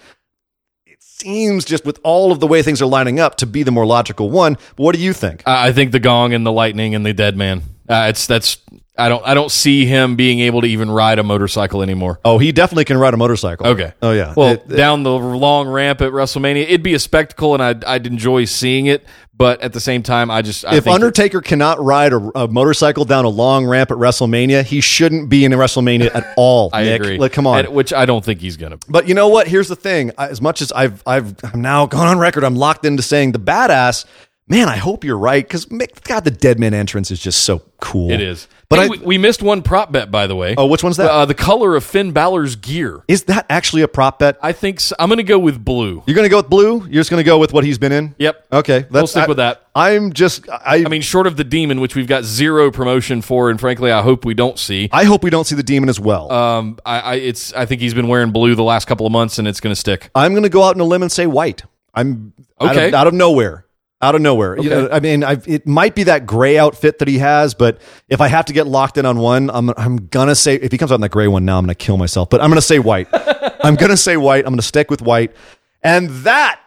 it 0.86 1.02
seems 1.02 1.64
just 1.66 1.86
with 1.86 2.00
all 2.04 2.32
of 2.32 2.40
the 2.40 2.48
way 2.48 2.62
things 2.62 2.82
are 2.82 2.86
lining 2.86 3.20
up 3.20 3.38
to 3.38 3.46
be 3.46 3.64
the 3.64 3.72
more 3.72 3.86
logical 3.86 4.30
one. 4.30 4.56
But 4.76 4.84
what 4.84 4.96
do 4.96 5.02
you 5.02 5.14
think? 5.14 5.44
I 5.46 5.70
I 5.70 5.72
think 5.72 5.92
the 5.92 6.00
gong 6.00 6.34
and 6.34 6.46
the 6.46 6.52
lightning 6.52 6.94
and 6.94 7.06
the 7.06 7.14
dead 7.14 7.38
man. 7.38 7.64
Uh, 7.90 8.08
it's 8.10 8.28
that's 8.28 8.58
I 8.98 9.10
don't 9.10 9.26
I 9.26 9.34
don't 9.34 9.52
see 9.52 9.86
him 9.86 10.16
being 10.16 10.40
able 10.42 10.62
to 10.62 10.68
even 10.68 10.90
ride 10.90 11.20
a 11.20 11.24
motorcycle 11.24 11.82
anymore. 11.82 12.20
Oh, 12.24 12.38
he 12.38 12.52
definitely 12.52 12.86
can 12.86 12.98
ride 12.98 13.14
a 13.14 13.18
motorcycle. 13.18 13.68
Okay. 13.68 13.92
Oh 14.02 14.12
yeah. 14.12 14.34
Well, 14.38 14.54
It- 14.54 14.64
it- 14.70 14.76
down 14.76 15.04
the 15.04 15.12
long 15.12 15.68
ramp 15.68 16.00
at 16.02 16.12
WrestleMania, 16.12 16.64
it'd 16.64 16.84
be 16.84 16.94
a 16.94 17.00
spectacle, 17.00 17.54
and 17.56 17.62
I'd 17.64 17.84
I'd 17.84 18.08
enjoy 18.08 18.46
seeing 18.46 18.86
it. 18.86 19.06
But 19.36 19.62
at 19.62 19.74
the 19.74 19.80
same 19.80 20.04
time, 20.04 20.30
I 20.30 20.44
just 20.44 20.64
I 20.64 20.76
if 20.76 20.88
Undertaker 20.88 21.42
cannot 21.42 21.84
ride 21.84 22.14
a, 22.14 22.18
a 22.36 22.48
motorcycle 22.48 23.04
down 23.04 23.26
a 23.26 23.30
long 23.30 23.66
ramp 23.66 23.90
at 23.90 23.98
WrestleMania, 23.98 24.64
he 24.64 24.80
shouldn't 24.80 25.28
be 25.28 25.44
in 25.44 25.52
WrestleMania 25.54 26.14
at 26.14 26.32
all. 26.38 26.70
I 26.72 26.84
Nick. 26.84 27.02
agree. 27.02 27.18
Like, 27.18 27.34
come 27.34 27.48
on. 27.48 27.66
And- 27.66 27.74
which 27.74 27.92
I 27.92 28.06
don't 28.06 28.24
think 28.24 28.42
he's 28.42 28.58
gonna. 28.58 28.78
Be. 28.78 28.84
But 28.88 29.08
you 29.08 29.16
know 29.16 29.28
what? 29.30 29.48
Here's 29.48 29.68
the 29.70 29.76
thing. 29.76 30.12
As 30.20 30.40
much 30.40 30.62
as 30.62 30.72
I've 30.72 31.02
I've 31.08 31.34
I'm 31.44 31.62
now 31.64 31.88
gone 31.88 32.08
on 32.08 32.20
record, 32.20 32.44
I'm 32.44 32.56
locked 32.56 32.86
into 32.86 33.02
saying 33.02 33.32
the 33.32 33.40
badass. 33.40 34.06
Man, 34.46 34.68
I 34.68 34.76
hope 34.76 35.06
you're 35.06 35.18
right 35.18 35.44
because 35.48 35.66
God, 36.04 36.26
the 36.26 36.32
Dead 36.32 36.60
Man 36.60 36.74
entrance 36.74 37.12
is 37.12 37.20
just 37.20 37.44
so 37.44 37.62
cool. 37.80 38.12
It 38.12 38.20
is. 38.20 38.50
But 38.68 38.80
Hey, 38.80 38.86
I- 38.86 38.88
we, 38.90 38.98
we 39.00 39.18
missed 39.18 39.42
one 39.42 39.62
prop 39.62 39.92
bet, 39.94 40.12
by 40.12 40.28
the 40.28 40.36
way. 40.36 40.54
Oh, 40.58 40.66
which 40.68 40.84
one's 40.84 40.98
that? 40.98 41.10
Uh, 41.10 41.24
the 41.26 41.34
color 41.34 41.78
of 41.78 41.84
Finn 41.86 42.12
Balor's 42.12 42.58
gear. 42.58 43.04
Is 43.08 43.24
that 43.26 43.46
actually 43.50 43.84
a 43.84 43.88
prop 43.88 44.20
bet? 44.20 44.38
I 44.42 44.52
think 44.52 44.82
so. 44.82 44.96
I'm 45.00 45.08
going 45.08 45.18
to 45.18 45.24
go 45.24 45.40
with 45.40 45.64
blue. 45.64 46.04
You're 46.06 46.16
going 46.16 46.26
to 46.26 46.30
go 46.30 46.38
with 46.38 46.50
blue. 46.50 46.80
You're 46.82 47.00
just 47.00 47.10
going 47.10 47.22
to 47.22 47.26
go 47.26 47.40
with 47.40 47.54
what 47.54 47.64
he's 47.64 47.78
been 47.78 47.94
in. 47.94 48.16
Yep. 48.18 48.48
Okay, 48.52 48.86
We'll 48.92 49.08
stick 49.08 49.24
I- 49.24 49.28
with 49.28 49.38
that. 49.38 49.62
I'm 49.76 50.12
just. 50.12 50.50
I. 50.50 50.84
I 50.86 50.90
mean, 50.90 51.02
short 51.02 51.26
of 51.26 51.38
the 51.38 51.46
demon, 51.46 51.80
which 51.80 51.96
we've 51.96 52.06
got 52.08 52.26
zero 52.26 52.70
promotion 52.70 53.22
for, 53.22 53.50
and 53.50 53.58
frankly, 53.60 53.92
I 53.92 54.02
hope 54.02 54.26
we 54.26 54.34
don't 54.34 54.60
see. 54.60 54.90
I 54.92 55.06
hope 55.06 55.24
we 55.24 55.30
don't 55.30 55.46
see 55.46 55.56
the 55.56 55.64
demon 55.64 55.88
as 55.88 56.00
well. 56.02 56.30
Um, 56.32 56.78
I, 56.86 57.00
I 57.00 57.16
it's 57.16 57.54
I 57.54 57.66
think 57.66 57.80
he's 57.82 57.94
been 57.94 58.08
wearing 58.10 58.32
blue 58.32 58.56
the 58.56 58.64
last 58.64 58.86
couple 58.86 59.06
of 59.06 59.12
months, 59.14 59.40
and 59.40 59.48
it's 59.48 59.62
going 59.62 59.72
to 59.74 59.80
stick. 59.80 60.12
I'm 60.14 60.34
going 60.34 60.44
to 60.44 60.50
go 60.50 60.64
out 60.64 60.76
on 60.76 60.82
a 60.82 60.84
limb 60.84 61.02
and 61.02 61.12
say 61.12 61.28
white. 61.28 61.64
I'm 61.96 62.34
out 62.60 62.72
Okay. 62.76 62.90
of, 62.90 62.94
out 62.94 63.08
of 63.08 63.14
nowhere. 63.14 63.66
Out 64.04 64.16
of 64.16 64.22
nowhere. 64.22 64.60
You 64.62 64.70
know, 64.70 64.90
I 64.92 65.00
mean, 65.00 65.24
I've, 65.24 65.48
it 65.48 65.66
might 65.66 65.96
be 65.96 66.04
that 66.04 66.26
gray 66.26 66.58
outfit 66.58 67.00
that 67.00 67.08
he 67.08 67.20
has, 67.20 67.54
but 67.54 67.80
if 68.10 68.20
I 68.22 68.28
have 68.28 68.46
to 68.46 68.54
get 68.54 68.68
locked 68.68 68.98
in 68.98 69.06
on 69.06 69.18
one, 69.18 69.50
I'm 69.50 69.70
I'm 69.78 70.08
gonna 70.08 70.36
say 70.36 70.56
if 70.56 70.72
he 70.72 70.78
comes 70.78 70.92
out 70.92 70.96
in 70.96 71.02
that 71.02 71.10
gray 71.12 71.28
one 71.28 71.46
now, 71.46 71.58
I'm 71.58 71.64
gonna 71.64 71.74
kill 71.76 71.98
myself. 71.98 72.30
But 72.30 72.42
I'm 72.42 72.50
gonna 72.50 72.62
say 72.62 72.80
white. 72.80 73.08
I'm 73.64 73.76
gonna 73.76 73.96
say 73.98 74.18
white. 74.18 74.46
I'm 74.46 74.52
gonna 74.52 74.62
stick 74.62 74.92
with 74.92 75.02
white. 75.02 75.34
And 75.82 76.10
that, 76.26 76.60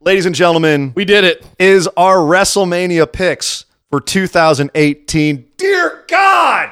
ladies 0.00 0.24
and 0.26 0.34
gentlemen, 0.34 0.92
We 0.94 1.04
did 1.04 1.24
it. 1.24 1.44
is 1.58 1.88
our 1.96 2.16
WrestleMania 2.18 3.12
picks 3.12 3.66
for 3.90 4.00
2018. 4.00 5.46
Dear 5.56 6.04
God, 6.08 6.70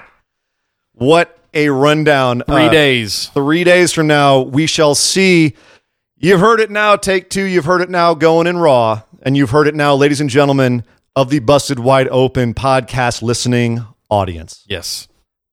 what 0.95 1.39
a 1.55 1.69
rundown! 1.69 2.43
Three 2.47 2.67
Uh, 2.67 2.71
days. 2.71 3.27
three 3.35 3.65
days 3.65 3.93
from 3.93 4.07
now, 4.07 4.41
we 4.41 4.67
shall 4.67 4.95
see. 4.95 5.55
You've 6.19 6.41
heard 6.41 6.61
it 6.61 6.71
now, 6.71 6.97
take 6.97 7.29
two. 7.31 7.43
You've 7.43 7.65
heard 7.65 7.81
it 7.81 7.91
now, 7.91 8.15
going 8.15 8.47
in 8.47 8.57
Raw. 8.59 9.03
And 9.23 9.37
you've 9.37 9.51
heard 9.51 9.69
it 9.69 9.75
now, 9.75 9.95
ladies 9.95 10.21
and 10.21 10.29
gentlemen 10.29 10.85
of 11.15 11.31
the 11.31 11.39
Busted 11.39 11.79
Wide 11.79 12.09
Open 12.11 12.55
podcast 12.55 13.23
listening 13.23 13.85
audience. 14.11 14.65
Yes, 14.67 15.07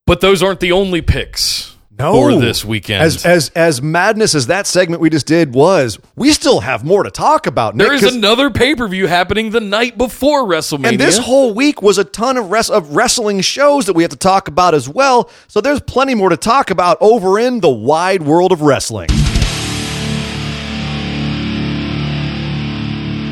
but 0.06 0.20
those 0.20 0.42
aren't 0.42 0.60
the 0.60 0.72
only 0.72 1.02
picks 1.02 1.76
for 1.96 2.34
this 2.34 2.64
weekend. 2.64 3.02
As, 3.02 3.24
as, 3.26 3.50
as 3.50 3.80
madness 3.82 4.34
as 4.34 4.46
that 4.48 4.66
segment 4.66 5.02
we 5.02 5.10
just 5.10 5.26
did 5.26 5.54
was, 5.54 5.98
we 6.16 6.32
still 6.32 6.60
have 6.60 6.82
more 6.82 7.02
to 7.04 7.10
talk 7.10 7.46
about. 7.46 7.76
Nick, 7.76 7.86
there 7.86 7.94
is 7.94 8.02
another 8.02 8.50
pay 8.50 8.74
per 8.74 8.88
view 8.88 9.06
happening 9.06 9.50
the 9.50 9.60
night 9.60 9.96
before 9.98 10.44
WrestleMania. 10.44 10.88
and 10.88 10.98
this 11.00 11.18
whole 11.18 11.54
week 11.54 11.82
was 11.82 11.98
a 11.98 12.04
ton 12.04 12.38
of, 12.38 12.50
res- 12.50 12.70
of 12.70 12.96
wrestling 12.96 13.40
shows 13.40 13.86
that 13.86 13.92
we 13.92 14.02
have 14.02 14.10
to 14.10 14.16
talk 14.16 14.48
about 14.48 14.74
as 14.74 14.88
well. 14.88 15.30
So 15.46 15.60
there's 15.60 15.80
plenty 15.80 16.14
more 16.14 16.30
to 16.30 16.36
talk 16.36 16.70
about 16.70 16.96
over 17.00 17.38
in 17.38 17.60
the 17.60 17.70
wide 17.70 18.22
world 18.22 18.50
of 18.50 18.62
wrestling. 18.62 19.08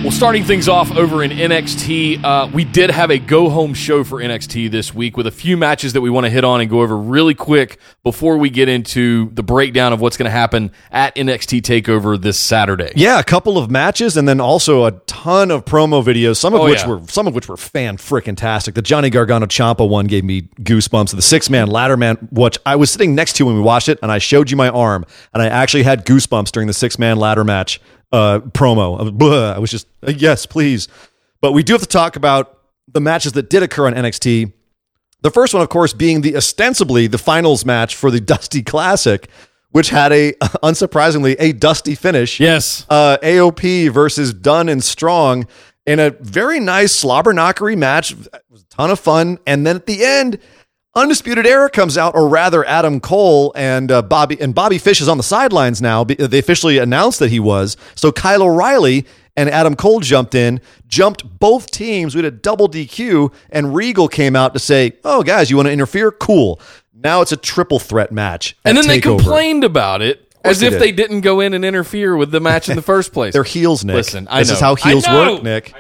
Well, 0.09 0.17
starting 0.17 0.43
things 0.45 0.69
off 0.71 0.91
over 0.97 1.23
in 1.23 1.31
NXT, 1.31 2.25
uh, 2.25 2.49
we 2.51 2.65
did 2.65 2.91
have 2.91 3.11
a 3.11 3.19
go 3.19 3.51
home 3.51 3.75
show 3.75 4.05
for 4.05 4.21
NXT 4.21 4.71
this 4.71 4.95
week 4.95 5.19
with 5.19 5.27
a 5.27 5.31
few 5.31 5.59
matches 5.59 5.93
that 5.93 6.01
we 6.01 6.09
want 6.09 6.25
to 6.25 6.31
hit 6.31 6.45
on 6.45 6.63
and 6.63 6.71
go 6.71 6.81
over 6.81 6.97
really 6.97 7.35
quick 7.35 7.79
before 8.05 8.39
we 8.39 8.49
get 8.49 8.71
into 8.71 9.29
the 9.35 9.43
breakdown 9.43 9.93
of 9.93 10.01
what's 10.01 10.17
going 10.17 10.25
to 10.25 10.31
happen 10.31 10.73
at 10.91 11.15
NXT 11.15 11.61
Takeover 11.61 12.19
this 12.19 12.39
Saturday. 12.39 12.91
Yeah, 12.97 13.19
a 13.19 13.23
couple 13.23 13.59
of 13.59 13.71
matches, 13.71 14.17
and 14.17 14.27
then 14.27 14.41
also 14.41 14.87
a 14.87 14.93
ton 14.93 15.51
of 15.51 15.67
promo 15.67 16.03
videos. 16.03 16.39
Some 16.39 16.55
of 16.55 16.63
Oh, 16.63 16.65
which 16.65 16.79
yeah. 16.81 16.89
were 16.89 17.03
some 17.09 17.27
of 17.27 17.35
which 17.35 17.47
were 17.47 17.59
fan 17.59 17.99
freaking 17.99 18.35
tastic. 18.35 18.75
The 18.77 18.81
Johnny 18.81 19.11
Gargano 19.11 19.45
Ciampa 19.45 19.87
one 19.87 20.07
gave 20.07 20.25
me 20.25 20.49
goosebumps. 20.63 21.15
The 21.15 21.21
six 21.21 21.51
man 21.51 21.67
ladder 21.69 21.99
man, 21.99 22.17
which 22.33 22.57
I 22.65 22.77
was 22.77 22.91
sitting 22.91 23.15
next 23.15 23.35
to 23.35 23.45
when 23.45 23.57
we 23.57 23.61
watched 23.61 23.91
it, 23.91 23.99
and 24.03 24.11
I 24.11 24.17
showed 24.17 24.51
you 24.51 24.57
my 24.57 24.71
arm, 24.71 25.05
and 25.35 25.43
I 25.43 25.49
actually 25.49 25.83
had 25.83 26.07
goosebumps 26.07 26.51
during 26.51 26.67
the 26.67 26.73
six 26.73 26.99
man 26.99 27.19
ladder 27.19 27.45
match 27.45 27.79
uh, 28.13 28.41
promo. 28.41 28.99
I 28.99 29.03
was, 29.25 29.33
I 29.57 29.59
was 29.59 29.71
just 29.71 29.87
uh, 30.07 30.13
yes, 30.17 30.47
please. 30.47 30.89
But 31.41 31.53
we 31.53 31.63
do 31.63 31.73
have 31.75 31.83
to 31.83 31.89
talk 31.89 32.17
about 32.17 32.59
the 32.91 33.01
matches 33.01 33.33
that 33.33 33.49
did 33.51 33.63
occur 33.63 33.87
on 33.87 33.95
NXT. 33.95 34.53
The 35.21 35.31
first 35.31 35.53
one, 35.53 35.63
of 35.63 35.69
course, 35.69 35.93
being 35.93 36.21
the 36.23 36.37
ostensibly 36.37 37.07
the 37.07 37.19
finals 37.19 37.65
match 37.65 37.95
for 37.97 38.11
the 38.11 38.21
Dusty 38.33 38.63
Classic, 38.63 39.29
which 39.71 39.91
had 39.91 40.13
a 40.13 40.33
unsurprisingly 40.63 41.37
a 41.39 41.53
dusty 41.53 41.95
finish 41.95 42.41
Yes. 42.41 42.87
uh, 42.89 43.19
AOP 43.23 43.91
versus 43.91 44.33
Dunne 44.33 44.69
and 44.69 44.83
Strong 44.83 45.47
in 45.87 45.99
a 46.01 46.11
very 46.11 46.61
nice 46.61 46.95
slobber 46.95 47.33
knockery 47.33 47.77
match. 47.77 48.13
It 48.13 48.43
was 48.51 48.63
a 48.63 48.67
ton 48.67 48.91
of 48.91 49.01
fun. 49.01 49.39
And 49.47 49.67
then 49.67 49.77
at 49.77 49.87
the 49.87 50.05
end, 50.05 50.39
Undisputed 50.99 51.47
Era 51.47 51.71
comes 51.71 51.97
out, 51.97 52.15
or 52.15 52.29
rather, 52.29 52.65
Adam 52.67 53.01
Cole 53.01 53.53
and 53.55 53.91
uh, 53.91 54.03
Bobby 54.03 54.41
and 54.41 54.55
Bobby 54.55 54.79
Fish 54.79 55.01
is 55.01 55.09
on 55.09 55.17
the 55.17 55.23
sidelines 55.23 55.81
now. 55.81 56.05
They 56.05 56.39
officially 56.39 56.79
announced 56.79 57.19
that 57.21 57.31
he 57.31 57.41
was. 57.41 57.77
So 57.95 58.13
Kyle 58.13 58.43
O'Reilly 58.43 59.07
and 59.37 59.49
Adam 59.49 59.77
Cole 59.77 60.01
jumped 60.01 60.35
in, 60.35 60.61
jumped 60.89 61.39
both 61.39 61.71
teams. 61.71 62.15
We 62.15 62.23
had 62.23 62.33
a 62.33 62.37
double 62.37 62.69
DQ, 62.69 63.33
and 63.51 63.75
Regal 63.75 64.09
came 64.09 64.35
out 64.37 64.53
to 64.55 64.59
say, 64.59 64.93
"Oh, 65.05 65.23
guys, 65.23 65.51
you 65.51 65.57
want 65.57 65.67
to 65.69 65.73
interfere? 65.73 66.11
Cool." 66.11 66.61
Now 66.93 67.21
it's 67.21 67.31
a 67.33 67.37
triple 67.37 67.79
threat 67.79 68.11
match. 68.11 68.57
and 68.65 68.77
then 68.77 68.89
they 68.89 69.01
TakeOver. 69.01 69.19
complained 69.19 69.63
about 69.63 70.03
it 70.03 70.33
as 70.45 70.59
they 70.61 70.67
if 70.67 70.73
did. 70.73 70.83
they 70.83 70.91
didn't 70.93 71.21
go 71.21 71.39
in 71.41 71.55
and 71.55 71.65
interfere 71.65 72.17
with 72.17 72.33
the 72.33 72.41
match 72.41 72.69
in 72.69 72.75
the 72.75 72.83
first 72.95 73.13
place. 73.13 73.33
They're 73.33 73.45
heels, 73.45 73.85
Nick. 73.85 73.95
Listen, 73.95 74.27
I 74.29 74.41
this 74.41 74.49
know. 74.49 74.55
is 74.55 74.61
how 74.61 74.75
heels 74.75 75.07
I 75.07 75.13
know. 75.13 75.35
work, 75.35 75.43
Nick. 75.45 75.73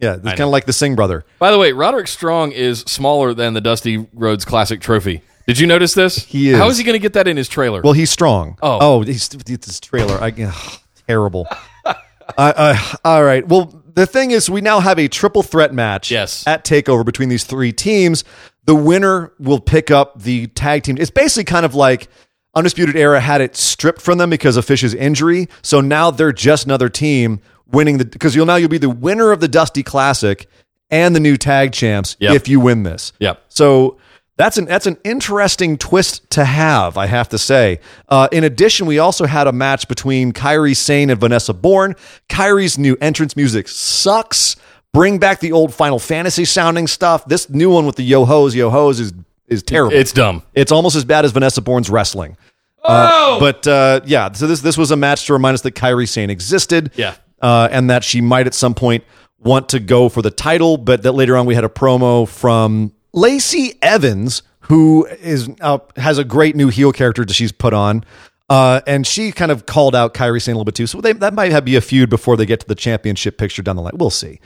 Yeah, 0.00 0.14
it's 0.14 0.24
kind 0.24 0.40
of 0.40 0.48
like 0.48 0.66
the 0.66 0.72
Singh 0.72 0.96
brother. 0.96 1.24
By 1.38 1.50
the 1.50 1.58
way, 1.58 1.72
Roderick 1.72 2.08
Strong 2.08 2.52
is 2.52 2.80
smaller 2.80 3.34
than 3.34 3.54
the 3.54 3.60
Dusty 3.60 4.08
Rhodes 4.14 4.44
Classic 4.44 4.80
trophy. 4.80 5.22
Did 5.46 5.58
you 5.58 5.66
notice 5.66 5.94
this? 5.94 6.24
He 6.24 6.50
is. 6.50 6.58
How 6.58 6.68
is 6.68 6.78
he 6.78 6.84
going 6.84 6.94
to 6.94 7.00
get 7.00 7.14
that 7.14 7.26
in 7.26 7.36
his 7.36 7.48
trailer? 7.48 7.82
Well, 7.82 7.92
he's 7.92 8.10
strong. 8.10 8.56
Oh. 8.62 8.78
oh, 8.80 9.02
he's 9.02 9.28
it's 9.34 9.66
his 9.66 9.80
trailer. 9.80 10.16
I, 10.22 10.32
ugh, 10.42 10.80
terrible. 11.08 11.46
I, 11.84 11.96
I, 12.38 12.96
all 13.04 13.24
right. 13.24 13.46
Well, 13.46 13.82
the 13.94 14.06
thing 14.06 14.30
is, 14.30 14.48
we 14.48 14.60
now 14.60 14.80
have 14.80 14.98
a 14.98 15.08
triple 15.08 15.42
threat 15.42 15.74
match. 15.74 16.10
Yes. 16.10 16.46
At 16.46 16.64
Takeover 16.64 17.04
between 17.04 17.28
these 17.28 17.44
three 17.44 17.72
teams, 17.72 18.24
the 18.64 18.74
winner 18.74 19.32
will 19.38 19.60
pick 19.60 19.90
up 19.90 20.22
the 20.22 20.46
tag 20.48 20.84
team. 20.84 20.96
It's 20.98 21.10
basically 21.10 21.44
kind 21.44 21.66
of 21.66 21.74
like 21.74 22.08
Undisputed 22.54 22.96
Era 22.96 23.20
had 23.20 23.40
it 23.40 23.56
stripped 23.56 24.00
from 24.00 24.18
them 24.18 24.30
because 24.30 24.56
of 24.56 24.64
Fish's 24.64 24.94
injury. 24.94 25.48
So 25.62 25.80
now 25.80 26.10
they're 26.10 26.32
just 26.32 26.64
another 26.64 26.88
team 26.88 27.40
winning 27.72 27.98
the 27.98 28.04
because 28.04 28.34
you'll 28.34 28.46
now 28.46 28.56
you'll 28.56 28.68
be 28.68 28.78
the 28.78 28.90
winner 28.90 29.32
of 29.32 29.40
the 29.40 29.48
Dusty 29.48 29.82
Classic 29.82 30.46
and 30.90 31.14
the 31.14 31.20
new 31.20 31.36
tag 31.36 31.72
champs 31.72 32.16
Yep. 32.20 32.34
if 32.34 32.48
you 32.48 32.60
win 32.60 32.82
this. 32.82 33.12
Yep. 33.20 33.42
So 33.48 33.98
that's 34.36 34.56
an 34.58 34.64
that's 34.64 34.86
an 34.86 34.96
interesting 35.04 35.76
twist 35.78 36.28
to 36.30 36.44
have, 36.44 36.96
I 36.96 37.06
have 37.06 37.28
to 37.28 37.38
say. 37.38 37.80
Uh, 38.08 38.28
in 38.32 38.42
addition, 38.44 38.86
we 38.86 38.98
also 38.98 39.26
had 39.26 39.46
a 39.46 39.52
match 39.52 39.86
between 39.88 40.32
Kairi 40.32 40.74
Sane 40.76 41.10
and 41.10 41.20
Vanessa 41.20 41.52
Borne. 41.54 41.94
Kairi's 42.28 42.78
new 42.78 42.96
entrance 43.00 43.36
music 43.36 43.68
sucks. 43.68 44.56
Bring 44.92 45.18
back 45.18 45.38
the 45.40 45.52
old 45.52 45.72
Final 45.72 45.98
Fantasy 46.00 46.44
sounding 46.44 46.86
stuff. 46.88 47.24
This 47.26 47.48
new 47.50 47.70
one 47.70 47.86
with 47.86 47.96
the 47.96 48.02
yo 48.02 48.24
hos, 48.24 48.54
yo 48.54 48.70
hos 48.70 48.98
is 48.98 49.12
is 49.46 49.62
terrible. 49.62 49.94
it's 49.96 50.12
dumb. 50.12 50.42
It's 50.54 50.72
almost 50.72 50.96
as 50.96 51.04
bad 51.04 51.24
as 51.24 51.32
Vanessa 51.32 51.60
Borne's 51.60 51.90
wrestling. 51.90 52.36
Oh, 52.82 53.36
But 53.38 53.66
uh, 53.66 54.00
yeah, 54.06 54.32
so 54.32 54.46
this 54.46 54.60
this 54.62 54.78
was 54.78 54.90
a 54.90 54.96
match 54.96 55.26
to 55.26 55.32
remind 55.34 55.54
us 55.54 55.60
that 55.62 55.72
Kairi 55.72 56.08
Sane 56.08 56.30
existed. 56.30 56.92
Yeah. 56.96 57.14
Uh, 57.40 57.68
and 57.70 57.88
that 57.88 58.04
she 58.04 58.20
might 58.20 58.46
at 58.46 58.54
some 58.54 58.74
point 58.74 59.04
want 59.38 59.68
to 59.70 59.80
go 59.80 60.08
for 60.08 60.22
the 60.22 60.30
title, 60.30 60.76
but 60.76 61.02
that 61.02 61.12
later 61.12 61.36
on 61.36 61.46
we 61.46 61.54
had 61.54 61.64
a 61.64 61.68
promo 61.68 62.28
from 62.28 62.92
Lacey 63.12 63.78
Evans, 63.80 64.42
who 64.60 65.06
is 65.06 65.48
uh, 65.60 65.78
has 65.96 66.18
a 66.18 66.24
great 66.24 66.54
new 66.54 66.68
heel 66.68 66.92
character 66.92 67.24
that 67.24 67.32
she's 67.32 67.52
put 67.52 67.72
on. 67.72 68.04
Uh, 68.50 68.80
and 68.86 69.06
she 69.06 69.30
kind 69.30 69.52
of 69.52 69.64
called 69.64 69.94
out 69.94 70.12
Kairi 70.12 70.42
Sane 70.42 70.54
a 70.54 70.56
little 70.56 70.64
bit 70.64 70.74
too. 70.74 70.86
So 70.86 71.00
they, 71.00 71.12
that 71.12 71.34
might 71.34 71.58
be 71.60 71.76
a 71.76 71.80
feud 71.80 72.10
before 72.10 72.36
they 72.36 72.44
get 72.44 72.60
to 72.60 72.66
the 72.66 72.74
championship 72.74 73.38
picture 73.38 73.62
down 73.62 73.76
the 73.76 73.82
line. 73.82 73.92
We'll 73.94 74.10
see. 74.10 74.40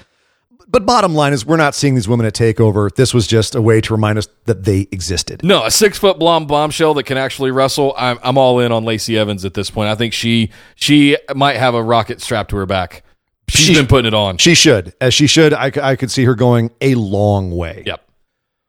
But 0.66 0.86
bottom 0.86 1.14
line 1.14 1.32
is, 1.32 1.44
we're 1.46 1.56
not 1.56 1.74
seeing 1.74 1.94
these 1.94 2.08
women 2.08 2.26
at 2.26 2.34
Takeover. 2.34 2.92
This 2.94 3.12
was 3.14 3.26
just 3.26 3.54
a 3.54 3.62
way 3.62 3.80
to 3.82 3.92
remind 3.92 4.18
us 4.18 4.26
that 4.46 4.64
they 4.64 4.88
existed. 4.90 5.44
no, 5.44 5.64
a 5.64 5.70
six 5.70 5.98
foot 5.98 6.18
blonde 6.18 6.48
bombshell 6.48 6.94
that 6.94 7.04
can 7.04 7.16
actually 7.18 7.50
wrestle. 7.50 7.94
I'm, 7.96 8.18
I'm 8.22 8.38
all 8.38 8.58
in 8.60 8.72
on 8.72 8.84
Lacey 8.84 9.16
Evans 9.18 9.44
at 9.44 9.54
this 9.54 9.70
point. 9.70 9.88
I 9.88 9.94
think 9.94 10.12
she 10.12 10.50
she 10.74 11.16
might 11.34 11.56
have 11.56 11.74
a 11.74 11.82
rocket 11.82 12.20
strapped 12.20 12.50
to 12.50 12.56
her 12.56 12.66
back. 12.66 13.04
She's 13.48 13.66
She- 13.66 13.74
been 13.74 13.86
putting 13.86 14.06
it 14.08 14.14
on. 14.14 14.38
She 14.38 14.54
should, 14.54 14.94
as 15.00 15.12
she 15.14 15.26
should. 15.26 15.52
I, 15.52 15.70
I 15.82 15.96
could 15.96 16.10
see 16.10 16.24
her 16.24 16.34
going 16.34 16.70
a 16.80 16.94
long 16.94 17.50
way. 17.50 17.82
Yep. 17.86 18.00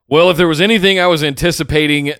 Well, 0.08 0.30
if 0.30 0.38
there 0.38 0.48
was 0.50 0.62
anything 0.62 1.00
I 1.00 1.08
was 1.08 1.24
anticipating 1.24 2.14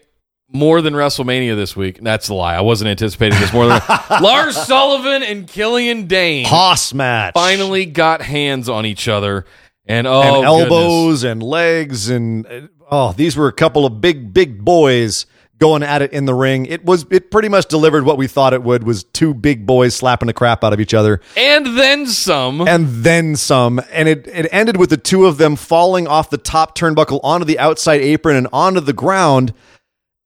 more 0.48 0.82
than 0.82 0.94
WrestleMania 0.94 1.56
this 1.56 1.76
week, 1.76 2.00
that's 2.02 2.30
a 2.30 2.34
lie. 2.34 2.56
I 2.56 2.62
wasn't 2.62 2.90
anticipating 2.90 3.38
this 3.40 3.52
more 3.52 3.68
than 3.68 3.82
Lars 4.22 4.56
Sullivan 4.56 5.22
and 5.22 5.48
Killian 5.48 6.08
Dain 6.08 6.46
Hoss 6.46 6.94
match. 6.94 7.34
finally 7.34 7.86
got 7.86 8.22
hands 8.22 8.70
on 8.70 8.86
each 8.86 9.08
other. 9.08 9.46
And 9.88 10.08
oh, 10.08 10.22
and 10.22 10.34
goodness. 10.34 10.48
elbows 10.48 11.24
and 11.24 11.44
legs 11.44 12.10
and 12.10 12.70
oh, 12.90 13.14
these 13.14 13.38
were 13.38 13.48
a 13.48 13.54
couple 13.54 13.86
of 13.86 14.02
big 14.02 14.34
big 14.34 14.64
boys 14.64 15.26
going 15.58 15.84
at 15.84 16.02
it 16.02 16.12
in 16.12 16.26
the 16.26 16.34
ring. 16.34 16.66
It 16.66 16.84
was 16.84 17.06
it 17.10 17.32
pretty 17.32 17.50
much 17.50 17.68
delivered 17.68 18.04
what 18.04 18.18
we 18.18 18.28
thought 18.28 18.54
it 18.54 18.64
would 18.64 18.84
was 18.84 19.04
two 19.04 19.34
big 19.34 19.66
boys 19.66 19.96
slapping 19.96 20.28
the 20.28 20.34
crap 20.34 20.64
out 20.64 20.74
of 20.74 20.80
each 20.80 20.94
other 20.94 21.22
and 21.38 21.78
then 21.78 22.08
some. 22.08 22.68
and 22.68 22.88
then 23.04 23.36
some 23.36 23.82
and 23.92 24.10
it 24.10 24.28
it 24.28 24.48
ended 24.52 24.78
with 24.78 24.90
the 24.90 24.98
two 24.98 25.26
of 25.26 25.38
them 25.38 25.56
falling 25.56 26.08
off 26.08 26.30
the 26.30 26.38
top 26.38 26.78
turnbuckle 26.78 27.20
onto 27.24 27.46
the 27.46 27.60
outside 27.60 28.02
apron 28.02 28.36
and 28.36 28.48
onto 28.52 28.80
the 28.80 28.94
ground. 28.94 29.54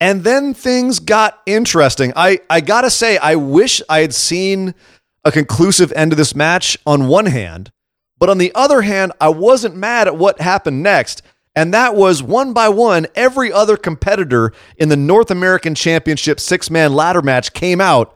And 0.02 0.24
then 0.24 0.54
things 0.54 1.00
got 1.00 1.42
interesting. 1.46 2.14
I 2.16 2.40
I 2.50 2.62
got 2.62 2.82
to 2.82 2.90
say 2.90 3.18
I 3.18 3.36
wish 3.36 3.82
I 3.90 4.00
had 4.00 4.14
seen 4.14 4.74
a 5.26 5.32
conclusive 5.32 5.92
end 5.94 6.12
to 6.12 6.16
this 6.16 6.34
match 6.34 6.78
on 6.86 7.08
one 7.08 7.26
hand, 7.26 7.72
but 8.20 8.30
on 8.30 8.38
the 8.38 8.52
other 8.54 8.82
hand, 8.82 9.14
I 9.20 9.30
wasn't 9.30 9.76
mad 9.76 10.08
at 10.08 10.18
what 10.18 10.42
happened 10.42 10.84
next. 10.84 11.22
And 11.56 11.74
that 11.74 11.96
was 11.96 12.22
one 12.22 12.54
by 12.54 12.70
one, 12.70 13.08
every 13.16 13.52
other 13.52 13.76
competitor 13.76 14.54
in 14.78 14.90
the 14.90 14.96
North 14.96 15.32
American 15.32 15.74
Championship 15.76 16.40
six 16.40 16.70
man 16.70 16.94
ladder 16.94 17.22
match 17.22 17.54
came 17.54 17.82
out 17.82 18.16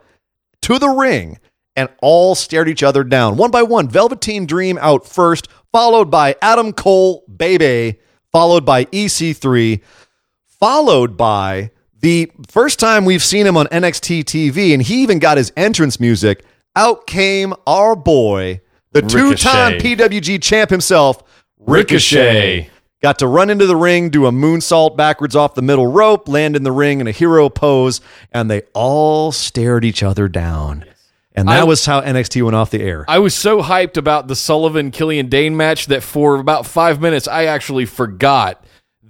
to 0.62 0.78
the 0.78 0.88
ring 0.88 1.38
and 1.76 1.88
all 2.00 2.34
stared 2.34 2.68
each 2.68 2.82
other 2.82 3.02
down. 3.02 3.36
One 3.36 3.50
by 3.50 3.62
one, 3.62 3.88
Velveteen 3.88 4.46
Dream 4.46 4.78
out 4.80 5.06
first, 5.06 5.48
followed 5.72 6.10
by 6.10 6.36
Adam 6.40 6.72
Cole, 6.72 7.24
Bebe, 7.36 7.98
followed 8.30 8.64
by 8.64 8.84
EC3, 8.86 9.82
followed 10.46 11.16
by 11.16 11.70
the 12.00 12.30
first 12.48 12.78
time 12.78 13.04
we've 13.04 13.22
seen 13.22 13.46
him 13.46 13.56
on 13.56 13.66
NXT 13.66 14.24
TV, 14.24 14.72
and 14.72 14.82
he 14.82 15.02
even 15.02 15.18
got 15.18 15.36
his 15.36 15.52
entrance 15.56 15.98
music. 15.98 16.44
Out 16.76 17.06
came 17.06 17.54
our 17.66 17.96
boy, 17.96 18.60
the 18.94 19.02
two 19.02 19.34
time 19.34 19.72
PWG 19.74 20.42
champ 20.42 20.70
himself, 20.70 21.22
Ricochet. 21.58 22.18
Ricochet. 22.18 22.70
Got 23.02 23.18
to 23.18 23.26
run 23.26 23.50
into 23.50 23.66
the 23.66 23.76
ring, 23.76 24.08
do 24.08 24.24
a 24.24 24.32
moonsault 24.32 24.96
backwards 24.96 25.36
off 25.36 25.54
the 25.54 25.60
middle 25.60 25.86
rope, 25.86 26.26
land 26.26 26.56
in 26.56 26.62
the 26.62 26.72
ring 26.72 27.00
in 27.00 27.06
a 27.06 27.10
hero 27.10 27.50
pose, 27.50 28.00
and 28.32 28.50
they 28.50 28.62
all 28.72 29.30
stared 29.30 29.84
each 29.84 30.02
other 30.02 30.26
down. 30.26 30.86
And 31.34 31.48
that 31.48 31.60
I- 31.60 31.64
was 31.64 31.84
how 31.84 32.00
NXT 32.00 32.40
went 32.42 32.56
off 32.56 32.70
the 32.70 32.80
air. 32.80 33.04
I 33.06 33.18
was 33.18 33.34
so 33.34 33.60
hyped 33.60 33.98
about 33.98 34.28
the 34.28 34.36
Sullivan 34.36 34.90
Killian 34.90 35.28
Dain 35.28 35.54
match 35.54 35.86
that 35.88 36.02
for 36.02 36.36
about 36.36 36.64
five 36.64 37.00
minutes 37.00 37.28
I 37.28 37.44
actually 37.44 37.84
forgot 37.84 38.63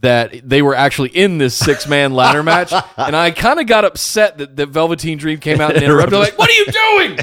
that 0.04 0.48
they 0.48 0.62
were 0.62 0.74
actually 0.74 1.10
in 1.10 1.38
this 1.38 1.54
six 1.54 1.86
man 1.86 2.14
ladder 2.14 2.42
match, 2.42 2.72
and 2.96 3.14
I 3.14 3.30
kind 3.30 3.60
of 3.60 3.66
got 3.66 3.84
upset 3.84 4.38
that, 4.38 4.56
that 4.56 4.68
Velveteen 4.68 5.18
Dream 5.18 5.38
came 5.40 5.60
out 5.60 5.74
and 5.74 5.82
interrupted. 5.84 6.18
like, 6.18 6.38
what 6.38 6.48
are 6.48 6.52
you 6.52 6.66
doing? 6.66 7.18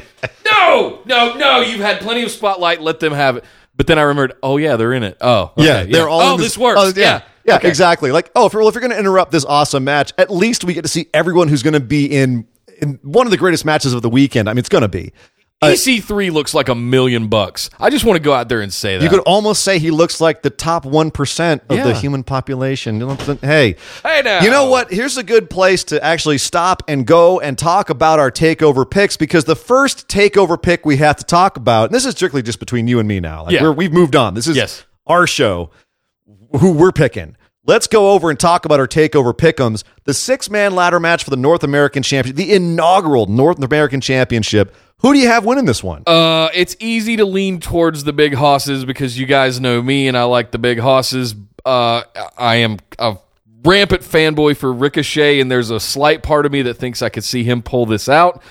No, 0.51 1.01
no, 1.05 1.33
no! 1.35 1.61
You've 1.61 1.79
had 1.81 1.99
plenty 2.01 2.23
of 2.23 2.31
spotlight. 2.31 2.81
Let 2.81 2.99
them 2.99 3.13
have 3.13 3.37
it. 3.37 3.45
But 3.75 3.87
then 3.87 3.97
I 3.97 4.03
remembered, 4.03 4.33
oh 4.43 4.57
yeah, 4.57 4.75
they're 4.75 4.93
in 4.93 5.03
it. 5.03 5.17
Oh, 5.21 5.53
okay, 5.57 5.65
yeah, 5.65 5.83
they're 5.85 6.09
all. 6.09 6.21
Oh, 6.21 6.35
in 6.35 6.41
this, 6.41 6.57
works. 6.57 6.79
oh, 6.79 6.91
yeah, 6.95 7.21
yeah, 7.45 7.55
Okay. 7.55 7.67
exactly. 7.69 8.11
Like, 8.11 8.29
oh, 8.35 8.45
if, 8.47 8.53
well, 8.53 8.67
if 8.67 8.75
you're 8.75 8.81
going 8.81 8.91
to 8.91 8.99
interrupt 8.99 9.31
this 9.31 9.45
awesome 9.45 9.83
match, 9.83 10.11
at 10.17 10.29
least 10.29 10.63
we 10.63 10.73
get 10.73 10.83
to 10.83 10.87
see 10.89 11.07
everyone 11.13 11.47
who's 11.47 11.63
going 11.63 11.73
to 11.73 11.79
be 11.79 12.05
in 12.05 12.45
in 12.81 12.99
one 13.03 13.25
of 13.27 13.31
the 13.31 13.37
greatest 13.37 13.63
matches 13.63 13.93
of 13.93 14.01
the 14.01 14.09
weekend. 14.09 14.49
I 14.49 14.53
mean, 14.53 14.59
it's 14.59 14.69
going 14.69 14.81
to 14.83 14.87
be. 14.87 15.13
Uh, 15.63 15.67
EC3 15.67 16.31
looks 16.31 16.55
like 16.55 16.69
a 16.69 16.73
million 16.75 17.27
bucks. 17.27 17.69
I 17.79 17.91
just 17.91 18.03
want 18.03 18.17
to 18.17 18.19
go 18.23 18.33
out 18.33 18.49
there 18.49 18.61
and 18.61 18.73
say 18.73 18.97
that. 18.97 19.03
You 19.03 19.11
could 19.11 19.19
almost 19.19 19.61
say 19.63 19.77
he 19.77 19.91
looks 19.91 20.19
like 20.19 20.41
the 20.41 20.49
top 20.49 20.85
1% 20.85 21.61
of 21.69 21.77
Yeah. 21.77 21.83
the 21.83 21.93
human 21.93 22.23
population. 22.23 22.99
Hey, 23.41 23.75
Hey 24.03 24.23
now. 24.25 24.41
you 24.41 24.49
know 24.49 24.65
what? 24.71 24.91
Here's 24.91 25.17
a 25.17 25.23
good 25.23 25.51
place 25.51 25.83
to 25.83 26.03
actually 26.03 26.39
stop 26.39 26.81
and 26.87 27.05
go 27.05 27.39
and 27.39 27.59
talk 27.59 27.91
about 27.91 28.17
our 28.17 28.31
takeover 28.31 28.89
picks 28.89 29.17
because 29.17 29.43
the 29.45 29.55
first 29.55 30.07
takeover 30.07 30.59
pick 30.59 30.83
we 30.83 30.97
have 30.97 31.17
to 31.17 31.23
talk 31.25 31.57
about, 31.57 31.85
and 31.89 31.93
this 31.93 32.05
is 32.07 32.15
strictly 32.15 32.41
just 32.41 32.59
between 32.59 32.87
you 32.87 32.97
and 32.97 33.07
me 33.07 33.19
now. 33.19 33.43
Like 33.43 33.53
Yeah. 33.53 33.61
we're, 33.61 33.73
we've 33.73 33.93
moved 33.93 34.15
on. 34.15 34.33
This 34.33 34.47
is 34.47 34.57
Yes. 34.57 34.83
our 35.05 35.27
show, 35.27 35.69
who 36.59 36.71
we're 36.71 36.91
picking. 36.91 37.37
Let's 37.71 37.87
go 37.87 38.11
over 38.11 38.29
and 38.29 38.37
talk 38.37 38.65
about 38.65 38.81
our 38.81 38.87
takeover 38.87 39.31
pickums. 39.31 39.85
The 40.03 40.13
six 40.13 40.49
man 40.49 40.75
ladder 40.75 40.99
match 40.99 41.23
for 41.23 41.29
the 41.29 41.37
North 41.37 41.63
American 41.63 42.03
Championship, 42.03 42.35
the 42.35 42.53
inaugural 42.53 43.27
North 43.27 43.63
American 43.63 44.01
Championship. 44.01 44.75
Who 44.97 45.13
do 45.13 45.19
you 45.19 45.29
have 45.29 45.45
winning 45.45 45.63
this 45.63 45.81
one? 45.81 46.03
Uh, 46.05 46.49
it's 46.53 46.75
easy 46.81 47.15
to 47.15 47.23
lean 47.23 47.61
towards 47.61 48.03
the 48.03 48.11
big 48.11 48.33
hosses 48.33 48.83
because 48.83 49.17
you 49.17 49.25
guys 49.25 49.61
know 49.61 49.81
me 49.81 50.09
and 50.09 50.17
I 50.17 50.23
like 50.23 50.51
the 50.51 50.57
big 50.57 50.79
hosses. 50.79 51.33
Uh, 51.63 52.01
I 52.37 52.55
am 52.55 52.79
a 52.99 53.15
rampant 53.63 54.01
fanboy 54.01 54.57
for 54.57 54.73
Ricochet, 54.73 55.39
and 55.39 55.49
there's 55.49 55.69
a 55.69 55.79
slight 55.79 56.23
part 56.23 56.45
of 56.45 56.51
me 56.51 56.63
that 56.63 56.73
thinks 56.73 57.01
I 57.01 57.07
could 57.07 57.23
see 57.23 57.45
him 57.45 57.61
pull 57.61 57.85
this 57.85 58.09
out. 58.09 58.43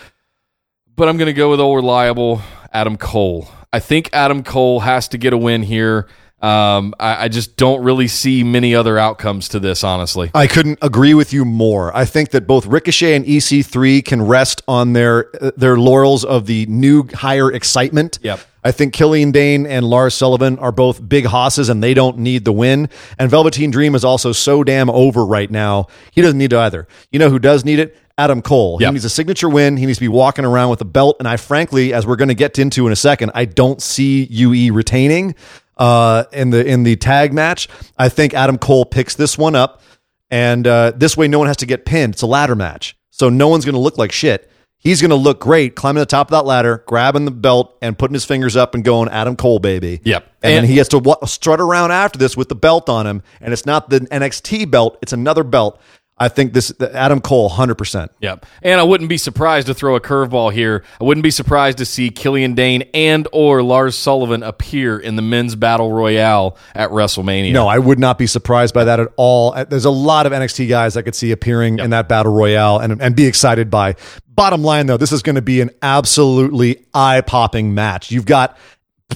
But 0.96 1.10
I'm 1.10 1.18
going 1.18 1.26
to 1.26 1.34
go 1.34 1.50
with 1.50 1.60
old 1.60 1.76
reliable 1.76 2.40
Adam 2.72 2.96
Cole. 2.96 3.50
I 3.70 3.80
think 3.80 4.08
Adam 4.14 4.42
Cole 4.42 4.80
has 4.80 5.08
to 5.08 5.18
get 5.18 5.34
a 5.34 5.38
win 5.38 5.62
here. 5.62 6.08
Um, 6.42 6.94
I, 6.98 7.24
I 7.24 7.28
just 7.28 7.56
don't 7.56 7.82
really 7.82 8.08
see 8.08 8.42
many 8.42 8.74
other 8.74 8.98
outcomes 8.98 9.48
to 9.50 9.60
this, 9.60 9.84
honestly. 9.84 10.30
I 10.34 10.46
couldn't 10.46 10.78
agree 10.80 11.12
with 11.12 11.32
you 11.32 11.44
more. 11.44 11.94
I 11.94 12.06
think 12.06 12.30
that 12.30 12.46
both 12.46 12.66
Ricochet 12.66 13.14
and 13.14 13.26
EC3 13.26 14.02
can 14.04 14.22
rest 14.22 14.62
on 14.66 14.94
their 14.94 15.30
uh, 15.42 15.50
their 15.56 15.76
laurels 15.76 16.24
of 16.24 16.46
the 16.46 16.64
new 16.66 17.06
higher 17.12 17.52
excitement. 17.52 18.18
Yep. 18.22 18.40
I 18.62 18.72
think 18.72 18.92
Killian 18.92 19.32
Dain 19.32 19.66
and 19.66 19.86
Lars 19.86 20.14
Sullivan 20.14 20.58
are 20.58 20.72
both 20.72 21.06
big 21.06 21.26
hosses 21.26 21.68
and 21.68 21.82
they 21.82 21.94
don't 21.94 22.18
need 22.18 22.44
the 22.44 22.52
win. 22.52 22.90
And 23.18 23.30
Velveteen 23.30 23.70
Dream 23.70 23.94
is 23.94 24.04
also 24.04 24.32
so 24.32 24.64
damn 24.64 24.90
over 24.90 25.24
right 25.24 25.50
now. 25.50 25.86
He 26.12 26.20
doesn't 26.20 26.36
need 26.36 26.52
it 26.52 26.58
either. 26.58 26.86
You 27.10 27.18
know 27.18 27.30
who 27.30 27.38
does 27.38 27.64
need 27.64 27.78
it? 27.78 27.96
Adam 28.18 28.42
Cole. 28.42 28.76
Yep. 28.80 28.88
He 28.88 28.92
needs 28.92 29.04
a 29.06 29.10
signature 29.10 29.48
win. 29.48 29.78
He 29.78 29.86
needs 29.86 29.96
to 29.96 30.04
be 30.04 30.08
walking 30.08 30.44
around 30.44 30.68
with 30.68 30.82
a 30.82 30.86
belt. 30.86 31.16
And 31.20 31.26
I 31.26 31.38
frankly, 31.38 31.94
as 31.94 32.06
we're 32.06 32.16
going 32.16 32.28
to 32.28 32.34
get 32.34 32.58
into 32.58 32.86
in 32.86 32.92
a 32.92 32.96
second, 32.96 33.32
I 33.34 33.46
don't 33.46 33.80
see 33.80 34.24
UE 34.24 34.74
retaining 34.74 35.34
uh, 35.80 36.24
in 36.32 36.50
the 36.50 36.64
in 36.64 36.84
the 36.84 36.94
tag 36.94 37.32
match. 37.32 37.66
I 37.98 38.08
think 38.08 38.34
Adam 38.34 38.58
Cole 38.58 38.84
picks 38.84 39.16
this 39.16 39.36
one 39.36 39.56
up, 39.56 39.82
and 40.30 40.66
uh, 40.66 40.92
this 40.94 41.16
way, 41.16 41.26
no 41.26 41.38
one 41.40 41.48
has 41.48 41.56
to 41.58 41.66
get 41.66 41.84
pinned. 41.84 42.14
It's 42.14 42.22
a 42.22 42.26
ladder 42.26 42.54
match, 42.54 42.96
so 43.10 43.28
no 43.28 43.48
one's 43.48 43.64
going 43.64 43.74
to 43.74 43.80
look 43.80 43.98
like 43.98 44.12
shit. 44.12 44.46
He's 44.82 45.02
going 45.02 45.10
to 45.10 45.16
look 45.16 45.40
great 45.40 45.76
climbing 45.76 46.00
the 46.00 46.06
top 46.06 46.28
of 46.28 46.30
that 46.30 46.46
ladder, 46.46 46.84
grabbing 46.86 47.26
the 47.26 47.30
belt, 47.30 47.76
and 47.82 47.98
putting 47.98 48.14
his 48.14 48.24
fingers 48.24 48.56
up 48.56 48.74
and 48.74 48.82
going, 48.82 49.10
Adam 49.10 49.36
Cole, 49.36 49.58
baby. 49.58 50.00
Yep. 50.04 50.22
And, 50.42 50.54
And- 50.54 50.64
then 50.64 50.70
he 50.70 50.78
has 50.78 50.88
to 50.88 50.98
wa- 51.00 51.22
strut 51.26 51.60
around 51.60 51.90
after 51.90 52.18
this 52.18 52.34
with 52.34 52.48
the 52.48 52.54
belt 52.54 52.88
on 52.88 53.06
him, 53.06 53.22
and 53.42 53.52
it's 53.52 53.66
not 53.66 53.90
the 53.90 54.00
NXT 54.00 54.70
belt; 54.70 54.96
it's 55.02 55.12
another 55.12 55.44
belt. 55.44 55.78
I 56.20 56.28
think 56.28 56.52
this 56.52 56.70
Adam 56.80 57.22
Cole, 57.22 57.48
hundred 57.48 57.76
percent. 57.76 58.12
Yep. 58.20 58.44
And 58.62 58.78
I 58.78 58.82
wouldn't 58.82 59.08
be 59.08 59.16
surprised 59.16 59.68
to 59.68 59.74
throw 59.74 59.96
a 59.96 60.00
curveball 60.00 60.52
here. 60.52 60.84
I 61.00 61.04
wouldn't 61.04 61.24
be 61.24 61.30
surprised 61.30 61.78
to 61.78 61.86
see 61.86 62.10
Killian 62.10 62.54
Dain 62.54 62.82
and 62.92 63.26
or 63.32 63.62
Lars 63.62 63.96
Sullivan 63.96 64.42
appear 64.42 64.98
in 64.98 65.16
the 65.16 65.22
men's 65.22 65.56
battle 65.56 65.90
royale 65.90 66.58
at 66.74 66.90
WrestleMania. 66.90 67.52
No, 67.52 67.66
I 67.66 67.78
would 67.78 67.98
not 67.98 68.18
be 68.18 68.26
surprised 68.26 68.74
by 68.74 68.84
that 68.84 69.00
at 69.00 69.08
all. 69.16 69.54
Uh, 69.54 69.64
There's 69.64 69.86
a 69.86 69.90
lot 69.90 70.26
of 70.26 70.32
NXT 70.32 70.68
guys 70.68 70.94
I 70.98 71.02
could 71.02 71.14
see 71.14 71.32
appearing 71.32 71.78
in 71.78 71.88
that 71.90 72.06
battle 72.06 72.34
royale 72.34 72.78
and, 72.78 73.00
and 73.00 73.16
be 73.16 73.24
excited 73.24 73.70
by. 73.70 73.96
Bottom 74.28 74.62
line, 74.62 74.86
though, 74.86 74.98
this 74.98 75.12
is 75.12 75.22
going 75.22 75.36
to 75.36 75.42
be 75.42 75.62
an 75.62 75.70
absolutely 75.80 76.84
eye 76.92 77.22
popping 77.22 77.74
match. 77.74 78.10
You've 78.10 78.26
got 78.26 78.58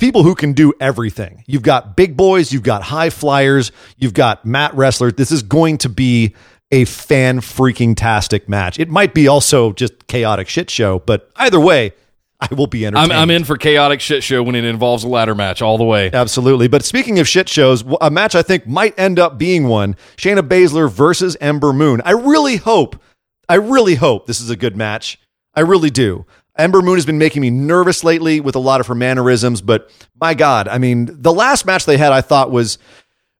people 0.00 0.22
who 0.22 0.34
can 0.34 0.52
do 0.52 0.72
everything. 0.80 1.44
You've 1.46 1.62
got 1.62 1.96
big 1.96 2.16
boys, 2.16 2.52
you've 2.52 2.62
got 2.62 2.82
high 2.82 3.10
flyers, 3.10 3.72
you've 3.96 4.14
got 4.14 4.44
mat 4.44 4.74
wrestlers. 4.74 5.14
This 5.14 5.32
is 5.32 5.42
going 5.42 5.78
to 5.78 5.88
be 5.88 6.34
a 6.74 6.84
fan 6.84 7.40
freaking 7.40 7.94
tastic 7.96 8.48
match. 8.48 8.80
It 8.80 8.88
might 8.88 9.14
be 9.14 9.28
also 9.28 9.72
just 9.72 10.08
chaotic 10.08 10.48
shit 10.48 10.68
show, 10.70 10.98
but 10.98 11.30
either 11.36 11.60
way, 11.60 11.92
I 12.40 12.52
will 12.52 12.66
be 12.66 12.84
I'm, 12.84 12.94
entertained. 12.94 13.12
I'm 13.12 13.30
in 13.30 13.44
for 13.44 13.56
chaotic 13.56 14.00
shit 14.00 14.24
show 14.24 14.42
when 14.42 14.56
it 14.56 14.64
involves 14.64 15.04
a 15.04 15.08
ladder 15.08 15.36
match 15.36 15.62
all 15.62 15.78
the 15.78 15.84
way. 15.84 16.10
Absolutely. 16.12 16.66
But 16.66 16.84
speaking 16.84 17.20
of 17.20 17.28
shit 17.28 17.48
shows, 17.48 17.84
a 18.00 18.10
match 18.10 18.34
I 18.34 18.42
think 18.42 18.66
might 18.66 18.98
end 18.98 19.20
up 19.20 19.38
being 19.38 19.68
one 19.68 19.94
Shayna 20.16 20.40
Baszler 20.40 20.90
versus 20.90 21.36
Ember 21.40 21.72
Moon. 21.72 22.02
I 22.04 22.10
really 22.10 22.56
hope, 22.56 23.00
I 23.48 23.54
really 23.54 23.94
hope 23.94 24.26
this 24.26 24.40
is 24.40 24.50
a 24.50 24.56
good 24.56 24.76
match. 24.76 25.20
I 25.54 25.60
really 25.60 25.90
do. 25.90 26.26
Ember 26.58 26.82
Moon 26.82 26.96
has 26.96 27.06
been 27.06 27.18
making 27.18 27.40
me 27.40 27.50
nervous 27.50 28.02
lately 28.02 28.40
with 28.40 28.56
a 28.56 28.60
lot 28.60 28.80
of 28.80 28.88
her 28.88 28.96
mannerisms, 28.96 29.60
but 29.60 29.90
my 30.20 30.34
God, 30.34 30.66
I 30.66 30.78
mean, 30.78 31.08
the 31.10 31.32
last 31.32 31.66
match 31.66 31.84
they 31.84 31.98
had 31.98 32.12
I 32.12 32.20
thought 32.20 32.50
was 32.50 32.78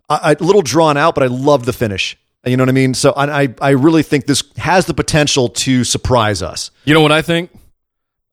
a, 0.08 0.36
a 0.40 0.44
little 0.44 0.62
drawn 0.62 0.96
out, 0.96 1.16
but 1.16 1.24
I 1.24 1.26
love 1.26 1.64
the 1.66 1.72
finish. 1.72 2.16
You 2.46 2.56
know 2.56 2.62
what 2.62 2.68
I 2.68 2.72
mean? 2.72 2.94
So 2.94 3.12
I, 3.16 3.54
I, 3.60 3.70
really 3.70 4.02
think 4.02 4.26
this 4.26 4.42
has 4.56 4.86
the 4.86 4.94
potential 4.94 5.48
to 5.48 5.82
surprise 5.82 6.42
us. 6.42 6.70
You 6.84 6.92
know 6.92 7.00
what 7.00 7.12
I 7.12 7.22
think? 7.22 7.50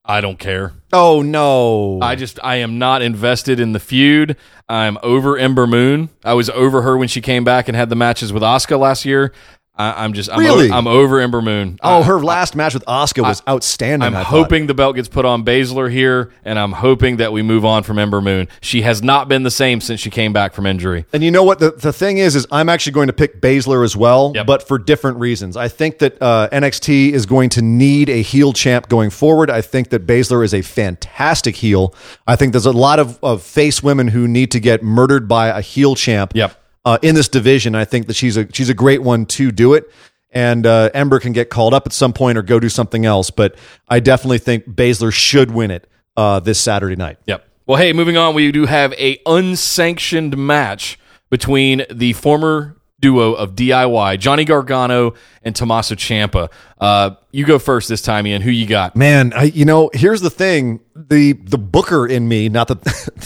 I 0.04 0.20
don't 0.20 0.38
care. 0.38 0.72
Oh, 0.92 1.22
no. 1.22 2.00
I 2.02 2.16
just 2.16 2.38
I 2.42 2.56
am 2.56 2.78
not 2.78 3.02
invested 3.02 3.60
in 3.60 3.72
the 3.72 3.80
feud. 3.80 4.36
I'm 4.68 4.98
over 5.02 5.38
Ember 5.38 5.66
Moon. 5.66 6.10
I 6.24 6.34
was 6.34 6.50
over 6.50 6.82
her 6.82 6.96
when 6.96 7.08
she 7.08 7.20
came 7.20 7.44
back 7.44 7.68
and 7.68 7.76
had 7.76 7.88
the 7.88 7.96
matches 7.96 8.32
with 8.32 8.42
Asuka 8.42 8.78
last 8.78 9.04
year. 9.04 9.32
I, 9.74 10.04
I'm 10.04 10.12
just 10.12 10.30
I'm, 10.30 10.38
Really? 10.38 10.66
over, 10.66 10.74
I'm 10.74 10.86
over 10.86 11.18
Ember 11.18 11.40
Moon. 11.40 11.78
oh, 11.82 12.00
I- 12.00 12.02
her 12.02 12.20
last 12.20 12.54
match 12.54 12.74
with 12.74 12.84
Asuka 12.84 13.22
was 13.22 13.42
outstanding. 13.48 14.06
I'm 14.06 14.14
I 14.14 14.22
hoping 14.22 14.66
the 14.66 14.74
belt 14.74 14.96
gets 14.96 15.08
put 15.08 15.24
on 15.24 15.46
Baszler 15.46 15.90
here, 15.90 16.30
and 16.44 16.58
I'm 16.58 16.72
hoping 16.72 17.16
that 17.16 17.32
we 17.32 17.40
move 17.40 17.64
on 17.64 17.82
from 17.82 17.98
Ember 17.98 18.20
Moon. 18.20 18.48
She 18.60 18.82
has 18.82 19.02
not 19.02 19.28
been 19.28 19.44
the 19.44 19.50
same 19.50 19.80
since 19.80 19.98
she 19.98 20.10
came 20.10 20.34
back 20.34 20.52
from 20.52 20.66
injury. 20.66 21.06
And 21.14 21.22
you 21.24 21.30
know 21.30 21.42
what? 21.42 21.58
The, 21.58 21.70
the 21.70 21.92
thing 21.92 22.18
is, 22.18 22.36
is 22.36 22.46
I'm 22.52 22.68
actually 22.68 22.92
going 22.92 23.06
to 23.06 23.14
pick 23.14 23.40
Baszler 23.40 23.82
as 23.82 23.96
well, 23.96 24.32
Yep. 24.34 24.46
but 24.46 24.68
for 24.68 24.78
different 24.78 25.16
reasons. 25.18 25.56
I 25.56 25.68
think 25.68 26.00
that 26.00 26.20
uh, 26.20 26.50
NXT 26.52 27.12
is 27.12 27.24
going 27.24 27.48
to 27.50 27.62
need 27.62 28.10
a 28.10 28.20
heel 28.20 28.52
champ 28.52 28.90
going 28.90 29.08
forward. 29.08 29.48
I 29.48 29.62
think 29.62 29.88
that 29.88 30.06
Baszler 30.06 30.44
is 30.44 30.52
a 30.52 30.60
fantastic 30.60 31.56
heel. 31.56 31.94
I 32.26 32.36
think 32.36 32.52
there's 32.52 32.66
a 32.66 32.72
lot 32.72 32.98
of, 32.98 33.18
of 33.24 33.42
face 33.42 33.82
women 33.82 34.08
who 34.08 34.28
need 34.28 34.50
to 34.50 34.60
get 34.60 34.82
murdered 34.82 35.26
by 35.28 35.48
a 35.48 35.62
heel 35.62 35.94
champ 35.94 36.32
Yep. 36.34 36.58
Uh, 36.84 36.98
in 37.02 37.14
this 37.14 37.28
division. 37.28 37.74
I 37.74 37.84
think 37.84 38.06
that 38.06 38.14
she's 38.14 38.36
a 38.36 38.46
she's 38.52 38.68
a 38.68 38.74
great 38.74 39.02
one 39.02 39.26
to 39.26 39.52
do 39.52 39.74
it. 39.74 39.90
And 40.34 40.66
uh, 40.66 40.88
Ember 40.94 41.20
can 41.20 41.32
get 41.32 41.50
called 41.50 41.74
up 41.74 41.86
at 41.86 41.92
some 41.92 42.14
point 42.14 42.38
or 42.38 42.42
go 42.42 42.58
do 42.58 42.70
something 42.70 43.04
else. 43.04 43.30
But 43.30 43.54
I 43.88 44.00
definitely 44.00 44.38
think 44.38 44.64
Baszler 44.64 45.12
should 45.12 45.50
win 45.50 45.70
it 45.70 45.86
uh, 46.16 46.40
this 46.40 46.58
Saturday 46.58 46.96
night. 46.96 47.18
Yep. 47.26 47.46
Well, 47.66 47.76
hey, 47.76 47.92
moving 47.92 48.16
on, 48.16 48.34
we 48.34 48.50
do 48.50 48.66
have 48.66 48.92
a 48.94 49.20
unsanctioned 49.26 50.36
match 50.36 50.98
between 51.30 51.84
the 51.90 52.14
former 52.14 52.76
duo 53.02 53.34
of 53.34 53.54
DIY, 53.54 54.18
Johnny 54.20 54.44
Gargano 54.46 55.12
and 55.42 55.54
Tommaso 55.54 55.94
Ciampa. 55.94 56.50
Uh, 56.80 57.10
you 57.32 57.44
go 57.44 57.58
first 57.58 57.88
this 57.88 58.00
time, 58.00 58.26
Ian. 58.26 58.40
Who 58.40 58.50
you 58.50 58.64
got? 58.66 58.96
Man, 58.96 59.32
I, 59.34 59.44
you 59.44 59.64
know, 59.66 59.90
here's 59.92 60.20
the 60.22 60.30
thing: 60.30 60.80
the 60.94 61.32
the 61.34 61.58
Booker 61.58 62.06
in 62.06 62.28
me, 62.28 62.48
not 62.48 62.68
that, 62.68 62.82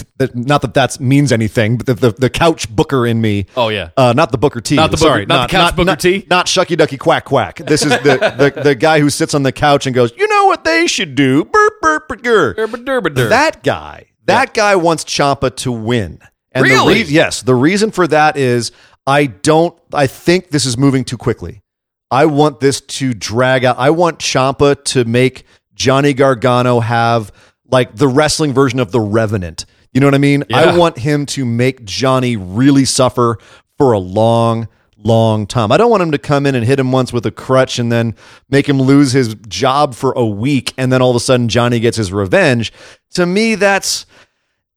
that 0.19 0.35
not 0.35 0.63
that 0.63 0.75
that 0.75 0.99
means 0.99 1.31
anything, 1.31 1.77
but 1.77 1.87
the, 1.87 1.95
the 1.95 2.11
the 2.13 2.31
couch 2.31 2.69
Booker 2.75 3.07
in 3.07 3.21
me. 3.21 3.47
Oh, 3.57 3.69
yeah. 3.69 3.91
uh, 3.97 4.13
not 4.17 4.33
the 4.33 4.39
Booker 4.39 4.61
T. 4.61 4.75
Not 4.77 4.91
the 4.91 4.97
Booker- 4.97 5.09
Sorry, 5.09 5.27
not 5.27 5.49
the 5.51 5.57
couch 5.57 5.77
Booker 5.77 5.87
not, 5.87 6.01
T? 6.01 6.27
Not 6.29 6.47
Shucky 6.47 6.77
Ducky 6.77 6.97
Quack 6.97 7.25
Quack. 7.27 7.59
This 7.59 7.83
is 7.85 7.93
the, 8.03 8.53
the 8.55 8.63
the 8.63 8.75
guy 8.75 8.99
who 9.01 9.11
sits 9.11 9.35
on 9.35 9.43
the 9.45 9.53
couch 9.53 9.87
and 9.87 9.95
goes, 9.95 10.13
"You 10.17 10.27
know 10.27 10.47
what 10.47 10.65
they 10.65 10.87
should 10.87 11.15
do?" 11.15 11.45
Burp 11.45 11.81
burp 11.81 12.09
burp. 12.09 12.23
grr." 12.23 13.29
That 13.29 13.63
guy, 13.63 14.07
that 14.25 14.55
guy 14.55 14.75
wants 14.77 15.05
Ciampa 15.05 15.55
to 15.57 15.71
win. 15.73 16.21
And 16.53 16.65
Really? 16.65 16.95
The 17.03 17.05
rea- 17.05 17.11
yes. 17.11 17.43
The 17.43 17.55
reason 17.55 17.91
for 17.91 18.07
that 18.07 18.39
is 18.39 18.73
I 19.07 19.27
don't. 19.27 19.79
I 19.93 20.07
think 20.07 20.51
this 20.51 20.67
is 20.67 20.77
moving 20.77 21.05
too 21.05 21.17
quickly. 21.17 21.63
I 22.11 22.27
want 22.27 22.61
this 22.61 22.81
to 22.81 23.15
drag 23.15 23.65
out. 23.65 23.79
I 23.79 23.91
want 23.91 24.19
Ciampa 24.19 24.83
to 24.85 25.05
make 25.05 25.45
Johnny 25.75 26.13
Gargano 26.13 26.81
have 26.81 27.33
like 27.69 27.95
the 27.95 28.09
wrestling 28.09 28.53
version 28.53 28.81
of 28.81 28.93
the 28.93 29.01
Revenant. 29.01 29.67
You 29.93 30.01
know 30.01 30.07
what 30.07 30.15
I 30.15 30.19
mean? 30.19 30.45
Yeah. 30.49 30.59
I 30.59 30.77
want 30.77 30.99
him 30.99 31.27
to 31.27 31.45
make 31.45 31.85
Johnny 31.85 32.37
really 32.37 32.85
suffer 32.85 33.39
for 33.79 33.93
a 33.93 33.99
long, 33.99 34.69
long 34.97 35.47
time. 35.47 35.73
I 35.73 35.77
don't 35.77 35.91
want 35.91 36.03
him 36.03 36.13
to 36.13 36.19
come 36.19 36.47
in 36.47 36.55
and 36.55 36.65
hit 36.65 36.79
him 36.79 36.93
once 36.93 37.13
with 37.13 37.27
a 37.27 37.31
crutch 37.31 37.79
and 37.79 37.91
then 37.91 38.15
make 38.49 38.69
him 38.69 38.81
lose 38.81 39.13
his 39.13 39.35
job 39.49 39.95
for 39.95 40.13
a 40.13 40.25
week 40.25 40.75
and 40.77 40.93
then 40.93 41.01
all 41.03 41.11
of 41.11 41.17
a 41.17 41.21
sudden 41.21 41.49
Johnny 41.49 41.81
gets 41.81 41.97
his 41.97 42.13
revenge. 42.13 42.73
To 43.15 43.27
me, 43.27 43.55
that's 43.55 44.07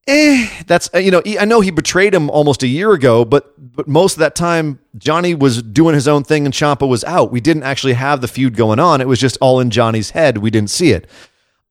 eh, 0.09 0.63
that's 0.67 0.89
uh, 0.93 0.97
you 0.97 1.11
know 1.11 1.21
I 1.39 1.45
know 1.45 1.61
he 1.61 1.71
betrayed 1.71 2.13
him 2.13 2.29
almost 2.29 2.63
a 2.63 2.67
year 2.67 2.91
ago, 2.93 3.23
but 3.25 3.53
but 3.57 3.87
most 3.87 4.13
of 4.13 4.19
that 4.19 4.35
time 4.35 4.79
Johnny 4.97 5.35
was 5.35 5.61
doing 5.61 5.95
his 5.95 6.07
own 6.07 6.23
thing 6.23 6.45
and 6.45 6.53
Ciampa 6.53 6.87
was 6.87 7.03
out. 7.03 7.31
We 7.31 7.39
didn't 7.39 7.63
actually 7.63 7.93
have 7.93 8.21
the 8.21 8.27
feud 8.27 8.55
going 8.55 8.79
on. 8.79 9.01
It 9.01 9.07
was 9.07 9.19
just 9.19 9.37
all 9.41 9.59
in 9.59 9.69
Johnny's 9.69 10.11
head. 10.11 10.39
We 10.39 10.49
didn't 10.49 10.69
see 10.71 10.91
it. 10.91 11.07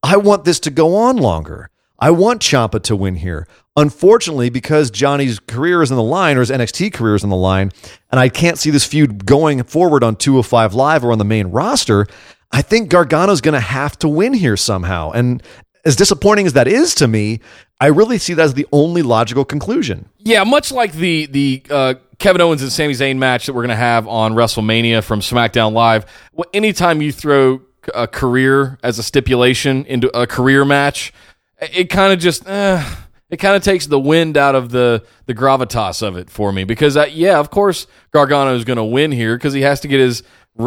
I 0.02 0.16
want 0.16 0.44
this 0.44 0.60
to 0.60 0.70
go 0.70 0.94
on 0.94 1.16
longer. 1.16 1.70
I 1.98 2.10
want 2.12 2.42
Ciampa 2.42 2.82
to 2.84 2.94
win 2.94 3.16
here. 3.16 3.48
Unfortunately, 3.76 4.50
because 4.50 4.90
Johnny's 4.90 5.40
career 5.40 5.82
is 5.82 5.90
in 5.90 5.96
the 5.96 6.02
line 6.02 6.36
or 6.36 6.40
his 6.40 6.50
NXT 6.50 6.92
career 6.92 7.16
is 7.16 7.24
in 7.24 7.30
the 7.30 7.36
line, 7.36 7.72
and 8.10 8.20
I 8.20 8.28
can't 8.28 8.58
see 8.58 8.70
this 8.70 8.84
feud 8.84 9.26
going 9.26 9.62
forward 9.64 10.04
on 10.04 10.16
205 10.16 10.74
Live 10.74 11.04
or 11.04 11.12
on 11.12 11.18
the 11.18 11.24
main 11.24 11.48
roster, 11.48 12.06
I 12.50 12.62
think 12.62 12.90
Gargano's 12.90 13.40
going 13.40 13.54
to 13.54 13.60
have 13.60 13.98
to 13.98 14.08
win 14.08 14.32
here 14.32 14.56
somehow. 14.56 15.10
And 15.10 15.42
as 15.88 15.96
disappointing 15.96 16.46
as 16.46 16.52
that 16.52 16.68
is 16.68 16.94
to 16.96 17.08
me, 17.08 17.40
I 17.80 17.86
really 17.86 18.18
see 18.18 18.34
that 18.34 18.42
as 18.42 18.54
the 18.54 18.66
only 18.72 19.00
logical 19.00 19.44
conclusion. 19.44 20.08
Yeah, 20.18 20.44
much 20.44 20.70
like 20.70 20.92
the 20.92 21.26
the 21.26 21.62
uh, 21.70 21.94
Kevin 22.18 22.42
Owens 22.42 22.60
and 22.60 22.70
Sami 22.70 22.92
Zayn 22.92 23.16
match 23.16 23.46
that 23.46 23.54
we're 23.54 23.62
going 23.62 23.70
to 23.70 23.76
have 23.76 24.06
on 24.06 24.34
WrestleMania 24.34 25.02
from 25.02 25.20
SmackDown 25.20 25.72
Live. 25.72 26.04
Anytime 26.52 27.00
you 27.00 27.10
throw 27.10 27.62
a 27.94 28.06
career 28.06 28.78
as 28.82 28.98
a 28.98 29.02
stipulation 29.02 29.86
into 29.86 30.14
a 30.16 30.26
career 30.26 30.66
match, 30.66 31.12
it 31.60 31.88
kind 31.88 32.12
of 32.12 32.18
just 32.18 32.46
eh, 32.46 32.84
it 33.30 33.38
kind 33.38 33.56
of 33.56 33.62
takes 33.62 33.86
the 33.86 33.98
wind 33.98 34.36
out 34.36 34.54
of 34.54 34.70
the 34.70 35.02
the 35.24 35.34
gravitas 35.34 36.06
of 36.06 36.18
it 36.18 36.28
for 36.28 36.52
me 36.52 36.64
because 36.64 36.98
uh, 36.98 37.06
yeah, 37.10 37.38
of 37.38 37.48
course 37.48 37.86
Gargano 38.10 38.54
is 38.54 38.64
going 38.64 38.76
to 38.76 38.84
win 38.84 39.10
here 39.10 39.38
because 39.38 39.54
he 39.54 39.62
has 39.62 39.80
to 39.80 39.88
get 39.88 40.00
his 40.00 40.22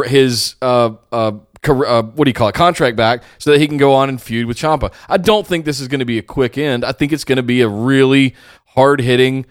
his 0.05 0.55
uh, 0.63 0.95
uh, 1.11 1.33
uh, 1.63 2.03
what 2.03 2.25
do 2.25 2.29
you 2.29 2.33
call 2.33 2.47
it 2.47 2.55
contract 2.55 2.97
back 2.97 3.23
so 3.37 3.51
that 3.51 3.59
he 3.59 3.67
can 3.67 3.77
go 3.77 3.93
on 3.93 4.09
and 4.09 4.21
feud 4.21 4.45
with 4.45 4.57
Ciampa. 4.57 4.93
I 5.07 5.17
don't 5.17 5.45
think 5.45 5.65
this 5.65 5.79
is 5.79 5.87
going 5.87 5.99
to 5.99 6.05
be 6.05 6.17
a 6.17 6.23
quick 6.23 6.57
end. 6.57 6.83
I 6.83 6.91
think 6.91 7.11
it's 7.11 7.23
going 7.23 7.37
to 7.37 7.43
be 7.43 7.61
a 7.61 7.67
really 7.67 8.35
hard 8.67 9.01
hitting 9.01 9.45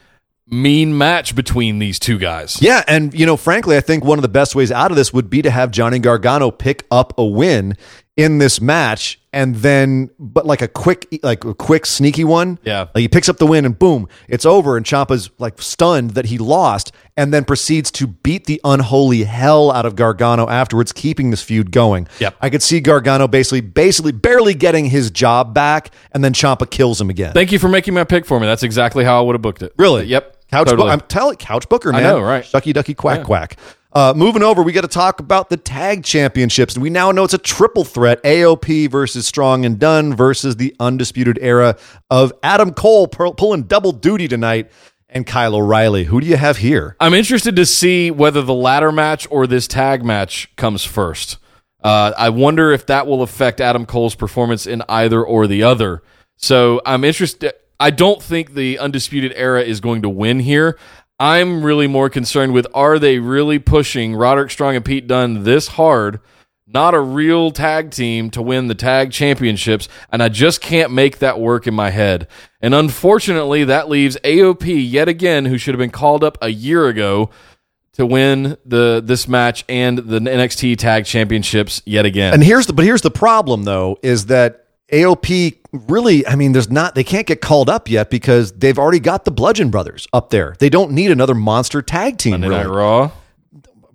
mean 0.47 0.99
match 0.99 1.35
between 1.35 1.79
these 1.79 1.99
two 1.99 2.19
guys. 2.19 2.61
Yeah, 2.61 2.83
and 2.89 3.15
you 3.15 3.27
know, 3.27 3.37
frankly, 3.37 3.77
I 3.77 3.81
think 3.81 4.05
one 4.05 4.19
of 4.19 4.23
the 4.23 4.29
best 4.29 4.55
ways 4.55 4.73
out 4.73 4.91
of 4.91 4.97
this 4.97 5.13
would 5.13 5.31
be 5.31 5.43
to 5.43 5.51
have 5.51 5.71
Johnny 5.71 5.99
Gargano 5.99 6.51
pick 6.51 6.87
up 6.91 7.17
a 7.17 7.25
win 7.25 7.77
in 8.21 8.37
this 8.39 8.61
match 8.61 9.19
and 9.33 9.57
then 9.57 10.11
but 10.19 10.45
like 10.45 10.61
a 10.61 10.69
quick 10.69 11.09
like 11.23 11.43
a 11.45 11.55
quick 11.55 11.87
sneaky 11.87 12.23
one. 12.25 12.59
Yeah. 12.65 12.89
Like 12.95 13.01
he 13.01 13.09
picks 13.09 13.29
up 13.29 13.39
the 13.39 13.47
win 13.47 13.65
and 13.65 13.79
boom, 13.79 14.09
it's 14.29 14.45
over 14.45 14.77
and 14.77 14.85
Ciampa's 14.85 15.31
like 15.39 15.61
stunned 15.63 16.11
that 16.13 16.27
he 16.27 16.37
lost 16.37 16.93
and 17.17 17.33
then 17.33 17.45
proceeds 17.45 17.91
to 17.93 18.07
beat 18.07 18.45
the 18.45 18.61
unholy 18.63 19.25
hell 19.25 19.71
out 19.71 19.87
of 19.87 19.97
Gargano 19.97 20.49
afterwards, 20.49 20.93
keeping 20.93 21.31
this 21.31 21.43
feud 21.43 21.73
going. 21.73 22.09
Yep. 22.19 22.37
I 22.43 22.51
could 22.51 22.63
see 22.63 22.81
Gargano 22.81 23.27
basically 23.27 23.63
basically 23.63 24.13
barely 24.13 24.53
getting 24.55 24.85
his 24.87 25.11
job 25.11 25.55
back 25.55 25.91
and 26.13 26.23
then 26.23 26.35
Ciampa 26.35 26.69
kills 26.71 27.01
him 27.01 27.09
again. 27.09 27.33
Thank 27.33 27.53
you 27.53 27.59
for 27.59 27.69
making 27.69 27.95
my 27.95 28.05
pick 28.05 28.27
for 28.27 28.39
me. 28.39 28.47
That's 28.47 28.63
exactly 28.63 29.05
how 29.05 29.19
I 29.19 29.23
would 29.25 29.35
have 29.35 29.43
booked 29.43 29.63
it. 29.63 29.73
Really? 29.79 30.05
Yep. 30.07 30.37
Couch, 30.51 30.67
totally. 30.67 30.89
bu- 30.89 30.93
I'm 30.93 31.01
telling 31.03 31.37
couch 31.37 31.69
booker, 31.69 31.93
man. 31.93 32.03
know, 32.03 32.21
right. 32.21 32.45
Shucky 32.45 32.73
ducky 32.75 32.93
quack 32.93 33.23
quack. 33.23 33.57
Uh, 33.93 34.13
moving 34.17 34.43
over, 34.43 34.63
we 34.63 34.73
got 34.73 34.83
to 34.83 34.89
talk 34.89 35.19
about 35.19 35.51
the 35.51 35.57
tag 35.57 36.05
championships. 36.05 36.79
We 36.79 36.91
now 36.91 37.11
know 37.11 37.25
it's 37.25 37.35
a 37.35 37.39
triple 37.39 37.85
threat: 37.85 38.23
AOP 38.23 38.89
versus 38.91 39.27
Strong 39.27 39.65
and 39.65 39.79
Dunne 39.79 40.15
versus 40.15 40.57
the 40.57 40.75
undisputed 40.79 41.39
era 41.41 41.77
of 42.09 42.33
Adam 42.43 42.73
Cole 42.73 43.09
pu- 43.09 43.35
pulling 43.35 43.65
double 43.65 43.93
duty 43.93 44.29
tonight, 44.29 44.71
and 45.09 45.27
Kyle 45.27 45.55
O'Reilly. 45.55 46.05
Who 46.05 46.21
do 46.21 46.27
you 46.27 46.37
have 46.37 46.59
here? 46.59 46.97
I'm 47.01 47.15
interested 47.15 47.57
to 47.57 47.67
see 47.67 48.11
whether 48.11 48.43
the 48.43 48.55
ladder 48.55 48.93
match 48.93 49.27
or 49.31 49.47
this 49.47 49.67
tag 49.67 50.05
match 50.05 50.55
comes 50.57 50.85
first. 50.85 51.39
Uh, 51.83 52.13
I 52.17 52.29
wonder 52.31 52.73
if 52.73 52.87
that 52.87 53.07
will 53.07 53.23
affect 53.23 53.61
Adam 53.61 53.87
Cole's 53.87 54.15
performance 54.15 54.67
in 54.67 54.83
either 54.89 55.25
or 55.25 55.47
the 55.47 55.63
other. 55.63 56.03
So 56.37 56.81
I'm 56.87 57.05
interested. 57.05 57.53
I 57.79 57.91
don't 57.91 58.23
think 58.23 58.55
the 58.55 58.79
Undisputed 58.79 59.33
Era 59.35 59.63
is 59.63 59.81
going 59.81 60.03
to 60.03 60.09
win 60.09 60.41
here. 60.41 60.79
I'm 61.21 61.63
really 61.63 61.87
more 61.87 62.09
concerned 62.09 62.55
with 62.55 62.67
are 62.73 62.99
they 62.99 63.19
really 63.19 63.59
pushing 63.59 64.17
Roderick 64.17 64.51
Strong 64.51 64.77
and 64.77 64.85
Pete 64.85 65.07
Dunne 65.07 65.45
this 65.45 65.69
hard? 65.69 66.19
Not 66.67 66.95
a 66.95 67.01
real 67.01 67.51
tag 67.51 67.91
team 67.91 68.31
to 68.31 68.41
win 68.41 68.69
the 68.69 68.75
tag 68.75 69.13
championships, 69.13 69.87
and 70.11 70.23
I 70.23 70.31
just 70.31 70.63
can't 70.63 70.93
make 70.93 71.19
that 71.19 71.39
work 71.39 71.67
in 71.67 71.75
my 71.75 71.91
head. 71.91 72.27
And 72.63 72.75
unfortunately, 72.75 73.65
that 73.65 73.91
leaves 73.91 74.17
AOP 74.25 74.91
yet 74.91 75.09
again, 75.09 75.45
who 75.45 75.59
should 75.59 75.75
have 75.75 75.81
been 75.81 75.91
called 75.91 76.25
up 76.25 76.39
a 76.41 76.49
year 76.49 76.87
ago 76.89 77.29
to 77.95 78.07
win 78.07 78.57
the 78.65 79.03
this 79.05 79.29
match 79.29 79.65
and 79.69 79.99
the 79.99 80.21
NXT 80.21 80.79
Tag 80.79 81.05
Championships 81.05 81.83
yet 81.85 82.07
again. 82.07 82.33
And 82.33 82.43
here's 82.43 82.67
the 82.67 82.73
but 82.73 82.87
here's 82.87 83.03
the 83.03 83.11
problem 83.11 83.65
though 83.65 83.99
is 84.03 84.27
that 84.27 84.69
AOP 84.91 85.60
really 85.73 86.27
I 86.27 86.35
mean 86.37 86.53
there's 86.53 86.71
not 86.71 86.95
they 86.95 87.05
can't 87.05 87.27
get 87.27 87.41
called 87.41 87.71
up 87.71 87.89
yet 87.89 88.11
because 88.11 88.53
they've 88.53 88.79
already 88.79 89.01
got 89.01 89.25
the 89.25 89.31
Bludgeon 89.31 89.71
Brothers 89.71 90.07
up 90.13 90.31
there. 90.31 90.57
They 90.59 90.69
don't 90.69 90.93
need 90.93 91.11
another 91.11 91.35
monster 91.35 91.81
tag 91.83 92.19
team 92.19 92.33
Monday 92.33 92.49
really. 92.49 92.65
Night 92.65 92.71
Raw. 92.71 93.11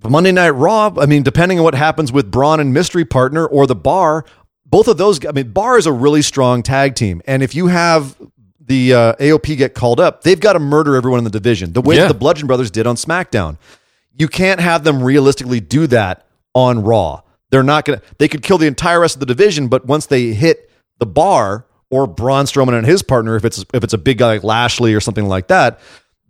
Monday 0.08 0.32
Night 0.32 0.52
Raw, 0.52 0.94
I 1.00 1.06
mean, 1.08 1.24
depending 1.24 1.58
on 1.58 1.64
what 1.64 1.74
happens 1.74 2.12
with 2.12 2.30
Braun 2.30 2.60
and 2.60 2.74
Mystery 2.74 3.06
Partner 3.06 3.46
or 3.46 3.66
the 3.66 3.76
Bar, 3.76 4.24
both 4.68 4.88
of 4.88 4.98
those, 4.98 5.26
I 5.26 5.32
mean, 5.32 5.50
Bar 5.52 5.80
is 5.80 5.88
a 5.88 5.92
really 5.92 6.22
strong 6.22 6.62
tag 6.62 6.94
team. 6.94 7.24
And 7.26 7.42
if 7.42 7.56
you 7.56 7.68
have 7.68 8.16
the 8.60 8.94
uh, 8.94 9.14
AOP 9.16 9.58
get 9.58 9.74
called 9.74 10.00
up, 10.00 10.22
they've 10.22 10.40
got 10.40 10.54
to 10.54 10.60
murder 10.60 10.96
everyone 10.96 11.18
in 11.20 11.24
the 11.24 11.32
division, 11.32 11.74
the 11.74 11.82
way 11.82 11.96
Yeah. 11.96 12.02
that 12.04 12.10
the 12.10 12.20
Bludgeon 12.20 12.46
Brothers 12.46 12.70
did 12.70 12.86
on 12.86 12.96
SmackDown. 12.98 13.58
You 14.16 14.28
can't 14.28 14.60
have 14.60 14.84
them 14.84 15.02
realistically 15.02 15.60
do 15.60 15.88
that 15.88 16.28
on 16.54 16.84
Raw. 16.84 17.22
They're 17.50 17.64
not 17.64 17.86
going 17.86 18.00
to, 18.00 18.06
they 18.20 18.28
could 18.28 18.44
kill 18.44 18.60
the 18.60 18.68
entire 18.68 19.00
rest 19.00 19.16
of 19.16 19.22
the 19.22 19.26
division, 19.26 19.70
but 19.70 19.88
once 19.88 20.06
they 20.06 20.34
hit 20.34 20.70
the 21.00 21.06
Bar 21.06 21.66
or 21.90 22.08
Braun 22.08 22.46
Strowman 22.46 22.78
and 22.78 22.86
his 22.86 23.04
partner, 23.04 23.36
if 23.36 23.46
it's, 23.46 23.64
if 23.74 23.84
it's 23.84 23.94
a 23.94 23.98
big 23.98 24.18
guy 24.18 24.28
like 24.28 24.44
Lashley 24.44 24.94
or 24.94 25.00
something 25.00 25.28
like 25.28 25.48
that, 25.48 25.80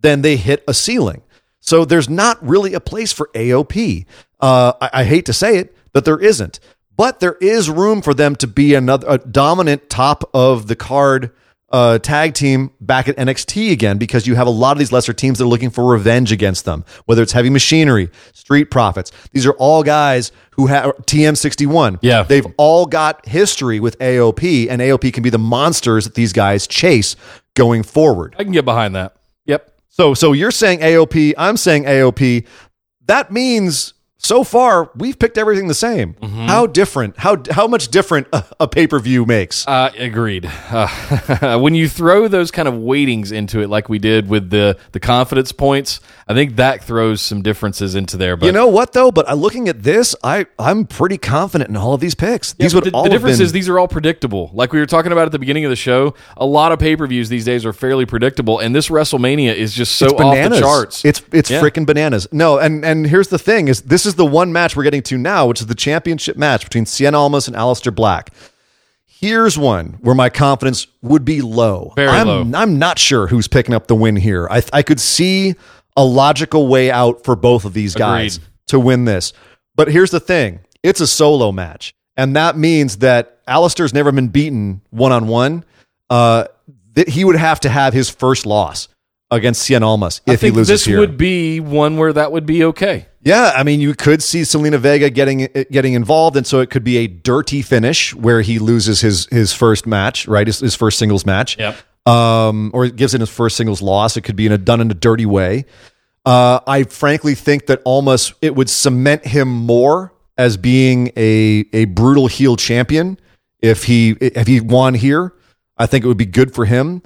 then 0.02 0.22
they 0.22 0.38
hit 0.38 0.64
a 0.68 0.74
ceiling. 0.74 1.22
So 1.60 1.86
there's 1.86 2.10
not 2.10 2.46
really 2.46 2.74
a 2.74 2.80
place 2.80 3.12
for 3.12 3.30
AOP. 3.34 4.06
Uh, 4.40 4.74
I, 4.82 4.90
I 4.94 5.04
hate 5.04 5.26
to 5.26 5.34
say 5.34 5.58
it, 5.58 5.76
but 5.94 6.06
there 6.06 6.20
isn't. 6.20 6.60
But 6.96 7.20
there 7.20 7.38
is 7.42 7.70
room 7.70 8.02
for 8.02 8.14
them 8.14 8.36
to 8.38 8.48
be 8.48 8.74
another 8.74 9.08
a 9.10 9.18
dominant 9.18 9.90
top 9.90 10.30
of 10.34 10.68
the 10.68 10.76
card 10.76 11.32
uh, 11.76 12.00
tag 12.00 12.34
team 12.34 12.72
back 12.80 13.10
at 13.10 13.18
NXT 13.18 13.74
again 13.74 13.98
because 13.98 14.26
you 14.26 14.36
have 14.36 14.48
a 14.48 14.52
lot 14.52 14.72
of 14.72 14.80
these 14.80 14.94
lesser 14.94 15.12
teams 15.12 15.40
that 15.40 15.44
are 15.44 15.48
looking 15.48 15.70
for 15.70 15.86
revenge 15.86 16.32
against 16.32 16.64
them. 16.64 16.86
Whether 17.04 17.22
it's 17.22 17.34
Heavy 17.34 17.50
Machinery, 17.50 18.10
Street 18.32 18.72
Profits, 18.72 19.12
these 19.34 19.46
are 19.46 19.52
all 19.54 19.84
guys 19.84 20.32
who 20.52 20.68
have 20.68 20.96
TM61. 21.06 22.00
Yeah. 22.02 22.24
they've 22.24 22.48
all 22.56 22.86
got 22.86 23.28
history 23.28 23.82
with 23.82 24.00
AOP, 24.00 24.70
and 24.70 24.82
AOP 24.82 25.14
can 25.14 25.22
be 25.22 25.30
the 25.30 25.38
monsters 25.38 26.06
that 26.06 26.16
these 26.16 26.32
guys 26.32 26.66
chase 26.66 27.18
going 27.56 27.84
forward. 27.84 28.38
I 28.40 28.44
can 28.44 28.54
get 28.54 28.64
behind 28.64 28.96
that. 28.96 29.18
Yep. 29.44 29.70
So 29.90 30.14
so 30.14 30.32
you're 30.32 30.52
saying 30.52 30.80
AOP, 30.80 31.34
I'm 31.38 31.58
saying 31.58 31.84
AOP. 31.84 32.48
That 33.08 33.34
means 33.34 33.95
so 34.26 34.44
far 34.44 34.92
we've 34.96 35.18
picked 35.18 35.38
everything 35.38 35.68
the 35.68 35.74
same. 35.74 36.16
How 36.22 36.68
different? 36.68 37.18
How 37.18 37.38
how 37.52 37.68
much 37.68 37.90
different 37.90 38.28
a, 38.34 38.44
a 38.62 38.68
pay-per-view 38.68 39.26
makes? 39.26 39.68
Uh, 39.68 39.92
agreed. 39.98 40.50
Uh, 40.76 41.58
when 41.60 41.76
you 41.76 41.88
throw 41.90 42.28
those 42.28 42.52
kind 42.52 42.68
of 42.68 42.74
weightings 42.76 43.32
into 43.32 43.60
it, 43.62 43.70
like 43.70 43.90
we 43.90 44.00
did 44.00 44.28
with 44.30 44.50
the 44.50 44.78
the 44.92 45.00
confidence 45.00 45.52
points, 45.52 46.00
I 46.28 46.34
think 46.34 46.56
that 46.56 46.84
throws 46.84 47.22
some 47.22 47.42
differences 47.42 47.96
into 47.96 48.18
there. 48.18 48.36
But 48.38 48.46
you 48.48 48.52
know 48.52 48.68
what 48.68 48.94
though? 48.94 49.12
But 49.12 49.28
uh, 49.30 49.34
looking 49.34 49.68
at 49.68 49.84
this, 49.84 50.16
I 50.24 50.46
I'm 50.60 50.86
pretty 50.86 51.18
confident 51.18 51.70
in 51.70 51.78
all 51.78 51.94
of 51.94 52.02
these 52.02 52.16
picks. 52.16 52.54
These 52.54 52.74
would 52.76 52.86
the, 52.86 52.92
all 52.92 53.04
the 53.04 53.10
difference 53.10 53.38
been- 53.38 53.46
is 53.46 53.52
these 53.52 53.70
are 53.70 53.78
all 53.80 53.88
predictable. 53.88 54.50
Like 54.54 54.72
we 54.74 54.80
were 54.80 54.86
talking 54.86 55.12
about 55.12 55.26
at 55.26 55.32
the 55.32 55.40
beginning 55.40 55.66
of 55.66 55.70
the 55.70 55.76
show, 55.76 56.14
a 56.38 56.46
lot 56.46 56.72
of 56.72 56.80
pay 56.80 56.96
per 56.96 57.08
views 57.08 57.30
these 57.30 57.46
days 57.46 57.66
are 57.66 57.74
fairly 57.74 58.06
predictable, 58.06 58.60
and 58.60 58.76
this 58.76 58.90
WrestleMania 58.90 59.54
is 59.54 59.74
just 59.74 59.96
so 59.98 60.08
off 60.08 60.50
the 60.52 60.60
charts. 60.60 61.04
It's 61.06 61.22
it's 61.32 61.50
Yeah. 61.52 61.62
freaking 61.62 61.86
bananas. 61.86 62.28
No, 62.32 62.58
and 62.58 62.84
and 62.86 63.06
here's 63.08 63.28
the 63.30 63.40
thing: 63.40 63.68
is 63.68 63.82
this 63.82 64.06
is 64.06 64.15
the 64.16 64.26
one 64.26 64.52
match 64.52 64.76
we're 64.76 64.84
getting 64.84 65.04
to 65.04 65.18
now, 65.18 65.48
which 65.48 65.62
is 65.62 65.68
the 65.68 65.76
championship 65.76 66.38
match 66.38 66.64
between 66.64 66.86
Cien 66.86 67.14
Almas 67.14 67.48
and 67.48 67.56
Aleister 67.56 67.94
Black. 67.94 68.32
Here's 69.06 69.58
one 69.58 69.98
where 70.02 70.16
my 70.16 70.30
confidence 70.30 70.88
would 71.02 71.24
be 71.24 71.42
low. 71.42 71.94
Very 71.96 72.10
I'm, 72.10 72.28
low. 72.28 72.52
I'm 72.54 72.78
not 72.78 73.00
sure 73.00 73.28
who's 73.28 73.48
picking 73.48 73.74
up 73.74 73.88
the 73.88 73.96
win 73.96 74.16
here. 74.16 74.48
I 74.50 74.62
I 74.74 74.84
could 74.84 75.00
see 75.00 75.56
a 75.96 76.04
logical 76.04 76.68
way 76.68 76.92
out 76.92 77.24
for 77.24 77.36
both 77.36 77.64
of 77.66 77.74
these 77.74 77.96
guys 77.96 78.38
Agreed. 78.38 78.50
to 78.68 78.80
win 78.80 79.06
this. 79.06 79.34
But 79.76 79.88
here's 79.88 80.12
the 80.12 80.20
thing: 80.20 80.60
it's 80.84 81.00
a 81.00 81.08
solo 81.08 81.52
match, 81.52 81.94
and 82.18 82.36
that 82.36 82.58
means 82.58 82.98
that 82.98 83.44
Aleister's 83.46 83.94
never 83.94 84.12
been 84.12 84.28
beaten 84.28 84.82
one 84.90 85.12
on 85.12 85.28
one. 85.28 85.64
Uh, 86.10 86.46
that 86.94 87.10
he 87.10 87.24
would 87.24 87.36
have 87.36 87.60
to 87.62 87.70
have 87.70 87.94
his 87.94 88.10
first 88.10 88.46
loss 88.46 88.88
against 89.32 89.68
Cien 89.68 89.82
Almas 89.82 90.22
if 90.26 90.34
I 90.34 90.36
think 90.36 90.54
he 90.54 90.58
loses 90.58 90.68
this 90.68 90.86
here. 90.86 91.00
would 91.00 91.18
be 91.18 91.60
one 91.60 91.98
where 91.98 92.14
that 92.14 92.32
would 92.32 92.46
be 92.46 92.64
okay. 92.66 93.08
Yeah, 93.26 93.54
I 93.56 93.64
mean, 93.64 93.82
you 93.82 93.96
could 93.96 94.22
see 94.22 94.42
Zelina 94.42 94.78
Vega 94.78 95.10
getting 95.10 95.48
getting 95.72 95.94
involved, 95.94 96.38
and 96.38 96.46
so 96.46 96.60
it 96.60 96.70
could 96.70 96.84
be 96.84 96.98
a 96.98 97.08
dirty 97.08 97.64
finish 97.64 98.14
where 98.14 98.42
he 98.42 98.60
loses 98.60 99.02
his 99.02 99.26
his 99.32 99.52
first 99.52 99.88
match, 99.88 100.28
right? 100.28 100.46
His, 100.46 100.60
his 100.60 100.76
first 100.76 101.00
singles 101.00 101.26
match. 101.26 101.58
Yep. 101.58 101.76
Um, 102.08 102.70
or 102.72 102.86
it 102.86 102.96
gives 102.96 103.16
it 103.16 103.22
his 103.22 103.32
first 103.32 103.58
singles 103.58 103.82
loss. 103.82 104.16
It 104.16 104.22
could 104.22 104.36
be 104.36 104.46
in 104.46 104.52
a 104.52 104.60
done 104.60 104.80
in 104.80 104.92
a 104.92 104.94
dirty 104.94 105.26
way. 105.26 105.66
Uh, 106.24 106.60
I 106.68 106.84
frankly 106.84 107.34
think 107.34 107.66
that 107.66 107.82
almost 107.84 108.36
it 108.44 108.56
would 108.56 108.70
cement 108.70 109.26
him 109.26 109.48
more 109.48 110.14
as 110.38 110.56
being 110.56 111.12
a 111.18 111.66
a 111.74 111.86
brutal 111.86 112.28
heel 112.28 112.56
champion 112.56 113.20
if 113.60 113.86
he 113.86 114.12
if 114.22 114.46
he 114.46 114.62
won 114.62 114.94
here. 114.94 115.34
I 115.80 115.88
think 115.88 116.06
it 116.06 116.08
would 116.08 116.18
be 116.18 116.28
good 116.28 116.54
for 116.54 116.66
him. 116.66 117.02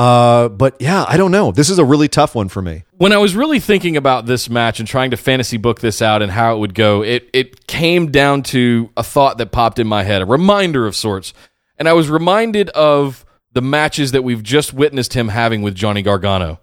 Uh, 0.00 0.48
but 0.48 0.76
yeah, 0.80 1.04
I 1.06 1.18
don't 1.18 1.30
know. 1.30 1.52
This 1.52 1.68
is 1.68 1.78
a 1.78 1.84
really 1.84 2.08
tough 2.08 2.34
one 2.34 2.48
for 2.48 2.62
me. 2.62 2.84
When 2.92 3.12
I 3.12 3.18
was 3.18 3.36
really 3.36 3.60
thinking 3.60 3.98
about 3.98 4.24
this 4.24 4.48
match 4.48 4.80
and 4.80 4.88
trying 4.88 5.10
to 5.10 5.18
fantasy 5.18 5.58
book 5.58 5.80
this 5.80 6.00
out 6.00 6.22
and 6.22 6.32
how 6.32 6.56
it 6.56 6.58
would 6.58 6.74
go, 6.74 7.02
it 7.02 7.28
it 7.34 7.66
came 7.66 8.10
down 8.10 8.42
to 8.44 8.88
a 8.96 9.02
thought 9.02 9.36
that 9.36 9.52
popped 9.52 9.78
in 9.78 9.86
my 9.86 10.02
head, 10.04 10.22
a 10.22 10.24
reminder 10.24 10.86
of 10.86 10.96
sorts. 10.96 11.34
And 11.76 11.86
I 11.86 11.92
was 11.92 12.08
reminded 12.08 12.70
of 12.70 13.26
the 13.52 13.60
matches 13.60 14.12
that 14.12 14.22
we've 14.22 14.42
just 14.42 14.72
witnessed 14.72 15.12
him 15.12 15.28
having 15.28 15.60
with 15.60 15.74
Johnny 15.74 16.00
Gargano. 16.00 16.60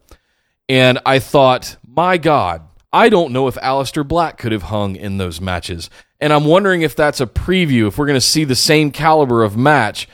And 0.68 0.98
I 1.06 1.20
thought, 1.20 1.78
my 1.88 2.18
God, 2.18 2.64
I 2.92 3.08
don't 3.08 3.34
know 3.34 3.48
if 3.48 3.54
Aleister 3.58 4.08
Black 4.08 4.40
could 4.40 4.52
have 4.52 4.64
hung 4.64 4.96
in 4.96 5.20
those 5.20 5.40
matches. 5.40 5.92
And 6.20 6.34
I'm 6.34 6.46
wondering 6.46 6.82
if 6.82 6.96
that's 6.96 7.22
a 7.22 7.28
preview, 7.28 7.88
if 7.88 8.00
we're 8.00 8.08
going 8.08 8.20
to 8.20 8.22
see 8.22 8.46
the 8.46 8.56
same 8.56 8.90
caliber 8.90 9.44
of 9.44 9.56
match 9.56 10.08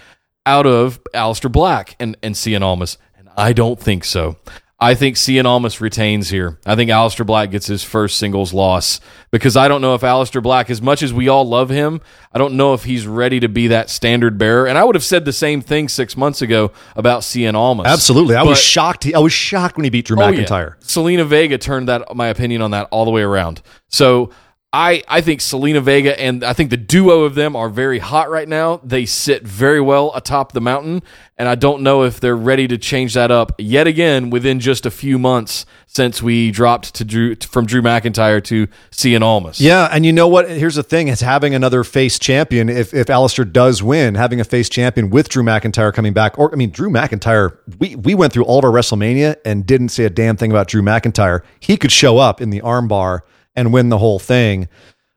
out 0.46 0.66
of 0.66 1.02
Aleister 1.14 1.50
Black 1.50 1.96
and, 2.02 2.18
and 2.22 2.36
Cien 2.36 2.62
Almas. 2.62 2.98
I 3.38 3.54
don't 3.54 3.80
think 3.80 4.04
so. 4.04 4.38
I 4.80 4.96
think 4.96 5.16
Cien 5.16 5.46
Almas 5.46 5.80
retains 5.80 6.30
here. 6.30 6.60
I 6.66 6.76
think 6.76 6.92
Aleister 6.92 7.26
Black 7.26 7.52
gets 7.52 7.68
his 7.68 7.86
first 7.86 8.18
singles 8.18 8.54
loss 8.54 9.00
because 9.32 9.56
I 9.56 9.70
don't 9.70 9.80
know 9.82 9.96
if 9.96 10.02
Aleister 10.02 10.44
Black, 10.44 10.70
as 10.70 10.82
much 10.82 11.02
as 11.02 11.14
we 11.14 11.30
all 11.30 11.48
love 11.48 11.70
him, 11.70 12.02
I 12.34 12.38
don't 12.38 12.56
know 12.56 12.74
if 12.74 12.84
he's 12.84 13.08
ready 13.08 13.40
to 13.40 13.48
be 13.48 13.68
that 13.68 13.90
standard 13.90 14.38
bearer. 14.38 14.68
And 14.68 14.78
I 14.78 14.84
would 14.84 14.96
have 14.96 15.04
said 15.04 15.24
the 15.24 15.32
same 15.32 15.62
thing 15.62 15.88
six 15.88 16.18
months 16.18 16.42
ago 16.42 16.74
about 16.98 17.22
Cien 17.22 17.54
Almas. 17.54 17.88
Absolutely. 17.88 18.36
I 18.36 18.44
was 18.44 18.62
shocked. 18.62 19.08
I 19.16 19.20
was 19.20 19.32
shocked 19.32 19.78
when 19.78 19.86
he 19.86 19.90
beat 19.90 20.06
Drew 20.08 20.22
Oh, 20.22 20.28
yeah. 20.28 20.44
McIntyre. 20.44 20.78
Zelina 20.82 21.26
Vega 21.26 21.58
turned 21.58 21.88
that 21.88 22.14
my 22.14 22.28
opinion 22.28 22.62
on 22.62 22.72
that 22.72 22.90
all 22.92 23.06
the 23.06 23.12
way 23.12 23.22
around. 23.22 23.62
So 23.88 24.32
I 24.76 25.04
I 25.08 25.22
think 25.22 25.40
Zelina 25.40 25.84
Vega 25.84 26.20
and 26.20 26.44
I 26.44 26.54
think 26.54 26.72
the 26.72 26.78
duo 26.78 27.22
of 27.22 27.36
them 27.36 27.56
are 27.56 27.70
very 27.70 28.00
hot 28.00 28.32
right 28.32 28.48
now. 28.48 28.82
They 28.84 29.06
sit 29.06 29.44
very 29.44 29.80
well 29.80 30.12
atop 30.16 30.54
the 30.54 30.62
mountain, 30.62 31.04
and 31.38 31.48
I 31.48 31.54
don't 31.54 31.84
know 31.84 32.02
if 32.02 32.20
they're 32.20 32.36
ready 32.36 32.68
to 32.68 32.80
change 32.80 33.14
that 33.14 33.30
up 33.30 33.52
yet 33.60 33.86
again 33.86 34.32
within 34.32 34.60
just 34.60 34.88
a 34.88 34.92
few 34.92 35.20
months 35.20 35.68
since 35.86 36.24
we 36.24 36.50
dropped 36.50 36.96
to 36.96 37.06
Drew 37.06 37.36
from 37.36 37.68
Drew 37.68 37.84
McIntyre 37.84 38.44
to 38.46 38.66
Cien 38.90 39.22
Almas. 39.22 39.62
Yeah, 39.62 39.88
and 39.92 40.08
you 40.08 40.12
know 40.12 40.28
what? 40.28 40.50
Here's 40.50 40.76
the 40.76 40.82
thing: 40.82 41.08
it's 41.08 41.22
having 41.22 41.54
another 41.54 41.84
face 41.84 42.18
champion. 42.18 42.68
If 42.68 42.96
if 42.96 43.08
Aleister 43.08 43.50
does 43.50 43.84
win, 43.84 44.16
having 44.16 44.40
a 44.42 44.44
face 44.44 44.70
champion 44.70 45.12
with 45.12 45.30
Drew 45.30 45.44
McIntyre 45.44 45.94
coming 45.94 46.14
back, 46.14 46.40
or 46.40 46.52
I 46.52 46.56
mean, 46.56 46.72
Drew 46.72 46.90
McIntyre. 46.90 47.60
We 47.78 47.96
we 47.96 48.16
went 48.16 48.34
through 48.34 48.46
all 48.46 48.58
of 48.58 48.66
our 48.66 48.72
WrestleMania 48.72 49.36
and 49.46 49.68
didn't 49.68 49.90
say 49.90 50.06
a 50.06 50.10
damn 50.10 50.36
thing 50.36 50.50
about 50.50 50.68
Drew 50.68 50.82
McIntyre. 50.82 51.44
He 51.60 51.78
could 51.78 51.92
show 51.92 52.18
up 52.18 52.42
in 52.42 52.50
the 52.50 52.62
armbar 52.62 53.22
and 53.56 53.74
win 53.74 53.90
the 53.90 53.98
whole 53.98 54.20
thing. 54.20 54.68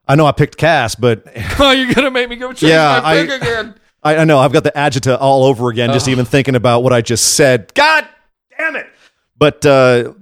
I 0.08 0.14
know 0.14 0.26
I 0.26 0.32
picked 0.32 0.56
Cass, 0.56 0.94
but 0.94 1.24
Oh, 1.58 1.70
you're 1.72 1.92
gonna 1.94 2.10
make 2.10 2.28
me 2.28 2.36
go 2.36 2.52
change 2.52 2.70
Yeah, 2.70 3.00
my 3.02 3.08
I- 3.10 3.26
pick 3.26 3.42
again. 3.42 3.74
I, 4.02 4.18
I 4.18 4.24
know 4.24 4.38
I've 4.38 4.52
got 4.52 4.62
the 4.62 4.70
agita 4.70 5.16
all 5.20 5.42
over 5.44 5.68
again, 5.68 5.92
just 5.92 6.06
even 6.06 6.24
thinking 6.24 6.54
about 6.54 6.84
what 6.84 6.92
I 6.92 7.00
just 7.00 7.34
said. 7.34 7.72
God 7.74 8.06
damn 8.56 8.76
it! 8.76 8.86
But 9.36 9.66
uh, 9.66 10.12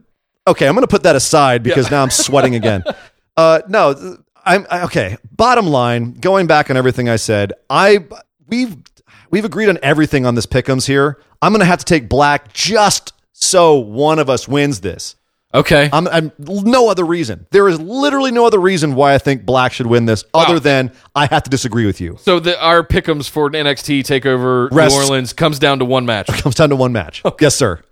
okay, 0.46 0.66
I'm 0.66 0.74
to 0.76 0.86
put 0.86 1.02
that 1.02 1.16
aside 1.16 1.62
because 1.62 1.90
now 1.90 2.02
I'm 2.02 2.10
sweating 2.10 2.54
again. 2.54 2.84
Uh, 3.36 3.60
no, 3.66 4.16
I'm 4.44 4.64
I- 4.70 4.84
okay. 4.84 5.16
Bottom 5.32 5.66
line, 5.66 6.12
going 6.12 6.46
back 6.46 6.70
on 6.70 6.76
everything 6.76 7.08
I 7.08 7.16
said, 7.16 7.52
I 7.68 8.06
we've 8.46 8.76
we've 9.32 9.44
agreed 9.44 9.68
on 9.68 9.76
everything 9.82 10.24
on 10.24 10.36
this 10.36 10.46
pickums 10.46 10.86
here. 10.86 11.18
I'm 11.42 11.52
to 11.58 11.64
have 11.66 11.80
to 11.80 11.84
take 11.84 12.08
black 12.08 12.52
just 12.52 13.12
so 13.32 13.74
one 13.74 14.20
of 14.20 14.30
us 14.30 14.46
wins 14.46 14.82
this. 14.82 15.16
Okay. 15.54 15.88
I'm, 15.92 16.08
I'm 16.08 16.32
no 16.38 16.88
other 16.88 17.04
reason. 17.04 17.46
There 17.50 17.68
is 17.68 17.80
literally 17.80 18.32
no 18.32 18.46
other 18.46 18.58
reason 18.58 18.94
why 18.94 19.14
I 19.14 19.18
think 19.18 19.46
black 19.46 19.72
should 19.72 19.86
win 19.86 20.06
this, 20.06 20.24
other 20.34 20.58
than 20.58 20.92
I 21.14 21.26
have 21.26 21.44
to 21.44 21.50
disagree 21.50 21.86
with 21.86 22.00
you. 22.00 22.18
so 22.20 22.40
the, 22.40 22.60
our 22.60 22.82
pickums 22.82 23.30
for 23.30 23.48
NXT 23.50 24.00
Takeover 24.00 24.68
Rest- 24.72 24.94
New 24.96 25.02
Orleans 25.02 25.32
comes 25.32 25.58
down 25.58 25.78
to 25.78 25.84
one 25.84 26.06
match. 26.06 26.26
comes 26.42 26.56
down 26.56 26.70
to 26.70 26.76
one 26.76 26.92
match. 26.92 27.22
Yes, 27.40 27.54
sir. 27.54 27.82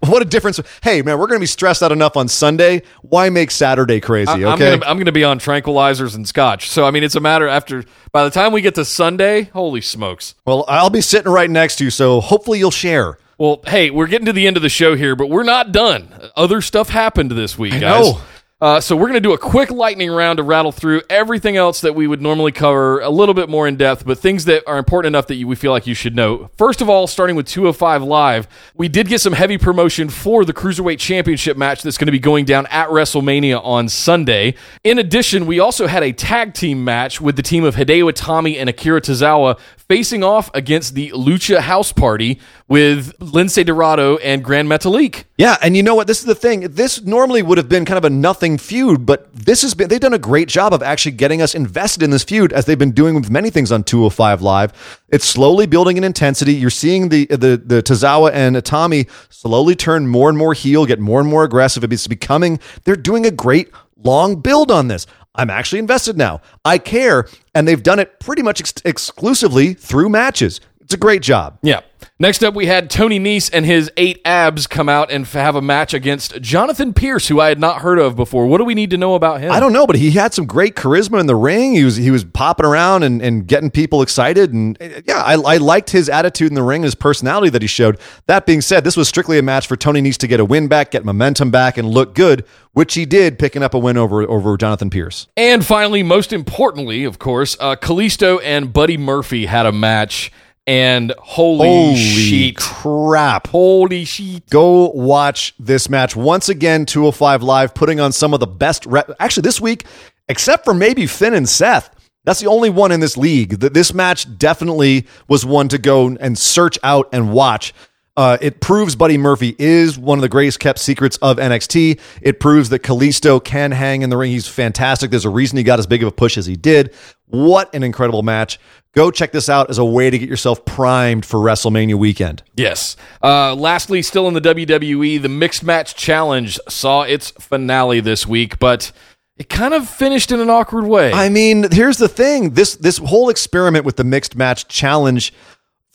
What 0.00 0.20
a 0.20 0.24
difference. 0.24 0.58
Hey, 0.82 1.00
man, 1.02 1.16
we're 1.18 1.28
going 1.28 1.38
to 1.38 1.42
be 1.42 1.46
stressed 1.46 1.80
out 1.82 1.92
enough 1.92 2.16
on 2.16 2.26
Sunday. 2.26 2.82
Why 3.02 3.30
make 3.30 3.52
Saturday 3.52 4.00
crazy? 4.00 4.30
I'm 4.32 4.54
Okay. 4.54 4.72
I'm 4.84 4.98
gonna 4.98 5.12
be 5.12 5.22
on 5.22 5.38
tranquilizers 5.38 6.16
and 6.16 6.26
scotch. 6.26 6.68
So 6.68 6.84
I 6.84 6.90
mean, 6.90 7.04
it's 7.04 7.14
a 7.14 7.20
matter 7.20 7.46
after 7.46 7.84
by 8.10 8.24
the 8.24 8.30
time 8.30 8.52
we 8.52 8.62
get 8.62 8.74
to 8.74 8.84
Sunday, 8.84 9.44
holy 9.44 9.80
smokes. 9.80 10.34
well, 10.44 10.64
I'll 10.66 10.90
be 10.90 11.00
sitting 11.00 11.30
right 11.30 11.48
next 11.48 11.76
to 11.76 11.84
you, 11.84 11.90
so 11.90 12.20
hopefully 12.20 12.58
you'll 12.58 12.72
share. 12.72 13.18
Well, 13.40 13.62
hey, 13.66 13.88
we're 13.88 14.06
getting 14.06 14.26
to 14.26 14.34
the 14.34 14.46
end 14.46 14.58
of 14.58 14.62
the 14.62 14.68
show 14.68 14.94
here, 14.94 15.16
but 15.16 15.30
we're 15.30 15.44
not 15.44 15.72
done. 15.72 16.12
Other 16.36 16.60
stuff 16.60 16.90
happened 16.90 17.30
this 17.30 17.56
week, 17.56 17.72
guys. 17.72 17.80
know. 17.80 18.20
Uh, 18.60 18.78
so 18.78 18.94
we're 18.94 19.06
going 19.06 19.14
to 19.14 19.20
do 19.20 19.32
a 19.32 19.38
quick 19.38 19.70
lightning 19.70 20.10
round 20.10 20.36
to 20.36 20.42
rattle 20.42 20.70
through 20.70 21.00
everything 21.08 21.56
else 21.56 21.80
that 21.80 21.94
we 21.94 22.06
would 22.06 22.20
normally 22.20 22.52
cover 22.52 23.00
a 23.00 23.08
little 23.08 23.32
bit 23.32 23.48
more 23.48 23.66
in 23.66 23.76
depth, 23.76 24.04
but 24.04 24.18
things 24.18 24.44
that 24.44 24.62
are 24.66 24.76
important 24.76 25.14
enough 25.14 25.28
that 25.28 25.36
you, 25.36 25.48
we 25.48 25.56
feel 25.56 25.72
like 25.72 25.86
you 25.86 25.94
should 25.94 26.14
know. 26.14 26.50
First 26.58 26.82
of 26.82 26.90
all, 26.90 27.06
starting 27.06 27.36
with 27.36 27.46
205 27.46 28.02
Live, 28.02 28.46
we 28.74 28.88
did 28.88 29.08
get 29.08 29.22
some 29.22 29.32
heavy 29.32 29.56
promotion 29.56 30.10
for 30.10 30.44
the 30.44 30.52
Cruiserweight 30.52 30.98
Championship 30.98 31.56
match 31.56 31.82
that's 31.82 31.96
going 31.96 32.08
to 32.08 32.12
be 32.12 32.18
going 32.18 32.44
down 32.44 32.66
at 32.66 32.88
WrestleMania 32.90 33.64
on 33.64 33.88
Sunday. 33.88 34.54
In 34.84 34.98
addition, 34.98 35.46
we 35.46 35.58
also 35.58 35.86
had 35.86 36.02
a 36.02 36.12
tag 36.12 36.52
team 36.52 36.84
match 36.84 37.18
with 37.18 37.36
the 37.36 37.42
team 37.42 37.64
of 37.64 37.76
Hideo 37.76 38.12
Itami 38.12 38.58
and 38.60 38.68
Akira 38.68 39.00
Tozawa 39.00 39.58
facing 39.90 40.22
off 40.22 40.50
against 40.52 40.94
the 40.94 41.10
Lucha 41.12 41.60
House 41.60 41.92
Party 41.92 42.38
with 42.70 43.18
Lince 43.18 43.66
Dorado 43.66 44.16
and 44.18 44.44
Gran 44.44 44.68
Metalik. 44.68 45.24
Yeah, 45.36 45.56
and 45.60 45.76
you 45.76 45.82
know 45.82 45.96
what? 45.96 46.06
This 46.06 46.20
is 46.20 46.24
the 46.24 46.36
thing. 46.36 46.60
This 46.60 47.02
normally 47.02 47.42
would 47.42 47.58
have 47.58 47.68
been 47.68 47.84
kind 47.84 47.98
of 47.98 48.04
a 48.04 48.10
nothing 48.10 48.58
feud, 48.58 49.04
but 49.04 49.28
this 49.34 49.62
has 49.62 49.74
been 49.74 49.88
they've 49.88 49.98
done 49.98 50.14
a 50.14 50.18
great 50.18 50.46
job 50.46 50.72
of 50.72 50.80
actually 50.80 51.12
getting 51.12 51.42
us 51.42 51.52
invested 51.52 52.04
in 52.04 52.10
this 52.10 52.22
feud 52.22 52.52
as 52.52 52.66
they've 52.66 52.78
been 52.78 52.92
doing 52.92 53.16
with 53.16 53.28
many 53.28 53.50
things 53.50 53.72
on 53.72 53.82
205 53.82 54.40
Live. 54.40 55.02
It's 55.08 55.24
slowly 55.24 55.66
building 55.66 55.96
in 55.96 56.04
intensity. 56.04 56.54
You're 56.54 56.70
seeing 56.70 57.08
the 57.08 57.26
the 57.26 57.60
the 57.62 57.82
Tozawa 57.82 58.30
and 58.32 58.54
Itami 58.54 59.10
slowly 59.30 59.74
turn 59.74 60.06
more 60.06 60.28
and 60.28 60.38
more 60.38 60.54
heel, 60.54 60.86
get 60.86 61.00
more 61.00 61.18
and 61.18 61.28
more 61.28 61.42
aggressive. 61.42 61.82
It's 61.82 62.06
becoming 62.06 62.60
they're 62.84 62.94
doing 62.94 63.26
a 63.26 63.32
great 63.32 63.72
long 63.96 64.40
build 64.40 64.70
on 64.70 64.86
this. 64.86 65.06
I'm 65.34 65.50
actually 65.50 65.80
invested 65.80 66.16
now. 66.16 66.40
I 66.64 66.78
care, 66.78 67.26
and 67.54 67.66
they've 67.66 67.82
done 67.82 67.98
it 67.98 68.20
pretty 68.20 68.42
much 68.42 68.60
ex- 68.60 68.74
exclusively 68.84 69.74
through 69.74 70.08
matches. 70.08 70.60
It's 70.90 70.96
a 70.96 70.98
great 70.98 71.22
job. 71.22 71.56
Yeah. 71.62 71.82
Next 72.18 72.42
up, 72.42 72.52
we 72.52 72.66
had 72.66 72.90
Tony 72.90 73.20
Nese 73.20 73.48
and 73.52 73.64
his 73.64 73.92
eight 73.96 74.20
abs 74.24 74.66
come 74.66 74.88
out 74.88 75.12
and 75.12 75.24
have 75.28 75.54
a 75.54 75.62
match 75.62 75.94
against 75.94 76.40
Jonathan 76.40 76.92
Pierce, 76.92 77.28
who 77.28 77.40
I 77.40 77.48
had 77.48 77.60
not 77.60 77.80
heard 77.80 78.00
of 78.00 78.16
before. 78.16 78.48
What 78.48 78.58
do 78.58 78.64
we 78.64 78.74
need 78.74 78.90
to 78.90 78.98
know 78.98 79.14
about 79.14 79.40
him? 79.40 79.52
I 79.52 79.60
don't 79.60 79.72
know, 79.72 79.86
but 79.86 79.94
he 79.94 80.10
had 80.10 80.34
some 80.34 80.46
great 80.46 80.74
charisma 80.74 81.20
in 81.20 81.26
the 81.26 81.36
ring. 81.36 81.76
He 81.76 81.84
was 81.84 81.94
he 81.94 82.10
was 82.10 82.24
popping 82.24 82.66
around 82.66 83.04
and, 83.04 83.22
and 83.22 83.46
getting 83.46 83.70
people 83.70 84.02
excited, 84.02 84.52
and 84.52 84.76
yeah, 85.06 85.22
I, 85.22 85.34
I 85.34 85.56
liked 85.58 85.90
his 85.90 86.08
attitude 86.08 86.48
in 86.48 86.54
the 86.54 86.62
ring, 86.64 86.82
his 86.82 86.96
personality 86.96 87.50
that 87.50 87.62
he 87.62 87.68
showed. 87.68 88.00
That 88.26 88.46
being 88.46 88.62
said, 88.62 88.82
this 88.82 88.96
was 88.96 89.08
strictly 89.08 89.38
a 89.38 89.42
match 89.42 89.68
for 89.68 89.76
Tony 89.76 90.02
Nese 90.02 90.16
to 90.18 90.26
get 90.26 90.40
a 90.40 90.44
win 90.44 90.66
back, 90.66 90.90
get 90.90 91.04
momentum 91.04 91.52
back, 91.52 91.78
and 91.78 91.88
look 91.88 92.16
good, 92.16 92.44
which 92.72 92.94
he 92.94 93.06
did, 93.06 93.38
picking 93.38 93.62
up 93.62 93.74
a 93.74 93.78
win 93.78 93.96
over 93.96 94.22
over 94.28 94.56
Jonathan 94.56 94.90
Pierce. 94.90 95.28
And 95.36 95.64
finally, 95.64 96.02
most 96.02 96.32
importantly, 96.32 97.04
of 97.04 97.20
course, 97.20 97.56
uh, 97.60 97.76
Kalisto 97.76 98.40
and 98.42 98.72
Buddy 98.72 98.98
Murphy 98.98 99.46
had 99.46 99.64
a 99.64 99.72
match, 99.72 100.32
and 100.66 101.12
holy, 101.18 101.66
Holy 101.68 101.96
shit. 101.96 102.56
crap! 102.56 103.48
Holy 103.48 104.04
shit. 104.04 104.48
Go 104.50 104.90
watch 104.90 105.54
this 105.58 105.88
match 105.88 106.14
once 106.14 106.48
again. 106.48 106.86
205 106.86 107.42
Live 107.42 107.74
putting 107.74 107.98
on 108.00 108.12
some 108.12 108.34
of 108.34 108.40
the 108.40 108.46
best. 108.46 108.86
Rep- 108.86 109.10
Actually, 109.18 109.42
this 109.42 109.60
week, 109.60 109.84
except 110.28 110.64
for 110.64 110.74
maybe 110.74 111.06
Finn 111.06 111.34
and 111.34 111.48
Seth, 111.48 111.90
that's 112.24 112.40
the 112.40 112.46
only 112.46 112.70
one 112.70 112.92
in 112.92 113.00
this 113.00 113.16
league. 113.16 113.60
That 113.60 113.74
This 113.74 113.92
match 113.94 114.38
definitely 114.38 115.06
was 115.28 115.44
one 115.44 115.68
to 115.68 115.78
go 115.78 116.08
and 116.08 116.38
search 116.38 116.78
out 116.82 117.08
and 117.12 117.32
watch. 117.32 117.72
Uh, 118.16 118.36
it 118.42 118.60
proves 118.60 118.94
Buddy 118.96 119.16
Murphy 119.16 119.56
is 119.58 119.96
one 119.98 120.18
of 120.18 120.22
the 120.22 120.28
greatest 120.28 120.60
kept 120.60 120.78
secrets 120.78 121.16
of 121.18 121.38
NXT. 121.38 121.98
It 122.20 122.38
proves 122.38 122.68
that 122.68 122.82
Kalisto 122.82 123.42
can 123.42 123.70
hang 123.70 124.02
in 124.02 124.10
the 124.10 124.16
ring. 124.16 124.30
He's 124.30 124.46
fantastic. 124.46 125.10
There's 125.10 125.24
a 125.24 125.30
reason 125.30 125.56
he 125.56 125.62
got 125.62 125.78
as 125.78 125.86
big 125.86 126.02
of 126.02 126.08
a 126.08 126.12
push 126.12 126.36
as 126.36 126.44
he 126.44 126.54
did. 126.56 126.92
What 127.30 127.74
an 127.74 127.82
incredible 127.82 128.22
match. 128.22 128.58
Go 128.92 129.10
check 129.10 129.30
this 129.30 129.48
out 129.48 129.70
as 129.70 129.78
a 129.78 129.84
way 129.84 130.10
to 130.10 130.18
get 130.18 130.28
yourself 130.28 130.64
primed 130.64 131.24
for 131.24 131.38
WrestleMania 131.38 131.94
weekend. 131.94 132.42
Yes. 132.56 132.96
Uh, 133.22 133.54
lastly, 133.54 134.02
still 134.02 134.26
in 134.26 134.34
the 134.34 134.40
WWE, 134.40 135.22
the 135.22 135.28
Mixed 135.28 135.62
Match 135.62 135.94
Challenge 135.94 136.58
saw 136.68 137.02
its 137.02 137.30
finale 137.30 138.00
this 138.00 138.26
week, 138.26 138.58
but 138.58 138.90
it 139.36 139.48
kind 139.48 139.74
of 139.74 139.88
finished 139.88 140.32
in 140.32 140.40
an 140.40 140.50
awkward 140.50 140.86
way. 140.86 141.12
I 141.12 141.28
mean, 141.28 141.70
here's 141.70 141.98
the 141.98 142.08
thing. 142.08 142.50
This 142.50 142.76
this 142.76 142.98
whole 142.98 143.30
experiment 143.30 143.84
with 143.84 143.96
the 143.96 144.04
mixed 144.04 144.36
match 144.36 144.68
challenge 144.68 145.32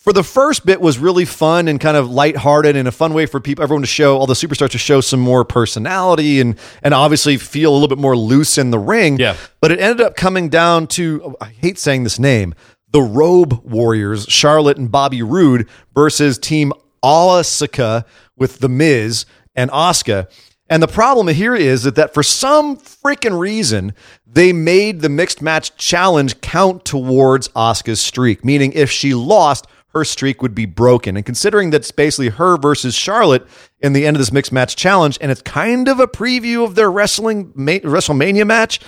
for 0.06 0.14
the 0.14 0.24
first 0.24 0.68
bit 0.68 0.80
was 0.80 1.00
really 1.00 1.26
fun 1.26 1.68
and 1.68 1.82
kind 1.82 1.98
of 1.98 2.12
lighthearted 2.12 2.76
and 2.76 2.88
a 2.88 2.92
fun 2.92 3.12
way 3.16 3.26
for 3.26 3.40
people 3.40 3.64
everyone 3.64 3.82
to 3.82 3.88
show 3.88 4.20
all 4.20 4.28
the 4.28 4.36
superstars 4.36 4.70
to 4.70 4.78
show 4.78 5.02
some 5.02 5.20
more 5.20 5.44
personality 5.44 6.40
and 6.40 6.60
and 6.84 6.94
obviously 6.94 7.38
feel 7.38 7.72
a 7.72 7.74
little 7.74 7.88
bit 7.88 7.98
more 7.98 8.16
loose 8.16 8.60
in 8.60 8.70
the 8.70 8.78
ring. 8.78 9.18
Yeah. 9.18 9.36
But 9.62 9.72
it 9.72 9.80
ended 9.80 10.06
up 10.06 10.16
coming 10.16 10.48
down 10.48 10.86
to 10.90 11.22
oh, 11.26 11.36
I 11.42 11.48
hate 11.48 11.80
saying 11.80 12.04
this 12.04 12.20
name, 12.20 12.54
the 12.92 13.02
Robe 13.02 13.60
Warriors, 13.66 14.28
Charlotte 14.30 14.78
and 14.78 14.92
Bobby 14.92 15.24
Roode 15.24 15.68
versus 15.96 16.38
Team 16.38 16.72
Asuka 17.04 18.06
with 18.38 18.60
The 18.60 18.70
Miz 18.70 19.26
and 19.56 19.72
Asuka. 19.72 20.30
And 20.70 20.84
the 20.84 20.88
problem 20.88 21.28
here 21.30 21.56
is 21.56 21.82
that, 21.84 21.96
that 21.96 22.14
for 22.14 22.22
some 22.22 22.78
freaking 22.78 23.40
reason, 23.40 23.94
they 24.28 24.54
made 24.54 25.02
the 25.02 25.10
mixed 25.10 25.42
match 25.42 25.76
challenge 25.78 26.42
count 26.42 26.86
towards 26.86 27.48
Asuka's 27.50 28.02
streak, 28.02 28.46
meaning 28.46 28.72
if 28.74 28.92
she 28.92 29.16
lost, 29.16 29.66
her 29.96 30.04
streak 30.04 30.42
would 30.42 30.54
be 30.54 30.66
broken. 30.66 31.16
And 31.16 31.26
considering 31.26 31.70
that's 31.70 31.90
basically 31.90 32.30
her 32.30 32.58
versus 32.58 32.94
Charlotte 32.94 33.48
in 33.80 33.94
the 33.94 34.06
end 34.06 34.18
of 34.18 34.20
this 34.20 34.32
mixed 34.32 34.52
match 34.52 34.76
challenge, 34.76 35.18
and 35.22 35.32
it's 35.32 35.42
kind 35.42 35.88
of 35.88 36.02
a 36.02 36.08
preview 36.08 36.66
of 36.66 36.76
their 36.76 36.92
wrestling 36.92 37.54
WrestleMania 37.54 38.46
match, 38.46 38.82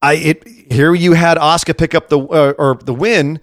I 0.00 0.14
it 0.14 0.48
here 0.48 0.94
you 0.94 1.12
had 1.12 1.36
Asuka 1.36 1.76
pick 1.76 1.94
up 1.94 2.08
the 2.08 2.18
uh, 2.18 2.54
or 2.58 2.78
the 2.82 2.94
win, 2.94 3.38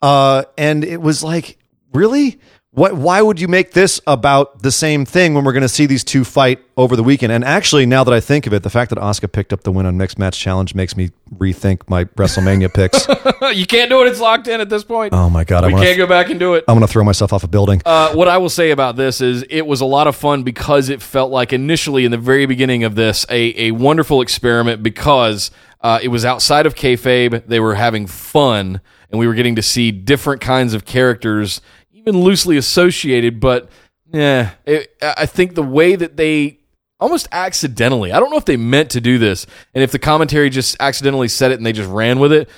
uh, 0.00 0.44
and 0.56 0.84
it 0.84 1.00
was 1.00 1.24
like 1.24 1.58
really 1.92 2.38
What, 2.76 2.92
why 2.94 3.22
would 3.22 3.40
you 3.40 3.48
make 3.48 3.72
this 3.72 4.02
about 4.06 4.62
the 4.62 4.70
same 4.70 5.06
thing 5.06 5.32
when 5.32 5.46
we're 5.46 5.54
going 5.54 5.62
to 5.62 5.68
see 5.68 5.86
these 5.86 6.04
two 6.04 6.24
fight 6.24 6.62
over 6.76 6.94
the 6.94 7.02
weekend? 7.02 7.32
And 7.32 7.42
actually, 7.42 7.86
now 7.86 8.04
that 8.04 8.12
I 8.12 8.20
think 8.20 8.46
of 8.46 8.52
it, 8.52 8.64
the 8.64 8.68
fact 8.68 8.90
that 8.90 8.98
Asuka 8.98 9.32
picked 9.32 9.54
up 9.54 9.62
the 9.62 9.72
win 9.72 9.86
on 9.86 9.96
Mixed 9.96 10.18
Match 10.18 10.38
Challenge 10.38 10.74
makes 10.74 10.94
me 10.94 11.10
rethink 11.36 11.88
my 11.88 12.04
WrestleMania 12.04 12.74
picks. 12.74 13.08
you 13.56 13.64
can't 13.64 13.88
do 13.88 14.02
it. 14.02 14.08
It's 14.08 14.20
locked 14.20 14.46
in 14.46 14.60
at 14.60 14.68
this 14.68 14.84
point. 14.84 15.14
Oh 15.14 15.30
my 15.30 15.42
god, 15.42 15.64
we 15.64 15.70
I 15.70 15.72
wanna, 15.72 15.86
can't 15.86 15.96
go 15.96 16.06
back 16.06 16.28
and 16.28 16.38
do 16.38 16.52
it. 16.52 16.64
I'm 16.68 16.74
going 16.74 16.86
to 16.86 16.92
throw 16.92 17.02
myself 17.02 17.32
off 17.32 17.42
a 17.44 17.48
building. 17.48 17.80
Uh, 17.86 18.12
what 18.12 18.28
I 18.28 18.36
will 18.36 18.50
say 18.50 18.72
about 18.72 18.96
this 18.96 19.22
is 19.22 19.42
it 19.48 19.66
was 19.66 19.80
a 19.80 19.86
lot 19.86 20.06
of 20.06 20.14
fun 20.14 20.42
because 20.42 20.90
it 20.90 21.00
felt 21.00 21.30
like 21.30 21.54
initially 21.54 22.04
in 22.04 22.10
the 22.10 22.18
very 22.18 22.44
beginning 22.44 22.84
of 22.84 22.94
this 22.94 23.24
a, 23.30 23.68
a 23.68 23.70
wonderful 23.70 24.20
experiment 24.20 24.82
because 24.82 25.50
uh, 25.80 25.98
it 26.02 26.08
was 26.08 26.26
outside 26.26 26.66
of 26.66 26.74
kayfabe. 26.74 27.46
They 27.46 27.58
were 27.58 27.76
having 27.76 28.06
fun 28.06 28.82
and 29.10 29.18
we 29.18 29.26
were 29.26 29.34
getting 29.34 29.56
to 29.56 29.62
see 29.62 29.90
different 29.90 30.40
kinds 30.40 30.74
of 30.74 30.84
characters, 30.84 31.60
even 32.06 32.20
loosely 32.20 32.56
associated. 32.56 33.40
But 33.40 33.68
yeah, 34.12 34.52
it, 34.64 34.96
I 35.02 35.26
think 35.26 35.54
the 35.54 35.62
way 35.62 35.96
that 35.96 36.16
they 36.16 36.60
almost 37.00 37.28
accidentally, 37.32 38.12
I 38.12 38.20
don't 38.20 38.30
know 38.30 38.38
if 38.38 38.44
they 38.44 38.56
meant 38.56 38.90
to 38.90 39.00
do 39.00 39.18
this, 39.18 39.46
and 39.74 39.82
if 39.82 39.92
the 39.92 39.98
commentary 39.98 40.48
just 40.48 40.76
accidentally 40.80 41.28
said 41.28 41.50
it 41.50 41.58
and 41.58 41.66
they 41.66 41.72
just 41.72 41.90
ran 41.90 42.18
with 42.18 42.32
it. 42.32 42.48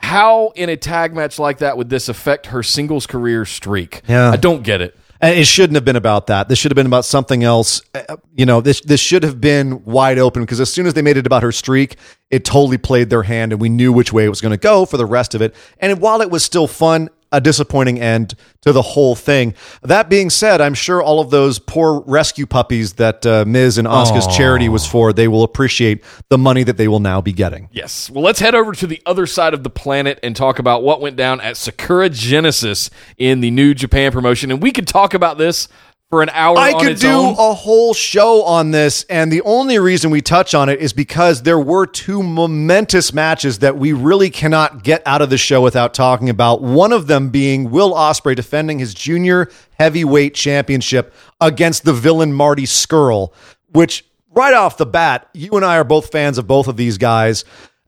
How 0.00 0.52
in 0.54 0.68
a 0.68 0.76
tag 0.76 1.12
match 1.12 1.40
like 1.40 1.58
that 1.58 1.76
would 1.76 1.88
this 1.88 2.08
affect 2.08 2.46
her 2.46 2.62
singles 2.62 3.04
career 3.04 3.44
streak? 3.44 4.02
Yeah. 4.06 4.30
I 4.30 4.36
don't 4.36 4.62
get 4.62 4.80
it. 4.80 4.96
And 5.20 5.36
it 5.36 5.46
shouldn't 5.48 5.74
have 5.74 5.84
been 5.84 5.96
about 5.96 6.28
that. 6.28 6.48
This 6.48 6.60
should 6.60 6.70
have 6.70 6.76
been 6.76 6.86
about 6.86 7.04
something 7.04 7.42
else. 7.42 7.82
Uh, 7.92 8.16
You 8.32 8.46
know, 8.46 8.60
this 8.60 8.80
this 8.82 9.00
should 9.00 9.24
have 9.24 9.40
been 9.40 9.82
wide 9.84 10.20
open 10.20 10.42
because 10.44 10.60
as 10.60 10.72
soon 10.72 10.86
as 10.86 10.94
they 10.94 11.02
made 11.02 11.16
it 11.16 11.26
about 11.26 11.42
her 11.42 11.50
streak, 11.50 11.96
it 12.30 12.44
totally 12.44 12.78
played 12.78 13.10
their 13.10 13.24
hand, 13.24 13.52
and 13.52 13.60
we 13.60 13.68
knew 13.68 13.92
which 13.92 14.12
way 14.12 14.24
it 14.24 14.28
was 14.28 14.40
going 14.40 14.52
to 14.52 14.56
go 14.56 14.84
for 14.84 14.96
the 14.96 15.06
rest 15.06 15.34
of 15.34 15.42
it. 15.42 15.56
And 15.80 16.00
while 16.00 16.20
it 16.20 16.30
was 16.30 16.44
still 16.44 16.68
fun, 16.68 17.10
a 17.32 17.40
disappointing 17.40 18.00
end 18.00 18.34
to 18.62 18.72
the 18.72 18.82
whole 18.82 19.14
thing. 19.14 19.54
That 19.82 20.08
being 20.08 20.30
said, 20.30 20.60
I'm 20.60 20.74
sure 20.74 21.02
all 21.02 21.20
of 21.20 21.30
those 21.30 21.58
poor 21.58 22.02
rescue 22.06 22.46
puppies 22.46 22.94
that 22.94 23.24
uh, 23.26 23.44
Miz 23.46 23.78
and 23.78 23.86
Asuka's 23.86 24.26
charity 24.36 24.68
was 24.68 24.86
for, 24.86 25.12
they 25.12 25.28
will 25.28 25.42
appreciate 25.42 26.02
the 26.28 26.38
money 26.38 26.62
that 26.64 26.76
they 26.76 26.88
will 26.88 27.00
now 27.00 27.20
be 27.20 27.32
getting. 27.32 27.68
Yes. 27.72 28.10
Well, 28.10 28.24
let's 28.24 28.40
head 28.40 28.54
over 28.54 28.72
to 28.72 28.86
the 28.86 29.02
other 29.06 29.26
side 29.26 29.54
of 29.54 29.62
the 29.62 29.70
planet 29.70 30.18
and 30.22 30.34
talk 30.34 30.58
about 30.58 30.82
what 30.82 31.00
went 31.00 31.16
down 31.16 31.40
at 31.40 31.56
Sakura 31.56 32.08
Genesis 32.08 32.90
in 33.16 33.40
the 33.40 33.50
New 33.50 33.74
Japan 33.74 34.12
promotion. 34.12 34.50
And 34.50 34.62
we 34.62 34.72
could 34.72 34.88
talk 34.88 35.14
about 35.14 35.38
this 35.38 35.68
for 36.10 36.22
an 36.22 36.30
hour 36.30 36.56
I 36.56 36.72
on 36.72 36.80
could 36.80 36.98
do 36.98 37.10
own. 37.10 37.34
a 37.38 37.52
whole 37.52 37.92
show 37.92 38.42
on 38.44 38.70
this, 38.70 39.04
and 39.10 39.30
the 39.30 39.42
only 39.42 39.78
reason 39.78 40.10
we 40.10 40.22
touch 40.22 40.54
on 40.54 40.68
it 40.68 40.80
is 40.80 40.92
because 40.94 41.42
there 41.42 41.58
were 41.58 41.86
two 41.86 42.22
momentous 42.22 43.12
matches 43.12 43.58
that 43.58 43.76
we 43.76 43.92
really 43.92 44.30
cannot 44.30 44.82
get 44.82 45.02
out 45.04 45.20
of 45.20 45.28
the 45.28 45.36
show 45.36 45.60
without 45.60 45.92
talking 45.92 46.30
about. 46.30 46.62
One 46.62 46.92
of 46.92 47.08
them 47.08 47.28
being 47.28 47.70
Will 47.70 47.92
Ospreay 47.92 48.34
defending 48.34 48.78
his 48.78 48.94
junior 48.94 49.50
heavyweight 49.78 50.34
championship 50.34 51.12
against 51.40 51.84
the 51.84 51.92
villain 51.92 52.32
Marty 52.32 52.64
Scurll, 52.64 53.34
which 53.72 54.04
right 54.30 54.54
off 54.54 54.78
the 54.78 54.86
bat, 54.86 55.28
you 55.34 55.52
and 55.52 55.64
I 55.64 55.76
are 55.76 55.84
both 55.84 56.10
fans 56.10 56.38
of 56.38 56.46
both 56.46 56.68
of 56.68 56.78
these 56.78 56.96
guys. 56.96 57.44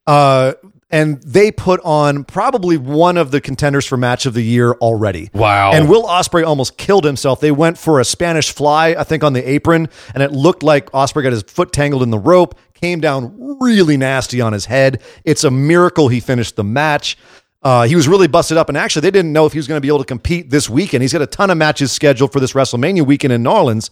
Uh, 0.07 0.53
and 0.91 1.23
they 1.23 1.53
put 1.53 1.81
on 1.85 2.25
probably 2.25 2.77
one 2.77 3.17
of 3.17 3.31
the 3.31 3.41
contenders 3.41 3.87
for 3.87 3.97
match 3.97 4.27
of 4.27 4.35
the 4.35 4.43
year 4.43 4.73
already. 4.73 5.31
Wow. 5.33 5.73
And 5.73 5.89
Will 5.89 6.05
Ospreay 6.05 6.45
almost 6.45 6.77
killed 6.77 7.05
himself. 7.05 7.41
They 7.41 7.53
went 7.53 7.79
for 7.79 8.01
a 8.01 8.05
Spanish 8.05 8.51
fly, 8.53 8.97
I 8.99 9.05
think, 9.05 9.23
on 9.23 9.33
the 9.33 9.49
apron, 9.49 9.89
and 10.15 10.23
it 10.23 10.33
looked 10.33 10.63
like 10.63 10.91
Ospreay 10.93 11.23
got 11.23 11.33
his 11.33 11.43
foot 11.43 11.73
tangled 11.73 12.03
in 12.03 12.11
the 12.11 12.19
rope, 12.19 12.59
came 12.75 13.01
down 13.01 13.59
really 13.61 13.97
nasty 13.97 14.41
on 14.41 14.53
his 14.53 14.67
head. 14.67 15.03
It's 15.25 15.45
a 15.45 15.51
miracle 15.51 16.09
he 16.09 16.21
finished 16.21 16.57
the 16.57 16.65
match. 16.65 17.17
Uh, 17.63 17.83
he 17.83 17.95
was 17.95 18.09
really 18.09 18.27
busted 18.27 18.57
up, 18.57 18.69
and 18.69 18.79
actually, 18.79 19.03
they 19.03 19.11
didn't 19.11 19.33
know 19.33 19.45
if 19.45 19.53
he 19.53 19.59
was 19.59 19.69
going 19.69 19.77
to 19.77 19.83
be 19.83 19.89
able 19.89 19.99
to 19.99 20.05
compete 20.05 20.49
this 20.49 20.71
weekend. 20.71 21.03
He's 21.03 21.13
got 21.13 21.21
a 21.21 21.27
ton 21.27 21.51
of 21.51 21.59
matches 21.59 21.93
scheduled 21.93 22.33
for 22.33 22.41
this 22.41 22.55
WrestleMania 22.55 23.05
weekend 23.05 23.35
in 23.35 23.43
New 23.43 23.51
Orleans. 23.51 23.91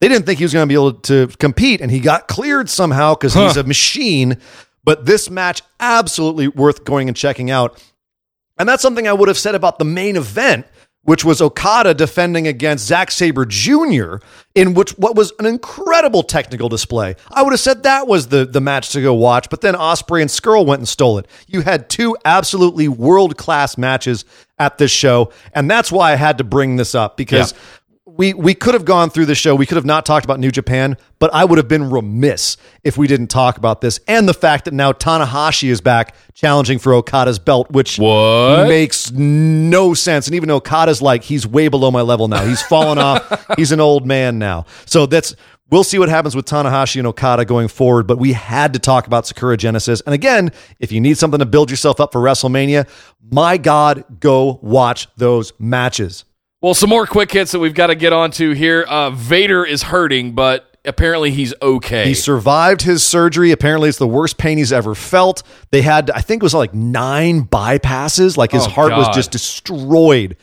They 0.00 0.08
didn't 0.08 0.26
think 0.26 0.38
he 0.38 0.44
was 0.44 0.52
going 0.52 0.64
to 0.64 0.68
be 0.68 0.74
able 0.74 0.94
to 0.94 1.28
compete, 1.38 1.80
and 1.80 1.90
he 1.90 2.00
got 2.00 2.28
cleared 2.28 2.68
somehow 2.68 3.14
because 3.14 3.34
he's 3.34 3.56
a 3.56 3.62
machine. 3.64 4.38
But 4.84 5.06
this 5.06 5.30
match, 5.30 5.62
absolutely 5.80 6.48
worth 6.48 6.84
going 6.84 7.08
and 7.08 7.16
checking 7.16 7.50
out. 7.50 7.82
And 8.58 8.68
that's 8.68 8.82
something 8.82 9.08
I 9.08 9.12
would 9.12 9.28
have 9.28 9.38
said 9.38 9.54
about 9.54 9.78
the 9.78 9.84
main 9.84 10.16
event, 10.16 10.66
which 11.02 11.24
was 11.24 11.42
Okada 11.42 11.92
defending 11.92 12.46
against 12.46 12.86
Zack 12.86 13.10
Sabre 13.10 13.44
Jr., 13.44 14.16
in 14.54 14.74
which 14.74 14.92
what 14.92 15.16
was 15.16 15.32
an 15.38 15.46
incredible 15.46 16.22
technical 16.22 16.68
display. 16.68 17.16
I 17.30 17.42
would 17.42 17.52
have 17.52 17.60
said 17.60 17.82
that 17.82 18.06
was 18.06 18.28
the, 18.28 18.46
the 18.46 18.60
match 18.60 18.90
to 18.90 19.02
go 19.02 19.12
watch, 19.14 19.50
but 19.50 19.60
then 19.60 19.74
Ospreay 19.74 20.20
and 20.20 20.30
Scurll 20.30 20.64
went 20.64 20.80
and 20.80 20.88
stole 20.88 21.18
it. 21.18 21.26
You 21.46 21.62
had 21.62 21.90
two 21.90 22.16
absolutely 22.24 22.88
world 22.88 23.36
class 23.36 23.76
matches 23.76 24.24
at 24.58 24.78
this 24.78 24.92
show, 24.92 25.32
and 25.52 25.68
that's 25.70 25.90
why 25.90 26.12
I 26.12 26.16
had 26.16 26.38
to 26.38 26.44
bring 26.44 26.76
this 26.76 26.94
up 26.94 27.16
because 27.16 27.52
Yeah. 27.52 27.58
We 28.16 28.32
we 28.32 28.54
could 28.54 28.74
have 28.74 28.84
gone 28.84 29.10
through 29.10 29.26
the 29.26 29.34
show. 29.34 29.54
We 29.56 29.66
could 29.66 29.76
have 29.76 29.84
not 29.84 30.06
talked 30.06 30.24
about 30.24 30.38
New 30.38 30.52
Japan, 30.52 30.96
but 31.18 31.34
I 31.34 31.44
would 31.44 31.58
have 31.58 31.66
been 31.66 31.90
remiss 31.90 32.56
if 32.84 32.96
we 32.96 33.08
didn't 33.08 33.26
talk 33.26 33.56
about 33.56 33.80
this 33.80 33.98
and 34.06 34.28
the 34.28 34.34
fact 34.34 34.66
that 34.66 34.74
now 34.74 34.92
Tanahashi 34.92 35.68
is 35.68 35.80
back 35.80 36.14
challenging 36.32 36.78
for 36.78 36.94
Okada's 36.94 37.38
belt, 37.40 37.70
which 37.72 37.98
What? 37.98 38.68
makes 38.68 39.10
no 39.10 39.94
sense. 39.94 40.26
And 40.28 40.36
even 40.36 40.50
Okada's 40.50 41.02
like 41.02 41.24
he's 41.24 41.46
way 41.46 41.66
below 41.68 41.90
my 41.90 42.02
level 42.02 42.28
now. 42.28 42.44
He's 42.44 42.62
fallen 42.62 42.98
off. 42.98 43.24
He's 43.56 43.72
an 43.72 43.80
old 43.80 44.06
man 44.06 44.38
now. 44.38 44.66
So 44.86 45.06
that's 45.06 45.34
we'll 45.70 45.84
see 45.84 45.98
what 45.98 46.08
happens 46.08 46.36
with 46.36 46.44
Tanahashi 46.44 46.98
and 46.98 47.06
Okada 47.06 47.44
going 47.44 47.68
forward. 47.68 48.06
But 48.06 48.18
we 48.18 48.32
had 48.32 48.72
to 48.74 48.78
talk 48.78 49.06
about 49.06 49.26
Sakura 49.26 49.56
Genesis. 49.56 50.00
And 50.02 50.14
again, 50.14 50.52
if 50.78 50.92
you 50.92 51.00
need 51.00 51.18
something 51.18 51.40
to 51.40 51.46
build 51.46 51.70
yourself 51.70 52.00
up 52.00 52.12
for 52.12 52.20
WrestleMania, 52.20 52.88
my 53.30 53.56
God, 53.56 54.04
go 54.20 54.60
watch 54.62 55.08
those 55.16 55.52
matches. 55.58 56.24
Well, 56.64 56.72
some 56.72 56.88
more 56.88 57.06
quick 57.06 57.30
hits 57.30 57.52
that 57.52 57.58
we've 57.58 57.74
got 57.74 57.88
to 57.88 57.94
get 57.94 58.14
onto 58.14 58.54
here. 58.54 58.86
Uh, 58.88 59.10
Vader 59.10 59.66
is 59.66 59.82
hurting, 59.82 60.32
but 60.32 60.74
apparently 60.86 61.30
he's 61.30 61.52
okay. 61.60 62.06
He 62.06 62.14
survived 62.14 62.80
his 62.80 63.02
surgery. 63.02 63.50
Apparently, 63.50 63.90
it's 63.90 63.98
the 63.98 64.08
worst 64.08 64.38
pain 64.38 64.56
he's 64.56 64.72
ever 64.72 64.94
felt. 64.94 65.42
They 65.72 65.82
had, 65.82 66.10
I 66.10 66.22
think 66.22 66.42
it 66.42 66.46
was 66.46 66.54
like 66.54 66.72
nine 66.72 67.42
bypasses. 67.44 68.38
Like 68.38 68.50
his 68.52 68.64
Oh, 68.64 68.70
heart 68.70 68.92
was 68.92 69.14
just 69.14 69.30
destroyed. 69.30 70.38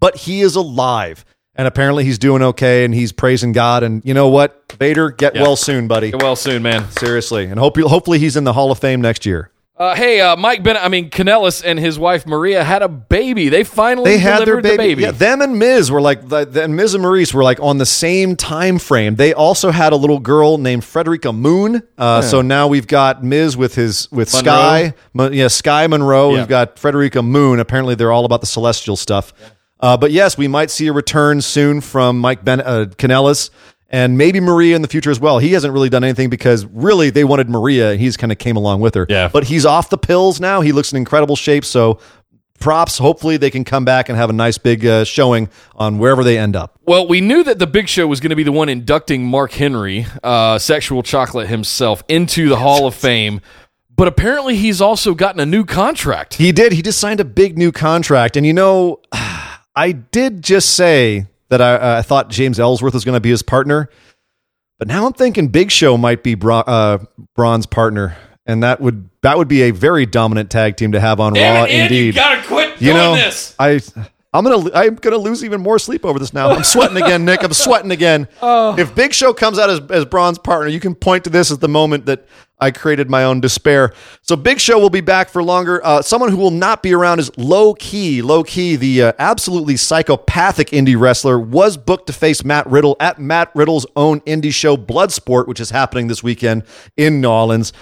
But 0.00 0.16
he 0.16 0.40
is 0.40 0.56
alive. 0.56 1.24
And 1.54 1.68
apparently, 1.68 2.02
he's 2.02 2.18
doing 2.18 2.42
okay 2.42 2.84
and 2.84 2.92
he's 2.92 3.12
praising 3.12 3.52
God. 3.52 3.84
And 3.84 4.02
you 4.04 4.12
know 4.12 4.26
what? 4.26 4.72
Vader, 4.72 5.12
get 5.12 5.36
Yeah. 5.36 5.42
well 5.42 5.54
soon, 5.54 5.86
buddy. 5.86 6.10
Get 6.10 6.20
well 6.20 6.34
soon, 6.34 6.64
man. 6.64 6.90
Seriously. 6.90 7.44
And 7.44 7.60
hope 7.60 7.76
you, 7.76 7.86
hopefully, 7.86 8.18
he's 8.18 8.36
in 8.36 8.42
the 8.42 8.54
Hall 8.54 8.72
of 8.72 8.80
Fame 8.80 9.00
next 9.00 9.24
year. 9.24 9.52
Uh, 9.80 9.94
hey, 9.94 10.20
uh, 10.20 10.36
Mike 10.36 10.62
Bennett, 10.62 10.84
I 10.84 10.88
mean, 10.88 11.08
Kanellis 11.08 11.62
and 11.64 11.78
his 11.78 11.98
wife 11.98 12.26
Maria 12.26 12.62
had 12.62 12.82
a 12.82 12.88
baby. 12.88 13.48
They 13.48 13.64
finally 13.64 14.10
They 14.10 14.18
had 14.18 14.40
their 14.40 14.60
delivered 14.60 14.62
baby. 14.64 14.76
the 14.76 14.76
baby. 14.76 15.02
Yeah, 15.04 15.10
them 15.12 15.40
and 15.40 15.58
Miz 15.58 15.90
were 15.90 16.02
like, 16.02 16.28
the, 16.28 16.44
the- 16.44 16.64
and 16.64 16.76
Miz 16.76 16.92
and 16.92 17.02
Maryse 17.02 17.32
were 17.32 17.42
like 17.42 17.58
on 17.60 17.78
the 17.78 17.86
same 17.86 18.36
time 18.36 18.78
frame. 18.78 19.14
They 19.16 19.32
also 19.32 19.70
had 19.70 19.94
a 19.94 19.96
little 19.96 20.18
girl 20.18 20.58
named 20.58 20.84
Frederica 20.84 21.32
Moon. 21.32 21.82
Uh, 21.96 22.20
So 22.20 22.42
now 22.42 22.68
we've 22.68 22.86
got 22.86 23.24
Miz 23.24 23.56
with 23.56 23.74
his 23.74 24.06
with 24.12 24.30
Monroe. 24.34 24.42
Sky, 24.52 24.94
Mo- 25.14 25.30
yeah, 25.30 25.48
Sky 25.48 25.86
Monroe. 25.86 26.32
Yeah. 26.32 26.40
We've 26.40 26.48
got 26.48 26.78
Frederica 26.78 27.22
Moon. 27.22 27.58
Apparently, 27.58 27.94
they're 27.94 28.12
all 28.12 28.26
about 28.26 28.42
the 28.42 28.46
celestial 28.46 28.96
stuff. 28.96 29.32
Uh, 29.80 29.96
but 29.96 30.10
yes, 30.12 30.36
we 30.36 30.46
might 30.46 30.70
see 30.70 30.88
a 30.88 30.92
return 30.92 31.40
soon 31.40 31.80
from 31.80 32.18
Mike 32.18 32.44
Ben 32.44 32.60
uh, 32.60 32.84
Kanellis. 32.98 33.48
And 33.92 34.16
maybe 34.16 34.38
Maria 34.38 34.76
in 34.76 34.82
the 34.82 34.88
future 34.88 35.10
as 35.10 35.18
well. 35.18 35.38
He 35.38 35.52
hasn't 35.52 35.74
really 35.74 35.88
done 35.88 36.04
anything 36.04 36.30
because 36.30 36.64
really 36.66 37.10
they 37.10 37.24
wanted 37.24 37.50
Maria. 37.50 37.90
and 37.90 38.00
He's 38.00 38.16
kind 38.16 38.30
of 38.30 38.38
came 38.38 38.56
along 38.56 38.80
with 38.80 38.94
her. 38.94 39.04
Yeah. 39.08 39.28
But 39.32 39.44
he's 39.44 39.66
off 39.66 39.90
the 39.90 39.98
pills 39.98 40.40
now. 40.40 40.60
He 40.60 40.70
looks 40.70 40.92
in 40.92 40.96
incredible 40.96 41.34
shape. 41.34 41.64
So 41.64 41.98
props. 42.60 42.98
Hopefully 42.98 43.36
they 43.36 43.50
can 43.50 43.64
come 43.64 43.84
back 43.84 44.08
and 44.08 44.16
have 44.16 44.30
a 44.30 44.34
nice 44.34 44.58
big 44.58 44.86
uh, 44.86 45.04
showing 45.04 45.48
on 45.74 45.98
wherever 45.98 46.22
they 46.22 46.38
end 46.38 46.54
up. 46.54 46.78
Well, 46.84 47.08
we 47.08 47.20
knew 47.20 47.42
that 47.42 47.58
the 47.58 47.66
Big 47.66 47.88
Show 47.88 48.06
was 48.06 48.20
going 48.20 48.30
to 48.30 48.36
be 48.36 48.44
the 48.44 48.52
one 48.52 48.68
inducting 48.68 49.24
Mark 49.24 49.52
Henry, 49.52 50.06
uh, 50.22 50.58
sexual 50.58 51.02
chocolate 51.02 51.48
himself, 51.48 52.04
into 52.08 52.48
the 52.48 52.56
Hall 52.56 52.86
of 52.86 52.94
Fame. 52.94 53.40
But 53.96 54.08
apparently, 54.08 54.56
he's 54.56 54.80
also 54.80 55.14
gotten 55.14 55.40
a 55.40 55.46
new 55.46 55.64
contract. 55.64 56.34
He 56.34 56.52
did. 56.52 56.72
He 56.72 56.80
just 56.80 57.00
signed 57.00 57.20
a 57.20 57.24
big 57.24 57.58
new 57.58 57.72
contract. 57.72 58.36
And 58.36 58.46
you 58.46 58.52
know, 58.52 59.00
I 59.74 59.92
did 59.92 60.42
just 60.42 60.74
say 60.74 61.26
that 61.50 61.60
I, 61.60 61.74
uh, 61.74 61.98
I 61.98 62.02
thought 62.02 62.30
James 62.30 62.58
Ellsworth 62.58 62.94
was 62.94 63.04
going 63.04 63.16
to 63.16 63.20
be 63.20 63.30
his 63.30 63.42
partner. 63.42 63.88
But 64.78 64.88
now 64.88 65.06
I'm 65.06 65.12
thinking 65.12 65.48
Big 65.48 65.70
Show 65.70 65.98
might 65.98 66.22
be 66.22 66.34
Bra- 66.34 66.60
uh, 66.60 66.98
Braun's 67.36 67.66
partner. 67.66 68.16
And 68.46 68.62
that 68.62 68.80
would 68.80 69.10
that 69.22 69.36
would 69.36 69.48
be 69.48 69.62
a 69.62 69.70
very 69.70 70.06
dominant 70.06 70.50
tag 70.50 70.76
team 70.76 70.92
to 70.92 71.00
have 71.00 71.20
on 71.20 71.34
Raw. 71.34 71.64
indeed. 71.64 72.06
you 72.06 72.12
gotta 72.14 72.42
quit 72.46 72.80
you 72.80 72.94
know, 72.94 73.30
I 73.58 73.80
I'm 74.32 74.44
gonna 74.44 74.70
I'm 74.72 74.94
gonna 74.94 75.16
lose 75.16 75.44
even 75.44 75.60
more 75.60 75.78
sleep 75.80 76.04
over 76.04 76.18
this 76.18 76.32
now. 76.32 76.50
I'm 76.50 76.62
sweating 76.62 76.96
again, 76.96 77.24
Nick. 77.24 77.42
I'm 77.42 77.52
sweating 77.52 77.90
again. 77.90 78.28
If 78.78 78.94
Big 78.94 79.12
Show 79.12 79.32
comes 79.34 79.58
out 79.58 79.68
as 79.68 79.80
as 79.90 80.04
Braun's 80.04 80.38
partner, 80.38 80.68
you 80.68 80.78
can 80.78 80.94
point 80.94 81.24
to 81.24 81.30
this 81.30 81.50
as 81.50 81.58
the 81.58 81.68
moment 81.68 82.06
that 82.06 82.26
I 82.60 82.70
created 82.70 83.10
my 83.10 83.24
own 83.24 83.40
despair. 83.40 83.92
So 84.22 84.36
Big 84.36 84.60
Show 84.60 84.78
will 84.78 84.90
be 84.90 85.00
back 85.00 85.28
for 85.30 85.42
longer. 85.42 85.84
Uh, 85.84 86.02
someone 86.02 86.30
who 86.30 86.36
will 86.36 86.52
not 86.52 86.82
be 86.82 86.94
around 86.94 87.18
is 87.18 87.36
Low 87.36 87.74
Key. 87.74 88.22
Low 88.22 88.44
Key, 88.44 88.76
the 88.76 89.02
uh, 89.02 89.12
absolutely 89.18 89.76
psychopathic 89.76 90.68
indie 90.68 90.98
wrestler, 90.98 91.38
was 91.38 91.76
booked 91.76 92.06
to 92.06 92.12
face 92.12 92.44
Matt 92.44 92.66
Riddle 92.66 92.96
at 93.00 93.18
Matt 93.18 93.50
Riddle's 93.54 93.86
own 93.96 94.20
indie 94.20 94.52
show 94.52 94.76
Bloodsport, 94.76 95.48
which 95.48 95.58
is 95.60 95.70
happening 95.70 96.06
this 96.06 96.22
weekend 96.22 96.62
in 96.96 97.20
New 97.20 97.30
Orleans 97.30 97.72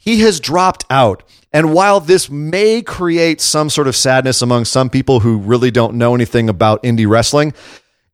he 0.00 0.20
has 0.20 0.40
dropped 0.40 0.86
out. 0.88 1.22
And 1.52 1.74
while 1.74 1.98
this 2.00 2.30
may 2.30 2.80
create 2.80 3.40
some 3.40 3.70
sort 3.70 3.88
of 3.88 3.96
sadness 3.96 4.40
among 4.40 4.66
some 4.66 4.88
people 4.88 5.20
who 5.20 5.38
really 5.38 5.70
don't 5.70 5.94
know 5.94 6.14
anything 6.14 6.48
about 6.48 6.82
indie 6.82 7.08
wrestling, 7.08 7.52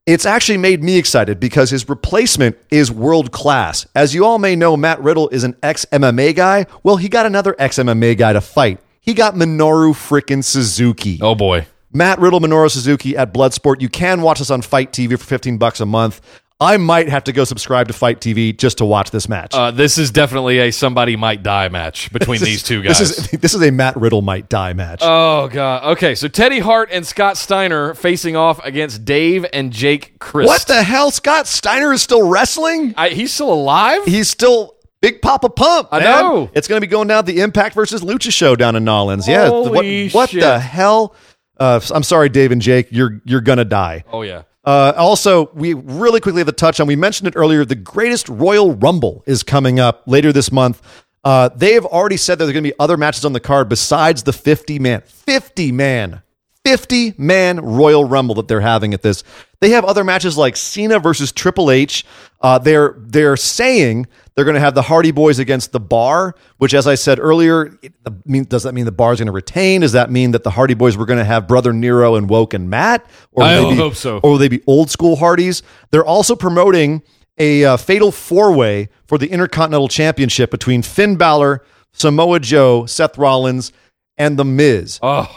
It's 0.06 0.24
actually 0.24 0.58
made 0.58 0.84
me 0.84 0.98
excited 0.98 1.40
because 1.40 1.70
his 1.70 1.88
replacement 1.88 2.56
is 2.70 2.92
world 2.92 3.32
class. 3.32 3.86
As 3.92 4.14
you 4.14 4.24
all 4.24 4.38
may 4.38 4.54
know, 4.54 4.76
Matt 4.76 5.02
Riddle 5.02 5.28
is 5.30 5.42
an 5.42 5.56
ex 5.64 5.84
MMA 5.86 6.36
guy. 6.36 6.66
Well, 6.84 6.96
he 6.96 7.08
got 7.08 7.26
another 7.26 7.56
ex 7.58 7.76
MMA 7.78 8.16
guy 8.16 8.32
to 8.32 8.40
fight. 8.40 8.78
He 9.00 9.14
got 9.14 9.34
Minoru 9.34 9.94
frickin' 9.94 10.44
Suzuki. 10.44 11.18
Oh 11.20 11.34
boy. 11.34 11.66
Matt 11.92 12.20
Riddle, 12.20 12.40
Minoru 12.40 12.70
Suzuki 12.70 13.16
at 13.16 13.34
Bloodsport. 13.34 13.80
You 13.80 13.88
can 13.88 14.22
watch 14.22 14.40
us 14.40 14.48
on 14.48 14.62
FITE 14.62 14.92
TV 14.92 15.18
for 15.18 15.24
15 15.24 15.58
bucks 15.58 15.80
a 15.80 15.86
month. 15.86 16.20
I 16.58 16.78
might 16.78 17.08
have 17.10 17.24
to 17.24 17.32
go 17.32 17.44
subscribe 17.44 17.88
to 17.88 17.92
FITE 17.92 18.18
TV 18.18 18.56
just 18.56 18.78
to 18.78 18.86
watch 18.86 19.10
this 19.10 19.28
match. 19.28 19.52
Uh, 19.54 19.70
this 19.70 19.98
is 19.98 20.10
definitely 20.10 20.58
a 20.58 20.70
somebody 20.70 21.14
might 21.14 21.42
die 21.42 21.68
match 21.68 22.10
between 22.12 22.40
these 22.42 22.62
two 22.62 22.82
guys. 22.82 22.98
This 22.98 23.18
is 23.18 23.30
this 23.40 23.54
is 23.54 23.62
a 23.62 23.70
Matt 23.70 23.94
Riddle 23.96 24.22
might 24.22 24.48
die 24.48 24.72
match. 24.72 25.00
Oh 25.02 25.48
god. 25.48 25.84
Okay, 25.92 26.14
so 26.14 26.28
Teddy 26.28 26.60
Hart 26.60 26.88
and 26.90 27.06
Scott 27.06 27.36
Steiner 27.36 27.92
facing 27.92 28.36
off 28.36 28.58
against 28.64 29.04
Dave 29.04 29.44
and 29.52 29.70
Jake 29.70 30.18
Crist. 30.18 30.48
what 30.48 30.66
the 30.66 30.82
hell? 30.82 31.10
Scott 31.10 31.46
Steiner 31.46 31.92
is 31.92 32.00
still 32.02 32.26
wrestling? 32.26 32.94
I, 32.96 33.10
he's 33.10 33.34
still 33.34 33.52
alive? 33.52 34.06
He's 34.06 34.30
still 34.30 34.76
Big 35.02 35.20
Papa 35.20 35.50
Pump. 35.50 35.88
I 35.92 35.98
man. 35.98 36.06
know. 36.06 36.50
It's 36.54 36.68
going 36.68 36.80
to 36.80 36.86
be 36.86 36.90
going 36.90 37.06
down 37.06 37.26
the 37.26 37.40
Impact 37.40 37.74
versus 37.74 38.00
Lucha 38.00 38.32
show 38.32 38.56
down 38.56 38.76
in 38.76 38.84
Nolans. 38.84 39.28
Yeah. 39.28 39.48
Holy 39.48 40.08
what 40.08 40.14
what 40.14 40.30
the 40.30 40.58
hell? 40.58 41.14
Uh, 41.58 41.80
I'm 41.90 42.02
sorry, 42.02 42.30
Dave 42.30 42.50
and 42.50 42.62
Jake. 42.62 42.88
You're 42.90 43.20
you're 43.24 43.40
gonna 43.42 43.64
die. 43.66 44.04
oh 44.10 44.22
yeah. 44.22 44.42
Uh, 44.66 44.92
also, 44.96 45.48
we 45.54 45.74
really 45.74 46.20
quickly 46.20 46.40
have 46.40 46.48
to 46.48 46.52
touch 46.52 46.80
on. 46.80 46.88
We 46.88 46.96
mentioned 46.96 47.28
it 47.28 47.34
earlier. 47.36 47.64
The 47.64 47.76
greatest 47.76 48.28
Royal 48.28 48.74
Rumble 48.74 49.22
is 49.24 49.44
coming 49.44 49.78
up 49.78 50.02
later 50.06 50.32
this 50.32 50.50
month. 50.50 50.82
Uh, 51.24 51.48
they 51.50 51.74
have 51.74 51.86
already 51.86 52.16
said 52.16 52.38
that 52.38 52.44
there 52.44 52.50
are 52.50 52.52
going 52.52 52.64
to 52.64 52.70
be 52.70 52.78
other 52.78 52.96
matches 52.96 53.24
on 53.24 53.32
the 53.32 53.40
card 53.40 53.68
besides 53.68 54.24
the 54.24 54.32
50 54.32 54.78
man, 54.78 55.02
50 55.06 55.72
man, 55.72 56.22
50 56.64 57.14
man 57.16 57.60
Royal 57.60 58.04
Rumble 58.04 58.34
that 58.36 58.48
they're 58.48 58.60
having 58.60 58.92
at 58.92 59.02
this. 59.02 59.22
They 59.60 59.70
have 59.70 59.84
other 59.84 60.04
matches 60.04 60.36
like 60.36 60.56
Cena 60.56 60.98
versus 60.98 61.32
Triple 61.32 61.70
H. 61.70 62.04
Uh, 62.46 62.58
they're 62.58 62.94
they're 62.98 63.36
saying 63.36 64.06
they're 64.34 64.44
going 64.44 64.54
to 64.54 64.60
have 64.60 64.74
the 64.74 64.82
Hardy 64.82 65.10
Boys 65.10 65.38
against 65.40 65.72
the 65.72 65.80
Bar, 65.80 66.34
which, 66.58 66.74
as 66.74 66.86
I 66.86 66.94
said 66.94 67.18
earlier, 67.18 67.76
it, 67.82 67.92
I 68.06 68.10
mean, 68.24 68.44
does 68.44 68.62
that 68.62 68.72
mean 68.72 68.84
the 68.84 68.92
Bar 68.92 69.12
is 69.14 69.18
going 69.18 69.26
to 69.26 69.32
retain? 69.32 69.80
Does 69.80 69.92
that 69.92 70.10
mean 70.10 70.30
that 70.32 70.44
the 70.44 70.50
Hardy 70.50 70.74
Boys 70.74 70.96
were 70.96 71.06
going 71.06 71.18
to 71.18 71.24
have 71.24 71.48
Brother 71.48 71.72
Nero 71.72 72.14
and 72.14 72.28
Woken 72.30 72.68
Matt? 72.70 73.04
Or 73.32 73.42
I 73.42 73.60
be- 73.70 73.76
hope 73.76 73.94
so. 73.94 74.18
Or 74.22 74.30
will 74.32 74.38
they 74.38 74.48
be 74.48 74.62
old 74.66 74.90
school 74.90 75.16
Hardys? 75.16 75.62
They're 75.90 76.04
also 76.04 76.36
promoting 76.36 77.02
a 77.38 77.64
uh, 77.64 77.76
fatal 77.76 78.12
four 78.12 78.52
way 78.52 78.90
for 79.06 79.18
the 79.18 79.26
Intercontinental 79.28 79.88
Championship 79.88 80.50
between 80.50 80.82
Finn 80.82 81.16
Balor, 81.16 81.64
Samoa 81.92 82.38
Joe, 82.40 82.86
Seth 82.86 83.18
Rollins, 83.18 83.72
and 84.18 84.38
The 84.38 84.44
Miz. 84.44 85.00
Oh. 85.02 85.28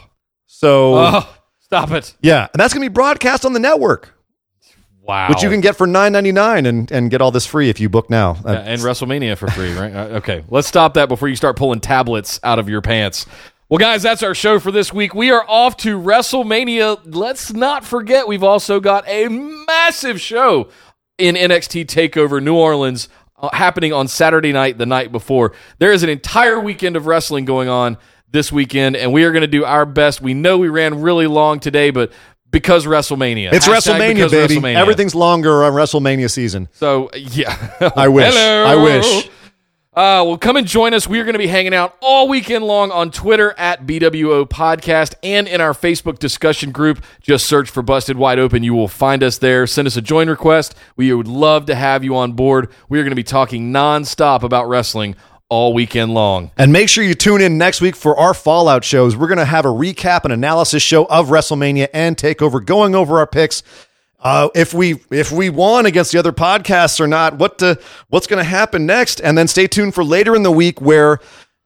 So, 0.47 0.95
Oh. 0.95 1.35
Stop 1.61 1.91
it. 1.91 2.15
yeah, 2.21 2.47
and 2.53 2.59
that's 2.59 2.73
going 2.73 2.83
to 2.83 2.89
be 2.89 2.93
broadcast 2.93 3.45
on 3.45 3.53
the 3.53 3.59
network, 3.59 4.13
Wow. 5.09 5.29
which 5.29 5.41
you 5.41 5.49
can 5.49 5.59
get 5.59 5.75
for 5.75 5.87
nine 5.87 6.11
ninety 6.11 6.31
nine 6.31 6.67
and 6.67 6.91
and 6.91 7.09
get 7.09 7.19
all 7.19 7.31
this 7.31 7.47
free 7.47 7.67
if 7.69 7.79
you 7.79 7.89
book 7.89 8.11
now. 8.11 8.37
Uh, 8.45 8.51
Yeah, 8.51 8.59
and 8.59 8.79
WrestleMania 8.81 9.35
for 9.39 9.49
free, 9.49 9.73
right? 9.73 9.91
Uh, 9.91 10.17
okay, 10.17 10.43
let's 10.49 10.67
stop 10.67 10.93
that 10.93 11.09
before 11.09 11.27
you 11.27 11.35
start 11.35 11.55
pulling 11.55 11.79
tablets 11.79 12.39
out 12.43 12.59
of 12.59 12.69
your 12.69 12.81
pants. 12.81 13.25
Well, 13.69 13.79
guys, 13.79 14.03
that's 14.03 14.21
our 14.21 14.35
show 14.35 14.59
for 14.59 14.71
this 14.71 14.93
week. 14.93 15.15
We 15.15 15.31
are 15.31 15.43
off 15.47 15.77
to 15.77 15.99
WrestleMania. 15.99 17.01
Let's 17.15 17.51
not 17.51 17.83
forget, 17.85 18.27
we've 18.27 18.43
also 18.43 18.79
got 18.79 19.03
a 19.07 19.27
massive 19.29 20.21
show 20.21 20.69
in 21.17 21.33
NXT 21.35 21.85
TakeOver 21.87 22.41
New 22.41 22.55
Orleans 22.55 23.09
uh, 23.37 23.49
happening 23.51 23.91
on 23.91 24.07
Saturday 24.07 24.51
night, 24.51 24.77
the 24.77 24.85
night 24.85 25.11
before. 25.11 25.53
There 25.79 25.91
is 25.91 26.03
an 26.03 26.09
entire 26.09 26.59
weekend 26.59 26.95
of 26.95 27.07
wrestling 27.07 27.45
going 27.45 27.67
on 27.67 27.97
this 28.31 28.51
weekend, 28.51 28.95
and 28.95 29.11
we 29.11 29.23
are 29.23 29.31
going 29.31 29.41
to 29.41 29.47
do 29.47 29.65
our 29.65 29.85
best. 29.87 30.21
We 30.21 30.35
know 30.35 30.59
we 30.59 30.69
ran 30.69 31.01
really 31.01 31.25
long 31.27 31.59
today, 31.59 31.89
but 31.89 32.11
because 32.51 32.85
WrestleMania. 32.85 33.53
it's 33.53 33.67
Hashtag 33.67 33.99
WrestleMania, 33.99 34.13
because 34.15 34.31
baby. 34.31 34.55
WrestleMania. 34.55 34.75
Everything's 34.75 35.15
longer 35.15 35.63
on 35.63 35.73
WrestleMania 35.73 36.31
season. 36.31 36.67
So 36.73 37.09
yeah, 37.15 37.91
I 37.95 38.07
wish. 38.07 38.33
Hello. 38.33 38.65
I 38.65 38.75
wish. 38.75 39.29
Uh, 39.91 40.23
well, 40.23 40.37
come 40.37 40.55
and 40.55 40.65
join 40.65 40.93
us. 40.93 41.07
We 41.07 41.19
are 41.19 41.25
going 41.25 41.33
to 41.33 41.39
be 41.39 41.47
hanging 41.47 41.73
out 41.73 41.97
all 42.01 42.29
weekend 42.29 42.63
long 42.63 42.89
on 42.89 43.11
Twitter 43.11 43.53
at 43.57 43.85
BWO 43.85 44.47
Podcast 44.47 45.15
and 45.23 45.45
in 45.45 45.59
our 45.59 45.73
Facebook 45.73 46.19
discussion 46.19 46.71
group. 46.71 47.03
Just 47.21 47.47
search 47.47 47.69
for 47.69 47.81
Busted 47.81 48.15
Wide 48.15 48.39
Open. 48.39 48.63
You 48.63 48.73
will 48.73 48.87
find 48.87 49.23
us 49.23 49.39
there. 49.39 49.67
Send 49.67 49.87
us 49.87 49.97
a 49.97 50.01
join 50.01 50.29
request. 50.29 50.73
We 50.95 51.11
would 51.11 51.27
love 51.27 51.65
to 51.65 51.75
have 51.75 52.05
you 52.05 52.15
on 52.15 52.31
board. 52.31 52.71
We 52.87 52.99
are 52.99 53.03
going 53.03 53.11
to 53.11 53.15
be 53.15 53.23
talking 53.23 53.73
nonstop 53.73 54.43
about 54.43 54.69
wrestling 54.69 55.17
all 55.49 55.73
weekend 55.73 56.13
long. 56.13 56.51
And 56.57 56.71
make 56.71 56.89
sure 56.89 57.03
you 57.03 57.15
tune 57.15 57.41
in 57.41 57.57
next 57.57 57.81
week 57.81 57.95
for 57.95 58.17
our 58.17 58.33
Fallout 58.33 58.83
shows. 58.83 59.17
We're 59.17 59.27
going 59.27 59.39
to 59.39 59.45
have 59.45 59.65
a 59.65 59.69
recap 59.69 60.23
and 60.23 60.31
analysis 60.31 60.83
show 60.83 61.05
of 61.05 61.29
WrestleMania 61.29 61.87
and 61.93 62.15
Takeover, 62.15 62.63
going 62.63 62.95
over 62.95 63.17
our 63.17 63.27
picks. 63.27 63.63
Uh, 64.21 64.49
if 64.53 64.73
we 64.73 64.99
if 65.11 65.31
we 65.31 65.49
won 65.49 65.85
against 65.85 66.11
the 66.11 66.19
other 66.19 66.33
podcasts 66.33 66.99
or 66.99 67.07
not, 67.07 67.35
what 67.35 67.57
to, 67.59 67.79
what's 68.09 68.27
going 68.27 68.43
to 68.43 68.49
happen 68.49 68.85
next? 68.85 69.21
And 69.21 69.37
then 69.37 69.47
stay 69.47 69.65
tuned 69.65 69.95
for 69.95 70.03
later 70.03 70.35
in 70.35 70.43
the 70.43 70.51
week 70.51 70.81
where 70.81 71.19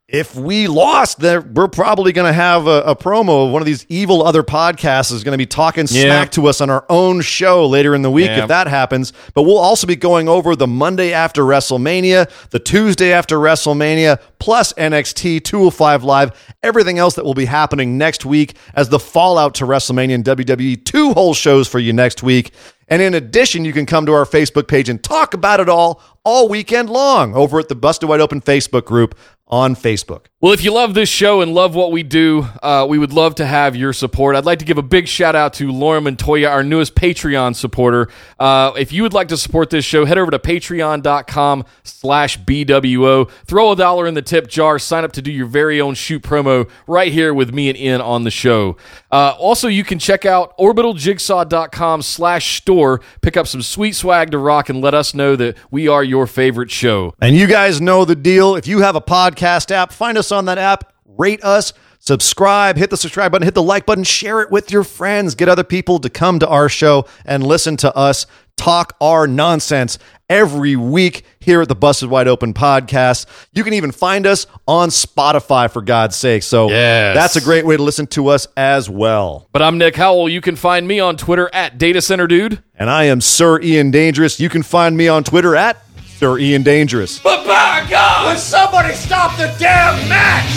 if 0.09 0.35
we 0.35 0.67
lost, 0.67 1.19
then 1.21 1.53
we're 1.53 1.69
probably 1.69 2.11
going 2.11 2.27
to 2.27 2.33
have 2.33 2.67
a, 2.67 2.81
a 2.81 2.95
promo 2.95 3.45
of 3.47 3.51
one 3.53 3.61
of 3.61 3.65
these 3.65 3.85
evil 3.87 4.21
other 4.21 4.43
podcasts 4.43 5.13
is 5.13 5.23
going 5.23 5.31
to 5.31 5.37
be 5.37 5.45
talking 5.45 5.85
Yeah. 5.89 6.03
smack 6.03 6.31
to 6.33 6.47
us 6.47 6.59
on 6.59 6.69
our 6.69 6.85
own 6.89 7.21
show 7.21 7.65
later 7.65 7.95
in 7.95 8.01
the 8.01 8.11
week 8.11 8.27
Yeah. 8.27 8.41
if 8.43 8.47
that 8.49 8.67
happens. 8.67 9.13
But 9.33 9.43
we'll 9.43 9.57
also 9.57 9.87
be 9.87 9.95
going 9.95 10.27
over 10.27 10.57
the 10.57 10.67
Monday 10.67 11.13
after 11.13 11.43
WrestleMania, 11.43 12.29
the 12.49 12.59
Tuesday 12.59 13.13
after 13.13 13.37
WrestleMania, 13.37 14.19
plus 14.39 14.73
NXT 14.73 15.41
205 15.45 16.03
Live, 16.03 16.53
everything 16.61 16.99
else 16.99 17.15
that 17.15 17.23
will 17.23 17.33
be 17.33 17.45
happening 17.45 17.97
next 17.97 18.25
week 18.25 18.57
as 18.75 18.89
the 18.89 18.99
fallout 18.99 19.55
to 19.55 19.65
WrestleMania 19.65 20.15
and 20.15 20.25
WWE. 20.25 20.83
Two 20.83 21.13
whole 21.13 21.33
shows 21.33 21.67
for 21.69 21.79
you 21.79 21.93
next 21.93 22.21
week. 22.21 22.51
And 22.89 23.01
in 23.01 23.13
addition, 23.13 23.63
you 23.63 23.71
can 23.71 23.85
come 23.85 24.05
to 24.05 24.11
our 24.13 24.25
Facebook 24.25 24.67
page 24.67 24.89
and 24.89 25.01
talk 25.01 25.33
about 25.33 25.61
it 25.61 25.69
all 25.69 26.01
all 26.25 26.47
weekend 26.47 26.89
long 26.89 27.33
over 27.35 27.59
at 27.59 27.67
the 27.67 27.75
Busted 27.75 28.07
Wide 28.07 28.21
Open 28.21 28.39
Facebook 28.39 28.85
group 28.85 29.17
on 29.47 29.75
Facebook. 29.75 30.25
Well, 30.39 30.51
if 30.51 30.63
you 30.63 30.73
love 30.73 30.93
this 30.93 31.07
show 31.07 31.39
and 31.39 31.53
love 31.53 31.73
what 31.73 31.91
we 31.91 32.03
do, 32.03 32.45
uh, 32.61 32.85
we 32.89 32.97
would 32.97 33.13
love 33.13 33.35
to 33.35 33.45
have 33.45 33.75
your 33.77 33.93
support. 33.93 34.35
I'd 34.35 34.45
like 34.45 34.59
to 34.59 34.65
give 34.65 34.77
a 34.77 34.83
big 34.83 35.07
shout 35.07 35.35
out 35.35 35.53
to 35.55 35.71
Laura 35.71 36.01
Montoya, 36.01 36.49
our 36.49 36.63
newest 36.63 36.95
Patreon 36.95 37.55
supporter. 37.55 38.09
Uh, 38.39 38.73
if 38.77 38.91
you 38.91 39.03
would 39.03 39.13
like 39.13 39.29
to 39.29 39.37
support 39.37 39.69
this 39.69 39.85
show, 39.85 40.03
head 40.05 40.17
over 40.17 40.31
to 40.31 40.39
patreon.com 40.39 41.63
slash 41.83 42.37
BWO. 42.39 43.29
Throw 43.45 43.71
a 43.71 43.75
dollar 43.75 44.05
in 44.05 44.15
the 44.15 44.21
tip 44.21 44.47
jar. 44.47 44.79
Sign 44.79 45.05
up 45.05 45.13
to 45.13 45.21
do 45.21 45.31
your 45.31 45.45
very 45.45 45.79
own 45.79 45.93
shoot 45.93 46.23
promo 46.23 46.69
right 46.87 47.11
here 47.13 47.33
with 47.33 47.53
me 47.53 47.69
and 47.69 47.77
Ian 47.77 48.01
on 48.01 48.25
the 48.25 48.31
show. 48.31 48.75
Uh, 49.11 49.35
also, 49.39 49.69
you 49.69 49.85
can 49.85 49.97
check 49.97 50.25
out 50.25 50.57
orbitaljigsaw.com 50.57 52.01
slash 52.01 52.57
store. 52.57 52.99
Pick 53.21 53.37
up 53.37 53.47
some 53.47 53.61
sweet 53.61 53.93
swag 53.93 54.31
to 54.31 54.37
rock 54.37 54.67
and 54.67 54.81
let 54.81 54.93
us 54.93 55.13
know 55.13 55.37
that 55.37 55.55
we 55.71 55.87
are 55.87 56.03
your 56.03 56.27
favorite 56.27 56.71
show. 56.71 57.13
And 57.21 57.37
you 57.37 57.47
guys 57.47 57.79
know 57.79 58.03
the 58.03 58.15
deal. 58.15 58.55
If 58.57 58.67
you 58.67 58.79
have 58.79 58.97
a 58.97 59.01
podcast 59.01 59.32
app, 59.41 59.91
find 59.91 60.17
us 60.17 60.31
on 60.31 60.45
that 60.45 60.57
app, 60.57 60.93
rate 61.05 61.43
us, 61.43 61.73
subscribe, 61.99 62.77
hit 62.77 62.89
the 62.89 62.97
subscribe 62.97 63.31
button, 63.31 63.45
hit 63.45 63.53
the 63.55 63.63
like 63.63 63.85
button, 63.85 64.03
share 64.03 64.41
it 64.41 64.51
with 64.51 64.71
your 64.71 64.83
friends, 64.83 65.35
get 65.35 65.47
other 65.49 65.63
people 65.63 65.99
to 65.99 66.09
come 66.09 66.39
to 66.39 66.47
our 66.47 66.69
show 66.69 67.05
and 67.25 67.45
listen 67.45 67.77
to 67.77 67.95
us 67.95 68.25
talk 68.55 68.95
our 69.01 69.27
nonsense 69.27 69.97
every 70.29 70.75
week 70.75 71.23
here 71.39 71.61
at 71.61 71.67
the 71.67 71.75
Busted 71.75 72.09
Wide 72.09 72.27
Open 72.27 72.53
podcast. 72.53 73.25
You 73.51 73.63
can 73.63 73.73
even 73.73 73.91
find 73.91 74.25
us 74.25 74.47
on 74.67 74.89
Spotify 74.89 75.69
for 75.71 75.81
God's 75.81 76.15
sake. 76.15 76.43
So 76.43 76.69
Yes. 76.69 77.15
that's 77.15 77.35
a 77.35 77.41
great 77.41 77.65
way 77.65 77.77
to 77.77 77.83
listen 77.83 78.07
to 78.07 78.27
us 78.29 78.47
as 78.55 78.89
well. 78.89 79.49
But 79.51 79.61
I'm 79.61 79.77
Nick 79.77 79.95
Howell. 79.95 80.29
You 80.29 80.41
can 80.41 80.55
find 80.55 80.87
me 80.87 80.99
on 80.99 81.17
Twitter 81.17 81.49
at 81.53 81.77
Data 81.77 82.01
Center 82.01 82.27
Dude. 82.27 82.61
And 82.75 82.89
I 82.89 83.05
am 83.05 83.21
Sir 83.21 83.59
Ian 83.61 83.91
Dangerous. 83.91 84.39
You 84.39 84.49
can 84.49 84.63
find 84.63 84.95
me 84.95 85.07
on 85.07 85.23
Twitter 85.23 85.55
at 85.55 85.77
Sir 86.17 86.39
Ian 86.39 86.63
Dangerous. 86.63 87.19
But 87.19 87.45
by 87.45 87.85
God! 87.89 88.37
Somebody 88.37 88.93
stop 88.93 89.35
the 89.37 89.53
damn 89.59 90.07
match! 90.07 90.51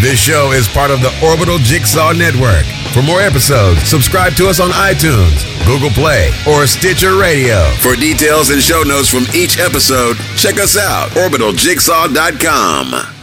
This 0.00 0.20
show 0.20 0.52
is 0.52 0.68
part 0.68 0.92
of 0.92 1.00
the 1.00 1.12
Orbital 1.26 1.58
Jigsaw 1.58 2.12
Network. 2.12 2.64
For 2.94 3.02
more 3.02 3.20
episodes, 3.20 3.82
subscribe 3.82 4.34
to 4.34 4.46
us 4.48 4.60
on 4.60 4.70
iTunes, 4.70 5.42
Google 5.66 5.90
Play, 5.90 6.30
or 6.48 6.68
Stitcher 6.68 7.16
Radio. 7.18 7.68
For 7.80 7.96
details 7.96 8.50
and 8.50 8.62
show 8.62 8.84
notes 8.84 9.08
from 9.08 9.24
each 9.34 9.58
episode, 9.58 10.16
check 10.36 10.58
us 10.58 10.76
out, 10.76 11.08
orbitaljigsaw.com. 11.10 13.17